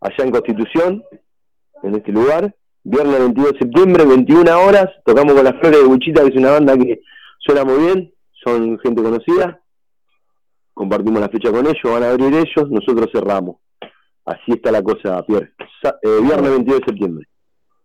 allá 0.00 0.24
en 0.24 0.30
Constitución, 0.30 1.02
en 1.82 1.96
este 1.96 2.12
lugar. 2.12 2.54
Viernes 2.84 3.18
22 3.18 3.52
de 3.52 3.58
septiembre, 3.58 4.04
21 4.04 4.60
horas. 4.60 4.86
Tocamos 5.04 5.34
con 5.34 5.42
las 5.42 5.54
Flores 5.54 5.80
de 5.80 5.88
Buchita, 5.88 6.22
que 6.22 6.28
es 6.28 6.36
una 6.36 6.52
banda 6.52 6.78
que 6.78 7.00
suena 7.40 7.64
muy 7.64 7.84
bien. 7.84 8.14
Son 8.44 8.78
gente 8.78 9.02
conocida. 9.02 9.60
Compartimos 10.72 11.20
la 11.20 11.28
fecha 11.30 11.50
con 11.50 11.66
ellos, 11.66 11.82
van 11.82 12.04
a 12.04 12.10
abrir 12.10 12.32
ellos, 12.32 12.70
nosotros 12.70 13.08
cerramos. 13.12 13.56
Así 14.24 14.52
está 14.52 14.70
la 14.70 14.84
cosa, 14.84 15.20
Pierre. 15.26 15.52
Eh, 15.82 16.20
viernes 16.22 16.50
22 16.52 16.78
de 16.78 16.86
septiembre. 16.86 17.26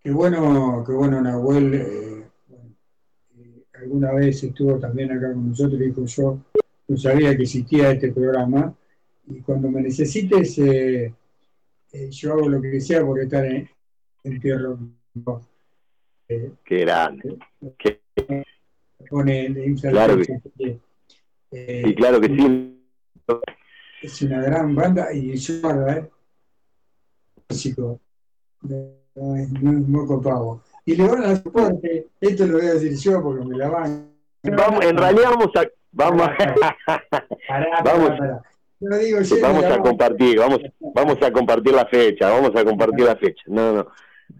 Qué 0.03 0.11
bueno, 0.11 0.83
qué 0.85 0.93
bueno, 0.93 1.19
Nahuel. 1.19 1.73
eh, 1.73 2.32
alguna 3.83 4.11
vez 4.13 4.43
estuvo 4.43 4.79
también 4.79 5.11
acá 5.11 5.33
con 5.33 5.49
nosotros 5.49 5.79
y 5.81 5.85
dijo 5.85 6.05
yo 6.05 6.39
no 6.87 6.97
sabía 6.97 7.35
que 7.35 7.43
existía 7.43 7.91
este 7.91 8.11
programa 8.11 8.73
y 9.27 9.39
cuando 9.41 9.69
me 9.69 9.81
necesites 9.81 10.57
eh, 10.59 11.13
eh, 11.93 12.09
yo 12.09 12.33
hago 12.33 12.49
lo 12.49 12.61
que 12.61 12.79
sea 12.81 13.05
por 13.05 13.19
estar 13.19 13.45
en, 13.45 13.69
en 14.23 14.39
Pierro. 14.39 14.77
Eh, 16.27 16.51
Qué 16.63 16.77
grande. 16.79 17.37
Qué- 17.77 18.01
pone 19.09 19.47
infla- 19.49 19.91
Claro 19.91 20.17
que- 20.17 20.79
eh, 21.51 21.83
y 21.85 21.95
claro 21.95 22.19
que 22.19 22.27
sí. 22.27 22.79
es 24.01 24.21
una 24.23 24.41
gran 24.41 24.73
banda 24.75 25.13
y 25.13 25.35
yo 25.35 25.87
¿eh? 25.87 26.09
Músico. 27.49 27.99
No 28.63 29.35
es, 29.35 29.49
moco 29.87 30.21
pavo. 30.21 30.63
Y 30.85 30.95
le 30.95 31.07
van 31.07 31.23
a 31.23 31.35
soporte, 31.35 32.07
esto 32.19 32.45
lo 32.45 32.57
voy 32.57 32.67
a 32.67 32.73
decir 32.73 32.95
yo 32.97 33.21
porque 33.23 33.45
me 33.45 33.57
la 33.57 33.69
van. 33.69 34.09
Vamos, 34.43 34.85
en 34.85 34.97
realidad 34.97 35.29
vamos 35.31 35.49
a 35.55 35.65
vamos 35.91 36.27
Pará, 37.47 37.81
vamos 37.85 38.09
pará, 38.09 38.97
digo 38.97 39.19
vamos 39.41 39.63
a 39.63 39.79
compartir, 39.79 40.37
vamos 40.39 40.59
vamos 40.93 41.17
a 41.21 41.31
compartir 41.31 41.73
la 41.73 41.85
fecha, 41.85 42.29
vamos 42.29 42.51
a 42.55 42.65
compartir 42.65 43.05
la 43.05 43.15
fecha. 43.15 43.43
No, 43.47 43.73
no. 43.73 43.87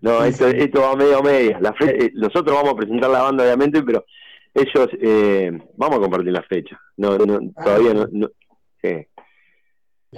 No, 0.01 0.23
esto, 0.25 0.47
esto 0.47 0.81
va 0.81 0.95
medio 0.95 1.19
a 1.19 1.21
media. 1.21 1.59
La 1.61 1.71
fe- 1.73 2.05
eh, 2.05 2.11
nosotros 2.15 2.53
vamos 2.55 2.73
a 2.73 2.77
presentar 2.77 3.09
la 3.09 3.21
banda 3.21 3.43
obviamente, 3.43 3.81
pero 3.83 4.03
ellos 4.53 4.89
eh, 5.01 5.51
vamos 5.77 5.97
a 5.97 6.01
compartir 6.01 6.31
la 6.33 6.43
fecha. 6.43 6.79
No, 6.97 7.17
no 7.17 7.39
todavía 7.63 7.93
no. 7.93 8.29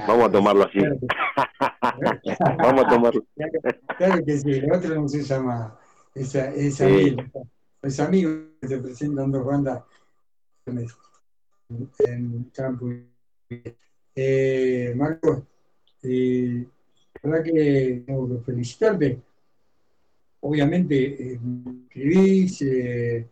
Vamos 0.07 0.27
a 0.27 0.31
tomarlo 0.31 0.63
así. 0.65 0.79
vamos 2.57 2.85
a 2.85 2.87
tomarlo. 2.89 3.23
Claro 3.97 4.25
que 4.25 4.37
sí, 4.37 4.51
el 4.51 4.71
otro 4.71 4.95
no 4.95 5.07
se 5.07 5.21
llama. 5.23 5.77
Esa, 6.15 6.49
es 6.55 6.75
Sí. 6.75 6.83
amigo. 6.83 7.23
Es 7.81 7.99
amigo 7.99 8.31
que 8.61 8.67
se 8.69 8.77
presentan 8.79 9.31
dos 9.31 9.45
bandas 9.45 9.83
en, 11.99 12.45
campo. 12.53 12.87
Eh, 14.15 14.93
Marcos, 14.95 15.43
eh, 16.01 16.65
la 17.21 17.29
verdad 17.29 17.43
que 17.43 18.03
tengo 18.07 18.29
que 18.29 18.43
felicitarte. 18.43 19.21
Obviamente, 20.39 21.33
eh, 21.33 21.39
escribís, 21.89 22.61
eh, 22.61 23.27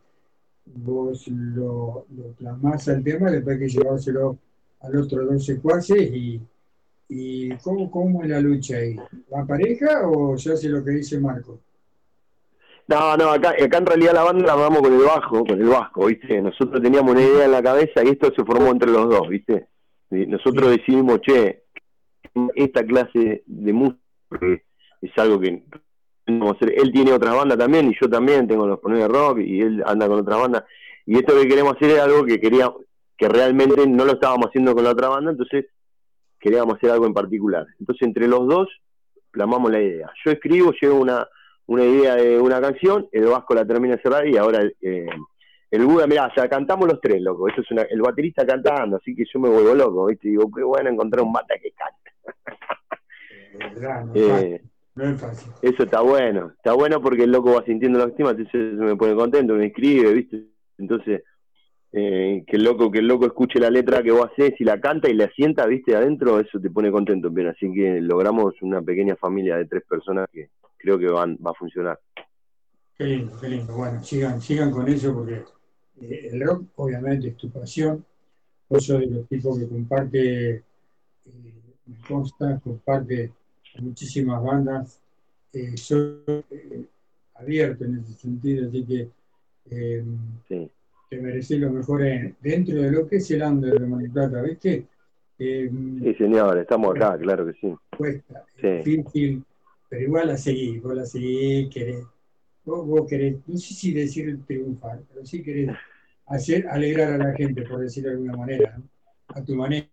vos 0.65 1.27
lo, 1.29 2.05
lo 2.15 2.23
plasmás 2.33 2.89
al 2.89 3.03
tema, 3.03 3.31
después 3.31 3.57
que 3.59 3.69
llevárselo 3.69 4.37
al 4.81 4.97
otro 4.97 5.25
12 5.25 5.59
cuaces 5.59 6.11
y, 6.11 6.41
y 7.07 7.55
¿cómo, 7.57 7.89
¿cómo 7.89 8.23
es 8.23 8.29
la 8.29 8.41
lucha 8.41 8.77
ahí? 8.77 8.97
¿Va 9.33 9.45
pareja 9.47 10.07
o 10.07 10.37
se 10.37 10.51
hace 10.51 10.67
lo 10.67 10.83
que 10.83 10.91
dice 10.91 11.19
Marco? 11.19 11.59
No, 12.87 13.15
no, 13.15 13.29
acá, 13.29 13.51
acá 13.51 13.77
en 13.77 13.85
realidad 13.85 14.13
la 14.13 14.23
banda 14.23 14.45
la 14.45 14.53
armamos 14.53 14.81
con 14.81 14.93
el 14.93 15.05
bajo, 15.05 15.45
con 15.45 15.61
el 15.61 15.69
vasco, 15.69 16.05
¿viste? 16.07 16.41
Nosotros 16.41 16.81
teníamos 16.81 17.11
una 17.11 17.21
idea 17.21 17.45
en 17.45 17.51
la 17.51 17.63
cabeza 17.63 18.03
y 18.03 18.09
esto 18.09 18.31
se 18.35 18.43
formó 18.43 18.71
entre 18.71 18.91
los 18.91 19.09
dos, 19.09 19.29
¿viste? 19.29 19.67
Nosotros 20.09 20.69
decidimos, 20.69 21.21
che, 21.21 21.63
esta 22.55 22.85
clase 22.85 23.43
de 23.45 23.73
música 23.73 23.99
es 25.01 25.11
algo 25.17 25.39
que 25.39 25.63
vamos 26.27 26.51
a 26.51 26.55
hacer. 26.55 26.73
Él 26.77 26.91
tiene 26.91 27.13
otra 27.13 27.33
banda 27.33 27.57
también 27.57 27.89
y 27.89 27.95
yo 27.99 28.09
también 28.09 28.47
tengo 28.47 28.67
los 28.67 28.79
poner 28.79 28.99
de 28.99 29.07
rock 29.07 29.39
y 29.39 29.61
él 29.61 29.83
anda 29.85 30.07
con 30.07 30.19
otra 30.19 30.37
banda. 30.37 30.65
Y 31.05 31.17
esto 31.17 31.39
que 31.39 31.47
queremos 31.47 31.75
hacer 31.75 31.91
es 31.91 31.99
algo 31.99 32.25
que 32.25 32.39
quería, 32.39 32.71
que 33.17 33.27
realmente 33.27 33.87
no 33.87 34.05
lo 34.05 34.13
estábamos 34.13 34.47
haciendo 34.47 34.73
con 34.73 34.83
la 34.83 34.91
otra 34.91 35.09
banda, 35.09 35.31
entonces 35.31 35.65
queríamos 36.39 36.75
hacer 36.75 36.91
algo 36.91 37.05
en 37.05 37.13
particular. 37.13 37.65
Entonces 37.79 38.07
entre 38.07 38.27
los 38.27 38.47
dos 38.47 38.69
plasmamos 39.31 39.71
la 39.71 39.81
idea. 39.81 40.11
Yo 40.23 40.31
escribo, 40.31 40.73
llevo 40.79 40.99
una, 40.99 41.27
una 41.67 41.83
idea 41.85 42.15
de 42.15 42.39
una 42.39 42.59
canción, 42.61 43.07
el 43.11 43.25
Vasco 43.25 43.53
la 43.55 43.65
termina 43.65 43.95
de 43.95 44.01
cerrar 44.01 44.27
y 44.27 44.37
ahora 44.37 44.61
eh, 44.81 45.07
el 45.71 45.85
Buda, 45.85 46.05
mirá, 46.07 46.27
o 46.27 46.33
sea, 46.33 46.47
cantamos 46.47 46.87
los 46.87 47.01
tres, 47.01 47.21
loco. 47.21 47.47
Eso 47.47 47.61
es 47.61 47.71
una, 47.71 47.81
el 47.83 48.01
baterista 48.01 48.45
cantando, 48.45 48.97
así 48.97 49.15
que 49.15 49.23
yo 49.31 49.39
me 49.39 49.49
vuelvo 49.49 49.73
loco, 49.73 50.05
¿viste? 50.07 50.27
Digo, 50.29 50.49
qué 50.55 50.63
bueno 50.63 50.89
encontrar 50.89 51.23
un 51.25 51.33
bata 51.33 51.55
que 51.61 51.71
canta. 51.71 52.37
¿verdad? 53.53 54.05
No 54.05 54.13
es 54.15 54.21
Eh, 54.21 54.29
fácil, 54.29 54.71
no 54.95 55.03
es 55.05 55.21
fácil. 55.21 55.53
eso 55.61 55.83
está 55.83 56.01
bueno, 56.01 56.51
está 56.55 56.73
bueno 56.73 57.01
porque 57.01 57.23
el 57.23 57.31
loco 57.31 57.53
va 57.55 57.65
sintiendo 57.65 57.99
los 57.99 58.15
temas, 58.15 58.33
entonces 58.37 58.73
eso 58.73 58.83
me 58.83 58.95
pone 58.95 59.15
contento, 59.15 59.53
me 59.55 59.67
escribe, 59.67 60.13
¿viste? 60.13 60.43
Entonces, 60.77 61.23
eh, 61.91 62.43
que 62.47 62.55
el 62.57 62.63
loco, 62.63 62.91
que 62.91 62.99
el 62.99 63.07
loco 63.07 63.25
escuche 63.25 63.59
la 63.59 63.69
letra 63.69 64.01
que 64.03 64.11
vos 64.11 64.29
haces 64.31 64.53
y 64.59 64.63
la 64.63 64.79
canta 64.81 65.09
y 65.09 65.13
la 65.13 65.29
sienta, 65.29 65.65
¿viste? 65.67 65.95
Adentro, 65.95 66.39
eso 66.39 66.59
te 66.59 66.69
pone 66.71 66.91
contento, 66.91 67.29
bien. 67.29 67.47
Así 67.47 67.71
que 67.73 68.01
logramos 68.01 68.59
una 68.61 68.81
pequeña 68.81 69.15
familia 69.15 69.57
de 69.57 69.65
tres 69.65 69.83
personas 69.87 70.27
que 70.31 70.49
creo 70.83 70.99
que 70.99 71.07
van, 71.07 71.37
va 71.45 71.51
a 71.51 71.53
funcionar. 71.53 71.97
Qué 72.97 73.05
lindo, 73.05 73.39
qué 73.39 73.47
lindo. 73.47 73.73
Bueno, 73.73 74.03
sigan, 74.03 74.41
sigan 74.41 74.69
con 74.69 74.85
eso 74.89 75.13
porque 75.13 75.43
eh, 76.01 76.29
el 76.33 76.41
rock 76.45 76.65
obviamente 76.75 77.29
es 77.29 77.37
tu 77.37 77.49
pasión. 77.49 78.05
Vos 78.67 78.85
sos 78.85 78.99
de 78.99 79.07
los 79.07 79.27
tipos 79.29 79.57
que 79.57 79.67
comparte, 79.67 80.55
eh, 80.55 80.63
me 81.85 81.95
consta, 82.05 82.59
comparte 82.61 83.31
muchísimas 83.79 84.43
bandas. 84.43 85.01
Eh, 85.53 85.77
soy 85.77 86.19
abierto 87.35 87.85
en 87.85 87.99
ese 87.99 88.13
sentido, 88.13 88.67
así 88.67 88.83
que 88.85 89.09
eh, 89.71 90.03
te 91.09 91.21
mereces 91.21 91.59
lo 91.59 91.69
mejor 91.71 92.03
en- 92.05 92.35
dentro 92.41 92.75
de 92.75 92.91
lo 92.91 93.07
que 93.07 93.17
es 93.17 93.31
el 93.31 93.41
under 93.41 93.79
de 93.79 93.87
Mar 93.87 94.03
Plata, 94.11 94.41
¿viste? 94.41 94.85
Eh, 95.39 95.71
Sí, 96.03 96.13
señor, 96.15 96.57
estamos 96.57 96.93
acá, 96.95 97.17
claro 97.17 97.45
que 97.45 97.53
sí. 97.53 97.73
cuesta, 97.97 98.45
Sí. 98.59 98.67
difícil, 98.83 99.43
pero 99.93 100.05
igual 100.05 100.27
la 100.27 100.37
seguís, 100.37 100.81
vos 100.81 100.95
la 100.95 101.05
seguís, 101.05 101.71
querés, 101.71 102.03
vos, 102.65 102.83
vos 102.87 103.07
querés, 103.07 103.35
no 103.45 103.55
sé 103.57 103.75
si 103.75 103.93
decir 103.93 104.43
triunfar, 104.47 105.01
pero 105.07 105.23
sí 105.23 105.43
querés 105.43 105.69
hacer 106.25 106.67
alegrar 106.67 107.13
a 107.13 107.17
la 107.19 107.33
gente, 107.35 107.61
por 107.61 107.79
decirlo 107.79 108.09
de 108.09 108.15
alguna 108.15 108.37
manera, 108.37 108.75
¿no? 108.75 108.85
a 109.27 109.43
tu 109.43 109.53
manera. 109.53 109.85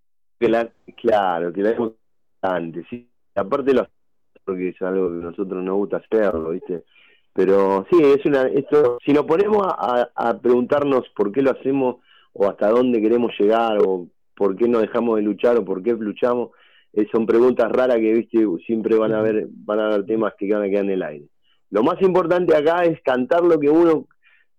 Claro, 0.96 1.52
que 1.52 1.62
la 1.62 1.72
hemos 1.72 1.92
antes, 2.40 2.86
sí. 2.88 3.10
Aparte 3.34 3.74
lo 3.74 3.86
porque 4.42 4.70
es 4.70 4.80
algo 4.80 5.10
que 5.10 5.22
nosotros 5.22 5.62
nos 5.62 5.76
gusta 5.76 5.98
hacerlo, 5.98 6.52
¿viste? 6.52 6.82
Pero 7.34 7.86
sí, 7.90 7.98
es 8.02 8.24
una, 8.24 8.44
esto, 8.48 8.96
si 9.04 9.12
nos 9.12 9.26
ponemos 9.26 9.66
a, 9.66 10.08
a 10.14 10.40
preguntarnos 10.40 11.10
por 11.14 11.30
qué 11.30 11.42
lo 11.42 11.50
hacemos 11.50 11.96
o 12.32 12.48
hasta 12.48 12.70
dónde 12.70 13.02
queremos 13.02 13.38
llegar 13.38 13.76
o 13.86 14.08
por 14.34 14.56
qué 14.56 14.66
no 14.66 14.78
dejamos 14.78 15.16
de 15.16 15.24
luchar 15.24 15.58
o 15.58 15.64
por 15.66 15.82
qué 15.82 15.92
luchamos, 15.92 16.52
eh, 16.92 17.06
son 17.12 17.26
preguntas 17.26 17.70
raras 17.70 17.96
que, 17.96 18.12
viste, 18.14 18.46
siempre 18.66 18.96
van 18.96 19.12
a 19.12 19.20
haber, 19.20 19.46
van 19.50 19.80
a 19.80 19.86
haber 19.86 20.04
temas 20.06 20.34
que 20.38 20.52
van 20.52 20.62
a 20.62 20.68
quedar 20.68 20.84
en 20.84 20.90
el 20.90 21.02
aire. 21.02 21.24
Lo 21.70 21.82
más 21.82 22.00
importante 22.02 22.54
acá 22.56 22.84
es 22.84 23.00
cantar 23.02 23.42
lo 23.44 23.58
que 23.60 23.70
uno, 23.70 24.06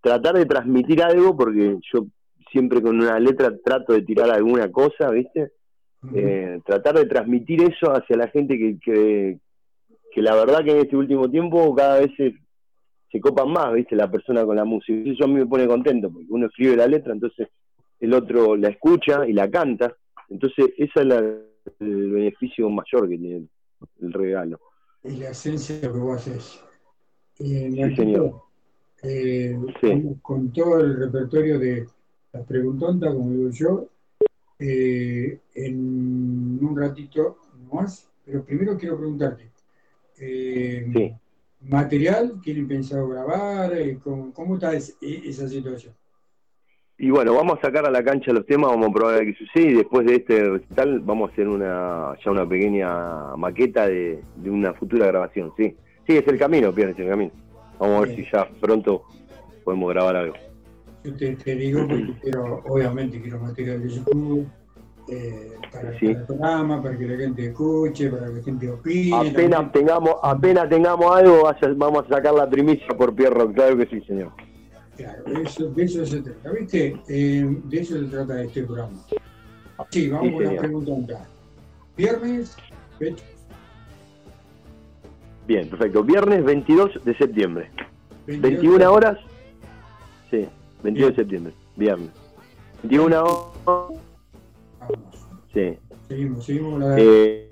tratar 0.01 0.35
de 0.35 0.45
transmitir 0.45 1.03
algo, 1.03 1.35
porque 1.35 1.77
yo 1.93 2.05
siempre 2.51 2.81
con 2.81 2.95
una 2.99 3.19
letra 3.19 3.53
trato 3.63 3.93
de 3.93 4.01
tirar 4.01 4.29
alguna 4.31 4.71
cosa, 4.71 5.09
¿viste? 5.11 5.51
Eh, 6.15 6.59
tratar 6.65 6.95
de 6.95 7.05
transmitir 7.05 7.61
eso 7.61 7.91
hacia 7.91 8.17
la 8.17 8.27
gente 8.29 8.57
que, 8.57 8.79
que, 8.79 9.37
que 10.13 10.21
la 10.21 10.33
verdad 10.33 10.63
que 10.63 10.71
en 10.71 10.77
este 10.79 10.97
último 10.97 11.29
tiempo 11.29 11.75
cada 11.75 11.99
vez 11.99 12.11
se, 12.17 12.33
se 13.11 13.19
copan 13.19 13.51
más, 13.51 13.71
¿viste? 13.73 13.95
La 13.95 14.09
persona 14.09 14.43
con 14.43 14.55
la 14.55 14.65
música. 14.65 14.97
Eso 15.09 15.25
a 15.25 15.27
mí 15.27 15.35
me 15.35 15.45
pone 15.45 15.67
contento, 15.67 16.09
porque 16.11 16.27
uno 16.29 16.47
escribe 16.47 16.75
la 16.75 16.87
letra, 16.87 17.13
entonces 17.13 17.49
el 17.99 18.13
otro 18.13 18.55
la 18.55 18.69
escucha 18.69 19.27
y 19.27 19.33
la 19.33 19.49
canta. 19.51 19.93
Entonces, 20.29 20.73
ese 20.77 20.99
es 21.01 21.05
la- 21.05 21.35
el 21.79 22.11
beneficio 22.11 22.69
mayor 22.69 23.09
que 23.09 23.17
tiene 23.17 23.47
el 24.01 24.13
regalo. 24.13 24.59
y 25.03 25.17
la 25.17 25.29
esencia 25.31 25.79
de 25.79 25.88
lo 25.88 25.93
que 25.93 25.99
vos 25.99 26.17
haces. 26.21 26.59
Eh, 27.39 27.69
Sí, 27.71 27.79
Marquito, 27.79 28.01
señor. 28.03 28.41
eh, 29.03 29.57
Sí. 29.81 30.15
con, 30.21 30.51
todo 30.53 30.79
el 30.79 30.95
repertorio 30.97 31.57
de 31.57 31.88
las 32.33 32.45
preguntontas, 32.45 33.13
como 33.13 33.31
digo 33.31 33.49
yo, 33.49 33.88
eh, 34.59 35.39
en 35.55 36.59
un 36.61 36.77
ratito 36.77 37.38
más, 37.73 38.07
pero 38.23 38.43
primero 38.43 38.77
quiero 38.77 38.97
preguntarte, 38.97 39.49
eh, 40.19 41.15
¿material 41.61 42.39
tienen 42.43 42.67
pensado 42.67 43.07
grabar? 43.09 43.75
Eh, 43.75 43.97
¿Cómo, 44.03 44.31
cómo 44.33 44.55
está 44.55 44.73
es- 44.75 44.95
e- 45.01 45.21
esa 45.29 45.47
situación? 45.47 45.95
Y 47.03 47.10
bueno, 47.10 47.34
vamos 47.34 47.57
a 47.57 47.61
sacar 47.64 47.84
a 47.88 47.90
la 47.90 48.03
cancha 48.03 48.32
los 48.32 48.45
temas, 48.45 48.69
vamos 48.69 48.90
a 48.90 48.94
probar 48.94 49.15
a 49.15 49.26
qué 49.26 49.34
sucede 49.34 49.72
y 49.72 49.73
después 49.73 50.06
de 50.06 50.18
este 50.18 50.49
recital 50.52 50.99
vamos 50.99 51.32
a 51.32 51.34
hacer 51.34 51.48
una 51.48 52.14
ya 52.23 52.30
una 52.30 52.48
pequeña 52.48 53.36
maqueta 53.38 53.88
de, 53.88 54.22
de 54.36 54.49
una 54.52 54.72
futura 54.76 55.07
grabación, 55.07 55.52
sí. 55.57 55.76
Sí, 56.06 56.15
es 56.18 56.28
el 56.28 56.38
camino, 56.38 56.72
Pierre, 56.72 56.91
es 56.91 56.99
el 56.99 57.10
camino. 57.10 57.32
Vamos 57.80 57.98
a 57.98 57.99
ver 58.02 58.15
si 58.15 58.28
ya 58.32 58.48
pronto 58.60 59.02
podemos 59.64 59.90
grabar 59.91 60.15
algo. 60.15 60.36
Yo 61.03 61.15
te, 61.15 61.36
te 61.38 61.56
digo 61.56 61.88
porque 61.88 62.14
quiero, 62.22 62.61
obviamente 62.69 63.19
quiero 63.19 63.40
material 63.40 63.82
de 63.82 63.90
YouTube, 63.90 64.48
eh, 65.10 65.53
para, 65.72 65.98
Sí. 65.98 66.06
para 66.06 66.19
el 66.19 66.26
programa, 66.28 66.84
para 66.84 66.98
que 66.99 67.07
la 67.07 67.18
gente 67.18 67.48
escuche, 67.48 68.11
para 68.11 68.28
que 68.28 68.34
la 68.34 68.44
gente 68.44 68.69
opine. 68.69 69.30
Apenas 69.32 69.72
tengamos, 69.72 70.15
apenas 70.22 70.69
tengamos 70.69 71.15
algo, 71.15 71.52
vamos 71.78 72.06
a 72.06 72.15
sacar 72.15 72.36
la 72.36 72.48
primicia 72.48 72.90
por 72.95 73.15
Pierro, 73.15 73.52
claro 73.52 73.76
que 73.76 73.88
sí, 73.88 74.02
señor. 74.02 74.32
Claro, 75.02 75.23
eso, 75.41 75.69
de 75.72 75.84
eso 75.84 76.06
se 76.06 76.22
trata, 76.22 76.52
¿viste? 76.52 76.95
Eh, 77.07 77.45
de 77.65 77.80
eso 77.80 77.98
se 77.99 78.06
trata 78.06 78.41
este 78.44 78.64
programa. 78.64 78.99
Sí, 79.90 80.10
vamos 80.10 80.26
Sí, 80.28 80.32
con 80.34 80.40
una 80.41 80.48
señor. 80.49 80.61
pregunta 80.65 81.14
acá. 81.15 81.28
Viernes, 81.98 82.56
fecha, 82.99 83.23
Bien, 85.48 85.68
perfecto. 85.69 86.03
Viernes 86.03 86.44
22 86.45 87.03
de 87.03 87.18
septiembre. 87.18 87.69
22 88.28 88.61
21 88.61 88.91
horas. 88.94 89.18
Sí, 90.30 90.48
22 90.84 91.10
de 91.11 91.15
septiembre, 91.15 91.53
viernes. 91.76 92.10
21 92.84 93.23
horas. 93.23 93.99
Sí. 95.53 95.78
seguimos, 96.07 96.45
seguimos 96.45 96.80
la... 96.80 96.95
Eh, 96.98 97.49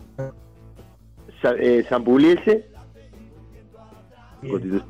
Sa- 1.42 1.56
eh, 1.58 1.86
San 1.90 2.04
Pugliese. 2.04 2.70
Constitu- 4.42 4.84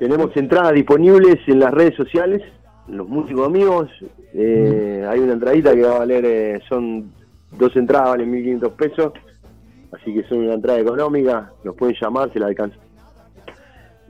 Tenemos 0.00 0.34
entradas 0.34 0.72
disponibles 0.72 1.36
en 1.46 1.60
las 1.60 1.74
redes 1.74 1.94
sociales, 1.94 2.40
los 2.88 3.06
músicos 3.06 3.46
amigos. 3.46 3.90
Eh, 4.32 5.06
hay 5.06 5.20
una 5.20 5.34
entradita 5.34 5.74
que 5.74 5.82
va 5.82 5.96
a 5.96 5.98
valer, 5.98 6.24
eh, 6.24 6.60
son 6.70 7.12
dos 7.58 7.76
entradas, 7.76 8.12
valen 8.12 8.32
1.500 8.32 8.70
pesos. 8.76 9.12
Así 9.92 10.14
que 10.14 10.22
son 10.22 10.38
una 10.38 10.54
entrada 10.54 10.80
económica, 10.80 11.52
nos 11.64 11.76
pueden 11.76 11.94
llamar, 12.00 12.32
se 12.32 12.38
la 12.38 12.46
alcanzan. 12.46 12.80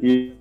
Y 0.01 0.35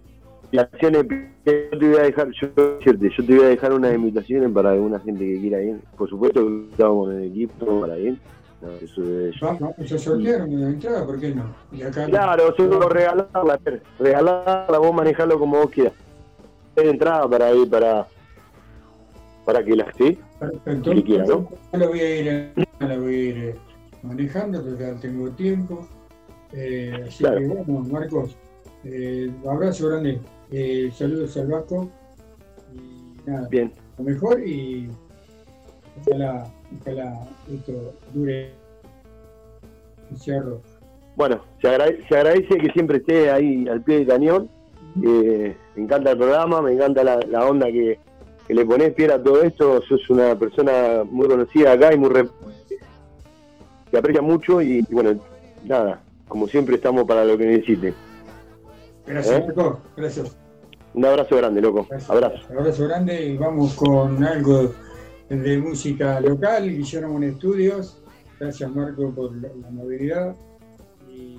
las 0.52 0.66
acciones, 0.66 1.08
yo 1.10 1.80
te 1.80 1.88
voy 1.88 1.98
a 1.98 2.04
dejar, 2.04 2.30
yo, 2.30 2.80
yo 2.80 2.98
te 3.00 3.36
voy 3.36 3.46
a 3.46 3.50
dejar 3.50 3.74
unas 3.74 3.96
invitaciones 3.96 4.52
para 4.52 4.74
alguna 4.74 5.00
gente 5.00 5.26
que 5.26 5.42
quiera 5.42 5.64
ir. 5.64 5.80
Por 5.98 6.08
supuesto 6.08 6.46
que 6.46 6.68
estamos 6.70 7.08
con 7.08 7.18
el 7.18 7.24
equipo 7.24 7.82
para 7.82 7.98
ir. 7.98 8.20
No, 8.61 8.72
eso 8.76 9.02
es- 9.03 9.36
Va- 9.41 9.57
Vamos 9.60 9.91
a 9.91 9.98
sortear 9.98 10.41
una 10.44 10.68
entrada, 10.69 11.06
¿por 11.06 11.19
qué 11.19 11.34
no? 11.34 11.56
Y 11.72 11.81
acá 11.81 12.06
Claro, 12.06 12.53
solo 12.57 12.90
regalarla, 12.90 13.60
regalarla, 13.99 14.77
vos 14.80 14.94
manejarlo 14.94 15.40
como 15.40 15.60
vos 15.60 15.69
quieras. 15.69 15.94
Hay 16.76 16.90
entrada 16.90 17.27
para 17.30 17.52
ir 17.53 17.69
para 17.69 18.07
para 19.45 19.64
que 19.64 19.76
la 19.76 19.91
sí, 19.98 20.19
Perfecto. 20.40 20.91
que 20.91 21.03
quiera, 21.03 21.26
¿no? 21.26 21.49
La 21.72 21.88
voy 21.88 21.99
a 22.02 22.19
ir, 22.19 22.53
la 22.80 22.98
voy 22.99 23.15
a 23.15 23.19
ir 23.30 23.38
eh, 23.38 23.56
manejando, 24.03 24.77
ya 24.77 24.94
tengo 24.99 25.30
tiempo. 25.31 25.88
Eh, 26.52 27.06
así 27.07 27.23
Claro. 27.23 27.40
que 27.40 27.48
bueno, 27.48 27.80
Marcos, 27.91 28.36
eh, 28.84 29.31
abrazo 29.49 29.88
grande, 29.88 30.19
eh, 30.52 30.91
saludos 30.94 31.36
al 31.38 31.48
Vasco 31.48 31.90
y 32.76 33.27
nada, 33.30 33.48
Bien. 33.49 33.72
lo 33.98 34.03
mejor 34.03 34.45
y 34.45 34.90
ojalá, 36.07 36.45
ojalá 36.82 37.28
esto 37.54 37.94
dure 38.14 38.52
cierro. 40.18 40.62
Bueno, 41.16 41.41
se 41.62 41.68
agradece, 41.68 42.08
se 42.08 42.16
agradece 42.18 42.58
que 42.58 42.72
siempre 42.72 42.98
esté 42.98 43.30
ahí 43.32 43.68
al 43.68 43.82
pie 43.82 44.00
del 44.00 44.08
cañón. 44.08 44.50
Eh, 45.04 45.56
me 45.76 45.84
encanta 45.84 46.12
el 46.12 46.18
programa, 46.18 46.62
me 46.62 46.74
encanta 46.74 47.04
la, 47.04 47.20
la 47.28 47.46
onda 47.46 47.68
que, 47.68 48.00
que 48.48 48.54
le 48.54 48.66
ponés, 48.66 48.94
Pierre, 48.94 49.14
a 49.14 49.24
todo 49.24 49.44
esto. 49.44 49.82
Sos 49.88 50.10
una 50.10 50.38
persona 50.38 51.04
muy 51.04 51.28
conocida 51.28 51.74
acá 51.74 51.94
y 51.94 51.98
muy 51.98 52.10
re- 52.10 52.30
que 53.91 53.98
aprecia 53.98 54.22
mucho 54.22 54.62
y, 54.62 54.86
y 54.88 54.94
bueno, 54.94 55.20
nada, 55.66 56.02
como 56.28 56.48
siempre 56.48 56.76
estamos 56.76 57.06
para 57.06 57.26
lo 57.26 57.38
que 57.38 57.46
necesite. 57.46 57.94
Gracias, 59.06 59.41
¿Eh? 59.41 59.54
Gracias. 59.98 60.38
Un 60.94 61.06
abrazo 61.06 61.38
grande, 61.38 61.62
loco. 61.62 61.88
Abrazo. 62.08 62.38
Abrazo 62.50 62.88
grande 62.88 63.26
y 63.26 63.38
vamos 63.38 63.74
con 63.76 64.24
algo 64.24 64.72
de 65.30 65.58
música 65.60 66.20
local, 66.20 66.70
Guillermo 66.70 67.18
en 67.18 67.24
Estudios. 67.24 68.02
Gracias 68.40 68.74
Marco 68.74 69.12
por 69.12 69.36
la, 69.38 69.50
la 69.62 69.70
movilidad. 69.70 70.36
Y 71.08 71.38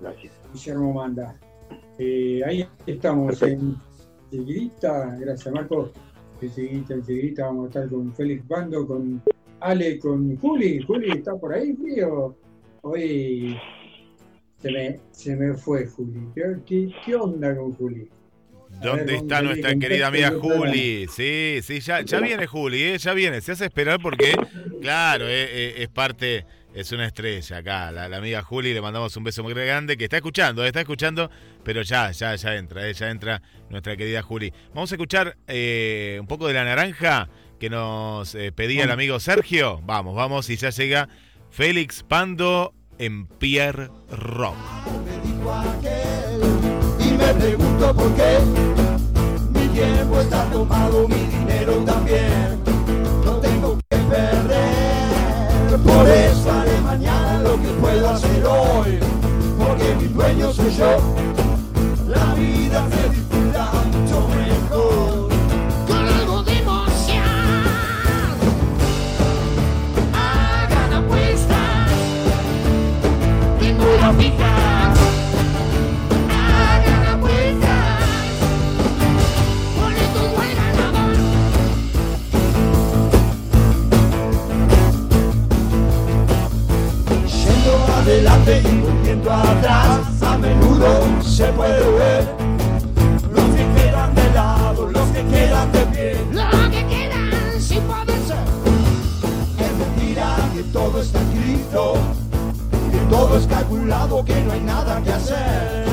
Gracias. 0.00 0.32
Guillermo 0.52 0.92
manda. 0.94 1.38
Eh, 1.98 2.42
ahí 2.44 2.66
estamos 2.86 3.42
en 3.42 3.76
Seguidita, 4.30 5.16
gracias 5.16 5.54
Marco. 5.54 5.90
Enseguida, 6.40 6.94
enseguida 6.94 7.46
vamos 7.46 7.64
a 7.64 7.68
estar 7.68 7.88
con 7.88 8.14
Félix 8.14 8.46
Bando, 8.46 8.86
con 8.86 9.22
Ale, 9.60 9.98
con 9.98 10.36
Juli. 10.36 10.82
Juli 10.82 11.10
está 11.10 11.34
por 11.36 11.52
ahí, 11.54 11.74
frío. 11.74 12.36
Hoy 12.82 13.56
Se 14.58 14.70
me, 14.70 15.00
se 15.10 15.36
me 15.36 15.54
fue 15.54 15.86
Juli. 15.86 16.28
¿Qué, 16.34 16.56
qué, 16.64 16.92
qué 17.04 17.14
onda 17.14 17.56
con 17.56 17.72
Juli? 17.72 18.08
Ver, 18.80 18.90
¿Dónde 18.90 19.16
está 19.16 19.42
nuestra 19.42 19.74
querida 19.76 20.08
amiga. 20.08 20.32
Juli? 20.40 21.06
Sí, 21.08 21.60
sí, 21.62 21.80
ya, 21.80 22.02
ya 22.02 22.20
viene 22.20 22.46
Juli, 22.46 22.82
¿eh? 22.82 22.98
ya 22.98 23.12
viene. 23.14 23.40
Se 23.40 23.52
hace 23.52 23.66
esperar 23.66 24.00
porque, 24.00 24.36
claro, 24.80 25.26
eh, 25.28 25.44
eh, 25.44 25.74
es 25.78 25.88
parte, 25.88 26.44
es 26.74 26.92
una 26.92 27.06
estrella 27.06 27.56
acá. 27.58 27.90
La, 27.90 28.08
la 28.08 28.18
amiga 28.18 28.42
Juli, 28.42 28.74
le 28.74 28.82
mandamos 28.82 29.16
un 29.16 29.24
beso 29.24 29.42
muy 29.42 29.54
grande, 29.54 29.96
que 29.96 30.04
está 30.04 30.16
escuchando, 30.16 30.64
está 30.64 30.80
escuchando, 30.80 31.30
pero 31.64 31.82
ya, 31.82 32.10
ya, 32.10 32.34
ya 32.36 32.54
entra, 32.54 32.86
eh, 32.88 32.92
ya 32.92 33.10
entra 33.10 33.42
nuestra 33.70 33.96
querida 33.96 34.22
Juli. 34.22 34.52
Vamos 34.74 34.92
a 34.92 34.94
escuchar 34.94 35.36
eh, 35.48 36.18
un 36.20 36.26
poco 36.26 36.46
de 36.46 36.54
la 36.54 36.64
naranja 36.64 37.28
que 37.58 37.70
nos 37.70 38.34
eh, 38.34 38.52
pedía 38.52 38.84
el 38.84 38.90
amigo 38.90 39.18
Sergio. 39.20 39.80
Vamos, 39.84 40.14
vamos, 40.14 40.50
y 40.50 40.56
ya 40.56 40.70
llega 40.70 41.08
Félix 41.50 42.02
Pando 42.02 42.74
en 42.98 43.26
Pierre 43.26 43.88
Rock. 44.10 44.56
Me 47.16 47.34
pregunto 47.34 47.94
por 47.94 48.12
qué 48.14 48.38
mi 49.54 49.68
tiempo 49.68 50.20
está 50.20 50.44
tomado, 50.50 51.08
mi 51.08 51.14
dinero 51.14 51.74
también. 51.84 52.60
No 53.24 53.32
tengo 53.36 53.78
que 53.88 53.96
perder, 53.96 55.80
por 55.84 56.08
eso 56.08 56.52
haré 56.52 56.80
mañana 56.80 57.40
lo 57.42 57.60
que 57.60 57.68
puedo 57.80 58.10
hacer 58.10 58.44
hoy, 58.44 58.98
porque 59.58 59.94
mi 59.96 60.08
dueño 60.08 60.52
soy 60.52 60.74
yo. 60.74 60.96
La 62.08 62.34
vida 62.34 62.86
se 62.90 63.08
disfruta 63.10 63.70
mucho 63.92 64.28
mejor. 64.28 65.28
Con 65.86 66.06
adelante 88.46 88.68
y 88.68 88.80
volviendo 88.80 89.32
atrás, 89.32 90.22
a 90.22 90.38
menudo 90.38 91.22
se 91.22 91.46
puede 91.52 91.90
ver 91.98 92.28
los 93.30 93.44
que 93.44 93.82
quedan 93.82 94.14
de 94.14 94.30
lado, 94.30 94.90
los 94.90 95.08
que 95.10 95.24
quedan 95.24 95.72
de 95.72 95.86
pie, 95.86 96.16
los 96.32 96.68
que 96.68 96.86
quedan 96.86 97.60
sin 97.60 97.82
poder 97.82 98.18
ser. 98.26 98.44
Es 99.58 99.72
mentira 99.78 100.36
que 100.54 100.62
todo 100.64 101.00
está 101.00 101.20
escrito, 101.20 101.94
que 102.90 102.98
todo 103.10 103.38
es 103.38 103.46
calculado, 103.46 104.24
que 104.24 104.40
no 104.42 104.52
hay 104.52 104.60
nada 104.60 105.02
que 105.02 105.12
hacer. 105.12 105.85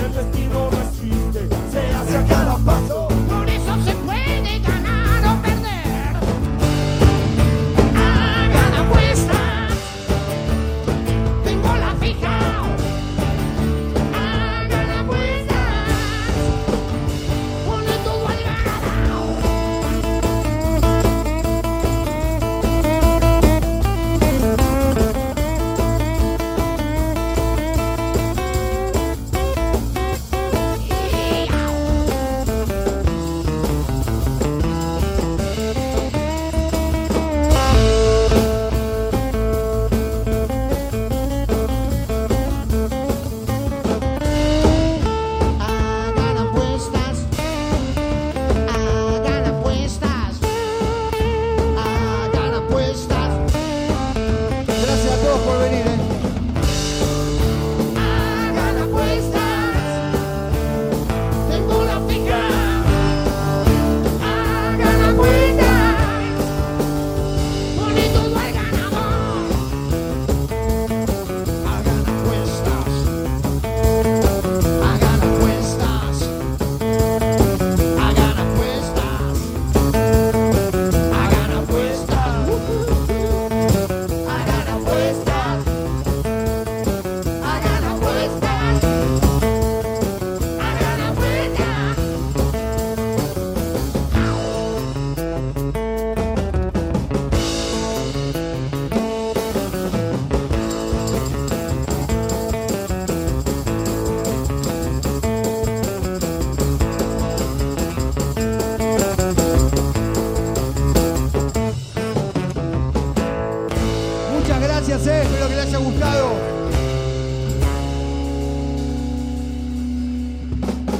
Bye. 120.62 120.93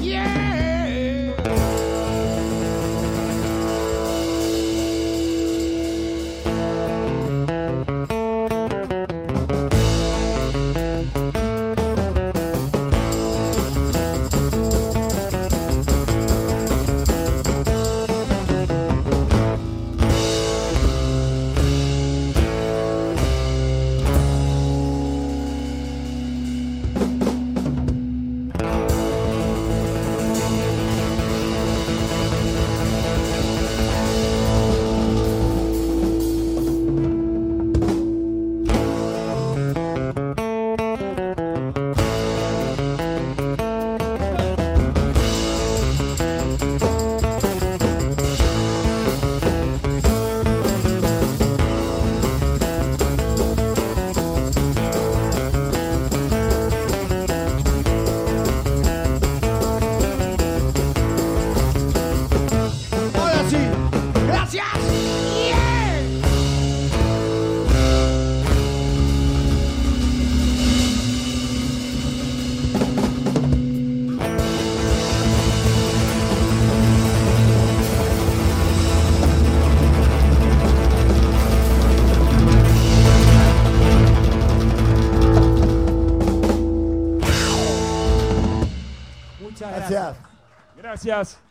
Gracias. 91.04 91.43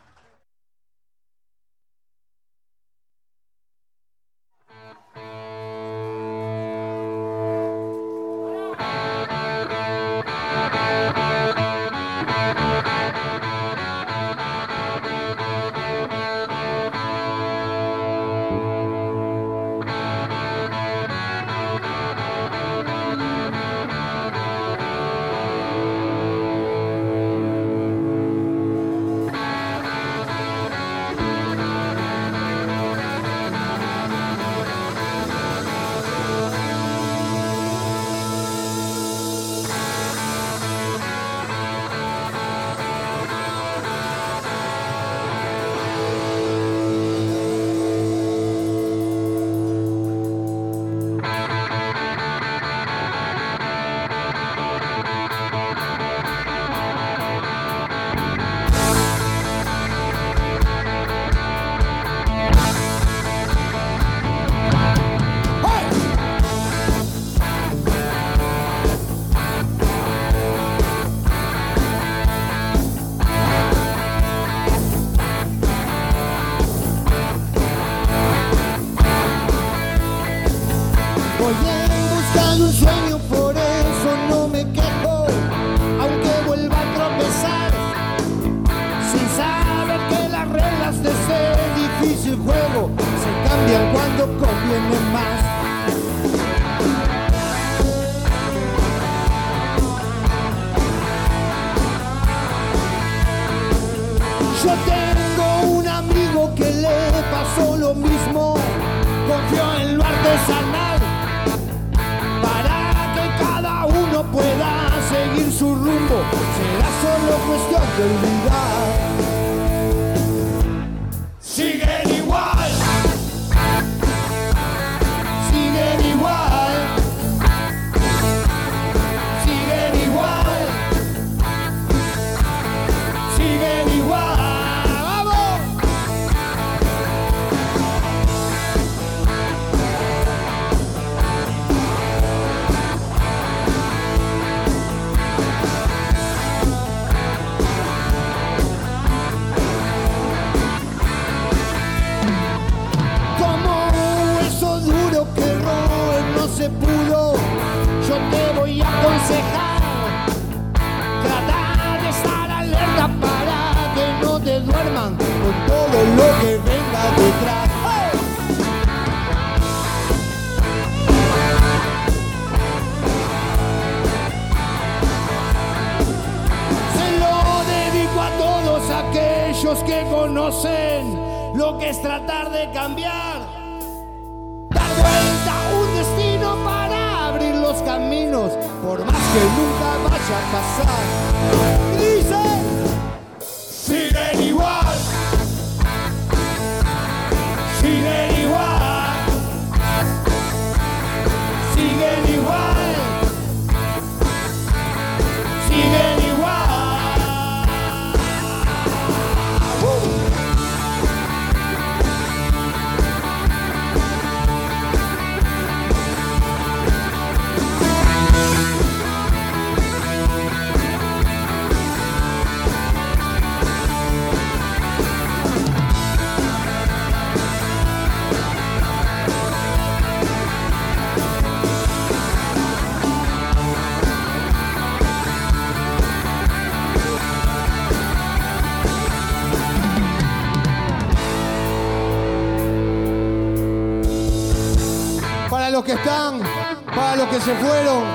Se 247.43 247.53
fueron, 247.55 248.05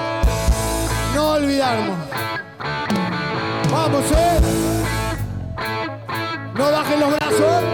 no 1.14 1.32
olvidarnos. 1.32 1.98
Vamos, 3.70 4.04
¿eh? 4.12 4.40
No 6.54 6.72
bajen 6.72 7.00
los 7.00 7.10
brazos. 7.10 7.64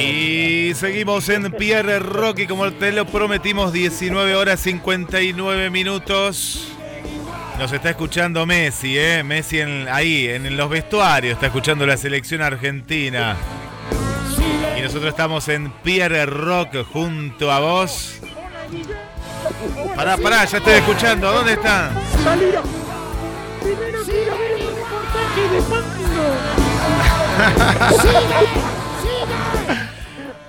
Y 0.00 0.72
seguimos 0.74 1.28
en 1.30 1.50
Pierre 1.50 1.98
Rocky, 1.98 2.46
como 2.46 2.70
te 2.72 2.92
lo 2.92 3.06
prometimos, 3.06 3.72
19 3.72 4.36
horas 4.36 4.60
59 4.60 5.70
minutos. 5.70 6.68
Nos 7.58 7.72
está 7.72 7.90
escuchando 7.90 8.46
Messi, 8.46 8.96
¿eh? 8.96 9.24
Messi 9.24 9.60
ahí, 9.60 10.28
en 10.28 10.56
los 10.56 10.70
vestuarios, 10.70 11.34
está 11.34 11.46
escuchando 11.46 11.86
la 11.86 11.96
selección 11.96 12.42
argentina. 12.42 13.36
Y 14.78 14.80
nosotros 14.80 15.10
estamos 15.10 15.48
en 15.48 15.72
Pierre 15.82 16.26
Rock 16.26 16.84
junto 16.92 17.50
a 17.50 17.58
vos. 17.58 18.20
Pará, 19.94 20.16
pará, 20.16 20.44
ya 20.44 20.58
estoy 20.58 20.74
escuchando. 20.74 21.30
¿Dónde 21.32 21.52
están? 21.52 21.90
Salieron. 22.22 22.64
Primero 23.62 23.98
quiero 24.04 24.38
ver 24.38 24.52
el 24.52 24.66
reportaje 24.76 25.48
de 25.52 25.60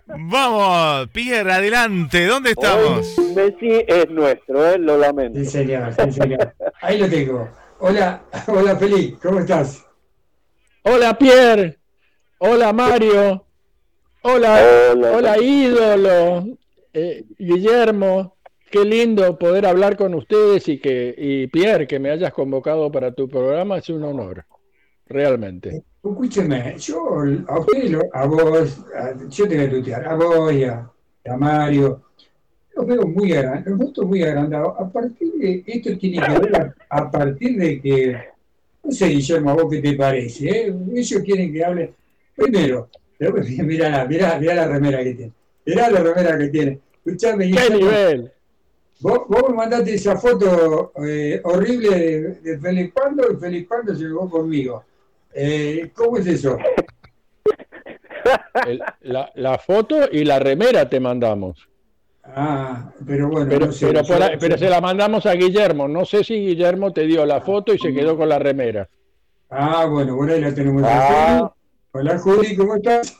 Vamos, 0.20 1.10
Pierre, 1.12 1.52
adelante. 1.52 2.26
¿Dónde 2.26 2.52
estamos? 2.52 3.18
Hoy 3.18 3.34
Messi 3.36 3.86
es 3.88 4.10
nuestro, 4.10 4.66
¿eh? 4.68 4.78
lo 4.80 4.98
lamento. 4.98 5.40
Sí, 5.40 5.46
señor, 5.46 5.94
sí, 5.94 6.12
señor. 6.12 6.54
Ahí 6.82 6.98
lo 6.98 7.10
tengo. 7.10 7.50
Hola, 7.80 8.24
hola 8.48 8.76
Feliz, 8.78 9.16
¿cómo 9.22 9.40
estás? 9.40 9.86
Hola 10.84 11.16
Pierre, 11.18 11.78
Hola 12.40 12.74
Mario. 12.74 13.46
Hola, 14.22 14.60
Hola. 14.92 15.12
hola, 15.12 15.38
ídolo. 15.38 16.46
Eh, 16.94 17.24
Guillermo, 17.38 18.37
qué 18.70 18.84
lindo 18.86 19.38
poder 19.38 19.66
hablar 19.66 19.98
con 19.98 20.14
ustedes 20.14 20.68
y 20.68 20.80
que 20.80 21.14
y 21.18 21.48
Pierre 21.48 21.88
que 21.88 22.00
me 22.00 22.10
hayas 22.12 22.34
convocado 22.34 22.92
para 22.92 23.14
tu 23.14 23.28
programa 23.28 23.78
es 23.78 23.90
un 23.90 24.04
honor, 24.04 24.46
realmente. 25.06 25.84
Escúcheme, 26.04 26.76
yo 26.78 27.22
a 27.48 27.60
usted, 27.60 28.00
a 28.14 28.26
vos, 28.26 28.86
a- 28.96 29.14
yo 29.30 29.48
te 29.48 29.56
voy 29.58 29.66
a 29.66 29.70
tutear, 29.70 30.08
a 30.08 30.16
vos 30.16 30.54
y 30.54 30.64
a, 30.64 30.90
a 31.26 31.38
Mario, 31.38 32.04
los 32.76 32.88
veo 32.88 33.02
muy 33.08 33.34
agrandados, 33.34 33.98
los 33.98 34.08
muy 34.08 34.24
agrandados. 34.24 34.74
A 34.80 34.90
partir 34.90 35.34
de, 35.34 35.64
esto 35.66 35.98
tiene 35.98 36.26
que 36.26 36.40
ver 36.40 36.56
a, 36.56 36.76
a 36.90 37.12
partir 37.12 37.58
de 37.58 37.82
que, 37.82 38.18
no 38.84 38.92
sé, 38.92 39.08
Guillermo, 39.08 39.50
a 39.52 39.54
vos 39.56 39.68
qué 39.72 39.82
te 39.82 39.94
parece, 39.94 40.50
¿eh? 40.50 40.76
ellos 40.96 41.22
quieren 41.24 41.52
que 41.52 41.66
hable, 41.66 41.94
primero, 42.36 42.90
mirá, 43.20 43.90
la- 43.90 44.06
mirá, 44.06 44.40
mirá 44.40 44.56
la 44.56 44.68
remera 44.68 45.04
que 45.04 45.14
tiene, 45.14 45.34
mirá 45.66 45.90
la 45.90 46.00
remera 46.02 46.38
que 46.38 46.48
tiene. 46.50 46.80
Escuchame, 47.06 47.52
¡Qué 47.52 47.70
nivel! 47.70 48.32
Vos, 49.00 49.22
vos 49.28 49.50
me 49.50 49.56
mandaste 49.56 49.94
esa 49.94 50.18
foto 50.18 50.92
eh, 51.06 51.40
horrible 51.44 51.90
de, 51.90 52.22
de 52.42 52.60
Felipe 52.60 52.94
Pando 53.00 53.32
y 53.32 53.36
Felipe 53.36 53.68
Pando 53.68 53.94
se 53.96 54.04
llegó 54.04 54.28
conmigo. 54.30 54.84
Eh, 55.34 55.92
¿Cómo 55.94 56.18
es 56.18 56.26
eso? 56.28 56.58
El- 58.68 58.82
la, 59.02 59.32
la 59.36 59.58
foto 59.60 60.10
y 60.12 60.26
la 60.26 60.40
remera 60.40 60.90
te 60.90 61.00
mandamos. 61.00 61.70
Ah, 62.24 62.92
pero 63.06 63.30
bueno, 63.30 63.48
Pero, 63.50 63.68
no 63.68 63.72
sé. 63.72 63.88
pero, 63.88 64.04
por 64.40 64.60
se 64.60 64.70
la 64.70 64.82
mandamos 64.82 65.26
a 65.28 65.34
Guillermo. 65.34 65.88
No 65.88 66.04
sé 66.04 66.24
si 66.26 66.34
Guillermo 66.34 66.92
te 66.92 67.04
dio 67.06 67.26
la 67.26 67.40
foto 67.42 67.74
y 67.74 67.80
se 67.80 67.94
quedó 67.94 68.18
con 68.18 68.28
la 68.28 68.38
remera. 68.40 68.90
Ah, 69.50 69.86
bueno, 69.86 70.18
por 70.18 70.30
ahí 70.30 70.42
la 70.42 70.54
tenemos. 70.54 70.84
Ah. 70.86 71.54
Hola 71.94 72.20
Juli, 72.20 72.54
¿cómo 72.58 72.76
estás? 72.76 73.16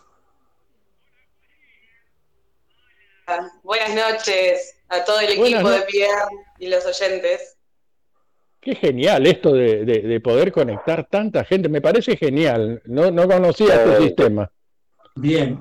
Buenas 3.64 3.96
noches 3.96 4.77
a 4.90 5.04
todo 5.04 5.20
el 5.20 5.38
Buenas 5.38 5.54
equipo 5.62 5.70
de 5.70 5.80
no- 5.80 5.86
Pierre 5.86 6.26
y 6.60 6.68
los 6.70 6.86
oyentes. 6.86 7.56
Qué 8.60 8.76
genial 8.76 9.26
esto 9.28 9.54
de, 9.54 9.86
de- 9.86 10.02
de 10.02 10.20
poder 10.20 10.52
conectar 10.52 11.08
tanta 11.10 11.44
gente. 11.46 11.70
Me 11.70 11.80
parece 11.82 12.18
genial. 12.18 12.82
No, 12.86 13.12
no 13.12 13.28
conocía 13.28 13.76
este 13.84 14.04
sistema. 14.04 14.52
Bien. 15.16 15.58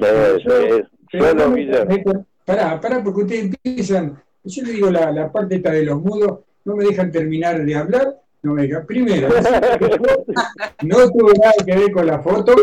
Pará, 2.44 2.81
pará, 2.81 3.03
porque 3.03 3.23
ustedes 3.23 3.44
empiezan. 3.65 4.23
Yo 4.44 4.62
le 4.62 4.73
digo 4.73 4.90
la, 4.90 5.11
la 5.12 5.31
parte 5.32 5.57
esta 5.57 5.73
de 5.73 5.82
los 5.85 6.01
mudos, 6.01 6.40
no 6.65 6.77
me 6.77 6.85
dejan 6.85 7.11
terminar 7.11 7.65
de 7.65 7.74
hablar. 7.74 8.16
No 8.43 8.53
me 8.55 8.62
dejan. 8.62 8.86
Primero, 8.86 9.28
no 10.82 11.11
tuvo 11.11 11.32
nada 11.32 11.53
que 11.65 11.74
ver 11.77 11.93
con 11.93 12.07
la 12.07 12.20
foto. 12.20 12.55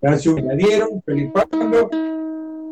La, 0.00 0.10
la 0.12 0.54
dieron, 0.54 1.02
Felipando. 1.04 1.90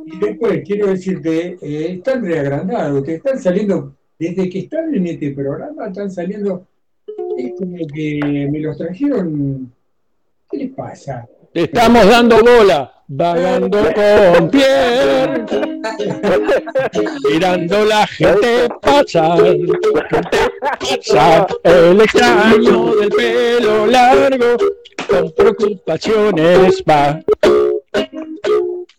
Y 0.07 0.19
después, 0.19 0.63
quiero 0.67 0.89
decirte, 0.89 1.57
eh, 1.61 1.93
están 1.93 2.25
reagrandados, 2.25 3.05
que 3.05 3.15
están 3.15 3.39
saliendo, 3.41 3.95
desde 4.19 4.49
que 4.49 4.61
están 4.61 4.95
en 4.95 5.07
este 5.07 5.31
programa, 5.33 5.89
están 5.89 6.11
saliendo, 6.11 6.67
es 7.39 7.53
como 7.59 7.77
que 7.93 8.49
me 8.51 8.59
los 8.61 8.77
trajeron. 8.77 9.73
¿Qué 10.51 10.59
les 10.59 10.71
pasa? 10.71 11.27
Te 11.53 11.63
estamos 11.63 12.07
dando 12.07 12.41
bola. 12.41 12.91
Vagando 13.07 13.79
con 13.79 14.51
Pierre. 14.51 15.45
Mirando 17.31 17.85
la 17.85 18.07
gente 18.07 18.69
pasar. 18.81 19.45
Gente 19.45 19.79
pasar. 20.81 21.47
El 21.63 22.01
extraño 22.01 22.95
del 22.97 23.09
pelo 23.11 23.87
largo. 23.87 24.57
Con 25.09 25.33
preocupaciones 25.33 26.83
va. 26.89 27.21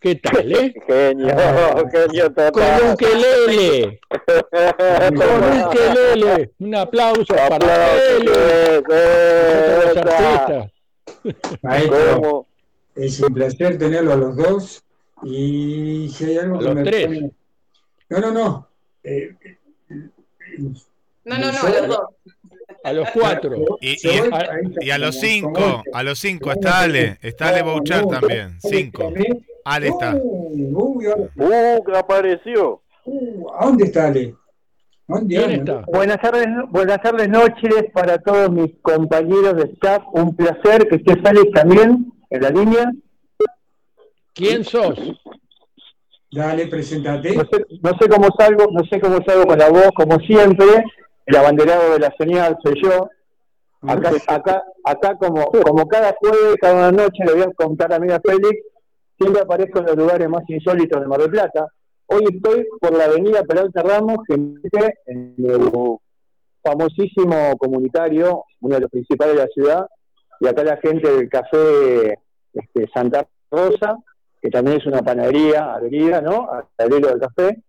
¿Qué 0.06 0.14
tal, 0.18 0.52
eh? 0.52 0.72
Genio, 0.88 1.36
genio 1.91 2.26
Con 2.36 2.36
total. 2.53 2.82
un 2.84 2.95
quelele. 2.95 3.99
Con 5.15 5.44
un 5.44 5.69
quelele. 5.72 6.52
Un 6.60 6.76
aplauso 6.76 7.34
para 7.34 7.94
él. 8.03 8.26
Los 8.26 9.98
artistas. 9.98 10.72
Maestro, 11.64 12.45
es 12.95 13.19
un 13.19 13.34
placer 13.34 13.80
tenerlo 13.80 14.14
a 14.14 14.15
los 14.18 14.36
dos. 14.38 14.84
Y 15.23 16.07
si 16.15 16.26
hay 16.26 16.38
algo 16.38 16.57
A 16.57 16.60
que 16.60 16.65
los 16.65 16.76
me 16.76 16.84
tres. 16.84 17.06
pone- 17.07 17.32
No, 18.10 18.19
no, 18.19 18.32
no. 18.32 18.68
Eh, 19.03 19.34
No, 21.23 21.36
no, 21.40 21.52
no, 21.52 21.60
a 21.64 21.69
los 21.69 21.88
dos. 21.88 21.99
A 22.84 22.94
los 22.94 23.10
cuatro. 23.10 23.56
Y, 23.82 23.94
y- 23.94 24.18
Yo- 24.18 24.30
y 24.82 24.91
a 24.91 24.99
los 24.99 25.19
cinco, 25.19 25.82
a 25.91 26.03
los 26.03 26.19
cinco 26.19 26.52
está 26.52 26.82
Ale, 26.82 27.18
está 27.23 27.48
Ale 27.49 27.64
Bouchard 27.64 28.06
también, 28.07 28.60
cinco. 28.61 29.11
Ale 29.65 29.87
está. 29.89 30.15
Uy, 30.15 31.05
ahora- 31.07 31.29
Uh, 31.35 31.83
que 31.83 31.97
apareció. 31.97 32.81
uh, 33.05 33.49
¿A 33.59 33.65
dónde 33.65 33.85
está 33.85 34.07
Ale? 34.07 34.35
¿Dónde 35.07 35.35
está? 35.55 35.83
Buenas 35.87 36.19
tardes, 36.21 36.47
buenas 36.69 37.01
tardes, 37.01 37.29
noches 37.29 37.85
para 37.93 38.17
todos 38.19 38.49
mis 38.51 38.71
compañeros 38.81 39.55
de 39.57 39.63
staff. 39.73 40.03
Un 40.13 40.35
placer 40.35 40.87
que 40.87 40.95
esté 40.95 41.15
Félix 41.21 41.51
también 41.51 42.11
en 42.29 42.41
la 42.41 42.49
línea. 42.49 42.91
¿Quién 44.33 44.63
sos? 44.63 44.97
Dale, 46.31 46.67
presentate. 46.67 47.35
No 47.35 47.43
sé, 47.45 47.65
no 47.81 47.91
sé 47.99 48.09
cómo 48.09 48.27
salgo, 48.37 48.65
no 48.71 48.83
sé 48.85 48.99
cómo 48.99 49.17
salgo 49.25 49.45
con 49.45 49.57
la 49.59 49.69
voz, 49.69 49.89
como 49.95 50.17
siempre. 50.19 50.65
El 51.25 51.35
abanderado 51.37 51.93
de 51.93 51.99
la 51.99 52.13
señal 52.19 52.57
soy 52.63 52.75
yo. 52.83 53.07
Acá, 53.87 54.11
acá, 54.27 54.63
acá 54.83 55.15
como, 55.17 55.45
como 55.45 55.87
cada 55.87 56.15
jueves, 56.19 56.55
cada 56.59 56.91
noche 56.91 57.23
le 57.25 57.33
voy 57.33 57.43
a 57.43 57.53
contar 57.53 57.93
a 57.93 57.99
mí 57.99 58.11
a 58.11 58.19
Félix, 58.19 58.59
siempre 59.17 59.41
aparezco 59.41 59.79
en 59.79 59.85
los 59.85 59.95
lugares 59.95 60.29
más 60.29 60.43
insólitos 60.47 60.99
de 60.99 61.07
Mar 61.07 61.19
del 61.19 61.31
Plata. 61.31 61.67
Hoy 62.07 62.23
estoy 62.31 62.67
por 62.79 62.93
la 62.93 63.05
avenida 63.05 63.43
Peralta 63.43 63.81
Ramos, 63.81 64.19
mete 64.29 64.93
en 65.07 65.35
el 65.39 65.71
famosísimo 66.63 67.57
comunitario, 67.57 68.43
uno 68.61 68.75
de 68.75 68.81
los 68.81 68.91
principales 68.91 69.35
de 69.35 69.41
la 69.41 69.47
ciudad, 69.47 69.87
y 70.39 70.47
acá 70.47 70.63
la 70.63 70.77
gente 70.77 71.09
del 71.09 71.29
café 71.29 72.19
este, 72.53 72.87
Santa 72.93 73.27
Rosa, 73.49 73.97
que 74.41 74.49
también 74.49 74.77
es 74.77 74.85
una 74.85 75.01
panadería, 75.01 75.73
avenida, 75.73 76.21
¿no? 76.21 76.47
Al 76.77 76.93
hilo 76.93 77.07
del 77.09 77.19
café, 77.19 77.63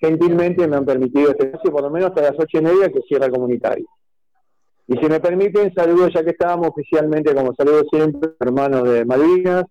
gentilmente 0.00 0.66
me 0.66 0.76
han 0.76 0.84
permitido 0.84 1.30
este 1.30 1.46
espacio 1.46 1.72
por 1.72 1.82
lo 1.82 1.90
menos 1.90 2.08
hasta 2.08 2.22
las 2.22 2.38
ocho 2.38 2.58
y 2.58 2.62
media 2.62 2.88
que 2.88 3.02
cierra 3.02 3.26
el 3.26 3.32
comunitario. 3.32 3.86
Y 4.86 4.96
si 4.96 5.06
me 5.06 5.20
permiten, 5.20 5.72
saludo 5.74 6.08
ya 6.08 6.24
que 6.24 6.30
estábamos 6.30 6.68
oficialmente, 6.68 7.34
como 7.34 7.54
saludo 7.54 7.82
siempre, 7.90 8.30
hermanos 8.40 8.84
de 8.84 9.04
Malvinas, 9.04 9.64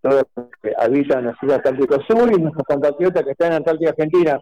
todos 0.00 0.24
los 0.36 0.48
que 0.62 0.72
habitan 0.78 1.26
la 1.26 1.36
ciudad 1.36 1.58
Atlántico 1.58 1.96
Sur 2.08 2.32
y 2.32 2.40
nuestros 2.40 2.64
compatriotas 2.66 3.24
que 3.24 3.30
están 3.30 3.48
en 3.48 3.56
Antártida 3.58 3.90
Argentina. 3.90 4.40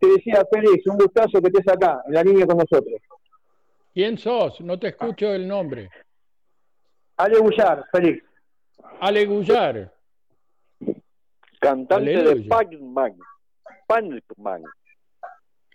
Te 0.00 0.08
decía, 0.08 0.42
Félix, 0.50 0.86
un 0.86 0.98
gustazo 0.98 1.40
que 1.40 1.48
estés 1.48 1.68
acá, 1.68 2.02
en 2.06 2.14
la 2.14 2.22
línea 2.22 2.46
con 2.46 2.58
nosotros. 2.58 3.00
¿Quién 3.94 4.18
sos? 4.18 4.60
No 4.60 4.78
te 4.78 4.88
escucho 4.88 5.32
el 5.32 5.48
nombre. 5.48 5.88
Ale 7.16 7.38
Bullar, 7.38 7.84
Félix. 7.90 8.22
Ale 9.00 9.26
Gullar. 9.26 9.92
Cantante 11.60 12.22
de. 12.22 12.42
Pac-Man. 12.42 13.16
Pac-Man. 13.86 14.62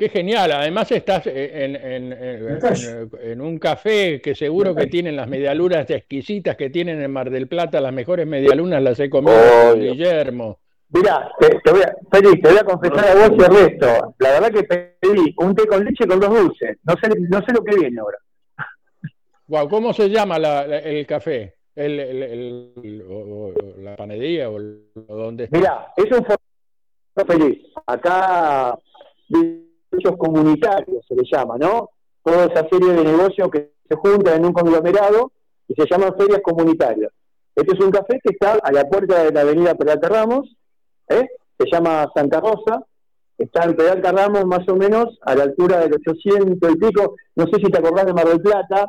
Qué 0.02 0.10
genial. 0.10 0.52
Además 0.52 0.92
estás 0.92 1.28
en, 1.28 1.76
en- 1.76 2.12
en- 2.12 2.14
en- 2.14 3.10
en 3.22 3.40
un 3.40 3.60
café 3.60 4.20
que 4.20 4.34
seguro 4.34 4.74
que 4.74 4.88
tienen 4.88 5.16
las 5.16 5.28
medialunas 5.28 5.88
exquisitas 5.92 6.56
que 6.56 6.72
tienen 6.72 7.00
en 7.04 7.12
Mar 7.12 7.30
del 7.30 7.48
Plata. 7.48 7.80
Las 7.80 7.94
mejores 7.94 8.26
medialunas 8.26 8.82
las 8.82 9.00
he 9.00 9.12
comido 9.12 9.38
con. 9.70 9.80
Guillermo. 9.80 10.58
Mirá, 10.90 11.32
te, 11.40 11.50
te 11.64 11.72
voy 11.72 11.82
a, 11.84 11.94
Félix, 12.12 12.42
te 12.42 12.50
voy 12.50 12.58
a 12.58 12.64
confesar 12.64 13.10
a 13.10 13.14
vos 13.28 13.38
y 13.38 13.44
al 13.44 13.56
resto. 13.56 14.16
La 14.18 14.32
verdad 14.32 14.52
que 14.52 14.64
pedí 14.64 15.36
un 15.38 15.54
té 15.56 15.68
con 15.68 15.86
leche 15.86 16.08
con 16.08 16.20
dos 16.20 16.30
dulces. 16.32 16.78
No 16.82 16.94
sé, 16.96 17.08
no 17.30 17.40
sé 17.46 17.54
lo 17.54 17.64
que 17.64 17.76
viene 17.76 18.00
ahora. 18.00 18.18
Guau, 19.46 19.70
¿cómo 19.70 19.94
se 19.94 20.10
llama 20.10 20.40
la- 20.40 20.66
la- 20.66 20.80
el 20.80 21.06
café? 21.06 21.58
El, 21.76 22.00
el- 22.00 22.24
el- 22.24 22.72
el- 22.84 23.02
o- 23.08 23.50
o- 23.50 23.54
la 23.84 23.96
panadería 23.96 24.50
o, 24.50 24.58
dónde 25.08 25.44
está? 25.44 25.58
Mirá, 25.60 25.88
es 25.96 26.06
un 26.06 26.26
formato 26.26 27.34
feliz. 27.40 27.60
Acá, 27.86 28.76
derechos 29.92 30.18
comunitarios 30.18 31.06
se 31.08 31.16
le 31.16 31.24
llama, 31.32 31.58
¿no? 31.58 31.90
Toda 32.24 32.46
esa 32.46 32.68
serie 32.70 32.94
de 32.94 33.04
negocios 33.04 33.50
que 33.52 33.72
se 33.88 33.96
juntan 33.96 34.38
en 34.38 34.46
un 34.46 34.54
conglomerado 34.54 35.32
y 35.68 35.74
se 35.74 35.86
llaman 35.90 36.16
ferias 36.18 36.42
comunitarias. 36.44 37.12
Este 37.56 37.74
es 37.76 37.84
un 37.84 37.92
café 37.92 38.20
que 38.24 38.34
está 38.34 38.54
a 38.64 38.72
la 38.72 38.88
puerta 38.88 39.24
de 39.24 39.32
la 39.32 39.42
avenida 39.42 39.76
Peralta 39.76 40.08
Ramos, 40.08 40.56
¿eh? 41.10 41.28
se 41.58 41.66
llama 41.72 42.10
Santa 42.16 42.40
Rosa, 42.40 42.86
está 43.38 43.64
en 43.66 43.76
Peralta 43.76 44.12
Ramos 44.12 44.46
más 44.46 44.68
o 44.70 44.76
menos 44.76 45.20
a 45.24 45.36
la 45.36 45.44
altura 45.44 45.80
del 45.80 45.94
800 45.94 46.72
y 46.72 46.76
pico, 46.78 47.16
no 47.36 47.46
sé 47.48 47.58
si 47.58 47.72
te 47.72 47.80
acordás 47.80 48.06
de 48.06 48.14
Mar 48.14 48.28
del 48.28 48.42
Plata, 48.42 48.86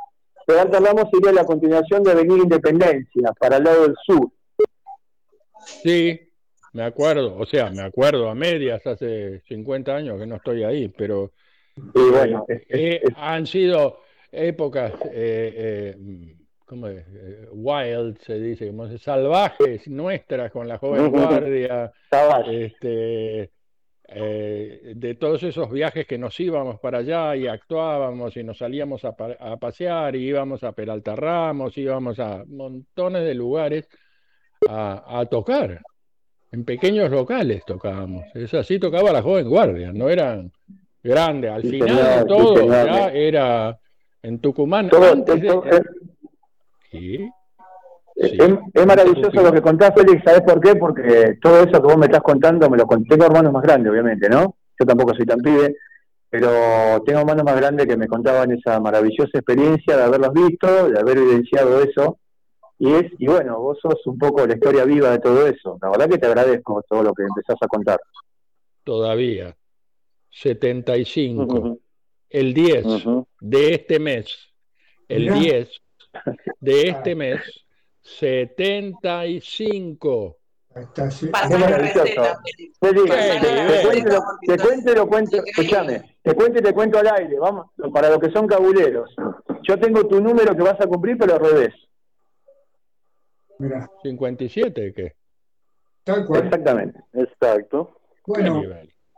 Peralta 0.46 0.80
Ramos 0.80 1.06
sería 1.12 1.32
la 1.32 1.44
continuación 1.44 2.02
de 2.02 2.12
Avenida 2.12 2.42
Independencia, 2.42 3.32
para 3.38 3.56
el 3.56 3.64
lado 3.64 3.82
del 3.82 3.94
sur. 4.06 4.28
Sí, 5.64 6.31
me 6.72 6.82
acuerdo, 6.84 7.36
o 7.36 7.46
sea, 7.46 7.70
me 7.70 7.82
acuerdo 7.82 8.28
a 8.28 8.34
medias, 8.34 8.86
hace 8.86 9.40
50 9.48 9.94
años 9.94 10.18
que 10.18 10.26
no 10.26 10.36
estoy 10.36 10.64
ahí, 10.64 10.88
pero 10.88 11.32
Y 11.76 12.10
bueno, 12.10 12.44
eh, 12.48 12.66
eh, 12.68 13.02
han 13.16 13.46
sido 13.46 14.00
épocas, 14.30 14.92
eh, 15.12 15.94
eh, 15.94 16.36
¿cómo 16.66 16.88
es? 16.88 17.04
Wild, 17.52 18.18
se 18.18 18.38
dice, 18.38 18.68
como 18.68 18.88
salvajes 18.98 19.88
nuestras 19.88 20.50
con 20.52 20.66
la 20.68 20.78
joven 20.78 21.10
guardia, 21.10 21.92
este, 22.50 23.50
de 24.14 25.16
todos 25.18 25.42
esos 25.42 25.70
viajes 25.70 26.06
que 26.06 26.18
nos 26.18 26.38
íbamos 26.40 26.78
para 26.80 26.98
allá 26.98 27.34
y 27.36 27.46
actuábamos 27.46 28.36
y 28.36 28.44
nos 28.44 28.58
salíamos 28.58 29.04
a, 29.04 29.12
pa- 29.16 29.36
a 29.38 29.56
pasear 29.56 30.14
y 30.16 30.28
íbamos 30.28 30.62
a 30.64 30.72
Peralta 30.72 31.16
Ramos, 31.16 31.76
íbamos 31.78 32.18
a 32.18 32.44
montones 32.46 33.24
de 33.24 33.34
lugares 33.34 33.88
a, 34.68 35.20
a 35.20 35.26
tocar. 35.26 35.80
En 36.52 36.64
pequeños 36.64 37.10
locales 37.10 37.64
tocábamos. 37.64 38.24
Es 38.34 38.52
así 38.54 38.78
tocaba 38.78 39.10
la 39.12 39.22
joven 39.22 39.48
guardia, 39.48 39.92
no 39.92 40.08
eran 40.10 40.52
grandes. 41.02 41.50
Al 41.50 41.62
Sí, 41.62 41.70
final 41.70 41.88
señor, 41.88 42.04
de 42.14 42.20
sí, 42.20 42.26
todo 42.28 42.66
ya 42.68 43.08
era 43.08 43.78
en 44.22 44.38
Tucumán. 44.38 44.88
Todo 44.90 45.12
antes 45.12 45.40
de- 45.40 45.48
es- 45.48 45.82
Sí. 46.90 47.30
Es, 48.14 48.32
es 48.74 48.86
maravilloso 48.86 49.42
lo 49.42 49.50
que 49.50 49.62
contás, 49.62 49.92
Félix, 49.96 50.22
¿sabés 50.24 50.42
por 50.42 50.60
qué? 50.60 50.76
Porque 50.76 51.38
todo 51.40 51.62
eso 51.62 51.72
que 51.72 51.78
vos 51.88 51.96
me 51.96 52.04
estás 52.04 52.20
contando, 52.20 52.68
me 52.68 52.76
lo 52.76 52.86
conté. 52.86 53.08
Tengo 53.08 53.24
hermanos 53.24 53.50
más 53.54 53.62
grandes, 53.62 53.90
obviamente, 53.90 54.28
¿no? 54.28 54.54
Yo 54.78 54.86
tampoco 54.86 55.14
soy 55.14 55.24
tan 55.24 55.38
pibe, 55.40 55.74
pero 56.28 57.02
tengo 57.06 57.20
hermanos 57.20 57.44
más 57.44 57.56
grandes 57.56 57.86
que 57.86 57.96
me 57.96 58.06
contaban 58.06 58.52
esa 58.52 58.78
maravillosa 58.78 59.30
experiencia 59.38 59.96
de 59.96 60.02
haberlos 60.02 60.34
visto, 60.34 60.90
de 60.90 61.00
haber 61.00 61.16
evidenciado 61.16 61.82
eso. 61.82 62.18
Y 62.84 62.92
es 62.94 63.12
y 63.18 63.26
bueno, 63.28 63.60
vos 63.60 63.78
sos 63.80 64.04
un 64.08 64.18
poco 64.18 64.44
la 64.44 64.54
historia 64.54 64.84
viva 64.84 65.10
de 65.12 65.20
todo 65.20 65.46
eso. 65.46 65.78
La 65.80 65.88
verdad 65.90 66.08
que 66.08 66.18
te 66.18 66.26
agradezco 66.26 66.82
todo 66.88 67.04
lo 67.04 67.14
que 67.14 67.22
empezás 67.22 67.54
a 67.60 67.68
contar. 67.68 68.00
todavía 68.82 69.56
75 70.30 71.78
el 72.30 72.52
10 72.52 72.84
de 73.40 73.74
este 73.74 74.00
mes 74.00 74.36
el 75.08 75.22
Mirá. 75.30 75.34
10 75.36 75.70
de 76.58 76.88
este 76.88 77.14
mes 77.14 77.38
75 78.02 80.38
Qué 80.74 81.58
maravilloso. 81.58 82.22
Félix, 82.80 82.80
Qué 82.80 82.92
te 83.40 83.52
nivel. 83.52 83.82
cuento, 83.82 83.92
y 83.92 84.00
lo- 84.10 84.24
te 84.46 84.56
cuento 84.58 84.90
y 84.90 84.94
lo 84.96 85.06
cuento, 85.06 85.36
escúchame, 85.44 86.16
te 86.22 86.34
cuento 86.34 86.58
y 86.58 86.62
te 86.62 86.72
cuento 86.72 86.98
al 86.98 87.08
aire, 87.14 87.38
vamos, 87.38 87.66
para 87.92 88.08
los 88.08 88.18
que 88.18 88.30
son 88.30 88.46
cabuleros. 88.46 89.14
Yo 89.68 89.78
tengo 89.78 90.06
tu 90.08 90.18
número 90.20 90.56
que 90.56 90.62
vas 90.62 90.80
a 90.80 90.86
cumplir, 90.86 91.18
pero 91.18 91.34
al 91.34 91.40
revés. 91.40 91.74
57 94.02 94.92
qué 94.94 95.12
Tal 96.04 96.26
cual. 96.26 96.44
Exactamente. 96.44 97.00
Exacto. 97.12 98.00
Bueno, 98.26 98.62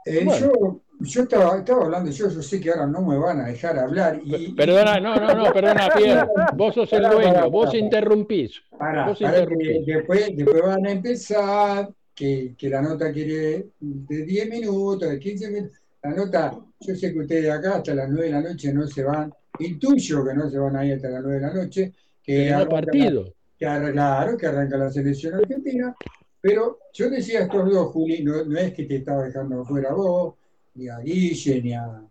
eh, 0.05 0.23
Bueno. 0.25 0.39
yo, 0.39 0.81
yo 1.01 1.23
estaba, 1.23 1.59
estaba 1.59 1.85
hablando, 1.85 2.11
yo, 2.11 2.29
yo 2.29 2.43
sé 2.43 2.61
que 2.61 2.71
ahora 2.71 2.87
no 2.87 3.03
me 3.03 3.19
van 3.19 3.41
a 3.41 3.47
dejar 3.47 3.79
hablar. 3.79 4.21
Y, 4.23 4.53
perdona 4.53 5.01
no 5.01 5.16
no 5.16 5.35
no 5.35 5.53
perdona 5.53 5.89
Pierre 5.97 6.27
vos 6.55 6.75
sos 6.75 6.93
el 6.93 7.03
dueño 7.03 7.51
vos 7.51 7.75
interrumpís 7.75 8.62
vos 9.07 9.19
que 9.19 9.25
interrumpís 9.25 9.87
después, 9.87 10.37
después 10.37 10.62
van 10.62 10.87
a 10.87 10.91
empezar, 10.91 11.89
que, 12.15 12.55
que 12.57 12.69
la 12.69 12.83
nota 12.83 13.12
quiere 13.12 13.69
de 13.81 14.25
10 14.25 14.49
minutos, 14.51 15.09
de 15.09 15.19
15 15.19 15.51
minutos. 15.51 15.79
La 16.03 16.11
nota, 16.11 16.55
yo 16.81 16.95
sé 16.95 17.12
que 17.12 17.19
ustedes 17.21 17.51
acá 17.51 17.77
hasta 17.77 17.95
las 17.95 18.09
9 18.09 18.27
de 18.27 18.33
la 18.33 18.43
noche 18.43 18.73
no 18.73 18.87
se 18.87 19.03
van, 19.03 19.33
intuyo 19.59 20.25
que 20.25 20.35
no 20.35 20.51
se 20.51 20.59
van 20.59 20.77
a 20.77 20.85
ir 20.85 20.95
hasta 20.95 21.09
las 21.09 21.23
9 21.23 21.41
de 21.41 21.47
la 21.47 21.55
noche, 21.55 21.93
que 22.23 22.66
partido. 22.69 23.34
Que 23.59 23.67
claro, 23.93 24.37
que 24.37 24.47
arranca 24.47 24.77
la 24.77 24.91
selección 24.91 25.35
argentina, 25.35 25.95
pero 26.41 26.79
yo 26.93 27.09
decía 27.09 27.41
a 27.41 27.43
estos 27.45 27.71
dos, 27.71 27.93
Juli, 27.93 28.23
no, 28.23 28.41
es 28.59 28.75
que 28.75 28.85
te 28.85 28.97
estaba 28.97 29.25
dejando 29.25 29.63
afuera 29.63 29.93
vos, 29.95 30.35
ni 30.75 30.89
a 30.89 30.99
Guille, 30.99 31.63
ni 31.63 31.73
a... 31.73 32.03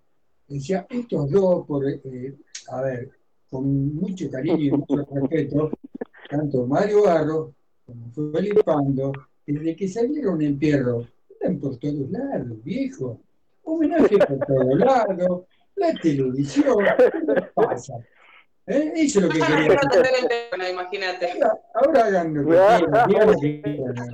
Decía, 0.47 0.85
estos 0.89 1.29
dos, 1.31 1.65
por, 1.65 1.87
eh, 1.87 2.35
a 2.69 2.81
ver, 2.81 3.09
con 3.49 3.95
mucho 3.95 4.29
cariño 4.31 4.57
y 4.57 4.71
mucho 4.71 5.05
respeto, 5.11 5.71
tanto 6.29 6.65
Mario 6.65 7.03
Barro 7.03 7.53
como 7.85 8.11
Felipe 8.11 8.63
Pando, 8.63 9.11
desde 9.45 9.75
que 9.75 9.87
salieron 9.87 10.41
en 10.41 10.57
Pierro, 10.57 11.05
están 11.29 11.59
por 11.59 11.77
todos 11.77 12.09
lados, 12.09 12.63
viejo. 12.63 13.19
Homenaje 13.63 14.17
por 14.17 14.39
todos 14.45 14.79
lados, 14.79 15.43
la 15.75 15.93
televisión, 15.93 16.77
¿qué 16.97 17.41
pasa? 17.53 17.93
¿Eh? 18.65 18.91
Es 18.95 19.15
lo 19.15 19.29
que 19.29 19.39
No 19.39 19.45
quería 19.45 19.73
atender 19.73 20.11
el 20.21 20.27
teléfono, 20.27 20.69
imagínate. 20.69 21.39
Ahora 21.73 22.05
hagan 22.05 22.33
lo 22.33 22.45
que 23.39 23.61
quieran, 23.61 24.11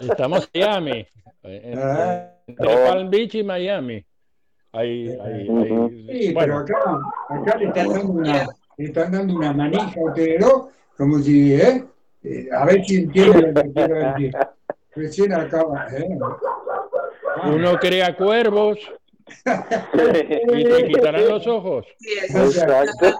estamos 0.00 0.48
en 0.52 0.60
Miami 0.60 1.06
en- 1.42 1.78
Ah. 1.78 2.32
entre 2.46 2.66
Palm 2.86 3.10
Beach 3.10 3.34
y 3.34 3.42
Miami 3.42 4.04
Ahí, 4.72 5.08
ahí, 5.08 5.48
ahí. 5.48 6.06
Sí, 6.20 6.32
Bueno, 6.34 6.64
pero 6.64 6.78
acá, 6.78 6.98
acá 7.28 7.58
le 7.58 7.64
están 7.66 7.88
dando 7.88 8.12
una, 8.12 8.46
le 8.76 8.84
están 8.84 9.10
dando 9.12 9.34
una 9.34 9.52
manija 9.52 10.00
a 10.00 10.04
ustedes 10.04 10.38
dos, 10.40 10.66
como 10.96 11.18
si, 11.18 11.54
¿eh? 11.54 11.84
Eh, 12.22 12.48
a 12.56 12.64
ver 12.66 12.84
si 12.84 12.96
entienden 12.98 13.52
lo 13.54 13.62
que 13.62 13.72
quiero 13.72 13.94
decir. 13.96 14.32
Recién 14.94 15.32
acaba, 15.32 15.86
¿eh? 15.92 16.08
uno 17.46 17.78
crea 17.80 18.14
cuervos 18.16 18.78
y 19.44 20.64
te 20.64 20.86
quitarán 20.88 21.28
los 21.28 21.46
ojos. 21.46 21.86
Sí. 21.98 22.08
Exacto. 22.18 23.18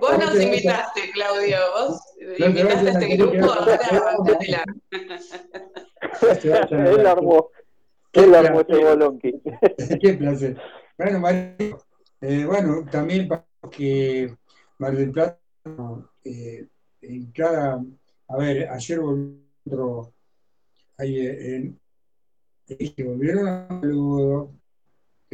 Vos 0.00 0.18
nos 0.18 0.40
invitaste, 0.42 1.00
Claudio. 1.12 1.56
Vos 1.78 2.00
invitaste 2.38 2.88
a 2.88 2.92
este 2.92 3.16
grupo, 3.16 3.52
ahora. 3.52 3.78
Él 6.70 7.06
armó, 7.06 7.48
él 8.12 8.34
armó 8.34 8.60
ese 8.60 8.84
bolonqui. 8.84 9.32
Qué 10.00 10.14
placer. 10.14 10.56
Bueno, 10.96 11.18
Mario, 11.20 11.78
eh, 12.20 12.44
bueno, 12.46 12.84
también 12.90 13.26
para 13.28 13.44
que 13.70 14.34
Mar 14.78 14.96
del 14.96 15.10
Plata, 15.10 15.38
eh, 16.24 16.66
en 17.02 17.32
cada, 17.32 17.82
a 18.28 18.36
ver, 18.36 18.68
ayer 18.68 19.00
volvió 19.00 19.38
otro, 19.66 20.12
ahí, 20.98 21.18
eh, 21.26 21.56
en- 21.56 21.80
eh, 22.68 22.94
volvieron 23.02 23.48
a 23.48 23.66
saludo, 23.80 24.52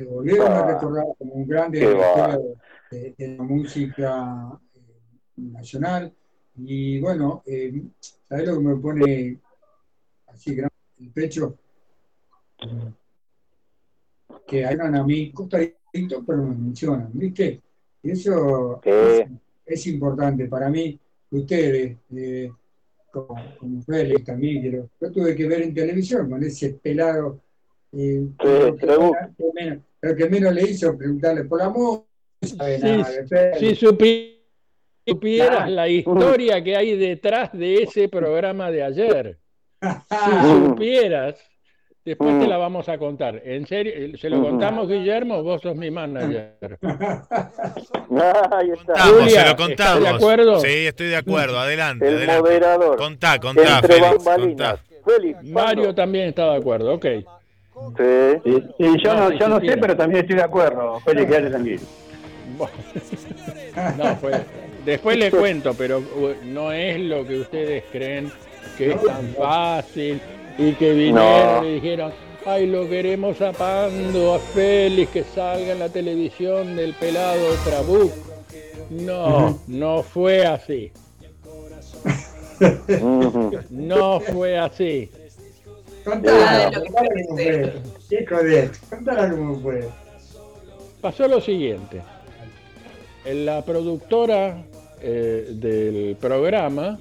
que 0.04 0.10
volvieron 0.10 0.52
a 0.52 0.66
recordar 0.66 1.04
como 1.18 1.34
un 1.34 1.46
grande 1.46 1.80
de 1.80 1.94
la 1.94 1.98
va. 1.98 2.30
historia 2.30 2.38
de, 2.90 3.14
de 3.18 3.36
la 3.36 3.42
música 3.42 4.60
eh, 4.74 4.80
nacional. 5.36 6.12
Y 6.56 7.00
bueno, 7.00 7.42
eh, 7.46 7.82
¿sabes 8.28 8.48
lo 8.48 8.54
que 8.58 8.64
me 8.64 8.76
pone 8.76 9.38
así 10.28 10.54
grande 10.54 10.74
el 11.00 11.10
pecho? 11.10 11.56
que 14.46 14.64
hagan 14.66 14.94
a 14.96 15.04
mí 15.04 15.32
costadito, 15.32 16.24
pero 16.26 16.42
me 16.42 16.54
mencionan, 16.56 17.10
¿viste? 17.14 17.60
Y 18.02 18.10
eso 18.10 18.80
es, 18.82 19.26
es 19.64 19.86
importante 19.86 20.46
para 20.46 20.68
mí. 20.68 20.98
Ustedes, 21.30 21.96
eh, 22.14 22.50
como, 23.12 23.36
como 23.58 23.82
Félix 23.82 24.24
también, 24.24 24.62
que 24.62 24.70
lo, 24.70 24.90
lo 24.98 25.12
tuve 25.12 25.36
que 25.36 25.46
ver 25.46 25.62
en 25.62 25.74
televisión 25.74 26.28
con 26.28 26.42
ese 26.42 26.70
pelado. 26.74 27.40
eh, 27.92 28.28
que 28.38 29.52
menos, 29.54 29.78
lo 30.02 30.16
que 30.16 30.28
menos 30.28 30.54
le 30.54 30.62
hizo 30.62 30.96
preguntarle 30.96 31.44
por 31.44 31.58
la 31.58 31.68
música, 31.70 32.64
de. 32.64 33.56
Si 33.58 33.66
supi- 33.76 34.38
supieras 35.06 35.70
la 35.70 35.88
historia 35.88 36.62
que 36.62 36.76
hay 36.76 36.96
detrás 36.96 37.50
de 37.52 37.82
ese 37.82 38.08
programa 38.08 38.70
de 38.70 38.82
ayer, 38.82 39.38
si 39.82 40.48
supieras, 40.66 41.36
después 42.04 42.38
te 42.40 42.46
la 42.46 42.56
vamos 42.56 42.88
a 42.88 42.96
contar. 42.98 43.42
En 43.44 43.66
serio, 43.66 44.16
se 44.16 44.30
lo 44.30 44.42
contamos, 44.42 44.88
Guillermo, 44.88 45.42
vos 45.42 45.60
sos 45.62 45.76
mi 45.76 45.90
manager. 45.90 46.56
Ahí 46.80 48.70
está. 48.70 48.92
Contamos, 48.94 49.12
Julia, 49.12 49.28
se 49.30 49.36
lo 49.36 49.50
¿estás 49.50 49.54
contamos. 49.56 50.02
de 50.02 50.08
acuerdo? 50.08 50.60
Sí, 50.60 50.86
estoy 50.86 51.06
de 51.08 51.16
acuerdo. 51.16 51.58
Adelante, 51.58 52.08
El 52.08 52.16
adelante. 52.16 52.40
moderador. 52.42 52.96
Contá, 52.96 53.38
contá, 53.38 53.76
Entre 53.80 53.94
Félix, 53.94 54.24
bambalinas. 54.24 54.80
contá. 54.80 54.84
Félix, 55.04 55.44
Mario 55.44 55.94
también 55.94 56.28
está 56.28 56.50
de 56.52 56.56
acuerdo, 56.58 56.94
ok. 56.94 57.06
Sí, 57.96 58.62
sí, 58.78 58.84
yo 59.02 59.14
no, 59.14 59.32
yo 59.32 59.48
no 59.48 59.60
sé, 59.60 59.76
pero 59.76 59.96
también 59.96 60.20
estoy 60.22 60.36
de 60.36 60.42
acuerdo. 60.42 61.00
Félix, 61.00 61.26
quédate 61.26 61.50
tranquilo. 61.50 61.80
No, 63.96 64.18
pues, 64.20 64.40
después 64.84 65.16
le 65.16 65.30
cuento, 65.30 65.72
pero 65.74 65.98
uh, 65.98 66.34
no 66.44 66.72
es 66.72 67.00
lo 67.00 67.24
que 67.26 67.38
ustedes 67.40 67.84
creen 67.92 68.30
que 68.76 68.92
es 68.92 69.02
tan 69.04 69.34
fácil 69.34 70.20
y 70.58 70.72
que 70.72 70.92
vinieron 70.92 71.62
No. 71.62 71.64
y 71.64 71.74
dijeron, 71.74 72.12
ay, 72.44 72.66
lo 72.66 72.88
queremos 72.88 73.40
apando 73.40 74.34
a 74.34 74.38
Félix 74.38 75.10
que 75.12 75.24
salga 75.24 75.72
en 75.72 75.78
la 75.78 75.88
televisión 75.88 76.76
del 76.76 76.94
pelado 76.94 77.54
Trabuc. 77.64 78.12
No, 78.90 79.58
no 79.68 80.02
fue 80.02 80.44
así. 80.46 80.92
No 83.70 84.20
fue 84.20 84.58
así. 84.58 85.10
Contala, 86.04 86.70
cómo 86.72 87.36
fue. 87.36 87.72
Qué 88.08 88.26
joder, 88.26 88.70
contala 88.88 89.30
cómo 89.30 89.60
fue. 89.60 89.88
Pasó 91.00 91.28
lo 91.28 91.40
siguiente. 91.40 92.02
En 93.24 93.46
La 93.46 93.64
productora 93.64 94.62
eh, 95.02 95.46
del 95.50 96.16
programa 96.16 96.98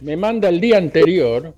me 0.00 0.16
manda 0.16 0.48
el 0.48 0.60
día 0.60 0.78
anterior, 0.78 1.52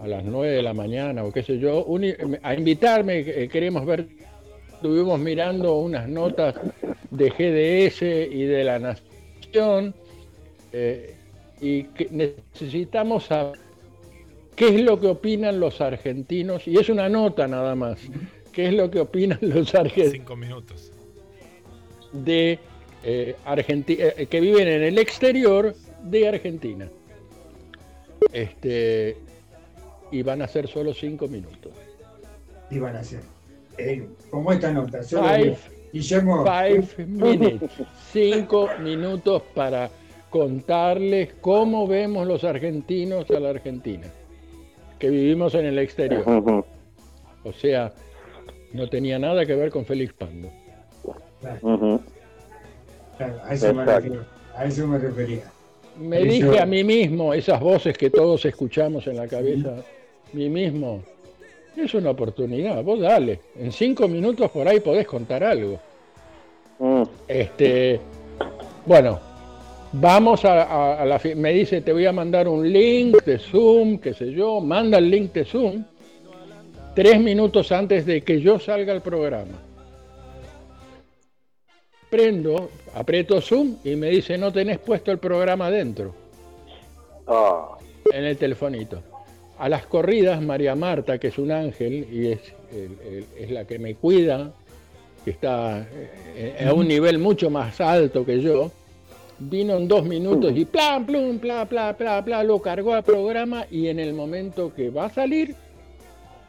a 0.00 0.06
las 0.06 0.24
9 0.24 0.52
de 0.56 0.62
la 0.62 0.74
mañana 0.74 1.24
o 1.24 1.32
qué 1.32 1.42
sé 1.42 1.58
yo, 1.58 1.84
un- 1.84 2.38
a 2.42 2.54
invitarme, 2.54 3.20
eh, 3.20 3.48
queremos 3.48 3.86
ver, 3.86 4.06
estuvimos 4.74 5.18
mirando 5.20 5.78
unas 5.78 6.08
notas 6.08 6.54
de 7.10 7.30
GDS 7.30 8.02
y 8.30 8.42
de 8.44 8.64
La 8.64 8.78
Nación 8.80 9.94
eh, 10.72 11.14
y 11.60 11.84
que 11.84 12.08
necesitamos 12.10 13.24
saber 13.26 13.58
qué 14.56 14.68
es 14.68 14.80
lo 14.80 15.00
que 15.00 15.08
opinan 15.08 15.58
los 15.60 15.80
argentinos, 15.80 16.66
y 16.68 16.78
es 16.78 16.88
una 16.88 17.08
nota 17.08 17.46
nada 17.48 17.74
más, 17.74 17.98
qué 18.52 18.68
es 18.68 18.74
lo 18.74 18.90
que 18.90 19.00
opinan 19.00 19.38
los 19.42 19.74
argentinos 19.74 20.12
Cinco 20.12 20.36
minutos. 20.36 20.92
de 22.12 22.58
eh, 23.02 23.36
Argenti- 23.46 23.98
eh, 23.98 24.26
que 24.26 24.40
viven 24.40 24.68
en 24.68 24.82
el 24.82 24.98
exterior 24.98 25.74
de 26.02 26.28
Argentina. 26.28 26.88
Este, 28.32 29.16
y 30.10 30.22
van 30.22 30.42
a 30.42 30.48
ser 30.48 30.68
solo 30.68 30.94
cinco 30.94 31.28
minutos. 31.28 31.72
Iban 32.70 32.96
a 32.96 33.00
hacer. 33.00 33.20
Eh, 33.78 34.06
como 34.30 34.52
esta 34.52 34.72
nota. 34.72 35.02
solo 35.02 35.28
Five, 35.28 35.56
Guillermo. 35.92 36.44
five 36.44 37.06
minutes. 37.06 37.70
Cinco 38.12 38.68
minutos 38.80 39.42
para 39.54 39.90
contarles 40.30 41.34
cómo 41.40 41.86
vemos 41.86 42.26
los 42.26 42.42
argentinos 42.44 43.30
a 43.30 43.38
la 43.40 43.50
Argentina, 43.50 44.06
que 45.04 45.10
vivimos 45.10 45.54
en 45.54 45.66
el 45.66 45.78
exterior. 45.80 46.64
O 47.44 47.52
sea, 47.52 47.92
no 48.72 48.88
tenía 48.88 49.18
nada 49.18 49.44
que 49.44 49.54
ver 49.54 49.70
con 49.70 49.84
Félix 49.84 50.14
Pando. 50.14 50.48
Claro, 53.18 53.36
a, 53.44 53.52
eso 53.52 53.74
me 53.74 53.84
refiero, 53.84 54.24
a 54.56 54.64
eso 54.64 54.86
me 54.86 54.98
refería. 54.98 55.42
Me 56.00 56.20
Eso- 56.22 56.26
dije 56.26 56.58
a 56.58 56.64
mí 56.64 56.82
mismo, 56.82 57.34
esas 57.34 57.60
voces 57.60 57.98
que 57.98 58.08
todos 58.08 58.46
escuchamos 58.46 59.06
en 59.06 59.16
la 59.18 59.28
cabeza, 59.28 59.76
mí 60.32 60.48
mismo, 60.48 61.02
es 61.76 61.92
una 61.92 62.08
oportunidad, 62.10 62.82
vos 62.82 62.98
dale, 63.00 63.40
en 63.56 63.72
cinco 63.72 64.08
minutos 64.08 64.50
por 64.50 64.66
ahí 64.66 64.80
podés 64.80 65.06
contar 65.06 65.44
algo. 65.44 65.78
Este, 67.28 68.00
bueno, 68.86 69.20
vamos 70.00 70.44
a, 70.44 70.62
a- 70.62 71.02
a 71.02 71.04
la 71.04 71.20
me 71.36 71.52
dice, 71.52 71.80
te 71.80 71.92
voy 71.92 72.06
a 72.06 72.12
mandar 72.12 72.48
un 72.48 72.70
link 72.70 73.22
de 73.24 73.38
Zoom, 73.38 73.98
qué 73.98 74.14
sé 74.14 74.30
yo, 74.32 74.60
manda 74.60 74.98
el 74.98 75.10
link 75.10 75.32
de 75.32 75.44
Zoom, 75.44 75.84
tres 76.94 77.20
minutos 77.20 77.70
antes 77.72 78.06
de 78.06 78.22
que 78.22 78.40
yo 78.40 78.58
salga 78.58 78.92
al 78.92 79.02
programa. 79.02 79.58
Prendo, 82.10 82.70
aprieto 82.94 83.40
Zoom 83.40 83.76
y 83.82 83.96
me 83.96 84.08
dice, 84.10 84.38
no 84.38 84.52
tenés 84.52 84.78
puesto 84.78 85.10
el 85.10 85.18
programa 85.18 85.70
dentro, 85.70 86.14
en 88.12 88.24
el 88.24 88.36
telefonito. 88.36 89.02
A 89.58 89.68
las 89.68 89.86
corridas, 89.86 90.40
María 90.42 90.74
Marta, 90.74 91.18
que 91.18 91.28
es 91.28 91.38
un 91.38 91.50
ángel 91.50 92.06
y 92.12 92.32
es, 92.32 92.40
es 93.38 93.50
la 93.50 93.64
que 93.64 93.78
me 93.78 93.94
cuida, 93.94 94.52
que 95.24 95.30
está 95.30 95.86
eh, 96.36 96.66
a 96.68 96.72
un 96.72 96.86
nivel 96.86 97.18
mucho 97.18 97.50
más 97.50 97.80
alto 97.80 98.24
que 98.24 98.40
yo, 98.40 98.70
vino 99.38 99.76
en 99.76 99.88
dos 99.88 100.04
minutos 100.04 100.52
y 100.54 100.64
plan, 100.64 101.04
plum, 101.04 101.38
pla, 101.38 101.66
pla, 101.66 101.96
pla, 101.96 102.24
pla, 102.24 102.42
lo 102.44 102.60
cargó 102.60 102.94
al 102.94 103.02
programa 103.02 103.66
y 103.70 103.88
en 103.88 103.98
el 103.98 104.14
momento 104.14 104.72
que 104.74 104.90
va 104.90 105.06
a 105.06 105.10
salir, 105.10 105.54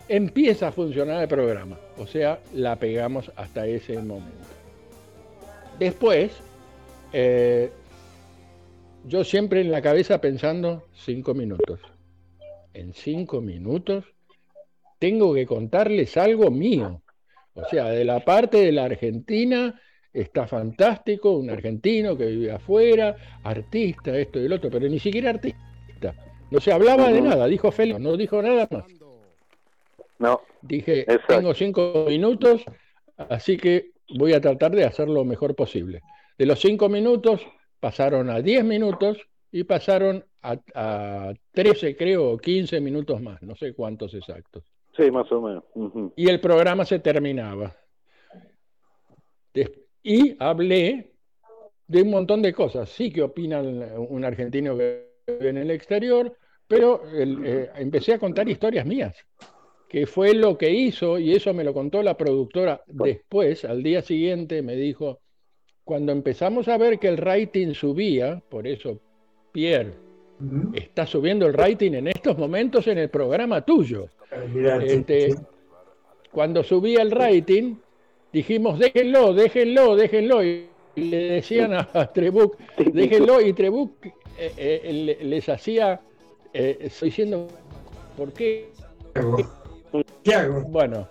empieza 0.07 0.67
a 0.67 0.71
funcionar 0.71 1.21
el 1.21 1.27
programa. 1.27 1.77
O 1.97 2.07
sea, 2.07 2.39
la 2.53 2.75
pegamos 2.75 3.31
hasta 3.35 3.65
ese 3.67 3.97
momento. 4.01 4.47
Después, 5.79 6.31
eh, 7.11 7.71
yo 9.05 9.23
siempre 9.23 9.61
en 9.61 9.71
la 9.71 9.81
cabeza 9.81 10.21
pensando 10.21 10.87
cinco 10.93 11.33
minutos. 11.33 11.79
En 12.73 12.93
cinco 12.93 13.41
minutos 13.41 14.05
tengo 14.99 15.33
que 15.33 15.45
contarles 15.45 16.17
algo 16.17 16.51
mío. 16.51 17.01
O 17.53 17.63
sea, 17.69 17.85
de 17.85 18.03
la 18.03 18.19
parte 18.19 18.57
de 18.57 18.71
la 18.71 18.85
Argentina 18.85 19.79
está 20.15 20.47
fantástico, 20.47 21.31
un 21.31 21.49
argentino 21.49 22.17
que 22.17 22.25
vive 22.27 22.51
afuera, 22.51 23.15
artista, 23.43 24.17
esto 24.17 24.39
y 24.39 24.45
el 24.45 24.53
otro, 24.53 24.69
pero 24.69 24.87
ni 24.87 24.99
siquiera 24.99 25.29
artista. 25.31 26.15
No 26.51 26.59
se 26.59 26.71
hablaba 26.71 27.11
de 27.11 27.21
nada, 27.21 27.47
dijo 27.47 27.71
Félix, 27.71 27.99
no 27.99 28.15
dijo 28.15 28.41
nada 28.41 28.67
más. 28.71 28.85
No. 30.19 30.41
Dije, 30.61 31.01
Exacto. 31.01 31.35
tengo 31.35 31.53
cinco 31.53 32.05
minutos, 32.07 32.63
así 33.17 33.57
que 33.57 33.91
voy 34.17 34.33
a 34.33 34.39
tratar 34.41 34.71
de 34.71 34.85
hacer 34.85 35.09
lo 35.09 35.25
mejor 35.25 35.55
posible. 35.55 36.01
De 36.37 36.45
los 36.45 36.59
cinco 36.59 36.87
minutos 36.87 37.41
pasaron 37.79 38.29
a 38.29 38.41
10 38.41 38.63
minutos 38.63 39.17
y 39.51 39.63
pasaron 39.63 40.23
a, 40.41 40.57
a 40.73 41.33
13, 41.51 41.95
creo, 41.97 42.31
o 42.31 42.37
15 42.37 42.79
minutos 42.79 43.21
más, 43.21 43.41
no 43.41 43.55
sé 43.55 43.73
cuántos 43.73 44.13
exactos. 44.13 44.63
Sí, 44.95 45.11
más 45.11 45.29
o 45.31 45.41
menos. 45.41 45.63
Y 46.15 46.29
el 46.29 46.39
programa 46.39 46.85
se 46.85 46.99
terminaba. 46.99 47.75
Des- 49.53 49.71
Y 50.07 50.35
hablé 50.37 51.13
de 51.87 52.03
un 52.03 52.11
montón 52.11 52.43
de 52.43 52.53
cosas. 52.53 52.89
Sí 52.89 53.11
que 53.11 53.23
opinan 53.23 53.83
un 53.97 54.23
argentino 54.23 54.77
que 54.77 55.07
vive 55.25 55.49
en 55.49 55.57
el 55.57 55.71
exterior, 55.71 56.37
pero 56.67 57.01
eh, 57.11 57.71
empecé 57.75 58.13
a 58.13 58.19
contar 58.19 58.47
historias 58.47 58.85
mías, 58.85 59.15
que 59.89 60.05
fue 60.05 60.35
lo 60.35 60.59
que 60.59 60.69
hizo, 60.69 61.17
y 61.17 61.33
eso 61.33 61.55
me 61.55 61.63
lo 61.63 61.73
contó 61.73 62.03
la 62.03 62.15
productora 62.15 62.83
después, 62.85 63.65
al 63.65 63.81
día 63.81 64.03
siguiente 64.03 64.61
me 64.61 64.75
dijo, 64.75 65.21
cuando 65.83 66.11
empezamos 66.11 66.67
a 66.67 66.77
ver 66.77 66.99
que 66.99 67.07
el 67.07 67.17
rating 67.17 67.73
subía, 67.73 68.43
por 68.47 68.67
eso 68.67 69.01
Pierre 69.51 69.93
está 70.73 71.07
subiendo 71.07 71.47
el 71.47 71.53
rating 71.53 71.93
en 71.93 72.09
estos 72.09 72.37
momentos 72.37 72.85
en 72.87 72.99
el 72.99 73.09
programa 73.09 73.61
tuyo. 73.65 74.09
Este. 74.83 75.33
Cuando 76.31 76.63
subía 76.63 77.01
el 77.01 77.11
rating, 77.11 77.75
dijimos, 78.35 78.77
déjenlo, 78.79 79.33
déjenlo, 79.33 79.95
déjenlo. 79.95 80.43
Y 80.43 80.67
le 80.95 81.17
decían 81.35 81.73
a 81.73 81.87
Trebuch, 82.13 82.57
déjenlo. 82.77 83.39
Y 83.41 83.53
Trebuch 83.53 83.91
eh, 84.37 84.51
eh, 84.57 84.91
le- 84.93 85.23
les 85.25 85.47
hacía, 85.49 86.01
eh, 86.53 86.77
estoy 86.81 87.09
diciendo, 87.09 87.47
¿por 88.17 88.33
qué? 88.33 88.69
¿Qué 90.23 90.33
hago? 90.35 90.61
Bueno, 90.63 91.07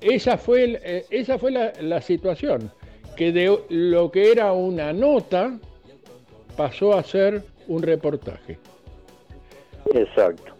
esa 0.00 0.38
fue, 0.38 0.64
el- 0.64 0.78
eh, 0.82 1.04
esa 1.10 1.38
fue 1.38 1.50
la, 1.50 1.72
la 1.80 2.00
situación, 2.00 2.70
que 3.16 3.32
de 3.32 3.58
lo 3.68 4.10
que 4.10 4.32
era 4.32 4.52
una 4.52 4.92
nota 4.94 5.58
pasó 6.56 6.94
a 6.94 7.02
ser 7.02 7.42
un 7.68 7.82
reportaje. 7.82 8.58
Exacto. 9.94 10.52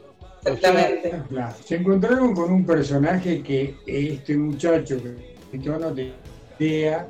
Claro, 1.30 1.54
Se 1.64 1.76
encontraron 1.76 2.34
con 2.34 2.52
un 2.52 2.64
personaje 2.66 3.42
que 3.42 3.74
este 3.86 4.36
muchacho 4.36 5.02
que 5.02 5.35
yo 5.58 5.78
no 5.78 5.92
tenía 5.92 6.14
idea 6.58 7.08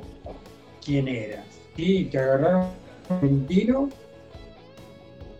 quién 0.83 1.07
era. 1.07 1.43
Y 1.75 2.05
te 2.05 2.17
agarraron 2.17 2.69
argentino, 3.09 3.89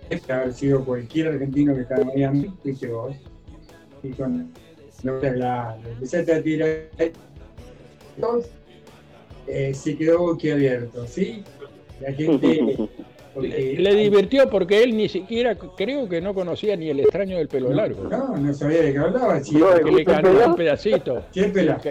debe 0.10 0.34
haber 0.34 0.54
sido 0.54 0.86
cualquier 0.86 1.28
argentino 1.30 1.76
que 1.76 1.82
estaba 1.82 2.02
en 2.02 2.08
Miami, 2.08 2.54
fuiste 2.62 2.88
vos. 2.88 3.16
Y 4.04 4.10
con 4.12 4.52
lo 5.04 5.20
que 5.20 5.32
la, 5.32 5.78
empezaste 5.86 6.34
a 6.34 6.44
tirar, 6.44 6.70
eh, 9.48 9.74
se 9.74 9.98
quedó 9.98 10.20
boquiabierto, 10.20 11.08
¿sí? 11.08 11.44
La 12.02 12.14
gente. 12.14 12.90
porque- 13.42 13.76
Le 13.80 13.96
divirtió 13.96 14.50
porque 14.50 14.84
él 14.84 14.96
ni 14.98 15.08
siquiera, 15.10 15.56
creo 15.56 16.08
que 16.10 16.22
no 16.22 16.34
conocía 16.34 16.76
ni 16.76 16.90
el 16.90 17.00
extraño 17.00 17.38
del 17.38 17.48
pelo 17.48 17.72
largo. 17.74 18.04
No, 18.10 18.36
no 18.38 18.54
sabía 18.54 18.82
de 18.82 18.94
qué 18.94 19.00
hablaba. 19.00 19.40
sí. 19.44 19.60
que 19.82 19.92
le 19.92 20.04
canté 20.06 20.30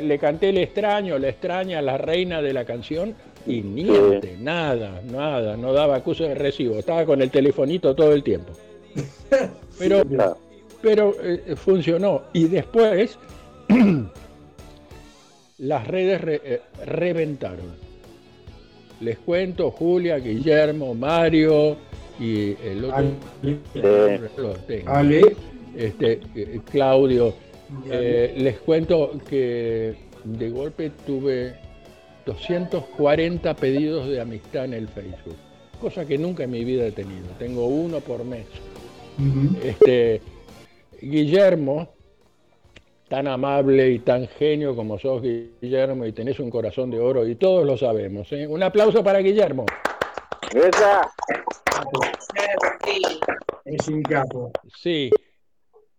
Le 0.01 0.19
el 0.51 0.59
extraño, 0.59 1.19
la 1.19 1.29
extraña, 1.29 1.81
la 1.83 1.99
reina 1.99 2.43
de 2.43 2.53
la 2.53 2.65
canción 2.65 3.15
y 3.47 3.61
niente, 3.63 4.37
nada, 4.41 5.01
nada, 5.11 5.57
no 5.57 5.73
daba 5.73 5.97
acuso 5.97 6.25
de 6.25 6.35
recibo, 6.35 6.79
estaba 6.79 7.05
con 7.07 7.23
el 7.23 7.31
telefonito 7.31 7.95
todo 7.95 8.13
el 8.13 8.23
tiempo. 8.23 8.53
Pero, 9.79 10.03
pero 10.81 11.15
eh, 11.23 11.55
funcionó. 11.57 12.23
Y 12.33 12.45
después 12.49 13.19
las 15.59 15.87
redes 15.87 16.21
re- 16.21 16.41
eh, 16.45 16.61
reventaron. 16.87 17.86
Les 19.01 19.19
cuento, 19.19 19.71
Julia, 19.71 20.19
Guillermo, 20.19 20.95
Mario 20.95 21.77
y 22.19 22.57
el 22.65 22.85
otro. 22.85 22.97
Ale. 22.97 24.21
Lo 24.37 24.53
tengo. 24.55 24.91
Ale. 24.91 25.37
Este, 25.77 26.21
eh, 26.35 26.61
Claudio. 26.71 27.35
Eh, 27.91 28.35
les 28.39 28.59
cuento 28.59 29.13
que 29.29 29.95
de 30.25 30.51
golpe 30.51 30.91
tuve 31.05 31.55
240 32.25 33.55
pedidos 33.55 34.09
de 34.09 34.21
amistad 34.21 34.65
en 34.65 34.75
el 34.75 34.89
Facebook, 34.89 35.37
cosa 35.81 36.05
que 36.05 36.17
nunca 36.17 36.45
en 36.45 36.51
mi 36.51 36.65
vida 36.65 36.87
he 36.87 36.93
tenido. 36.93 37.27
Tengo 37.39 37.67
uno 37.67 38.01
por 38.01 38.25
mes. 38.25 38.47
Este, 39.63 40.21
Guillermo, 41.01 41.96
tan 43.09 43.29
amable 43.29 43.91
y 43.91 43.99
tan 44.01 44.27
genio 44.29 44.75
como 44.75 44.99
sos, 44.99 45.23
Guillermo, 45.23 46.05
y 46.07 46.13
tenés 46.13 46.41
un 46.41 46.51
corazón 46.51 46.91
de 46.91 46.99
oro, 46.99 47.27
y 47.27 47.37
todos 47.37 47.65
lo 47.65 47.77
sabemos. 47.77 48.31
¿eh? 48.33 48.47
Un 48.47 48.63
aplauso 48.63 49.03
para 49.05 49.21
Guillermo. 49.21 49.65
Es 53.65 53.89
un 53.89 54.03
capo. 54.03 54.53
Sí. 54.75 55.11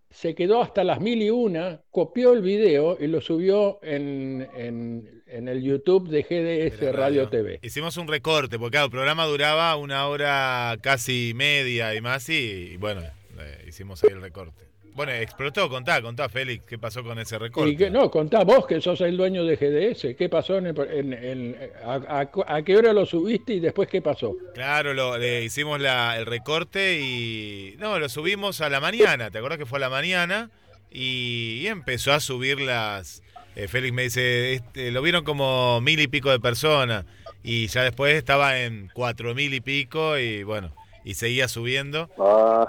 se 0.10 0.34
quedó 0.34 0.62
hasta 0.64 0.84
las 0.84 1.00
mil 1.00 1.22
y 1.22 1.30
una, 1.30 1.82
copió 1.92 2.34
el 2.34 2.42
video 2.42 2.98
y 3.00 3.06
lo 3.08 3.22
subió 3.22 3.78
en, 3.84 4.48
en- 4.56 5.22
en 5.28 5.48
el 5.50 5.62
YouTube 5.62 6.08
de 6.08 6.24
GDS 6.24 6.96
Radio 6.96 7.28
TV. 7.30 7.60
Hicimos 7.62 7.98
un 7.98 8.08
recorte, 8.08 8.58
porque 8.58 8.72
claro, 8.72 8.86
el 8.86 8.92
programa 8.92 9.26
duraba 9.26 9.76
una 9.76 10.08
hora 10.08 10.76
casi 10.82 11.34
media 11.36 11.94
y 11.94 12.02
más, 12.02 12.28
y, 12.30 12.70
y 12.74 12.78
bueno, 12.78 13.02
eh, 13.02 13.66
hicimos 13.68 14.04
ahí 14.04 14.12
el 14.14 14.22
recorte. 14.22 14.67
Bueno, 14.98 15.12
explotó, 15.14 15.70
contá, 15.70 16.02
contá, 16.02 16.28
Félix, 16.28 16.66
qué 16.66 16.80
pasó 16.80 17.04
con 17.04 17.20
ese 17.20 17.38
recorte. 17.38 17.70
Y 17.70 17.78
que, 17.78 17.92
no, 17.92 18.10
contá 18.10 18.44
vos 18.44 18.66
que 18.66 18.82
sos 18.82 19.00
el 19.02 19.16
dueño 19.16 19.46
de 19.46 19.56
GDS. 19.56 20.16
¿Qué 20.18 20.28
pasó? 20.28 20.58
En 20.58 20.66
el- 20.66 20.80
en- 20.92 21.14
en- 21.14 21.56
a, 21.86 22.22
a- 22.22 22.56
a 22.56 22.62
qué 22.64 22.76
hora 22.76 22.92
lo 22.94 23.06
subiste 23.06 23.54
y 23.54 23.60
después 23.60 23.88
qué 23.90 24.02
pasó? 24.02 24.36
Claro, 24.56 24.96
lo, 24.96 25.16
le 25.20 25.44
hicimos 25.44 25.80
la- 25.80 26.18
el 26.18 26.26
recorte 26.26 27.00
y. 27.00 27.76
No, 27.78 28.00
lo 28.00 28.10
subimos 28.10 28.60
a 28.62 28.70
la 28.70 28.80
mañana. 28.80 29.30
¿Te 29.30 29.38
acuerdas 29.38 29.60
que 29.60 29.68
fue 29.68 29.78
a 29.78 29.82
la 29.82 29.90
mañana? 29.92 30.50
Y, 30.92 31.60
y 31.62 31.68
empezó 31.68 32.12
a 32.12 32.20
subir 32.20 32.60
las. 32.60 33.22
eh, 33.56 33.68
Félix 33.68 33.94
me 33.94 34.02
dice: 34.02 34.54
este, 34.54 34.90
lo 34.90 35.04
vieron 35.04 35.24
como 35.24 35.80
mil 35.80 36.00
y 36.00 36.08
pico 36.08 36.32
de 36.32 36.40
personas. 36.40 37.06
Y 37.44 37.68
ya 37.68 37.84
después 37.84 38.16
estaba 38.16 38.60
en 38.62 38.90
cuatro 38.96 39.36
mil 39.36 39.54
y 39.54 39.62
pico 39.62 40.18
y 40.18 40.42
bueno. 40.42 40.74
Y 41.08 41.14
seguía 41.14 41.48
subiendo. 41.48 42.10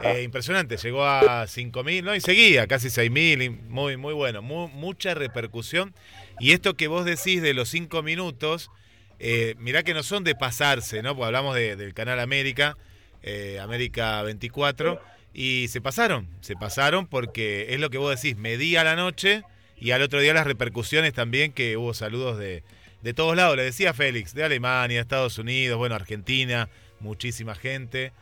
Eh, 0.05 0.23
impresionante, 0.23 0.77
llegó 0.77 1.05
a 1.05 1.47
cinco 1.49 1.83
mil, 1.83 2.05
¿no? 2.05 2.15
Y 2.15 2.21
seguía, 2.21 2.69
casi 2.69 2.89
seis 2.89 3.11
mil. 3.11 3.43
y 3.43 3.51
Muy, 3.51 3.97
muy 3.97 4.15
bueno. 4.15 4.43
mu- 4.43 4.69
mucha 4.69 5.13
repercusión. 5.15 5.93
Y 6.39 6.53
esto 6.53 6.75
que 6.75 6.87
vos 6.87 7.05
decís 7.05 7.43
de 7.43 7.53
los 7.53 7.69
cinco 7.69 8.03
minutos. 8.05 8.71
Eh, 9.19 9.57
mirá 9.59 9.83
que 9.83 9.93
no 9.93 10.05
son 10.05 10.23
de 10.23 10.37
pasarse, 10.37 11.03
¿no? 11.03 11.17
Porque 11.17 11.27
hablamos 11.27 11.57
de- 11.57 11.75
del 11.75 11.95
canal 11.95 12.21
América, 12.21 12.77
eh, 13.25 13.59
América 13.61 14.23
24, 14.23 15.01
y 15.35 15.67
se 15.67 15.81
pasaron, 15.81 16.29
se 16.41 16.55
pasaron 16.55 17.09
porque 17.09 17.75
es 17.75 17.81
lo 17.81 17.91
que 17.91 17.99
vos 17.99 18.15
decís, 18.15 18.37
medí 18.37 18.77
a 18.77 18.85
la 18.85 18.95
noche 18.95 19.43
y 19.81 19.91
al 19.91 20.03
otro 20.03 20.21
día 20.21 20.33
las 20.33 20.47
repercusiones 20.47 21.13
también, 21.13 21.51
que 21.53 21.77
hubo 21.77 21.93
saludos 21.93 22.39
de, 22.39 22.63
de 23.03 23.15
todos 23.15 23.35
lados, 23.35 23.57
le 23.57 23.65
decía 23.65 23.93
Félix, 23.95 24.33
de 24.35 24.45
Alemania, 24.45 25.01
Estados 25.01 25.39
Unidos, 25.39 25.77
bueno, 25.79 25.97
Argentina, 25.97 26.69
muchísima 27.01 27.57
gente, 27.57 28.13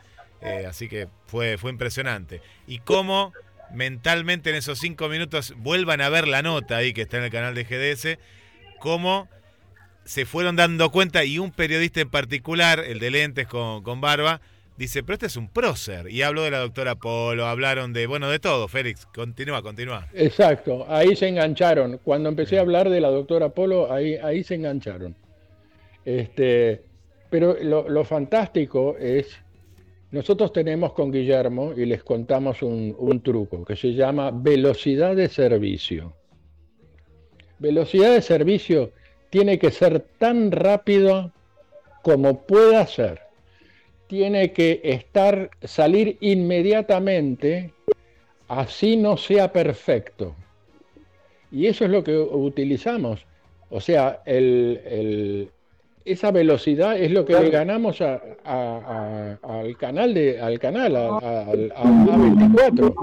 eh, 0.41 0.65
así 0.67 0.87
que 0.87 1.07
fue, 1.25 1.57
fue 1.57 1.71
impresionante. 1.71 2.41
Y 2.67 2.79
cómo 2.79 3.33
mentalmente 3.73 4.49
en 4.49 4.55
esos 4.55 4.79
cinco 4.79 5.09
minutos 5.09 5.53
vuelvan 5.57 6.01
a 6.01 6.09
ver 6.09 6.27
la 6.27 6.41
nota 6.41 6.77
ahí 6.77 6.93
que 6.93 7.01
está 7.01 7.17
en 7.17 7.23
el 7.25 7.31
canal 7.31 7.55
de 7.55 7.63
GDS, 7.63 8.17
cómo 8.79 9.27
se 10.05 10.25
fueron 10.25 10.55
dando 10.55 10.89
cuenta 10.89 11.25
y 11.25 11.37
un 11.37 11.51
periodista 11.51 11.99
en 11.99 12.09
particular, 12.09 12.79
el 12.79 12.99
de 12.99 13.11
lentes 13.11 13.47
con, 13.47 13.83
con 13.83 13.99
barba, 13.99 14.39
dice, 14.77 15.03
pero 15.03 15.15
este 15.15 15.25
es 15.25 15.35
un 15.35 15.49
prócer. 15.49 16.09
Y 16.09 16.21
habló 16.21 16.43
de 16.43 16.51
la 16.51 16.59
doctora 16.59 16.95
Polo, 16.95 17.45
hablaron 17.45 17.91
de, 17.91 18.07
bueno, 18.07 18.29
de 18.29 18.39
todo, 18.39 18.67
Félix, 18.67 19.05
continúa, 19.07 19.61
continúa. 19.61 20.07
Exacto, 20.13 20.85
ahí 20.87 21.15
se 21.15 21.27
engancharon. 21.27 21.99
Cuando 22.03 22.29
empecé 22.29 22.57
a 22.57 22.61
hablar 22.61 22.89
de 22.89 23.01
la 23.01 23.09
doctora 23.09 23.49
Polo, 23.49 23.91
ahí, 23.91 24.15
ahí 24.15 24.43
se 24.43 24.55
engancharon. 24.55 25.15
Este, 26.05 26.83
pero 27.29 27.57
lo, 27.61 27.89
lo 27.89 28.05
fantástico 28.05 28.95
es, 28.97 29.37
nosotros 30.11 30.53
tenemos 30.53 30.93
con 30.93 31.11
Guillermo 31.11 31.73
y 31.75 31.85
les 31.85 32.03
contamos 32.03 32.61
un, 32.61 33.21
truco 33.23 33.65
que 33.65 33.75
se 33.75 33.93
llama 33.93 34.31
velocidad 34.31 35.15
de 35.15 35.27
servicio. 35.27 36.13
Velocidad 37.59 38.13
de 38.13 38.21
servicio 38.21 38.91
tiene 39.29 39.59
que 39.59 39.71
ser 39.71 39.99
tan 40.17 40.51
rápido 40.51 41.33
como 42.03 42.45
pueda 42.45 42.85
ser. 42.87 43.21
Tiene 44.07 44.53
que 44.53 44.79
estar, 44.83 45.49
salir 45.63 46.17
inmediatamente, 46.21 47.73
así 48.47 48.95
no 48.95 49.17
sea 49.17 49.51
perfecto. 49.51 50.35
Y 51.51 51.65
eso 51.67 51.83
es 51.83 51.91
lo 51.91 52.03
que 52.03 52.17
utilizamos. 52.17 53.25
O 53.69 53.81
sea, 53.81 54.21
el- 54.25 54.79
el- 54.85 55.51
esa 56.07 56.31
velocidad 56.31 56.97
es 56.97 57.11
lo 57.11 57.25
que 57.25 57.33
le 57.33 57.49
ganamos 57.49 58.01
a- 58.01 58.21
a- 58.43 59.37
a- 59.43 59.59
al 59.59 59.77
canal 59.77 60.13
de, 60.13 60.39
al 60.39 60.57
canal, 60.59 60.95
a, 60.95 61.07
a- 61.17 61.41
al- 61.49 61.73
a 61.75 61.83
A24. 61.83 62.93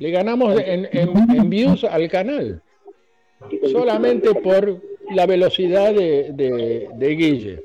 Le 0.00 0.10
ganamos 0.10 0.58
en, 0.60 0.88
en- 0.92 1.30
en 1.36 1.50
views 1.50 1.84
al 1.84 2.08
canal. 2.08 2.62
Solamente 3.72 4.34
por 4.34 4.80
la 5.12 5.26
velocidad 5.26 5.94
de, 5.94 6.30
de, 6.32 6.88
de 6.94 7.08
Guille. 7.16 7.62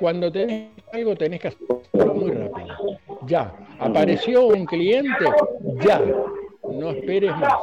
Cuando 0.00 0.30
tenés 0.30 0.68
algo 0.92 1.16
tenés 1.16 1.40
que 1.40 1.48
hacerlo 1.48 2.14
muy 2.14 2.30
rápido. 2.32 2.74
Ya. 3.26 3.52
Apareció 3.78 4.46
un 4.48 4.64
cliente, 4.66 5.24
ya. 5.84 6.00
No 6.70 6.90
esperes 6.90 7.30
más. 7.36 7.54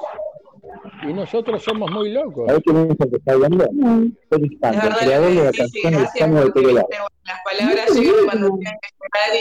Y 1.03 1.13
nosotros 1.13 1.63
somos 1.63 1.91
muy 1.91 2.11
locos. 2.11 2.45
¿Sabés 2.47 2.63
quién 2.65 2.77
es 2.77 2.89
el 2.89 3.09
que 3.09 3.15
está 3.17 3.33
hablando? 3.33 3.69
Creador 4.99 5.33
de 5.33 5.43
la 5.43 5.51
canción 5.51 5.93
de 5.93 6.73
las 6.73 6.91
palabras 7.43 7.95
llegan 7.95 8.25
cuando 8.25 8.57
tienen 8.57 8.79
que 8.81 8.89
llegar 9.01 9.31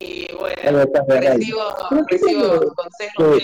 y, 0.00 0.28
bueno, 0.38 0.78
recibo, 1.20 1.62
recibo 2.08 2.74
consejos. 2.74 3.42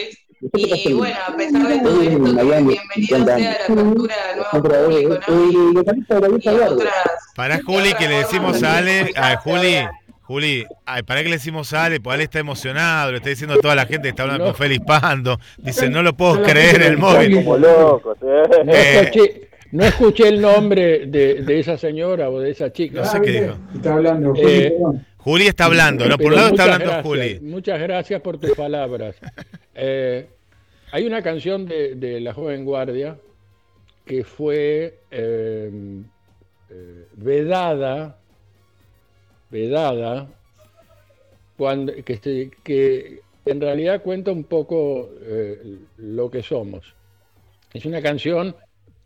Y 0.52 0.92
bueno, 0.92 1.16
a 1.26 1.36
pesar 1.36 1.68
de 1.68 1.78
todo 1.78 2.02
esto, 2.02 2.18
Miami, 2.18 2.78
bienvenido 2.94 3.16
50 3.16 3.36
sea 3.36 3.58
la 3.58 3.74
nuevos 3.74 4.08
Siempre, 4.50 4.74
eh. 5.00 6.90
Para 7.34 7.62
Juli, 7.62 7.94
que 7.94 8.08
le 8.08 8.18
decimos 8.18 8.62
a 8.62 8.78
Ale, 8.78 9.12
a 9.16 9.36
Juli, 9.38 9.86
Juli, 10.24 10.64
ay, 10.86 11.02
para 11.02 11.22
que 11.22 11.28
le 11.28 11.36
decimos 11.36 11.72
a 11.74 11.84
Ale, 11.84 12.00
pues 12.00 12.14
Ale 12.14 12.24
está 12.24 12.38
emocionado, 12.38 13.10
le 13.12 13.18
está 13.18 13.28
diciendo 13.28 13.54
a 13.54 13.60
toda 13.60 13.74
la 13.74 13.86
gente 13.86 14.02
que 14.04 14.08
está 14.08 14.22
hablando 14.22 14.44
No. 14.46 14.50
con 14.52 14.58
Félix 14.58 14.84
Pando, 14.86 15.38
dice, 15.58 15.88
no 15.90 16.02
lo 16.02 16.14
puedo 16.16 16.42
creer 16.42 16.82
el 16.82 16.96
móvil. 16.96 17.34
Como 17.36 17.58
locos, 17.58 18.16
No 18.22 18.72
Eh. 18.72 19.00
escuché, 19.02 19.48
no 19.72 19.84
escuché 19.84 20.28
el 20.28 20.40
nombre 20.40 21.06
de, 21.06 21.42
de 21.42 21.58
esa 21.60 21.76
señora 21.76 22.30
o 22.30 22.40
de 22.40 22.50
esa 22.52 22.72
chica. 22.72 23.00
No 23.00 23.04
sé 23.06 23.20
qué 23.20 23.30
dijo. 23.42 23.56
Está 23.74 23.92
hablando, 23.94 24.30
Juli, 24.34 24.42
Eh. 24.52 24.74
Juli 25.18 25.46
está 25.46 25.64
hablando, 25.66 26.06
¿no? 26.06 26.16
Por 26.18 26.26
un 26.28 26.36
lado 26.36 26.48
está 26.48 26.64
hablando 26.64 26.84
gracias, 26.86 27.06
Juli. 27.06 27.40
Muchas 27.40 27.80
gracias 27.80 28.20
por 28.20 28.38
tus 28.38 28.52
palabras. 28.52 29.16
Eh, 29.76 30.28
hay 30.92 31.04
una 31.04 31.20
canción 31.20 31.66
de, 31.66 31.96
de 31.96 32.20
La 32.20 32.32
Joven 32.32 32.64
Guardia 32.64 33.18
que 34.06 34.22
fue 34.22 35.00
eh, 35.10 35.68
eh, 36.70 37.06
vedada, 37.16 38.18
vedada, 39.54 40.26
cuando, 41.56 41.92
que, 42.04 42.50
que 42.64 43.20
en 43.46 43.60
realidad 43.60 44.02
cuenta 44.02 44.32
un 44.32 44.42
poco 44.44 45.10
eh, 45.22 45.78
lo 45.98 46.28
que 46.30 46.42
somos. 46.42 46.94
Es 47.72 47.84
una 47.86 48.02
canción 48.02 48.56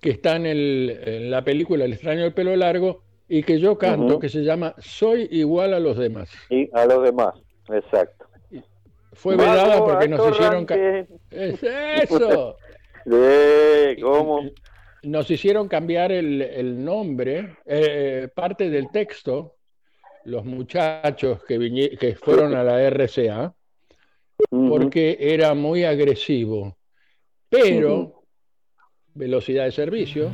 que 0.00 0.10
está 0.10 0.36
en, 0.36 0.46
el- 0.46 0.98
en 1.04 1.30
la 1.30 1.42
película 1.42 1.84
El 1.84 1.92
extraño 1.92 2.22
del 2.22 2.32
pelo 2.32 2.56
largo 2.56 3.02
y 3.28 3.42
que 3.42 3.60
yo 3.60 3.76
canto, 3.76 4.18
que 4.18 4.30
se 4.30 4.42
llama 4.42 4.74
Soy 4.78 5.28
igual 5.30 5.74
a 5.74 5.80
los 5.80 5.98
demás. 5.98 6.30
Y 6.48 6.70
a 6.72 6.86
los 6.86 7.02
demás, 7.02 7.34
exacto. 7.68 8.26
Fue 9.12 9.36
vedada 9.36 9.78
porque 9.84 10.08
nos 10.08 10.30
hicieron... 10.30 10.66
¡Es 11.30 11.62
eso! 11.62 12.56
Sí, 13.10 14.02
¿cómo? 14.02 14.42
Nos 15.02 15.30
hicieron 15.30 15.66
cambiar 15.68 16.12
el, 16.12 16.42
el 16.42 16.84
nombre, 16.84 17.56
eh, 17.64 18.28
parte 18.34 18.68
del 18.68 18.90
texto, 18.90 19.54
los 20.24 20.44
muchachos 20.44 21.42
que, 21.44 21.96
que 21.98 22.14
fueron 22.14 22.54
a 22.54 22.62
la 22.62 22.88
RCA, 22.90 23.54
porque 24.50 25.16
era 25.20 25.54
muy 25.54 25.84
agresivo. 25.84 26.76
Pero, 27.48 28.22
velocidad 29.14 29.64
de 29.64 29.72
servicio, 29.72 30.30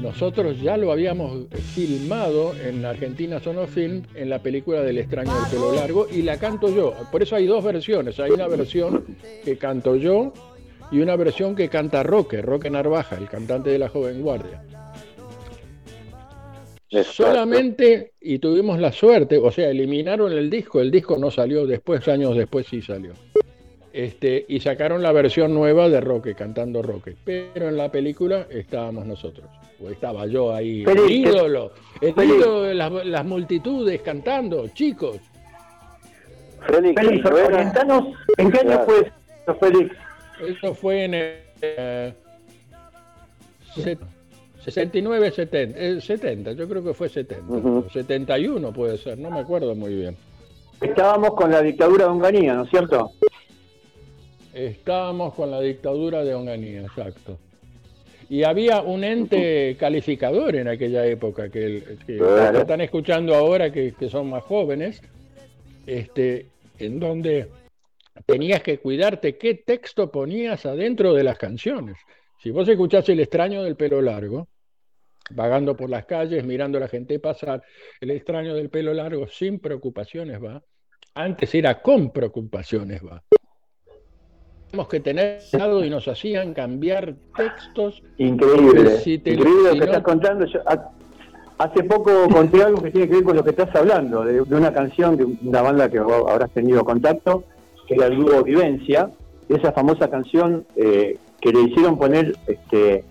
nosotros 0.00 0.60
ya 0.60 0.76
lo 0.76 0.92
habíamos 0.92 1.48
filmado 1.74 2.54
en 2.54 2.84
Argentina 2.84 3.38
Sonofilm 3.38 4.02
en 4.14 4.30
la 4.30 4.38
película 4.38 4.80
del 4.80 4.98
extraño 4.98 5.32
del 5.34 5.50
pelo 5.50 5.74
largo 5.74 6.06
y 6.10 6.22
la 6.22 6.38
canto 6.38 6.74
yo. 6.74 6.94
Por 7.12 7.22
eso 7.22 7.36
hay 7.36 7.46
dos 7.46 7.62
versiones. 7.62 8.18
Hay 8.18 8.30
una 8.30 8.46
versión 8.46 9.04
que 9.44 9.58
canto 9.58 9.96
yo 9.96 10.32
y 10.90 11.00
una 11.00 11.16
versión 11.16 11.54
que 11.54 11.68
canta 11.68 12.02
Roque, 12.02 12.40
Roque 12.40 12.70
Narvaja, 12.70 13.16
el 13.16 13.28
cantante 13.28 13.70
de 13.70 13.78
la 13.78 13.88
Joven 13.88 14.22
Guardia. 14.22 14.62
Solamente, 16.90 18.12
y 18.20 18.38
tuvimos 18.40 18.80
la 18.80 18.90
suerte, 18.90 19.38
o 19.38 19.50
sea, 19.52 19.70
eliminaron 19.70 20.32
el 20.32 20.50
disco, 20.50 20.80
el 20.80 20.90
disco 20.90 21.16
no 21.18 21.30
salió 21.30 21.64
después, 21.66 22.06
años 22.08 22.36
después 22.36 22.66
sí 22.66 22.82
salió. 22.82 23.12
Este, 23.92 24.44
y 24.48 24.60
sacaron 24.60 25.02
la 25.02 25.12
versión 25.12 25.54
nueva 25.54 25.88
de 25.88 26.00
Roque, 26.00 26.34
cantando 26.34 26.82
Roque. 26.82 27.16
Pero 27.24 27.68
en 27.68 27.76
la 27.76 27.90
película 27.90 28.46
estábamos 28.50 29.06
nosotros. 29.06 29.48
O 29.80 29.88
estaba 29.88 30.26
yo 30.26 30.52
ahí, 30.52 30.84
el 30.84 31.10
ídolo, 31.10 31.72
el 32.00 32.12
feliz. 32.12 32.34
ídolo 32.36 32.62
de 32.62 32.74
las, 32.74 33.06
las 33.06 33.24
multitudes 33.24 34.02
cantando, 34.02 34.68
chicos. 34.68 35.18
Félix, 36.66 37.00
Félix, 37.00 37.24
orientanos, 37.24 38.08
¿en 38.36 38.52
qué 38.52 38.58
año 38.60 38.84
fue 38.84 39.00
eso, 39.00 39.54
Félix? 39.58 39.96
Eso 40.46 40.74
fue 40.74 41.04
en 41.04 41.14
el, 41.14 41.34
eh, 41.62 42.12
69, 44.64 45.30
70, 45.30 45.78
eh, 45.78 46.00
70, 46.00 46.52
yo 46.52 46.68
creo 46.68 46.82
que 46.84 46.92
fue 46.94 47.08
70, 47.08 47.44
o 47.52 47.88
71 47.90 48.72
puede 48.72 48.98
ser, 48.98 49.18
no 49.18 49.30
me 49.30 49.40
acuerdo 49.40 49.74
muy 49.74 49.94
bien. 49.94 50.16
Estábamos 50.80 51.34
con 51.34 51.50
la 51.50 51.62
dictadura 51.62 52.04
de 52.04 52.10
Onganía, 52.10 52.54
¿no 52.54 52.64
es 52.64 52.70
cierto? 52.70 53.10
Estábamos 54.52 55.34
con 55.34 55.50
la 55.50 55.60
dictadura 55.60 56.24
de 56.24 56.34
Onganía, 56.34 56.82
exacto. 56.82 57.38
Y 58.28 58.42
había 58.44 58.80
un 58.82 59.02
ente 59.04 59.76
calificador 59.78 60.54
en 60.56 60.68
aquella 60.68 61.04
época 61.06 61.48
que, 61.48 61.64
el- 61.64 61.98
que 62.06 62.16
Claro. 62.18 62.52
que 62.52 62.58
están 62.62 62.80
escuchando 62.80 63.34
ahora 63.34 63.72
que, 63.72 63.92
que 63.92 64.08
son 64.08 64.30
más 64.30 64.42
jóvenes, 64.44 65.00
este, 65.86 66.46
en 66.78 67.00
donde 67.00 67.48
tenías 68.26 68.62
que 68.62 68.78
cuidarte 68.78 69.36
qué 69.36 69.54
texto 69.54 70.10
ponías 70.10 70.64
adentro 70.66 71.14
de 71.14 71.24
las 71.24 71.38
canciones. 71.38 71.96
Si 72.42 72.50
vos 72.50 72.66
escuchás 72.68 73.08
El 73.08 73.20
extraño 73.20 73.62
del 73.62 73.76
pelo 73.76 74.00
largo, 74.00 74.48
vagando 75.30 75.76
por 75.76 75.90
las 75.90 76.06
calles, 76.06 76.44
mirando 76.44 76.78
a 76.78 76.82
la 76.82 76.88
gente 76.88 77.18
pasar, 77.18 77.62
el 78.00 78.10
extraño 78.10 78.54
del 78.54 78.70
pelo 78.70 78.94
largo 78.94 79.28
sin 79.28 79.58
preocupaciones 79.60 80.42
va. 80.42 80.62
Antes 81.14 81.54
era 81.54 81.82
con 81.82 82.10
preocupaciones 82.10 83.02
va. 83.04 83.22
Teníamos 84.70 84.88
que 84.88 85.00
tener 85.00 85.40
cuidado 85.50 85.84
y 85.84 85.90
nos 85.90 86.06
hacían 86.08 86.54
cambiar 86.54 87.14
textos. 87.36 88.02
Increíble, 88.18 88.90
Si 88.98 89.18
te- 89.18 89.32
increíble 89.32 89.62
lo 89.64 89.72
si 89.72 89.78
que 89.80 89.86
no- 89.86 89.92
estás 89.92 90.02
contando. 90.02 90.46
Yo, 90.46 90.60
ha- 90.66 90.90
hace 91.58 91.82
poco 91.84 92.28
conté 92.28 92.62
algo 92.62 92.80
que 92.80 92.90
tiene 92.90 93.08
que 93.08 93.14
ver 93.16 93.24
con 93.24 93.36
lo 93.36 93.44
que 93.44 93.50
estás 93.50 93.74
hablando, 93.74 94.24
de, 94.24 94.34
de 94.44 94.54
una 94.56 94.72
canción 94.72 95.16
de 95.16 95.24
una 95.24 95.60
banda 95.62 95.90
que 95.90 95.98
vos 96.00 96.24
habrás 96.30 96.50
tenido 96.52 96.84
contacto, 96.84 97.44
que 97.86 97.94
era 97.94 98.06
el 98.06 98.16
dúo 98.16 98.42
Vivencia, 98.44 99.10
esa 99.48 99.72
famosa 99.72 100.08
canción 100.08 100.64
eh, 100.76 101.18
que 101.40 101.52
le 101.52 101.62
hicieron 101.62 101.98
poner 101.98 102.36
este, 102.46 103.04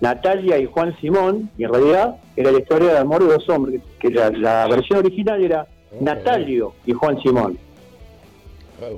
Natalia 0.00 0.58
y 0.58 0.66
Juan 0.66 0.96
Simón, 1.00 1.50
y 1.56 1.64
en 1.64 1.72
realidad 1.72 2.16
era 2.36 2.52
la 2.52 2.58
historia 2.58 2.92
de 2.92 2.98
amor 2.98 3.22
de 3.26 3.32
dos 3.32 3.48
hombres, 3.48 3.80
que 3.98 4.10
la, 4.10 4.30
la 4.30 4.66
versión 4.68 4.98
original 5.00 5.42
era 5.42 5.66
Natalio 6.00 6.74
y 6.86 6.92
Juan 6.92 7.20
Simón. 7.22 7.58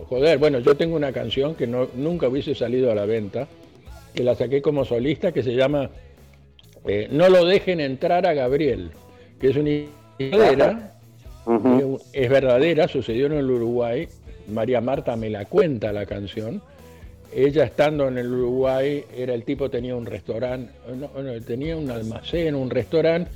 Joder, 0.08 0.38
bueno, 0.38 0.58
yo 0.60 0.76
tengo 0.76 0.96
una 0.96 1.12
canción 1.12 1.54
que 1.54 1.66
no, 1.66 1.88
nunca 1.94 2.28
hubiese 2.28 2.54
salido 2.54 2.90
a 2.90 2.94
la 2.94 3.06
venta, 3.06 3.46
que 4.14 4.24
la 4.24 4.34
saqué 4.34 4.62
como 4.62 4.84
solista, 4.84 5.32
que 5.32 5.42
se 5.42 5.54
llama 5.54 5.90
eh, 6.86 7.08
No 7.10 7.28
lo 7.28 7.44
dejen 7.44 7.80
entrar 7.80 8.26
a 8.26 8.32
Gabriel, 8.32 8.90
que 9.38 9.48
es 9.48 9.56
una 9.56 9.70
verdadera, 10.18 10.96
eh, 11.46 11.96
es 12.12 12.30
verdadera, 12.30 12.88
sucedió 12.88 13.26
en 13.26 13.34
el 13.34 13.50
Uruguay, 13.50 14.08
María 14.48 14.80
Marta 14.80 15.14
me 15.16 15.28
la 15.28 15.44
cuenta 15.44 15.92
la 15.92 16.06
canción, 16.06 16.62
ella 17.32 17.64
estando 17.64 18.08
en 18.08 18.18
el 18.18 18.32
Uruguay, 18.32 19.04
era 19.14 19.34
el 19.34 19.44
tipo 19.44 19.68
tenía 19.68 19.94
un 19.94 20.06
restaurante, 20.06 20.72
tenía 21.46 21.76
un 21.76 21.90
almacén, 21.90 22.54
un 22.54 22.70
restaurante, 22.70 23.30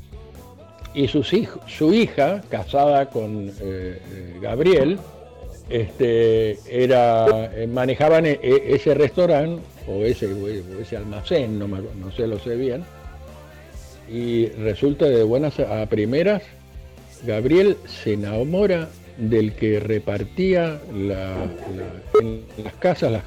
y 0.95 1.07
sus 1.09 1.33
su 1.67 1.95
hija, 1.95 2.43
casada 2.49 3.07
con 3.11 3.49
eh, 3.49 3.53
eh, 3.61 4.39
Gabriel, 4.41 4.99
este, 5.69 6.59
era, 6.69 7.51
eh, 7.55 7.67
manejaban 7.67 8.27
ese 8.27 8.95
restaurante 8.95 9.63
o 9.87 10.05
ese, 10.05 10.97
almacén, 10.97 11.59
no, 11.59 11.69
no 11.69 12.13
sé, 12.13 12.27
lo 12.27 12.39
sé 12.41 12.57
bien, 12.57 12.85
y 14.09 14.47
resulta 14.49 15.05
de 15.07 15.23
buenas 15.23 15.61
a 15.61 15.87
primeras, 15.87 16.43
Gabriel 17.25 17.77
se 17.87 18.15
enamora 18.15 18.89
del 19.21 19.53
que 19.53 19.79
repartía 19.81 20.81
la- 20.95 21.37
la- 21.37 22.21
en 22.21 22.43
las 22.65 22.73
casas 22.75 23.13
la, 23.13 23.23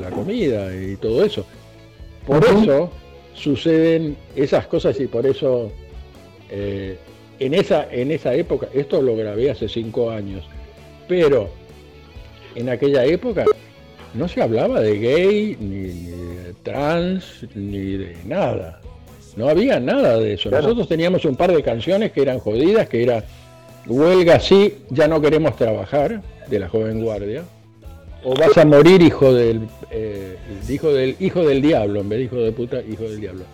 la 0.00 0.10
comida 0.10 0.74
y 0.76 0.96
todo 0.96 1.24
eso. 1.24 1.46
Por 2.26 2.44
eso 2.44 2.90
suceden 3.34 4.16
esas 4.34 4.66
cosas 4.66 4.98
y 5.00 5.06
por 5.06 5.26
eso 5.26 5.70
eh, 6.50 6.96
en, 7.38 7.54
esa, 7.54 7.86
en 7.92 8.10
esa 8.10 8.34
época, 8.34 8.68
esto 8.74 9.00
lo 9.02 9.16
grabé 9.16 9.50
hace 9.50 9.68
cinco 9.68 10.10
años, 10.10 10.44
pero 11.06 11.48
en 12.54 12.68
aquella 12.68 13.04
época 13.04 13.44
no 14.14 14.26
se 14.28 14.40
hablaba 14.42 14.80
de 14.80 14.98
gay, 14.98 15.56
ni, 15.60 15.66
ni 15.92 16.10
de 16.10 16.54
trans, 16.62 17.46
ni 17.54 17.96
de 17.98 18.16
nada. 18.24 18.80
No 19.36 19.48
había 19.50 19.78
nada 19.78 20.18
de 20.18 20.32
eso. 20.32 20.50
Nosotros 20.50 20.88
teníamos 20.88 21.24
un 21.26 21.36
par 21.36 21.54
de 21.54 21.62
canciones 21.62 22.12
que 22.12 22.22
eran 22.22 22.38
jodidas, 22.38 22.88
que 22.88 23.02
era 23.02 23.22
Huelga 23.88 24.40
sí, 24.40 24.78
ya 24.90 25.06
no 25.08 25.20
queremos 25.20 25.56
trabajar, 25.56 26.22
de 26.48 26.58
la 26.58 26.68
joven 26.68 27.02
guardia. 27.02 27.44
O 28.24 28.34
vas 28.34 28.56
a 28.58 28.64
morir 28.64 29.02
hijo 29.02 29.32
del, 29.32 29.68
eh, 29.90 30.36
hijo 30.68 30.92
del 30.92 31.14
hijo 31.20 31.44
del 31.44 31.62
diablo, 31.62 32.00
en 32.00 32.08
vez 32.08 32.18
de 32.18 32.24
hijo 32.24 32.36
de 32.36 32.52
puta, 32.52 32.80
hijo 32.82 33.04
del 33.04 33.20
diablo. 33.20 33.44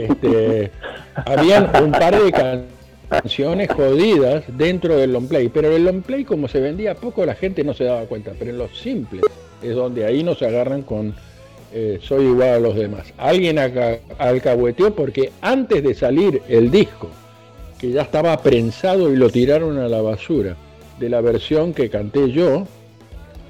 Este, 0.00 0.70
habían 1.26 1.70
un 1.84 1.90
par 1.92 2.22
de 2.22 2.32
can- 2.32 2.64
canciones 3.10 3.68
jodidas 3.70 4.44
dentro 4.56 4.96
del 4.96 5.12
long 5.12 5.26
play, 5.28 5.48
pero 5.48 5.70
el 5.74 5.84
long 5.84 6.00
play 6.02 6.24
como 6.24 6.48
se 6.48 6.60
vendía 6.60 6.94
poco 6.94 7.26
la 7.26 7.34
gente 7.34 7.62
no 7.62 7.74
se 7.74 7.84
daba 7.84 8.02
cuenta, 8.06 8.32
pero 8.38 8.50
en 8.52 8.58
los 8.58 8.78
simples 8.78 9.22
es 9.62 9.74
donde 9.74 10.06
ahí 10.06 10.22
nos 10.22 10.40
agarran 10.40 10.80
con 10.82 11.14
eh, 11.74 11.98
soy 12.02 12.24
igual 12.24 12.48
a 12.48 12.58
los 12.60 12.74
demás. 12.76 13.12
Alguien 13.18 13.58
aca- 13.58 13.98
alcahueteó 14.18 14.94
porque 14.94 15.30
antes 15.42 15.82
de 15.82 15.94
salir 15.94 16.40
el 16.48 16.70
disco, 16.70 17.08
que 17.80 17.90
ya 17.90 18.02
estaba 18.02 18.36
prensado 18.42 19.10
y 19.10 19.16
lo 19.16 19.30
tiraron 19.30 19.78
a 19.78 19.88
la 19.88 20.02
basura, 20.02 20.56
de 20.98 21.08
la 21.08 21.22
versión 21.22 21.72
que 21.72 21.88
canté 21.88 22.30
yo, 22.30 22.66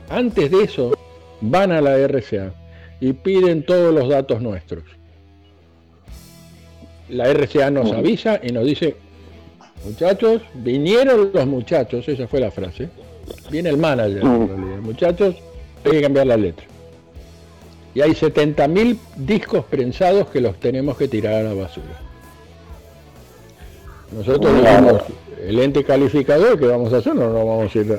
antes 0.08 0.50
de 0.52 0.62
eso 0.62 0.96
van 1.40 1.72
a 1.72 1.80
la 1.80 1.96
RCA 2.06 2.54
y 3.00 3.12
piden 3.12 3.64
todos 3.64 3.92
los 3.92 4.08
datos 4.08 4.40
nuestros. 4.40 4.84
La 7.08 7.32
RCA 7.32 7.72
nos 7.72 7.90
avisa 7.90 8.38
y 8.40 8.52
nos 8.52 8.64
dice, 8.64 8.94
muchachos, 9.84 10.42
vinieron 10.54 11.32
los 11.34 11.46
muchachos, 11.46 12.08
esa 12.08 12.28
fue 12.28 12.38
la 12.38 12.52
frase, 12.52 12.88
viene 13.50 13.70
el 13.70 13.78
manager, 13.78 14.22
en 14.22 14.48
realidad, 14.48 14.78
muchachos, 14.80 15.36
hay 15.84 15.90
que 15.90 16.02
cambiar 16.02 16.28
la 16.28 16.36
letra. 16.36 16.66
Y 17.96 18.00
hay 18.00 18.12
70.000 18.12 18.96
discos 19.16 19.64
prensados 19.64 20.28
que 20.28 20.40
los 20.40 20.60
tenemos 20.60 20.96
que 20.96 21.08
tirar 21.08 21.34
a 21.34 21.42
la 21.42 21.54
basura. 21.54 22.09
Nosotros 24.12 24.52
el 25.46 25.58
ente 25.58 25.84
calificador 25.84 26.58
que 26.58 26.66
vamos 26.66 26.92
a 26.92 26.98
hacer, 26.98 27.14
no 27.14 27.32
nos 27.32 27.44
vamos 27.44 27.74
a 27.74 27.78
ir 27.78 27.98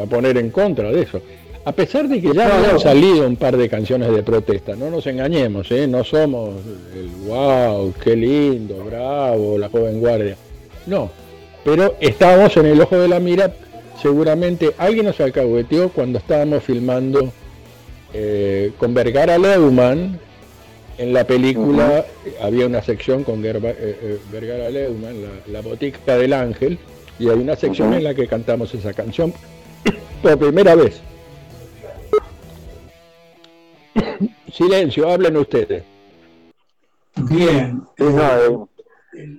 a, 0.00 0.06
poner 0.06 0.36
en 0.38 0.50
contra 0.50 0.90
de 0.90 1.02
eso. 1.02 1.20
A 1.64 1.72
pesar 1.72 2.08
de 2.08 2.20
que 2.20 2.34
ya 2.34 2.48
No, 2.48 2.72
no. 2.72 2.78
salido 2.80 3.26
un 3.26 3.36
par 3.36 3.56
de 3.56 3.68
canciones 3.68 4.12
de 4.12 4.22
protesta, 4.22 4.74
no 4.74 4.90
nos 4.90 5.06
engañemos, 5.06 5.70
¿eh? 5.70 5.86
no 5.86 6.02
somos 6.02 6.54
el 6.94 7.08
wow, 7.28 7.94
qué 8.02 8.16
lindo, 8.16 8.84
bravo, 8.84 9.58
la 9.58 9.68
joven 9.68 10.00
guardia. 10.00 10.36
No, 10.86 11.10
pero 11.64 11.94
estábamos 12.00 12.56
en 12.56 12.66
el 12.66 12.80
ojo 12.80 12.98
de 12.98 13.06
la 13.06 13.20
mira, 13.20 13.52
seguramente 14.00 14.72
alguien 14.76 15.06
nos 15.06 15.20
alcahueteó 15.20 15.90
cuando 15.90 16.18
estábamos 16.18 16.64
filmando 16.64 17.32
eh, 18.12 18.72
con 18.78 18.92
Vergara 18.92 19.38
Leumann, 19.38 20.18
en 21.02 21.12
la 21.12 21.24
película 21.26 22.04
había 22.40 22.66
una 22.66 22.82
sección 22.82 23.24
con 23.24 23.42
Gerba- 23.42 23.70
eh, 23.78 23.98
eh, 24.02 24.18
Vergara 24.30 24.70
Leumann, 24.70 25.20
la, 25.22 25.28
la 25.52 25.60
botica 25.60 26.16
del 26.16 26.32
ángel, 26.32 26.78
y 27.18 27.28
hay 27.28 27.38
una 27.38 27.56
sección 27.56 27.92
en 27.94 28.04
la 28.04 28.14
que 28.14 28.26
cantamos 28.26 28.72
esa 28.74 28.92
canción 28.92 29.32
por 30.22 30.38
primera 30.38 30.74
vez. 30.74 31.00
Silencio, 34.52 35.08
hablen 35.10 35.36
ustedes. 35.36 35.82
Bien. 37.30 37.82
No, 37.98 38.68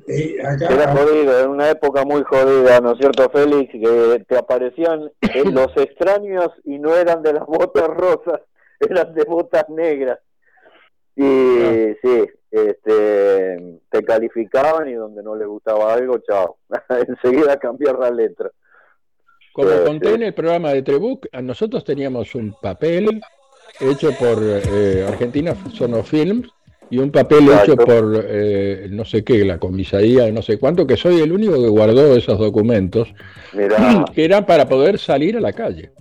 Eh, 0.08 0.36
Era 0.40 0.52
acá, 0.54 0.96
jodido, 0.96 1.40
en 1.44 1.50
una 1.50 1.72
época 1.72 2.04
muy 2.06 2.22
jodida, 2.24 2.80
¿no 2.80 2.92
es 2.92 3.00
cierto, 3.00 3.28
Félix? 3.32 3.72
Que 3.72 4.24
te 4.28 4.38
aparecían 4.38 5.10
los 5.52 5.76
extraños 5.78 6.50
y 6.64 6.78
no 6.78 6.96
eran 6.96 7.24
de 7.24 7.34
las 7.34 7.46
botas 7.48 7.88
rosas, 7.88 8.42
eran 8.80 9.14
de 9.16 9.24
botas 9.24 9.68
negras. 9.70 10.20
Y 11.16 11.94
sí, 12.02 12.26
este, 12.52 13.80
te 13.90 14.04
calificaban 14.04 14.88
y 14.90 14.94
donde 14.94 15.22
no 15.24 15.36
les 15.36 15.48
gustaba 15.48 15.94
algo, 15.94 16.18
chao. 16.20 16.58
Enseguida 17.08 17.58
cambiar 17.58 18.00
la 18.00 18.10
letra. 18.12 18.50
Como 19.54 19.70
Sí, 19.70 19.76
conté 19.86 20.08
sí. 20.10 20.14
en 20.16 20.24
el 20.24 20.34
programa 20.34 20.72
de 20.74 20.82
Trebuc, 20.82 21.28
nosotros 21.42 21.84
teníamos 21.84 22.34
un 22.34 22.56
papel 22.60 23.22
hecho 23.80 24.10
por 24.18 24.38
eh, 24.42 25.06
Argentina 25.08 25.56
Sonofilms 25.74 26.50
y 26.90 26.98
un 26.98 27.12
papel 27.12 27.48
hecho 27.50 27.76
por 27.76 28.24
eh, 28.28 28.88
no 28.90 29.06
sé 29.06 29.24
qué, 29.24 29.46
la 29.46 29.60
comisaría 29.60 30.24
de 30.24 30.32
no 30.32 30.42
sé 30.42 30.58
cuánto, 30.58 30.88
que 30.88 30.98
soy 30.98 31.22
el 31.22 31.32
único 31.32 31.54
que 31.54 31.68
guardó 31.70 32.16
esos 32.16 32.40
documentos, 32.40 33.14
Mirá, 33.54 34.06
que 34.14 34.26
eran 34.26 34.46
para 34.46 34.68
poder 34.68 34.98
salir 34.98 35.38
a 35.38 35.42
la 35.42 35.54
calle. 35.54 35.92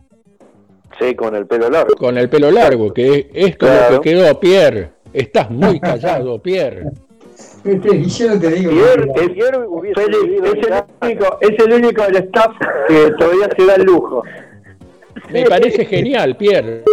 sí, 0.98 1.14
con 1.14 1.34
el 1.36 1.46
pelo 1.46 1.68
largo. 1.68 1.94
Con 1.96 2.16
el 2.16 2.28
pelo 2.30 2.50
largo, 2.50 2.92
que 2.94 3.30
esto 3.34 3.66
es 3.66 3.72
Claro. 3.78 3.94
lo 3.96 4.00
que 4.00 4.10
quedó, 4.10 4.40
Pierre. 4.40 4.91
Estás 5.12 5.50
muy 5.50 5.78
callado, 5.80 6.40
Pierre. 6.40 6.86
este, 7.64 7.96
y 7.96 8.08
yo 8.08 8.28
no 8.34 8.40
te 8.40 8.50
digo. 8.50 8.70
Pierre, 8.70 9.10
el 9.16 9.32
Pierre 9.32 9.58
hubiese 9.66 10.00
Félix, 10.00 10.22
vivido 10.22 10.44
es 10.46 10.52
el, 10.66 10.84
único, 11.02 11.38
es 11.40 11.64
el 11.66 11.72
único 11.72 12.02
del 12.04 12.16
staff 12.16 12.56
que 12.88 13.10
todavía 13.18 13.48
se 13.56 13.66
da 13.66 13.74
el 13.74 13.82
lujo. 13.84 14.22
Me 15.30 15.44
parece 15.44 15.84
genial, 15.84 16.36
Pierre. 16.36 16.84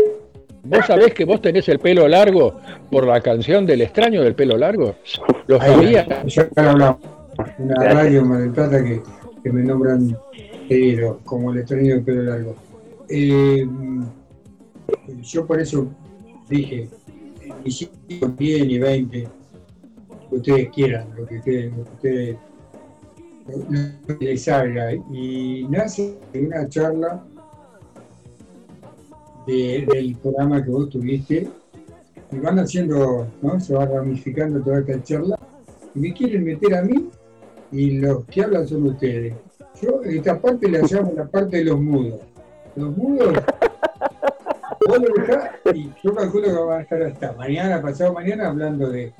¿Vos 0.64 0.85
sabés 0.85 1.14
que 1.14 1.25
vos 1.25 1.41
tenés 1.41 1.67
el 1.69 1.80
pelo 1.80 2.07
largo 2.07 2.59
por 2.91 3.06
la 3.07 3.22
canción 3.22 3.65
del 3.65 3.81
extraño 3.81 4.22
del 4.22 4.35
pelo 4.35 4.57
largo? 4.57 4.95
¿Lo 5.48 5.59
Ahí, 5.61 5.72
sabía? 5.95 6.23
ya 6.25 6.48
hablamos. 6.56 6.98
Una 7.57 7.75
radio 7.93 8.19
en 8.19 8.27
Mar 8.27 8.39
del 8.41 8.51
Plata 8.51 8.83
que, 8.83 9.01
que 9.43 9.51
me 9.51 9.64
nombran 9.64 10.15
como 11.23 11.51
el 11.53 11.59
extraño 11.59 11.95
de 11.95 12.01
pelo 12.01 12.23
largo. 12.23 12.56
Eh, 13.09 13.65
yo 15.23 15.48
por 15.48 15.59
eso 15.59 15.88
dije, 16.49 16.89
y 17.64 17.72
si 17.72 17.90
con 18.20 18.36
10 18.36 18.68
ni 18.68 18.80
20, 18.80 19.28
que 20.30 20.36
ustedes 20.36 20.70
quieran, 20.70 21.08
lo 21.18 21.26
que 21.26 21.38
ustedes, 21.38 21.74
lo 21.78 21.84
que 21.86 21.92
ustedes 21.92 22.38
les 24.20 24.44
salga. 24.44 24.94
Y 24.94 25.66
nace 25.70 26.18
una 26.34 26.68
charla 26.70 27.24
de- 29.48 29.86
del 29.92 30.16
programa 30.18 30.64
que 30.64 30.70
vos 30.70 30.90
tuviste, 30.90 31.48
y 32.32 32.38
van 32.38 32.60
haciendo, 32.60 33.28
¿no? 33.42 33.60
Se 33.60 33.74
va 33.74 33.86
ramificando 33.86 34.62
toda 34.62 34.80
esta 34.82 35.02
charla, 35.04 35.40
y 35.96 36.00
me 36.00 36.14
quieren 36.14 36.44
meter 36.44 36.76
a 36.76 36.84
mí, 36.84 37.10
y 37.72 37.98
los 38.00 38.26
que 38.26 38.44
hablan 38.44 38.68
son 38.68 38.84
ustedes. 38.88 39.34
Yo 39.82 40.02
esta 40.04 40.40
parte 40.40 40.70
la 40.70 40.82
llamo 40.82 41.14
la 41.16 41.28
parte 41.28 41.58
de 41.58 41.66
los 41.66 41.80
mudos. 41.82 42.20
Los 42.76 42.96
mudos, 42.96 43.34
y 45.74 45.92
yo 46.03 46.16
calculo 46.16 46.48
que 46.48 46.53
van 46.53 46.80
a 46.80 46.82
estar 46.82 47.03
hasta 47.03 47.34
mañana, 47.34 47.82
pasado 47.82 48.14
mañana, 48.14 48.48
hablando 48.48 48.90
de, 48.90 49.14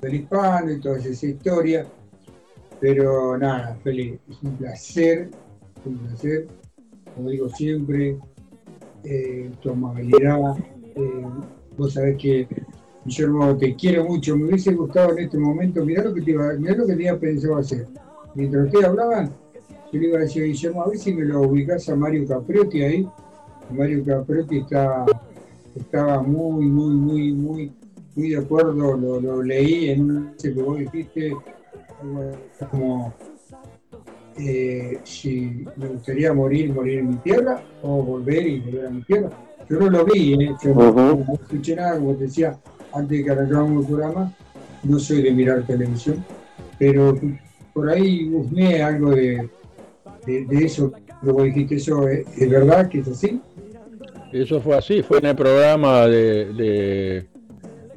del 0.00 0.14
y 0.14 0.80
toda 0.80 0.98
esa 0.98 1.26
historia. 1.26 1.86
Pero 2.80 3.38
nada, 3.38 3.78
feliz, 3.84 4.18
es 4.28 4.42
un 4.42 4.56
placer, 4.56 5.30
un 5.84 5.98
placer, 5.98 6.48
como 7.14 7.30
digo 7.30 7.48
siempre, 7.50 8.18
eh, 9.04 9.50
tu 9.60 9.70
amabilidad. 9.70 10.56
eh, 10.96 11.24
vos 11.76 11.92
sabés 11.92 12.16
que 12.18 12.48
Guillermo 13.04 13.56
te 13.56 13.74
quiero 13.76 14.04
mucho, 14.04 14.36
me 14.36 14.46
hubiese 14.46 14.74
gustado 14.74 15.12
en 15.12 15.24
este 15.24 15.38
momento, 15.38 15.84
mirá 15.84 16.02
lo 16.02 16.14
que 16.14 16.22
te 16.22 16.32
iba, 16.32 16.52
mirá 16.54 16.74
lo 16.74 16.86
que 16.86 16.92
tenía 16.94 17.18
pensado 17.18 17.56
hacer. 17.58 17.86
Mientras 18.34 18.66
ustedes 18.66 18.84
hablaban, 18.84 19.30
yo 19.92 20.00
le 20.00 20.08
iba 20.08 20.18
a 20.18 20.22
decir 20.22 20.44
Guillermo, 20.44 20.82
a 20.82 20.88
ver 20.88 20.98
si 20.98 21.14
me 21.14 21.24
lo 21.24 21.42
ubicás 21.42 21.88
a 21.88 21.94
Mario 21.96 22.26
Capriotti 22.26 22.82
ahí. 22.82 23.08
Mario 23.72 24.04
Capriotti 24.04 24.58
está, 24.58 25.04
estaba 25.74 26.22
muy, 26.22 26.66
muy, 26.66 26.94
muy, 26.94 27.32
muy, 27.32 27.72
muy 28.14 28.30
de 28.30 28.36
acuerdo, 28.38 28.72
lo, 28.96 29.20
lo 29.20 29.42
leí 29.42 29.90
en 29.90 30.02
una 30.10 30.30
frase 30.30 30.54
que 30.54 30.62
vos 30.62 30.78
dijiste, 30.78 31.32
como 32.70 33.14
eh, 34.38 34.98
si 35.04 35.64
me 35.76 35.88
gustaría 35.88 36.32
morir, 36.32 36.72
morir 36.72 37.00
en 37.00 37.10
mi 37.10 37.16
tierra, 37.16 37.62
o 37.82 38.02
volver 38.02 38.46
y 38.46 38.60
volver 38.60 38.86
a 38.86 38.90
mi 38.90 39.02
tierra. 39.02 39.30
Yo 39.68 39.78
no 39.78 39.90
lo 39.90 40.04
vi, 40.04 40.34
¿eh? 40.34 40.54
yo 40.62 40.74
no- 40.74 41.34
escuché 41.34 41.76
nada, 41.76 41.98
como 41.98 42.14
te 42.14 42.24
decía 42.24 42.58
antes 42.92 43.18
de 43.18 43.24
que 43.24 43.30
arrancáramos 43.30 43.82
el 43.84 43.86
programa, 43.92 44.32
no 44.82 44.98
soy 44.98 45.22
de 45.22 45.30
mirar 45.32 45.66
televisión, 45.66 46.24
pero 46.78 47.14
por 47.72 47.88
ahí 47.88 48.28
busqué 48.28 48.82
algo 48.82 49.10
de, 49.12 49.48
de, 50.26 50.44
de 50.44 50.64
eso 50.64 50.92
que 50.92 51.30
vos 51.30 51.44
dijiste, 51.44 51.76
eso 51.76 52.08
es, 52.08 52.26
es 52.36 52.50
verdad 52.50 52.88
que 52.88 52.98
es 53.00 53.08
así. 53.08 53.40
Eso 54.32 54.60
fue 54.60 54.76
así, 54.76 55.02
fue 55.02 55.18
en 55.18 55.26
el 55.26 55.36
programa 55.36 56.06
de, 56.06 56.46
de, 56.54 57.26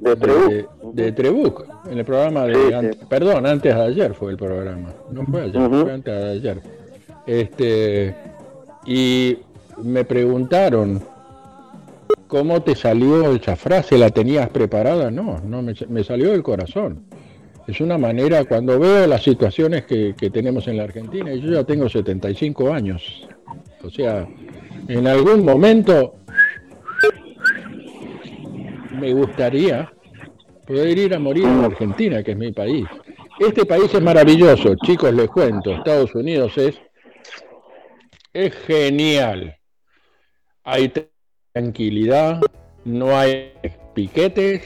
de, 0.02 0.66
de 0.94 1.12
Trebuch, 1.14 1.62
en 1.90 1.98
el 2.00 2.06
programa 2.06 2.46
de, 2.46 2.56
Sí, 2.56 2.62
sí. 2.68 2.74
ante- 2.74 3.06
perdón, 3.08 3.46
antes 3.46 3.74
de 3.74 3.82
ayer 3.82 4.14
fue 4.14 4.32
el 4.32 4.38
programa, 4.38 4.90
no 5.12 5.26
fue 5.26 5.44
ayer, 5.44 5.62
Ujú. 5.62 5.82
fue 5.84 5.94
antes 5.94 6.14
de 6.14 6.30
ayer. 6.32 6.62
Este, 7.26 8.16
y 8.86 9.38
me 9.82 10.04
preguntaron, 10.04 11.02
¿cómo 12.28 12.62
te 12.62 12.76
salió 12.76 13.34
esa 13.34 13.56
frase? 13.56 13.98
¿La 13.98 14.10
tenías 14.10 14.50
preparada? 14.50 15.10
No, 15.10 15.40
no, 15.40 15.62
me, 15.62 15.74
me 15.88 16.04
salió 16.04 16.32
del 16.32 16.44
corazón. 16.44 17.00
Es 17.68 17.80
una 17.82 17.98
manera, 17.98 18.44
cuando 18.46 18.78
veo 18.78 19.08
las 19.08 19.24
situaciones 19.24 19.86
que, 19.86 20.14
que 20.16 20.30
tenemos 20.30 20.68
en 20.68 20.78
la 20.78 20.84
Argentina, 20.84 21.34
y 21.34 21.42
yo 21.42 21.54
ya 21.54 21.64
tengo 21.64 21.90
75 21.90 22.72
años, 22.72 23.28
o 23.84 23.90
sea, 23.90 24.28
en 24.88 25.08
algún 25.08 25.44
momento 25.44 26.14
me 28.96 29.14
gustaría 29.14 29.92
poder 30.66 30.98
ir 30.98 31.14
a 31.14 31.20
morir 31.20 31.46
la 31.46 31.66
Argentina, 31.66 32.24
que 32.24 32.32
es 32.32 32.38
mi 32.38 32.52
país. 32.52 32.86
Este 33.40 33.66
país 33.66 33.94
es 33.94 34.02
maravilloso, 34.02 34.76
chicos, 34.86 35.14
les 35.14 35.30
cuento. 35.30 35.72
Estados 35.72 36.16
Unidos 36.16 36.58
es, 36.58 36.82
es 38.34 38.54
genial. 38.54 39.58
Hay 40.64 40.92
tranquilidad, 41.54 42.42
no 42.86 43.18
hay 43.18 43.54
piquetes, 43.94 44.64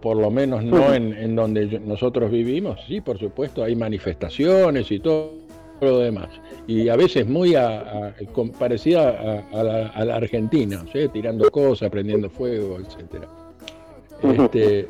por 0.00 0.16
lo 0.16 0.30
menos 0.30 0.64
no 0.64 0.92
en, 0.92 1.12
en 1.12 1.36
donde 1.36 1.80
nosotros 1.80 2.30
vivimos. 2.30 2.80
Sí, 2.88 3.00
por 3.00 3.18
supuesto, 3.18 3.62
hay 3.62 3.76
manifestaciones 3.76 4.90
y 4.90 5.00
todo 5.00 5.47
lo 5.80 5.98
demás. 5.98 6.28
Y 6.66 6.88
a 6.88 6.96
veces 6.96 7.26
muy 7.26 7.54
a- 7.54 7.78
a- 8.08 8.14
parecida 8.58 9.44
a, 9.52 9.62
la, 9.62 9.86
a 9.88 10.04
la 10.04 10.16
Argentina, 10.16 10.84
¿sí? 10.92 11.08
tirando 11.12 11.50
cosas, 11.50 11.90
prendiendo 11.90 12.28
fuego, 12.30 12.78
etcétera. 12.78 13.28
Este, 14.22 14.88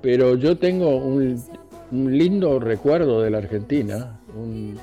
pero 0.00 0.36
yo 0.36 0.56
tengo 0.56 0.96
un, 0.96 1.42
un 1.90 2.16
lindo 2.18 2.58
recuerdo 2.60 3.20
de 3.22 3.30
la 3.30 3.38
Argentina. 3.38 4.20
un- 4.36 4.78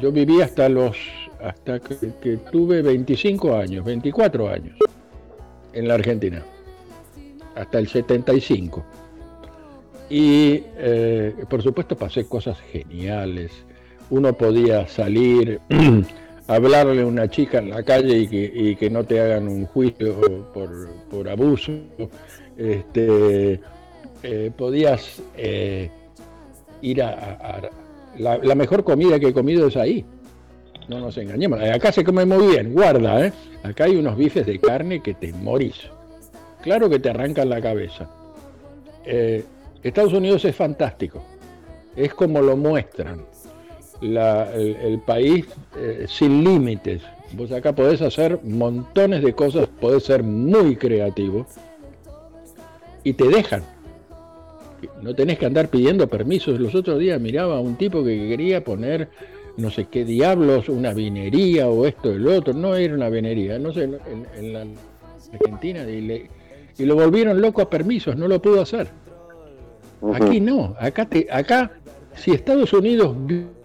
yo 0.00 0.10
viví 0.10 0.40
hasta 0.40 0.68
los 0.68 0.96
hasta 1.42 1.78
que, 1.78 1.94
que 2.22 2.36
tuve 2.50 2.80
25 2.80 3.54
años, 3.54 3.84
24 3.84 4.48
años 4.48 4.78
en 5.74 5.86
la 5.86 5.94
Argentina, 5.94 6.42
hasta 7.54 7.78
el 7.78 7.86
75. 7.88 8.82
Y 10.08 10.62
eh, 10.78 11.34
por 11.50 11.62
supuesto 11.62 11.96
pasé 11.96 12.26
cosas 12.26 12.58
geniales. 12.72 13.52
Uno 14.10 14.32
podía 14.32 14.86
salir, 14.86 15.60
hablarle 16.48 17.02
a 17.02 17.06
una 17.06 17.28
chica 17.28 17.58
en 17.58 17.70
la 17.70 17.82
calle 17.82 18.18
y 18.18 18.28
que, 18.28 18.52
y 18.54 18.76
que 18.76 18.90
no 18.90 19.04
te 19.04 19.20
hagan 19.20 19.48
un 19.48 19.66
juicio 19.66 20.50
por, 20.52 20.88
por 21.10 21.28
abuso. 21.28 21.72
Este, 22.56 23.60
eh, 24.22 24.50
podías 24.56 25.22
eh, 25.36 25.90
ir 26.82 27.02
a, 27.02 27.70
la 28.16 28.54
mejor 28.54 28.84
comida 28.84 29.18
que 29.18 29.28
he 29.28 29.32
comido 29.32 29.66
es 29.66 29.76
ahí. 29.76 30.04
No 30.88 31.00
nos 31.00 31.16
engañemos. 31.16 31.60
Acá 31.60 31.92
se 31.92 32.04
come 32.04 32.24
muy 32.24 32.48
bien, 32.48 32.72
guarda, 32.72 33.26
¿eh? 33.26 33.32
Acá 33.62 33.84
hay 33.84 33.96
unos 33.96 34.16
bifes 34.16 34.46
de 34.46 34.58
carne 34.58 35.00
que 35.00 35.14
te 35.14 35.32
morís. 35.32 35.88
Claro 36.62 36.90
que 36.90 36.98
te 36.98 37.08
arrancan 37.08 37.48
la 37.48 37.60
cabeza. 37.60 38.08
Eh, 39.04 39.44
Estados 39.82 40.12
Unidos 40.12 40.44
es 40.44 40.54
fantástico. 40.54 41.24
Es 41.96 42.12
como 42.12 42.40
lo 42.40 42.56
muestran. 42.56 43.24
La- 44.04 44.52
el, 44.54 44.76
el 44.76 44.98
país 45.00 45.46
eh, 45.78 46.06
sin 46.08 46.44
límites. 46.44 47.02
Vos 47.32 47.50
acá 47.52 47.74
podés 47.74 48.00
hacer 48.02 48.38
montones 48.44 49.22
de 49.22 49.32
cosas, 49.34 49.66
podés 49.80 50.04
ser 50.04 50.22
muy 50.22 50.76
creativo 50.76 51.46
y 53.02 53.12
te 53.14 53.28
dejan. 53.28 53.62
No 55.02 55.14
tenés 55.14 55.38
que 55.38 55.46
andar 55.46 55.68
pidiendo 55.68 56.06
permisos. 56.08 56.60
Los 56.60 56.74
otros 56.74 56.98
días 56.98 57.20
miraba 57.20 57.56
a 57.56 57.60
un 57.60 57.76
tipo 57.76 58.04
que 58.04 58.28
quería 58.28 58.62
poner 58.62 59.08
no 59.56 59.70
sé 59.70 59.86
qué 59.90 60.04
diablos, 60.04 60.68
una 60.68 60.92
vinería 60.92 61.68
o 61.68 61.86
esto 61.86 62.10
el 62.12 62.26
otro. 62.28 62.52
No 62.52 62.74
era 62.76 62.94
una 62.94 63.08
vinería, 63.08 63.58
no 63.58 63.72
sé, 63.72 63.84
en, 63.84 63.98
en 64.36 64.52
la 64.52 64.66
Argentina 65.32 65.88
y, 65.88 66.00
le- 66.00 66.28
y 66.76 66.84
lo 66.84 66.94
volvieron 66.96 67.40
loco 67.40 67.62
a 67.62 67.70
permisos, 67.70 68.16
no 68.16 68.28
lo 68.28 68.42
pudo 68.42 68.60
hacer. 68.62 68.88
Aquí 70.12 70.40
no, 70.40 70.74
acá, 70.78 71.06
te, 71.08 71.26
acá 71.30 71.70
si 72.16 72.32
Estados 72.32 72.72
Unidos 72.72 73.16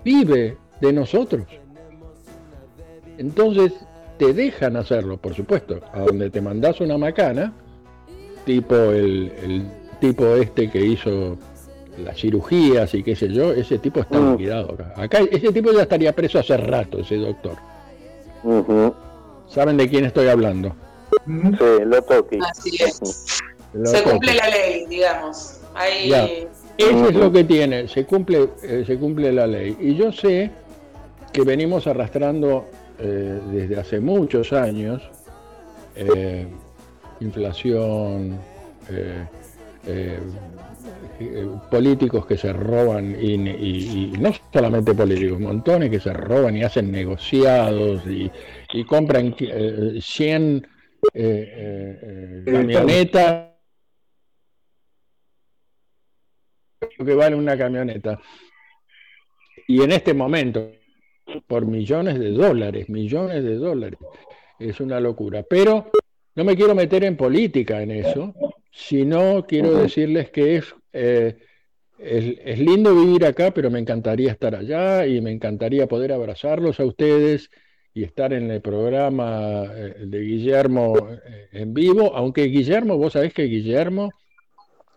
vive 0.03 0.58
de 0.82 0.94
nosotros, 0.94 1.44
entonces 3.18 3.74
te 4.18 4.34
dejan 4.34 4.76
hacerlo, 4.76 5.18
por 5.18 5.34
supuesto, 5.34 5.80
a 5.94 6.00
donde 6.02 6.30
te 6.30 6.42
mandás 6.42 6.82
una 6.82 6.98
macana, 6.98 7.53
tipo 8.45 8.76
el, 8.76 9.32
el 9.44 9.72
tipo 10.00 10.36
este 10.36 10.69
que 10.69 10.80
hizo 10.80 11.38
las 12.03 12.18
cirugías 12.18 12.94
y 12.94 13.03
qué 13.03 13.16
sé 13.16 13.28
yo, 13.30 13.52
ese 13.52 13.78
tipo 13.78 14.00
está 14.00 14.19
liquidado 14.19 14.74
acá. 14.74 14.94
Acá 14.95 15.19
ese 15.32 15.52
tipo 15.52 15.72
ya 15.72 15.82
estaría 15.84 16.14
preso 16.14 16.40
hace 16.40 16.56
rato, 16.58 17.00
ese 17.00 17.16
doctor. 17.18 17.58
¿Saben 19.50 19.78
de 19.78 19.90
quién 19.90 20.06
estoy 20.06 20.28
hablando? 20.28 20.76
Sí, 21.26 21.84
lo 21.86 22.02
toqui. 22.02 22.40
Así 22.50 22.72
es. 22.80 23.40
Lo 23.74 23.86
Se 23.86 24.02
cumple 24.03 24.34
la 24.34 24.50
ley, 24.50 24.86
digamos. 24.88 25.60
Ahí, 25.76 26.10
Ya. 26.10 26.28
Eso 26.80 27.09
es 27.09 27.16
lo 27.16 27.30
que 27.32 27.43
tiene, 27.43 27.88
se 27.90 28.06
cumple, 28.06 28.49
eh, 28.64 28.83
se 28.88 28.98
cumple 28.98 29.33
la 29.33 29.45
ley. 29.45 29.75
Y 29.82 29.95
yo 29.95 30.11
sé 30.14 30.49
que 31.33 31.41
venimos 31.43 31.88
arrastrando 31.88 32.69
eh, 32.98 33.40
desde 33.51 33.77
hace 33.80 33.99
muchos 33.99 34.53
años 34.53 35.01
eh, 35.95 36.48
inflación, 37.19 38.40
eh, 38.90 39.25
eh, 39.88 40.19
políticos 41.69 42.25
que 42.25 42.38
se 42.38 42.53
roban, 42.53 43.14
y, 43.19 43.33
y- 43.33 44.11
y 44.16 44.17
no 44.17 44.32
solamente 44.53 44.93
políticos, 44.93 45.40
montones 45.40 45.90
que 45.90 45.99
se 45.99 46.14
roban 46.14 46.56
y 46.56 46.64
hacen 46.64 46.90
negociados 46.91 48.08
y, 48.08 48.32
y 48.74 48.85
compran 48.85 49.35
eh, 49.40 49.99
100 50.01 50.66
eh, 51.14 51.14
eh, 51.14 51.99
eh, 52.01 52.51
camionetas 52.51 53.49
lo 56.82 56.89
que 57.06 57.16
vale 57.16 57.36
una 57.36 57.58
camioneta. 57.58 58.19
Y 59.68 59.82
en 59.82 59.92
este 59.92 60.14
momento, 60.14 60.72
por 61.48 61.66
millones 61.66 62.19
de 62.19 62.32
dólares, 62.32 62.90
millones 62.90 63.44
de 63.44 63.56
dólares, 63.56 64.00
es 64.60 64.80
una 64.80 65.00
locura. 65.00 65.44
Pero 65.44 65.92
no 66.36 66.44
me 66.44 66.56
quiero 66.56 66.76
meter 66.76 67.03
en 67.03 67.16
política 67.16 67.82
en 67.82 67.92
eso, 67.92 68.34
sino 68.72 69.45
quiero 69.45 69.74
decirles 69.76 70.32
que 70.32 70.58
es, 70.58 70.76
eh, 70.94 71.38
es, 71.98 72.36
es 72.44 72.60
lindo 72.60 72.95
vivir 72.95 73.26
acá, 73.26 73.52
pero 73.52 73.69
me 73.69 73.80
encantaría 73.80 74.32
estar 74.32 74.56
allá 74.56 75.06
y 75.06 75.22
me 75.22 75.32
encantaría 75.32 75.88
poder 75.88 76.11
abrazarlos 76.11 76.80
a 76.80 76.86
ustedes 76.86 77.50
y 77.94 78.03
estar 78.03 78.34
en 78.34 78.50
el 78.52 78.61
programa 78.61 79.66
eh, 79.66 79.95
de 80.06 80.19
Guillermo 80.19 80.95
eh, 81.10 81.48
en 81.52 81.74
vivo, 81.74 82.16
aunque 82.16 82.44
Guillermo, 82.45 82.98
vos 82.98 83.14
sabés 83.14 83.34
que 83.34 83.44
Guillermo 83.44 84.11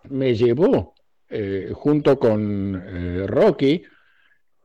me 0.08 0.34
llevó 0.34 0.94
eh, 1.34 1.70
junto 1.72 2.18
con 2.18 2.74
eh, 2.74 3.26
Rocky, 3.26 3.82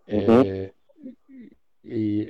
eh, 0.05 0.73
y 1.83 2.27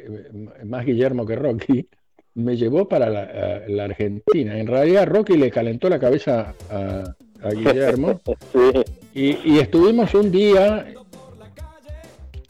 más 0.66 0.86
Guillermo 0.86 1.26
que 1.26 1.36
Rocky, 1.36 1.88
me 2.36 2.56
llevó 2.56 2.88
para 2.88 3.10
la, 3.10 3.84
Argentina. 3.84 4.60
En 4.60 4.68
realidad 4.68 5.08
Rocky 5.08 5.38
le 5.38 5.50
calentó 5.50 5.90
la 5.90 6.00
cabeza 6.00 6.54
a, 6.70 7.04
a 7.42 7.50
Guillermo 7.50 8.22
y, 9.16 9.54
y 9.54 9.60
estuvimos 9.60 10.14
un 10.14 10.32
día 10.32 10.86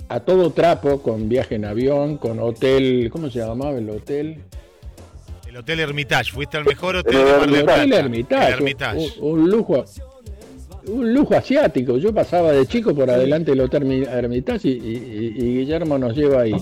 a 0.10 0.20
todo 0.20 0.52
trapo 0.52 1.02
con 1.02 1.30
viaje 1.30 1.56
en 1.56 1.64
avión, 1.64 2.18
con 2.18 2.40
hotel, 2.40 3.10
¿cómo 3.12 3.30
se 3.30 3.40
llamaba 3.40 3.78
el 3.78 3.90
hotel? 3.90 4.44
El 5.48 5.58
Hotel 5.58 5.80
Hermitage. 5.80 6.32
Fuiste 6.32 6.58
al 6.58 6.66
mejor 6.66 6.98
hotel 6.98 7.16
El 7.16 7.26
de 7.26 7.32
Mar 7.32 7.50
del 7.50 7.64
Plata. 7.64 7.82
Hotel 7.82 7.94
Hermitage, 7.94 8.48
El 8.48 8.54
Hermitage. 8.54 9.20
Un, 9.22 9.42
un 9.42 9.50
lujo, 9.50 9.86
un 10.88 11.14
lujo 11.14 11.36
asiático. 11.36 11.98
Yo 11.98 12.14
pasaba 12.14 12.52
de 12.52 12.66
chico 12.66 12.94
por 12.96 13.10
adelante 13.10 13.52
del 13.52 13.62
Hotel 13.62 13.84
Hermi- 13.84 14.08
Hermitage 14.08 14.68
y, 14.68 14.72
y- 14.72 15.34
y 15.38 15.58
Guillermo 15.60 15.98
nos 15.98 16.16
lleva 16.16 16.42
ahí. 16.42 16.56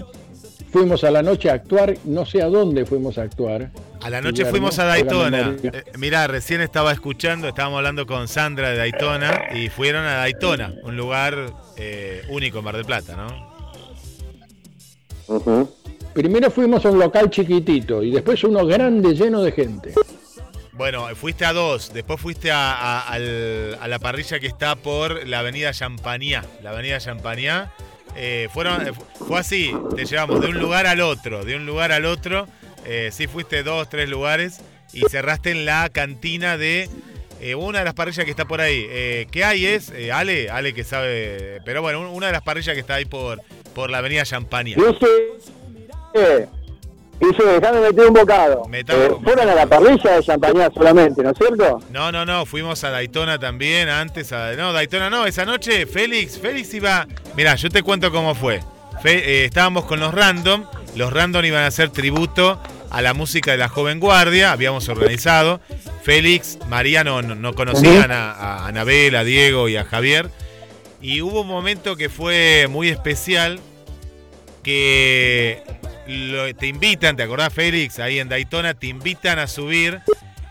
Fuimos 0.72 1.04
a 1.06 1.12
la 1.12 1.22
noche 1.24 1.50
a 1.50 1.54
actuar, 1.54 1.96
no 2.04 2.26
sé 2.26 2.42
a 2.42 2.48
dónde 2.48 2.86
fuimos 2.86 3.18
a 3.18 3.22
actuar. 3.22 3.72
A 4.02 4.10
la 4.10 4.20
noche 4.20 4.44
Guillermo, 4.44 4.52
fuimos 4.52 4.80
a 4.80 4.84
Daytona. 4.86 5.56
Eh, 5.64 5.84
mirá, 5.98 6.28
recién 6.28 6.60
estaba 6.62 6.92
escuchando, 6.92 7.48
estábamos 7.48 7.78
hablando 7.78 8.06
con 8.06 8.28
Sandra 8.28 8.72
de 8.72 8.78
Daytona 8.78 9.46
y 9.56 9.70
fueron 9.70 10.04
a 10.06 10.16
Daytona, 10.16 10.74
un 10.84 10.98
lugar 10.98 11.54
eh, 11.78 12.24
único 12.30 12.60
en 12.60 12.66
Mar 12.66 12.76
del 12.76 12.86
Plata, 12.86 13.16
¿no? 13.16 13.56
Primero 16.14 16.50
fuimos 16.52 16.86
a 16.86 16.92
un 16.92 17.00
local 17.00 17.30
chiquitito 17.30 18.04
y 18.04 18.12
después 18.12 18.44
uno 18.44 18.66
grande 18.66 19.14
lleno 19.14 19.42
de 19.42 19.52
gente. 19.52 19.94
Bueno, 20.76 21.08
fuiste 21.16 21.46
a 21.46 21.54
dos, 21.54 21.94
después 21.94 22.20
fuiste 22.20 22.50
a, 22.52 23.18
la 23.88 24.00
parrilla 24.00 24.40
que 24.40 24.48
está 24.48 24.76
por 24.76 25.26
la 25.28 25.40
avenida 25.40 25.72
Champagnat. 25.72 26.46
La 26.62 26.72
avenida 26.72 27.00
Champagnat. 27.00 27.70
Eh, 28.18 28.48
fueron, 28.54 28.88
eh, 28.88 28.94
fu- 28.94 29.26
fue 29.26 29.40
así, 29.40 29.74
te 29.96 30.06
llevamos 30.06 30.40
de 30.42 30.48
un 30.48 30.58
lugar 30.60 30.86
al 30.88 31.02
otro, 31.02 31.44
de 31.44 31.56
un 31.56 31.66
lugar 31.66 31.92
al 31.92 32.06
otro. 32.06 32.48
Eh, 32.86 33.10
sí, 33.12 33.28
fuiste 33.28 33.64
dos, 33.64 33.90
tres 33.90 34.10
lugares 34.10 34.62
y 34.94 35.02
cerraste 35.10 35.52
en 35.52 35.66
la 35.66 35.90
cantina 35.90 36.58
de 36.58 36.90
una 37.58 37.80
de 37.80 37.86
las 37.86 37.94
parrillas 37.94 38.24
que 38.26 38.32
está 38.32 38.46
por 38.46 38.60
ahí. 38.62 38.86
¿Qué 39.32 39.44
hay 39.44 39.66
es? 39.66 39.92
Ale, 40.14 40.50
Ale 40.50 40.74
que 40.74 40.84
sabe, 40.84 41.60
pero 41.66 41.82
bueno, 41.82 42.00
un- 42.02 42.08
una 42.08 42.28
de 42.28 42.34
las 42.34 42.42
parrillas 42.42 42.74
que 42.74 42.80
está 42.82 42.96
ahí 42.96 43.06
por, 43.06 43.42
por 43.74 43.90
la 43.90 43.98
avenida. 44.00 44.24
Dice, 44.76 45.08
eh, 46.16 46.48
dice, 47.20 47.44
déjame 47.44 47.80
meter 47.82 48.06
un 48.08 48.14
bocado. 48.14 48.64
Eh, 48.72 48.84
fueron 49.24 49.50
a 49.50 49.56
la 49.56 49.66
parrilla 49.66 50.18
de 50.18 50.24
champañá 50.24 50.70
solamente, 50.74 51.24
¿no 51.24 51.32
es 51.32 51.38
cierto? 51.38 51.80
No, 51.92 52.12
no, 52.12 52.26
no, 52.26 52.46
fuimos 52.46 52.84
a 52.84 52.90
Daytona 52.90 53.40
también, 53.40 53.90
antes 53.90 54.32
a... 54.34 54.54
No, 54.54 54.74
Daytona 54.74 55.10
no, 55.10 55.26
esa 55.26 55.46
noche 55.46 55.86
Félix, 55.86 56.40
Félix 56.40 56.74
iba... 56.74 57.08
Mirá, 57.36 57.56
yo 57.56 57.70
te 57.70 57.82
cuento 57.84 58.12
cómo 58.12 58.36
fue. 58.36 58.62
Fe- 59.02 59.42
eh, 59.42 59.46
estábamos 59.46 59.86
con 59.86 60.00
los 60.00 60.14
Random, 60.14 60.66
los 60.96 61.12
Random 61.12 61.44
iban 61.46 61.64
a 61.64 61.68
hacer 61.68 61.90
tributo 61.90 62.60
a 62.90 63.02
la 63.02 63.14
música 63.14 63.52
de 63.52 63.58
la 63.58 63.68
joven 63.70 64.00
guardia, 64.00 64.52
habíamos 64.52 64.88
organizado. 64.90 65.60
Félix, 66.04 66.60
María 66.70 67.04
no, 67.04 67.22
no- 67.22 67.36
no 67.36 67.54
conocían 67.54 68.12
a, 68.12 68.32
a 68.32 68.68
Anabel, 68.68 69.16
a 69.16 69.24
Diego 69.24 69.68
y 69.70 69.76
a 69.78 69.84
Javier. 69.84 70.30
Y 71.02 71.22
hubo 71.22 71.42
un 71.42 71.48
momento 71.48 71.96
que 71.98 72.10
fue 72.10 72.68
muy 72.70 72.90
especial, 72.90 73.60
que 74.64 75.62
lo- 76.08 76.54
te 76.56 76.68
invitan, 76.68 77.16
¿te 77.16 77.24
acordás 77.24 77.54
Félix? 77.54 78.00
Ahí 78.00 78.20
en 78.20 78.30
Daytona 78.30 78.74
te 78.74 78.88
invitan 78.88 79.40
a 79.40 79.48
subir 79.48 80.00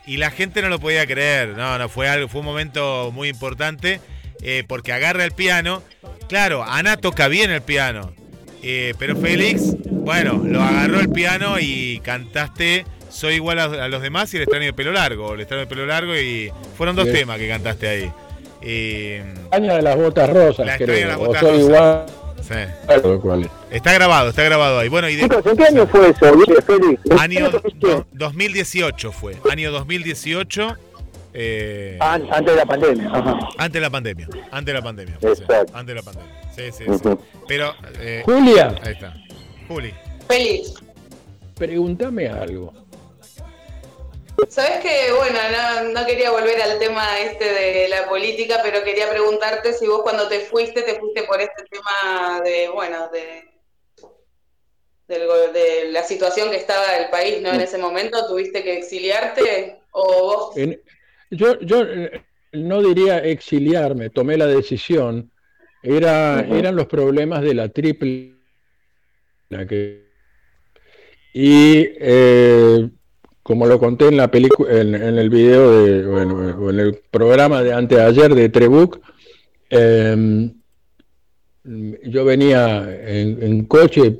y 0.07 0.17
la 0.19 0.31
gente 0.31 0.63
no 0.63 0.69
lo 0.69 0.79
podía 0.81 1.07
creer. 1.07 1.51
No, 1.57 1.79
no, 1.79 1.89
fue 1.89 2.09
algo, 2.09 2.29
fue 2.29 2.41
un 2.41 2.47
momento 2.47 3.11
muy 3.13 3.29
importante 3.29 4.01
eh, 4.43 4.65
porque 4.67 4.93
agarra 4.93 5.25
el 5.25 5.33
piano. 5.33 5.83
Claro, 6.29 6.65
Ana 6.65 6.97
toca 6.97 7.29
bien 7.29 7.51
el 7.51 7.63
piano, 7.63 8.13
eh, 8.63 8.95
pero 8.99 9.17
Félix, 9.17 9.63
bueno, 9.91 10.41
lo 10.45 10.63
agarró 10.63 11.01
el 11.01 11.11
piano 11.11 11.59
y 11.61 12.01
cantaste 12.03 12.85
Soy 13.11 13.35
igual 13.35 13.61
a, 13.61 13.65
a 13.65 13.89
los 13.89 14.03
demás 14.03 14.35
y 14.35 14.39
el 14.39 14.43
extraño 14.43 14.65
de 14.67 14.73
pelo 14.73 14.91
largo. 14.91 15.35
El 15.35 15.41
extraño 15.41 15.61
de 15.61 15.67
pelo 15.69 15.87
largo 15.87 16.17
y 16.17 16.51
fueron 16.77 16.97
dos 16.97 17.05
Bien. 17.05 17.19
temas 17.19 17.39
que 17.39 17.47
cantaste 17.49 17.87
ahí. 17.89 18.13
Eh, 18.61 19.23
de 19.53 19.83
las 19.83 19.97
botas 19.97 20.29
rosas, 20.31 20.67
La 20.67 20.73
España 20.75 20.93
de 20.95 21.05
las 21.07 21.15
creo. 21.17 21.23
O 21.23 21.27
botas 21.29 21.41
soy 21.43 21.51
rosas. 21.53 21.65
igual. 21.65 22.07
Sí. 22.49 22.55
Claro, 22.87 23.21
es. 23.21 23.51
Está 23.71 23.93
grabado, 23.93 24.31
está 24.31 24.43
grabado 24.45 24.79
ahí. 24.79 24.89
Bueno, 24.89 25.09
y 25.09 25.17
de- 25.17 25.23
Chicos, 25.23 25.45
¿en 25.47 25.57
qué 25.57 25.65
año 25.65 25.87
fue 25.87 26.11
eso, 26.11 26.35
Félix? 26.63 27.01
Año 27.21 27.51
do- 27.51 28.07
2018 28.13 29.13
fue. 29.13 29.37
Año 29.51 29.71
2018. 29.73 30.77
eh, 31.37 31.97
An- 32.01 32.29
antes 32.31 32.53
de 32.55 32.57
la 32.57 32.67
pandemia. 32.67 33.09
Ajá. 33.13 33.39
antes 33.59 33.73
de 33.73 33.81
la 33.81 33.91
pandemia. 33.91 34.29
Antes 34.53 34.67
de 34.67 34.73
la 34.75 34.83
pandemia. 34.83 35.17
fue, 35.21 35.35
sí. 35.35 35.43
Exacto. 35.43 35.73
Antes 35.77 35.87
de 35.89 35.95
la 35.95 36.03
pandemia. 36.03 36.33
Sí, 36.55 36.63
sí, 36.71 36.85
sí. 36.85 36.91
Ujú. 36.91 37.21
Pero. 37.49 37.75
eh, 37.99 38.23
Julia. 38.25 38.75
Ahí 38.83 38.93
está. 38.93 39.15
Juli. 39.67 39.93
Félix. 40.29 40.75
Pregúntame 41.57 42.29
algo. 42.29 42.73
Sabes 44.49 44.81
que, 44.83 45.13
bueno, 45.13 45.39
no, 45.51 45.89
no 46.01 46.07
quería 46.07 46.31
volver 46.31 46.61
al 46.61 46.79
tema 46.79 47.19
este 47.21 47.45
de 47.45 47.89
la 47.89 48.09
política, 48.09 48.61
pero 48.63 48.83
quería 48.85 49.11
preguntarte 49.11 49.73
si 49.73 49.87
vos 49.87 50.03
cuando 50.03 50.29
te 50.29 50.41
fuiste, 50.41 50.83
te 50.83 50.99
fuiste 50.99 51.23
por 51.25 51.41
este 51.41 51.65
tema 51.71 52.41
de, 52.43 52.69
bueno, 52.69 53.09
de, 53.13 53.45
de 55.09 55.91
la 55.93 56.03
situación 56.03 56.51
que 56.51 56.57
estaba 56.57 56.97
el 56.97 57.11
país, 57.11 57.41
¿no? 57.43 57.53
En 57.53 57.61
ese 57.61 57.79
momento, 57.79 58.27
¿tuviste 58.27 58.63
que 58.63 58.79
exiliarte? 58.79 59.79
¿O 59.93 60.05
vos 60.07 60.57
En- 60.57 60.81
yo 61.31 61.59
yo 61.61 61.83
eh, 61.83 62.25
no 62.53 62.81
diría 62.83 63.19
exiliarme, 63.19 64.11
tomé 64.11 64.37
la 64.37 64.47
decisión. 64.47 65.31
Era. 65.83 66.41
Eran 66.41 66.77
los 66.77 66.87
problemas 66.87 67.43
de 67.43 67.55
la 67.55 67.69
triple. 67.69 68.35
que- 69.69 70.05
y 71.35 71.89
eh, 72.01 72.89
como 73.45 73.67
lo 73.67 73.79
conté 73.79 74.09
en 74.09 74.17
la 74.17 74.31
película, 74.31 74.81
en, 74.81 74.95
el 74.95 75.29
video 75.29 75.85
de, 75.85 76.07
bueno, 76.07 76.71
en 76.71 76.81
el 76.81 76.99
programa 77.11 77.63
de 77.63 77.75
anteayer 77.75 78.35
de 78.35 78.49
Trebuc, 78.49 78.99
eh, 79.69 80.51
yo 81.63 82.25
venía 82.25 82.89
en, 83.07 83.67
coche 83.67 84.17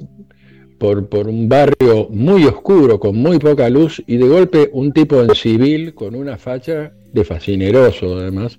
por, 0.79 1.09
por 1.09 1.27
un 1.27 1.49
barrio 1.49 2.07
muy 2.11 2.45
oscuro, 2.45 3.01
con 3.01 3.17
muy 3.17 3.39
poca 3.39 3.71
luz, 3.71 4.03
y 4.07 4.19
de 4.19 4.29
golpe 4.29 4.69
un 4.75 4.93
tipo 4.93 5.23
en 5.23 5.35
civil, 5.35 5.95
con 5.95 6.15
una 6.15 6.37
facha 6.37 6.93
de 7.11 7.25
fascineroso 7.25 8.19
además, 8.19 8.59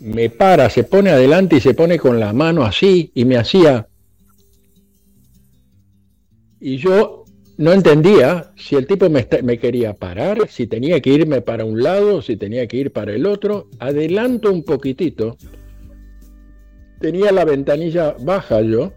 me 0.00 0.30
para, 0.30 0.70
se 0.70 0.84
pone 0.84 1.10
adelante 1.10 1.56
y 1.56 1.60
se 1.60 1.74
pone 1.74 1.98
con 1.98 2.18
la 2.18 2.32
mano 2.32 2.62
así, 2.64 3.10
y 3.14 3.26
me 3.26 3.36
hacía... 3.36 3.86
Y 6.58 6.78
yo 6.78 7.25
no 7.58 7.72
entendía 7.72 8.52
si 8.56 8.76
el 8.76 8.86
tipo 8.86 9.08
me, 9.08 9.26
me 9.42 9.58
quería 9.58 9.94
parar, 9.94 10.48
si 10.48 10.66
tenía 10.66 11.00
que 11.00 11.10
irme 11.10 11.40
para 11.40 11.64
un 11.64 11.82
lado, 11.82 12.22
si 12.22 12.36
tenía 12.36 12.66
que 12.66 12.76
ir 12.76 12.92
para 12.92 13.12
el 13.12 13.26
otro. 13.26 13.68
Adelanto 13.78 14.52
un 14.52 14.64
poquitito. 14.64 15.36
Tenía 17.00 17.32
la 17.32 17.44
ventanilla 17.44 18.16
baja 18.20 18.60
yo 18.62 18.92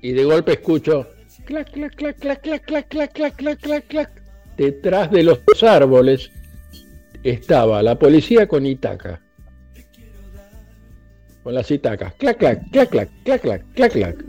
y 0.00 0.12
de 0.12 0.24
golpe 0.24 0.52
escucho 0.52 1.06
clac, 1.44 1.70
clac, 1.70 1.94
clac, 1.94 2.18
clac, 2.18 2.40
clac, 2.40 2.64
clac, 2.64 2.88
clac, 2.88 3.12
clac, 3.12 3.36
clac, 3.36 3.60
clac, 3.60 3.86
clac. 3.86 4.22
Detrás 4.56 5.10
de 5.10 5.22
los 5.22 5.40
árboles 5.62 6.30
estaba 7.22 7.82
la 7.82 7.98
policía 7.98 8.46
con 8.46 8.66
Itaca. 8.66 9.20
Con 11.42 11.54
las 11.54 11.70
Itacas. 11.70 12.14
Clac, 12.14 12.38
clac, 12.38 12.70
clac, 12.70 12.90
clac, 12.90 13.10
clac, 13.22 13.40
clac, 13.42 13.64
clac, 13.74 13.92
clac. 13.92 14.24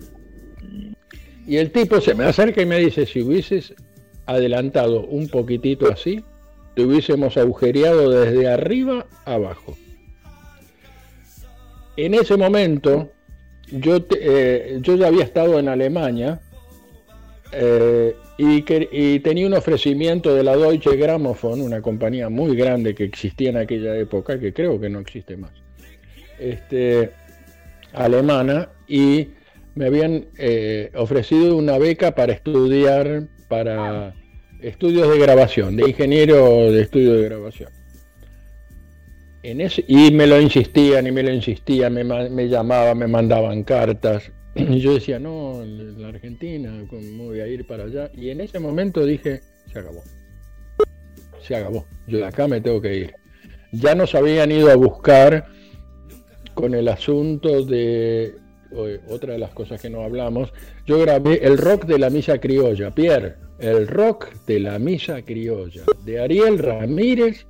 Y 1.45 1.57
el 1.57 1.71
tipo 1.71 1.99
se 1.99 2.13
me 2.15 2.25
acerca 2.25 2.61
y 2.61 2.65
me 2.65 2.79
dice, 2.79 3.05
si 3.05 3.21
hubieses 3.21 3.73
adelantado 4.25 5.01
un 5.05 5.27
poquitito 5.27 5.91
así, 5.91 6.23
te 6.75 6.83
hubiésemos 6.83 7.35
agujereado 7.37 8.09
desde 8.09 8.47
arriba 8.47 9.05
abajo. 9.25 9.77
En 11.97 12.13
ese 12.13 12.37
momento, 12.37 13.11
yo, 13.71 13.97
eh, 14.19 14.79
yo 14.81 14.95
ya 14.95 15.07
había 15.07 15.23
estado 15.23 15.59
en 15.59 15.67
Alemania 15.67 16.39
eh, 17.51 18.15
y, 18.37 18.63
que- 18.63 18.89
y 18.91 19.19
tenía 19.19 19.45
un 19.45 19.53
ofrecimiento 19.53 20.33
de 20.33 20.43
la 20.43 20.55
Deutsche 20.55 20.95
Grammophon, 20.95 21.61
una 21.61 21.81
compañía 21.81 22.29
muy 22.29 22.55
grande 22.55 22.95
que 22.95 23.03
existía 23.03 23.49
en 23.49 23.57
aquella 23.57 23.95
época, 23.95 24.39
que 24.39 24.53
creo 24.53 24.79
que 24.79 24.89
no 24.89 24.99
existe 24.99 25.37
más, 25.37 25.51
este, 26.39 27.11
alemana, 27.91 28.69
y 28.87 29.29
me 29.75 29.85
habían 29.85 30.27
eh, 30.37 30.91
ofrecido 30.95 31.57
una 31.57 31.77
beca 31.77 32.13
para 32.15 32.33
estudiar 32.33 33.27
para 33.47 34.13
estudios 34.61 35.09
de 35.09 35.19
grabación, 35.19 35.75
de 35.75 35.89
ingeniero 35.89 36.71
de 36.71 36.81
estudio 36.81 37.13
de 37.13 37.23
grabación. 37.23 37.69
En 39.43 39.59
ese, 39.59 39.83
y 39.87 40.11
me 40.11 40.25
lo 40.25 40.39
insistían 40.39 41.05
y 41.05 41.11
me 41.11 41.21
lo 41.21 41.33
insistían, 41.33 41.93
me, 41.93 42.03
me 42.03 42.47
llamaban, 42.47 42.97
me 42.97 43.07
mandaban 43.07 43.63
cartas. 43.63 44.31
Y 44.55 44.79
yo 44.79 44.93
decía, 44.93 45.19
no, 45.19 45.63
la 45.65 46.09
Argentina, 46.09 46.71
¿cómo 46.89 47.25
voy 47.25 47.41
a 47.41 47.47
ir 47.47 47.65
para 47.65 47.85
allá? 47.85 48.11
Y 48.13 48.29
en 48.29 48.39
ese 48.39 48.59
momento 48.59 49.03
dije, 49.05 49.41
se 49.71 49.79
acabó. 49.79 50.03
Se 51.41 51.55
acabó. 51.55 51.85
Yo 52.07 52.19
de 52.19 52.25
acá 52.25 52.47
me 52.47 52.61
tengo 52.61 52.79
que 52.79 52.95
ir. 52.95 53.13
Ya 53.71 53.95
nos 53.95 54.13
habían 54.15 54.51
ido 54.51 54.69
a 54.69 54.75
buscar 54.75 55.47
con 56.53 56.75
el 56.75 56.87
asunto 56.87 57.65
de 57.65 58.35
otra 59.09 59.33
de 59.33 59.39
las 59.39 59.51
cosas 59.51 59.81
que 59.81 59.89
no 59.89 60.01
hablamos. 60.03 60.53
Yo 60.85 60.99
grabé 60.99 61.45
el 61.45 61.57
rock 61.57 61.85
de 61.85 61.99
la 61.99 62.09
misa 62.09 62.39
criolla, 62.39 62.91
Pierre, 62.91 63.35
el 63.59 63.87
rock 63.87 64.31
de 64.47 64.59
la 64.59 64.79
misa 64.79 65.21
criolla, 65.21 65.83
de 66.05 66.19
Ariel 66.19 66.59
Ramírez, 66.59 67.45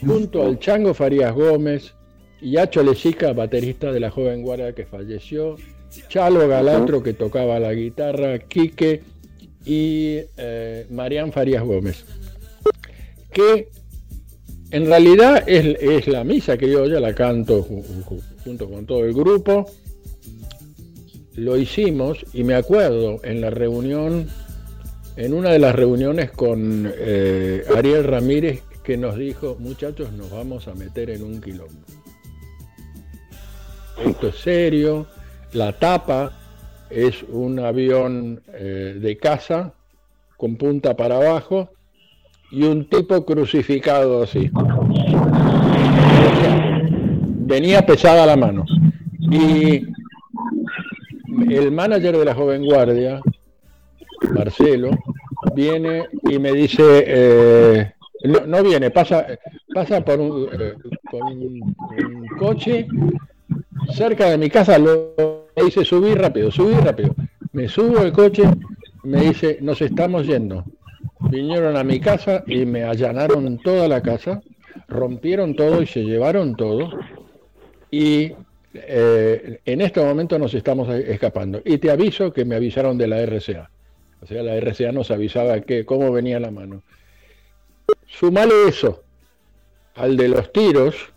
junto 0.00 0.44
al 0.44 0.58
Chango 0.58 0.94
Farías 0.94 1.34
Gómez 1.34 1.94
y 2.40 2.56
Acho 2.56 2.82
Lechica, 2.82 3.32
baterista 3.32 3.90
de 3.92 4.00
la 4.00 4.10
joven 4.10 4.42
guardia 4.42 4.72
que 4.74 4.86
falleció, 4.86 5.56
Chalo 6.08 6.46
Galatro, 6.48 7.02
que 7.02 7.14
tocaba 7.14 7.58
la 7.58 7.72
guitarra, 7.72 8.38
Quique 8.40 9.02
y 9.64 10.18
eh, 10.36 10.86
Marián 10.90 11.32
Farías 11.32 11.64
Gómez. 11.64 12.04
Que 13.32 13.68
en 14.70 14.86
realidad 14.86 15.44
es, 15.48 16.06
la 16.08 16.24
misa 16.24 16.56
criolla, 16.58 17.00
la 17.00 17.14
canto 17.14 17.64
ju- 17.64 17.82
ju- 18.04 18.22
junto 18.44 18.68
con 18.68 18.84
todo 18.86 19.04
el 19.04 19.14
grupo. 19.14 19.66
Lo 21.38 21.56
hicimos 21.56 22.26
y 22.32 22.42
me 22.42 22.56
acuerdo 22.56 23.20
en 23.22 23.40
la 23.40 23.50
reunión, 23.50 24.26
en 25.16 25.32
una 25.32 25.50
de 25.50 25.60
las 25.60 25.72
reuniones 25.72 26.32
con 26.32 26.92
eh, 26.98 27.62
Ariel 27.76 28.02
Ramírez, 28.02 28.64
que 28.82 28.96
nos 28.96 29.16
dijo, 29.16 29.56
muchachos, 29.60 30.12
nos 30.12 30.32
vamos 30.32 30.66
a 30.66 30.74
meter 30.74 31.10
en 31.10 31.22
un 31.22 31.40
quilombo. 31.40 31.86
Esto 34.04 34.28
es 34.28 34.34
serio, 34.34 35.06
la 35.52 35.78
tapa 35.78 36.36
es 36.90 37.22
un 37.22 37.60
avión 37.60 38.42
eh, 38.54 38.96
de 39.00 39.16
caza 39.16 39.74
con 40.36 40.56
punta 40.56 40.96
para 40.96 41.18
abajo 41.18 41.70
y 42.50 42.64
un 42.64 42.88
tipo 42.88 43.24
crucificado 43.24 44.24
así. 44.24 44.50
Venía 47.46 47.86
pesada 47.86 48.26
la 48.26 48.36
mano. 48.36 48.64
Y 49.30 49.86
el 51.48 51.70
manager 51.70 52.16
de 52.16 52.24
la 52.24 52.34
joven 52.34 52.64
guardia, 52.64 53.20
Marcelo, 54.32 54.90
viene 55.54 56.06
y 56.28 56.38
me 56.38 56.52
dice, 56.52 57.04
eh, 57.06 57.92
no, 58.46 58.62
viene, 58.62 58.90
pasa, 58.90 59.26
pasa 59.72 60.04
por 60.04 60.20
un, 60.20 60.48
eh, 60.52 60.74
un 61.12 62.26
coche 62.38 62.86
cerca 63.92 64.30
de 64.30 64.38
mi 64.38 64.50
casa, 64.50 64.78
lo 64.78 65.14
me 65.58 65.64
dice 65.64 65.84
subí 65.84 66.14
rápido, 66.14 66.50
subí 66.52 66.74
rápido. 66.74 67.14
Me 67.52 67.68
subo 67.68 67.98
al 67.98 68.12
coche, 68.12 68.44
me 69.02 69.22
dice, 69.22 69.58
nos 69.60 69.82
estamos 69.82 70.26
yendo. 70.26 70.64
Vinieron 71.30 71.76
a 71.76 71.82
mi 71.82 71.98
casa 71.98 72.44
y 72.46 72.64
me 72.64 72.84
allanaron 72.84 73.58
toda 73.58 73.88
la 73.88 74.00
casa, 74.00 74.40
rompieron 74.86 75.56
todo 75.56 75.82
y 75.82 75.86
se 75.86 76.04
llevaron 76.04 76.54
todo. 76.54 76.90
Y 77.90 78.34
eh, 78.74 79.60
en 79.64 79.80
este 79.80 80.00
momento 80.00 80.38
nos 80.38 80.54
estamos 80.54 80.88
escapando. 80.90 81.60
Y 81.64 81.78
te 81.78 81.90
aviso 81.90 82.32
que 82.32 82.44
me 82.44 82.56
avisaron 82.56 82.98
de 82.98 83.06
la 83.08 83.20
RCA. 83.20 83.70
O 84.20 84.26
sea, 84.26 84.42
la 84.42 84.56
RCA 84.56 84.92
nos 84.92 85.10
avisaba 85.10 85.60
que 85.60 85.84
cómo 85.84 86.12
venía 86.12 86.40
la 86.40 86.50
mano. 86.50 86.82
Sumale 88.06 88.68
eso 88.68 89.04
al 89.94 90.16
de 90.16 90.28
los 90.28 90.52
tiros 90.52 91.12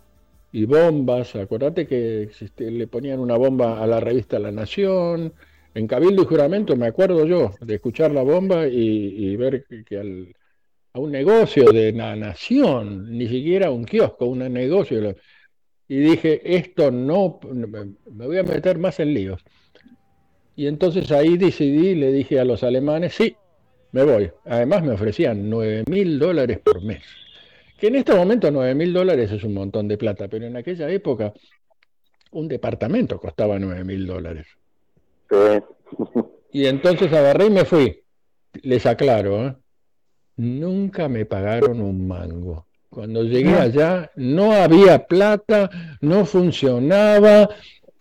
y 0.52 0.64
bombas. 0.64 1.34
Acordate 1.36 1.86
que 1.86 2.30
le 2.58 2.86
ponían 2.86 3.20
una 3.20 3.36
bomba 3.36 3.82
a 3.82 3.86
la 3.86 4.00
revista 4.00 4.38
La 4.38 4.52
Nación. 4.52 5.32
En 5.74 5.86
Cabildo 5.86 6.22
y 6.22 6.26
Juramento 6.26 6.76
me 6.76 6.86
acuerdo 6.86 7.24
yo 7.26 7.52
de 7.60 7.74
escuchar 7.76 8.12
la 8.12 8.22
bomba 8.22 8.66
y, 8.68 9.34
ver 9.36 9.64
que, 9.64 9.84
que 9.84 9.98
al- 9.98 10.34
a 10.94 10.98
un 11.00 11.10
negocio 11.10 11.72
de 11.72 11.92
la 11.92 12.14
Nación, 12.16 13.16
ni 13.16 13.26
siquiera 13.26 13.70
un 13.70 13.84
kiosco, 13.84 14.26
un 14.26 14.40
negocio. 14.52 15.14
Y 15.92 15.98
dije, 15.98 16.40
esto 16.56 16.90
no, 16.90 17.38
me 17.52 18.26
voy 18.26 18.38
a 18.38 18.42
meter 18.42 18.78
más 18.78 18.98
en 18.98 19.12
líos. 19.12 19.44
Y 20.56 20.66
entonces 20.66 21.12
ahí 21.12 21.36
decidí, 21.36 21.94
le 21.94 22.10
dije 22.10 22.40
a 22.40 22.46
los 22.46 22.62
alemanes, 22.62 23.12
sí, 23.12 23.36
me 23.90 24.02
voy. 24.02 24.30
Además 24.46 24.82
me 24.84 24.94
ofrecían 24.94 25.50
9 25.50 25.84
mil 25.90 26.18
dólares 26.18 26.60
por 26.60 26.82
mes. 26.82 27.02
Que 27.78 27.88
en 27.88 27.96
este 27.96 28.14
momento 28.14 28.50
9 28.50 28.74
mil 28.74 28.90
dólares 28.90 29.32
es 29.32 29.44
un 29.44 29.52
montón 29.52 29.86
de 29.86 29.98
plata, 29.98 30.28
pero 30.28 30.46
en 30.46 30.56
aquella 30.56 30.88
época 30.88 31.34
un 32.30 32.48
departamento 32.48 33.20
costaba 33.20 33.58
9 33.58 33.84
mil 33.84 34.06
dólares. 34.06 34.46
Y 36.52 36.64
entonces 36.64 37.12
agarré 37.12 37.48
y 37.48 37.50
me 37.50 37.66
fui. 37.66 38.00
Les 38.62 38.86
aclaro, 38.86 39.46
¿eh? 39.46 39.56
nunca 40.36 41.10
me 41.10 41.26
pagaron 41.26 41.82
un 41.82 42.08
mango. 42.08 42.66
Cuando 42.92 43.22
llegué 43.24 43.54
allá 43.54 44.10
no 44.16 44.52
había 44.52 45.06
plata, 45.06 45.70
no 46.02 46.26
funcionaba, 46.26 47.48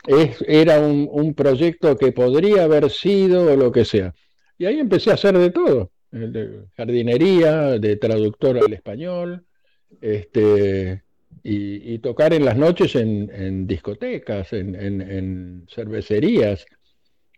es- 0.05 0.43
era 0.47 0.79
un, 0.81 1.07
un 1.11 1.33
proyecto 1.33 1.95
que 1.97 2.11
podría 2.11 2.63
haber 2.65 2.89
sido 2.89 3.53
o 3.53 3.55
lo 3.55 3.71
que 3.71 3.85
sea. 3.85 4.13
Y 4.57 4.65
ahí 4.65 4.79
empecé 4.79 5.11
a 5.11 5.15
hacer 5.15 5.37
de 5.37 5.49
todo, 5.51 5.91
de 6.11 6.65
jardinería, 6.75 7.79
de 7.79 7.95
traductor 7.95 8.57
al 8.57 8.73
español, 8.73 9.45
este, 10.01 11.03
y, 11.43 11.93
y 11.93 11.99
tocar 11.99 12.33
en 12.33 12.45
las 12.45 12.57
noches 12.57 12.95
en, 12.95 13.31
en 13.33 13.67
discotecas, 13.67 14.51
en, 14.53 14.75
en- 14.75 15.01
en 15.01 15.65
cervecerías, 15.73 16.65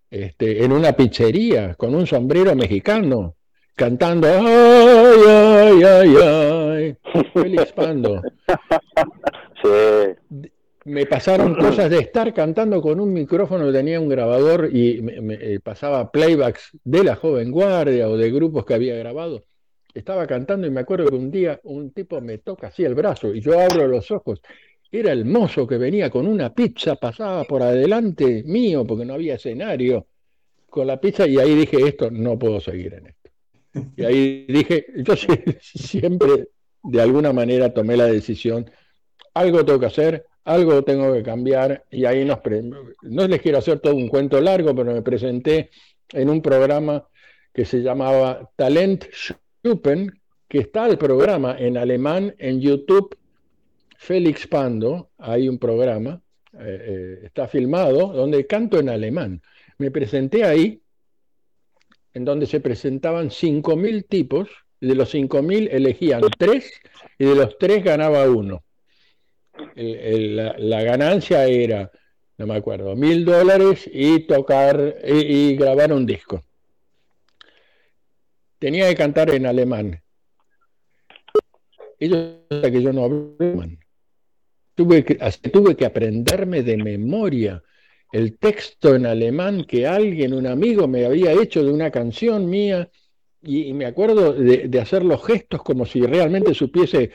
este, 0.10 0.64
en 0.64 0.72
una 0.72 0.94
pizzería, 0.94 1.76
con 1.76 1.94
un 1.96 2.08
sombrero 2.08 2.56
mexicano, 2.56 3.36
cantando 3.76 4.28
ay, 4.28 5.22
ay, 5.26 5.84
ay, 5.84 6.16
ay, 6.22 6.98
Félix 7.34 7.72
Pando. 7.74 8.22
Me 10.86 11.06
pasaron 11.06 11.56
cosas 11.60 11.90
de 11.90 12.00
estar 12.00 12.34
cantando 12.34 12.82
con 12.82 13.00
un 13.00 13.14
micrófono, 13.14 13.72
tenía 13.72 14.00
un 14.00 14.10
grabador 14.10 14.70
y 14.72 15.02
me, 15.02 15.22
me, 15.22 15.36
eh, 15.36 15.60
pasaba 15.62 16.12
playbacks 16.12 16.78
de 16.84 17.04
la 17.04 17.16
joven 17.16 17.52
guardia 17.52 18.10
o 18.10 18.18
de 18.18 18.32
grupos 18.32 18.66
que 18.66 18.74
había 18.74 18.96
grabado. 18.96 19.46
Estaba 19.94 20.26
cantando 20.28 20.68
y 20.68 20.72
me 20.72 20.82
acuerdo 20.82 21.08
que 21.08 21.16
un 21.16 21.32
día 21.32 21.60
un 21.64 21.92
tipo 21.92 22.20
me 22.20 22.40
toca 22.40 22.68
así 22.68 22.84
el 22.84 22.96
brazo 22.96 23.34
y 23.34 23.42
yo 23.42 23.60
abro 23.60 23.88
los 23.88 24.12
ojos. 24.12 24.42
Era 24.92 25.12
el 25.12 25.26
mozo 25.26 25.66
que 25.66 25.78
venía 25.78 26.10
con 26.10 26.28
una 26.28 26.54
pizza, 26.54 26.96
pasaba 26.96 27.46
por 27.46 27.64
adelante 27.64 28.44
mío 28.46 28.86
porque 28.86 29.06
no 29.06 29.14
había 29.14 29.36
escenario 29.36 30.08
con 30.70 30.88
la 30.88 31.00
pizza 31.00 31.28
y 31.28 31.38
ahí 31.38 31.56
dije, 31.56 31.78
esto 31.88 32.12
no 32.12 32.38
puedo 32.38 32.60
seguir 32.60 32.96
en 32.96 33.08
esto. 33.08 33.23
Y 33.98 34.04
ahí 34.06 34.46
dije, 34.48 34.86
sie- 35.16 35.58
siempre 35.62 36.48
de 36.84 37.02
alguna 37.02 37.34
manera 37.34 37.74
tomé 37.74 37.98
la 37.98 38.06
decisión, 38.08 38.70
algo 39.34 39.66
tengo 39.66 39.80
que 39.80 39.86
hacer, 39.88 40.26
algo 40.46 40.84
tengo 40.84 41.14
que 41.14 41.24
cambiar 41.24 41.86
y 41.92 42.06
ahí 42.06 42.26
nos... 42.26 42.40
no 43.04 43.28
les 43.28 43.42
quiero 43.42 43.58
hacer 43.60 43.80
todo 43.80 43.96
un 43.96 44.10
cuento 44.10 44.40
largo, 44.42 44.76
pero 44.76 44.94
me 44.94 45.02
presenté 45.02 45.70
en 46.12 46.30
un 46.30 46.42
programa 46.42 47.08
que 47.54 47.66
se 47.66 47.82
llamaba 47.82 48.50
Talent 48.56 49.06
Schuppen, 49.12 50.12
que 50.48 50.60
está 50.60 50.88
el 50.88 50.98
programa 50.98 51.56
en 51.58 51.78
alemán 51.78 52.36
en 52.38 52.60
YouTube, 52.62 53.16
Félix 53.98 54.48
Pando, 54.48 55.10
hay 55.18 55.48
un 55.48 55.58
programa, 55.58 56.22
eh, 56.54 56.60
eh, 56.60 57.20
está 57.26 57.48
filmado, 57.48 58.14
donde 58.14 58.46
canto 58.46 58.80
en 58.80 58.90
alemán. 58.90 59.42
Me 59.78 59.92
presenté 59.92 60.44
ahí, 60.44 60.82
en 62.14 62.26
donde 62.26 62.46
se 62.46 62.60
presentaban 62.60 63.30
5.000 63.30 64.06
tipos, 64.08 64.50
y 64.80 64.88
de 64.88 64.96
los 64.96 65.14
5.000 65.14 65.70
elegían 65.72 66.22
tres, 66.38 66.72
y 67.18 67.26
de 67.26 67.36
los 67.36 67.58
tres 67.58 67.84
ganaba 67.84 68.30
uno. 68.30 68.64
El- 69.76 69.96
el- 69.96 70.36
la, 70.36 70.56
la 70.58 70.84
ganancia 70.84 71.46
era, 71.46 71.92
no 72.38 72.48
me 72.48 72.56
acuerdo, 72.56 72.96
mil 72.96 73.24
dólares 73.24 73.90
y 73.92 74.26
tocar 74.28 74.96
y, 75.06 75.12
y 75.52 75.56
grabar 75.56 75.94
un 75.94 76.06
disco. 76.06 76.44
Tenía 78.60 78.88
que 78.90 78.96
cantar 78.96 79.30
en 79.30 79.46
alemán. 79.46 80.02
Ellos 82.00 82.38
que 82.50 82.82
yo 82.82 82.92
no 82.94 83.04
hablo 83.06 83.36
alemán. 83.40 83.80
Tuve 84.76 85.04
que, 85.06 85.16
tuve 85.52 85.76
que 85.76 85.86
aprenderme 85.86 86.64
de 86.64 86.78
memoria 86.78 87.62
el 88.14 88.38
texto 88.38 88.96
en 88.96 89.06
alemán 89.06 89.66
que 89.66 89.86
alguien, 89.88 90.34
un 90.34 90.48
amigo, 90.48 90.88
me 90.88 91.06
había 91.06 91.34
hecho 91.34 91.64
de 91.64 91.72
una 91.72 91.92
canción 91.92 92.50
mía 92.50 92.90
y, 93.42 93.64
y 93.64 93.74
me 93.74 93.86
acuerdo 93.86 94.34
de, 94.34 94.70
de 94.70 94.80
hacer 94.80 95.04
los 95.04 95.26
gestos 95.26 95.64
como 95.64 95.86
si 95.86 96.02
realmente 96.02 96.54
supiese 96.54 97.04
eh, 97.04 97.12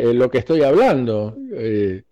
eh, 0.00 0.12
lo 0.12 0.28
que 0.30 0.38
estoy 0.38 0.62
hablando. 0.62 1.36
Eh, 1.54 2.02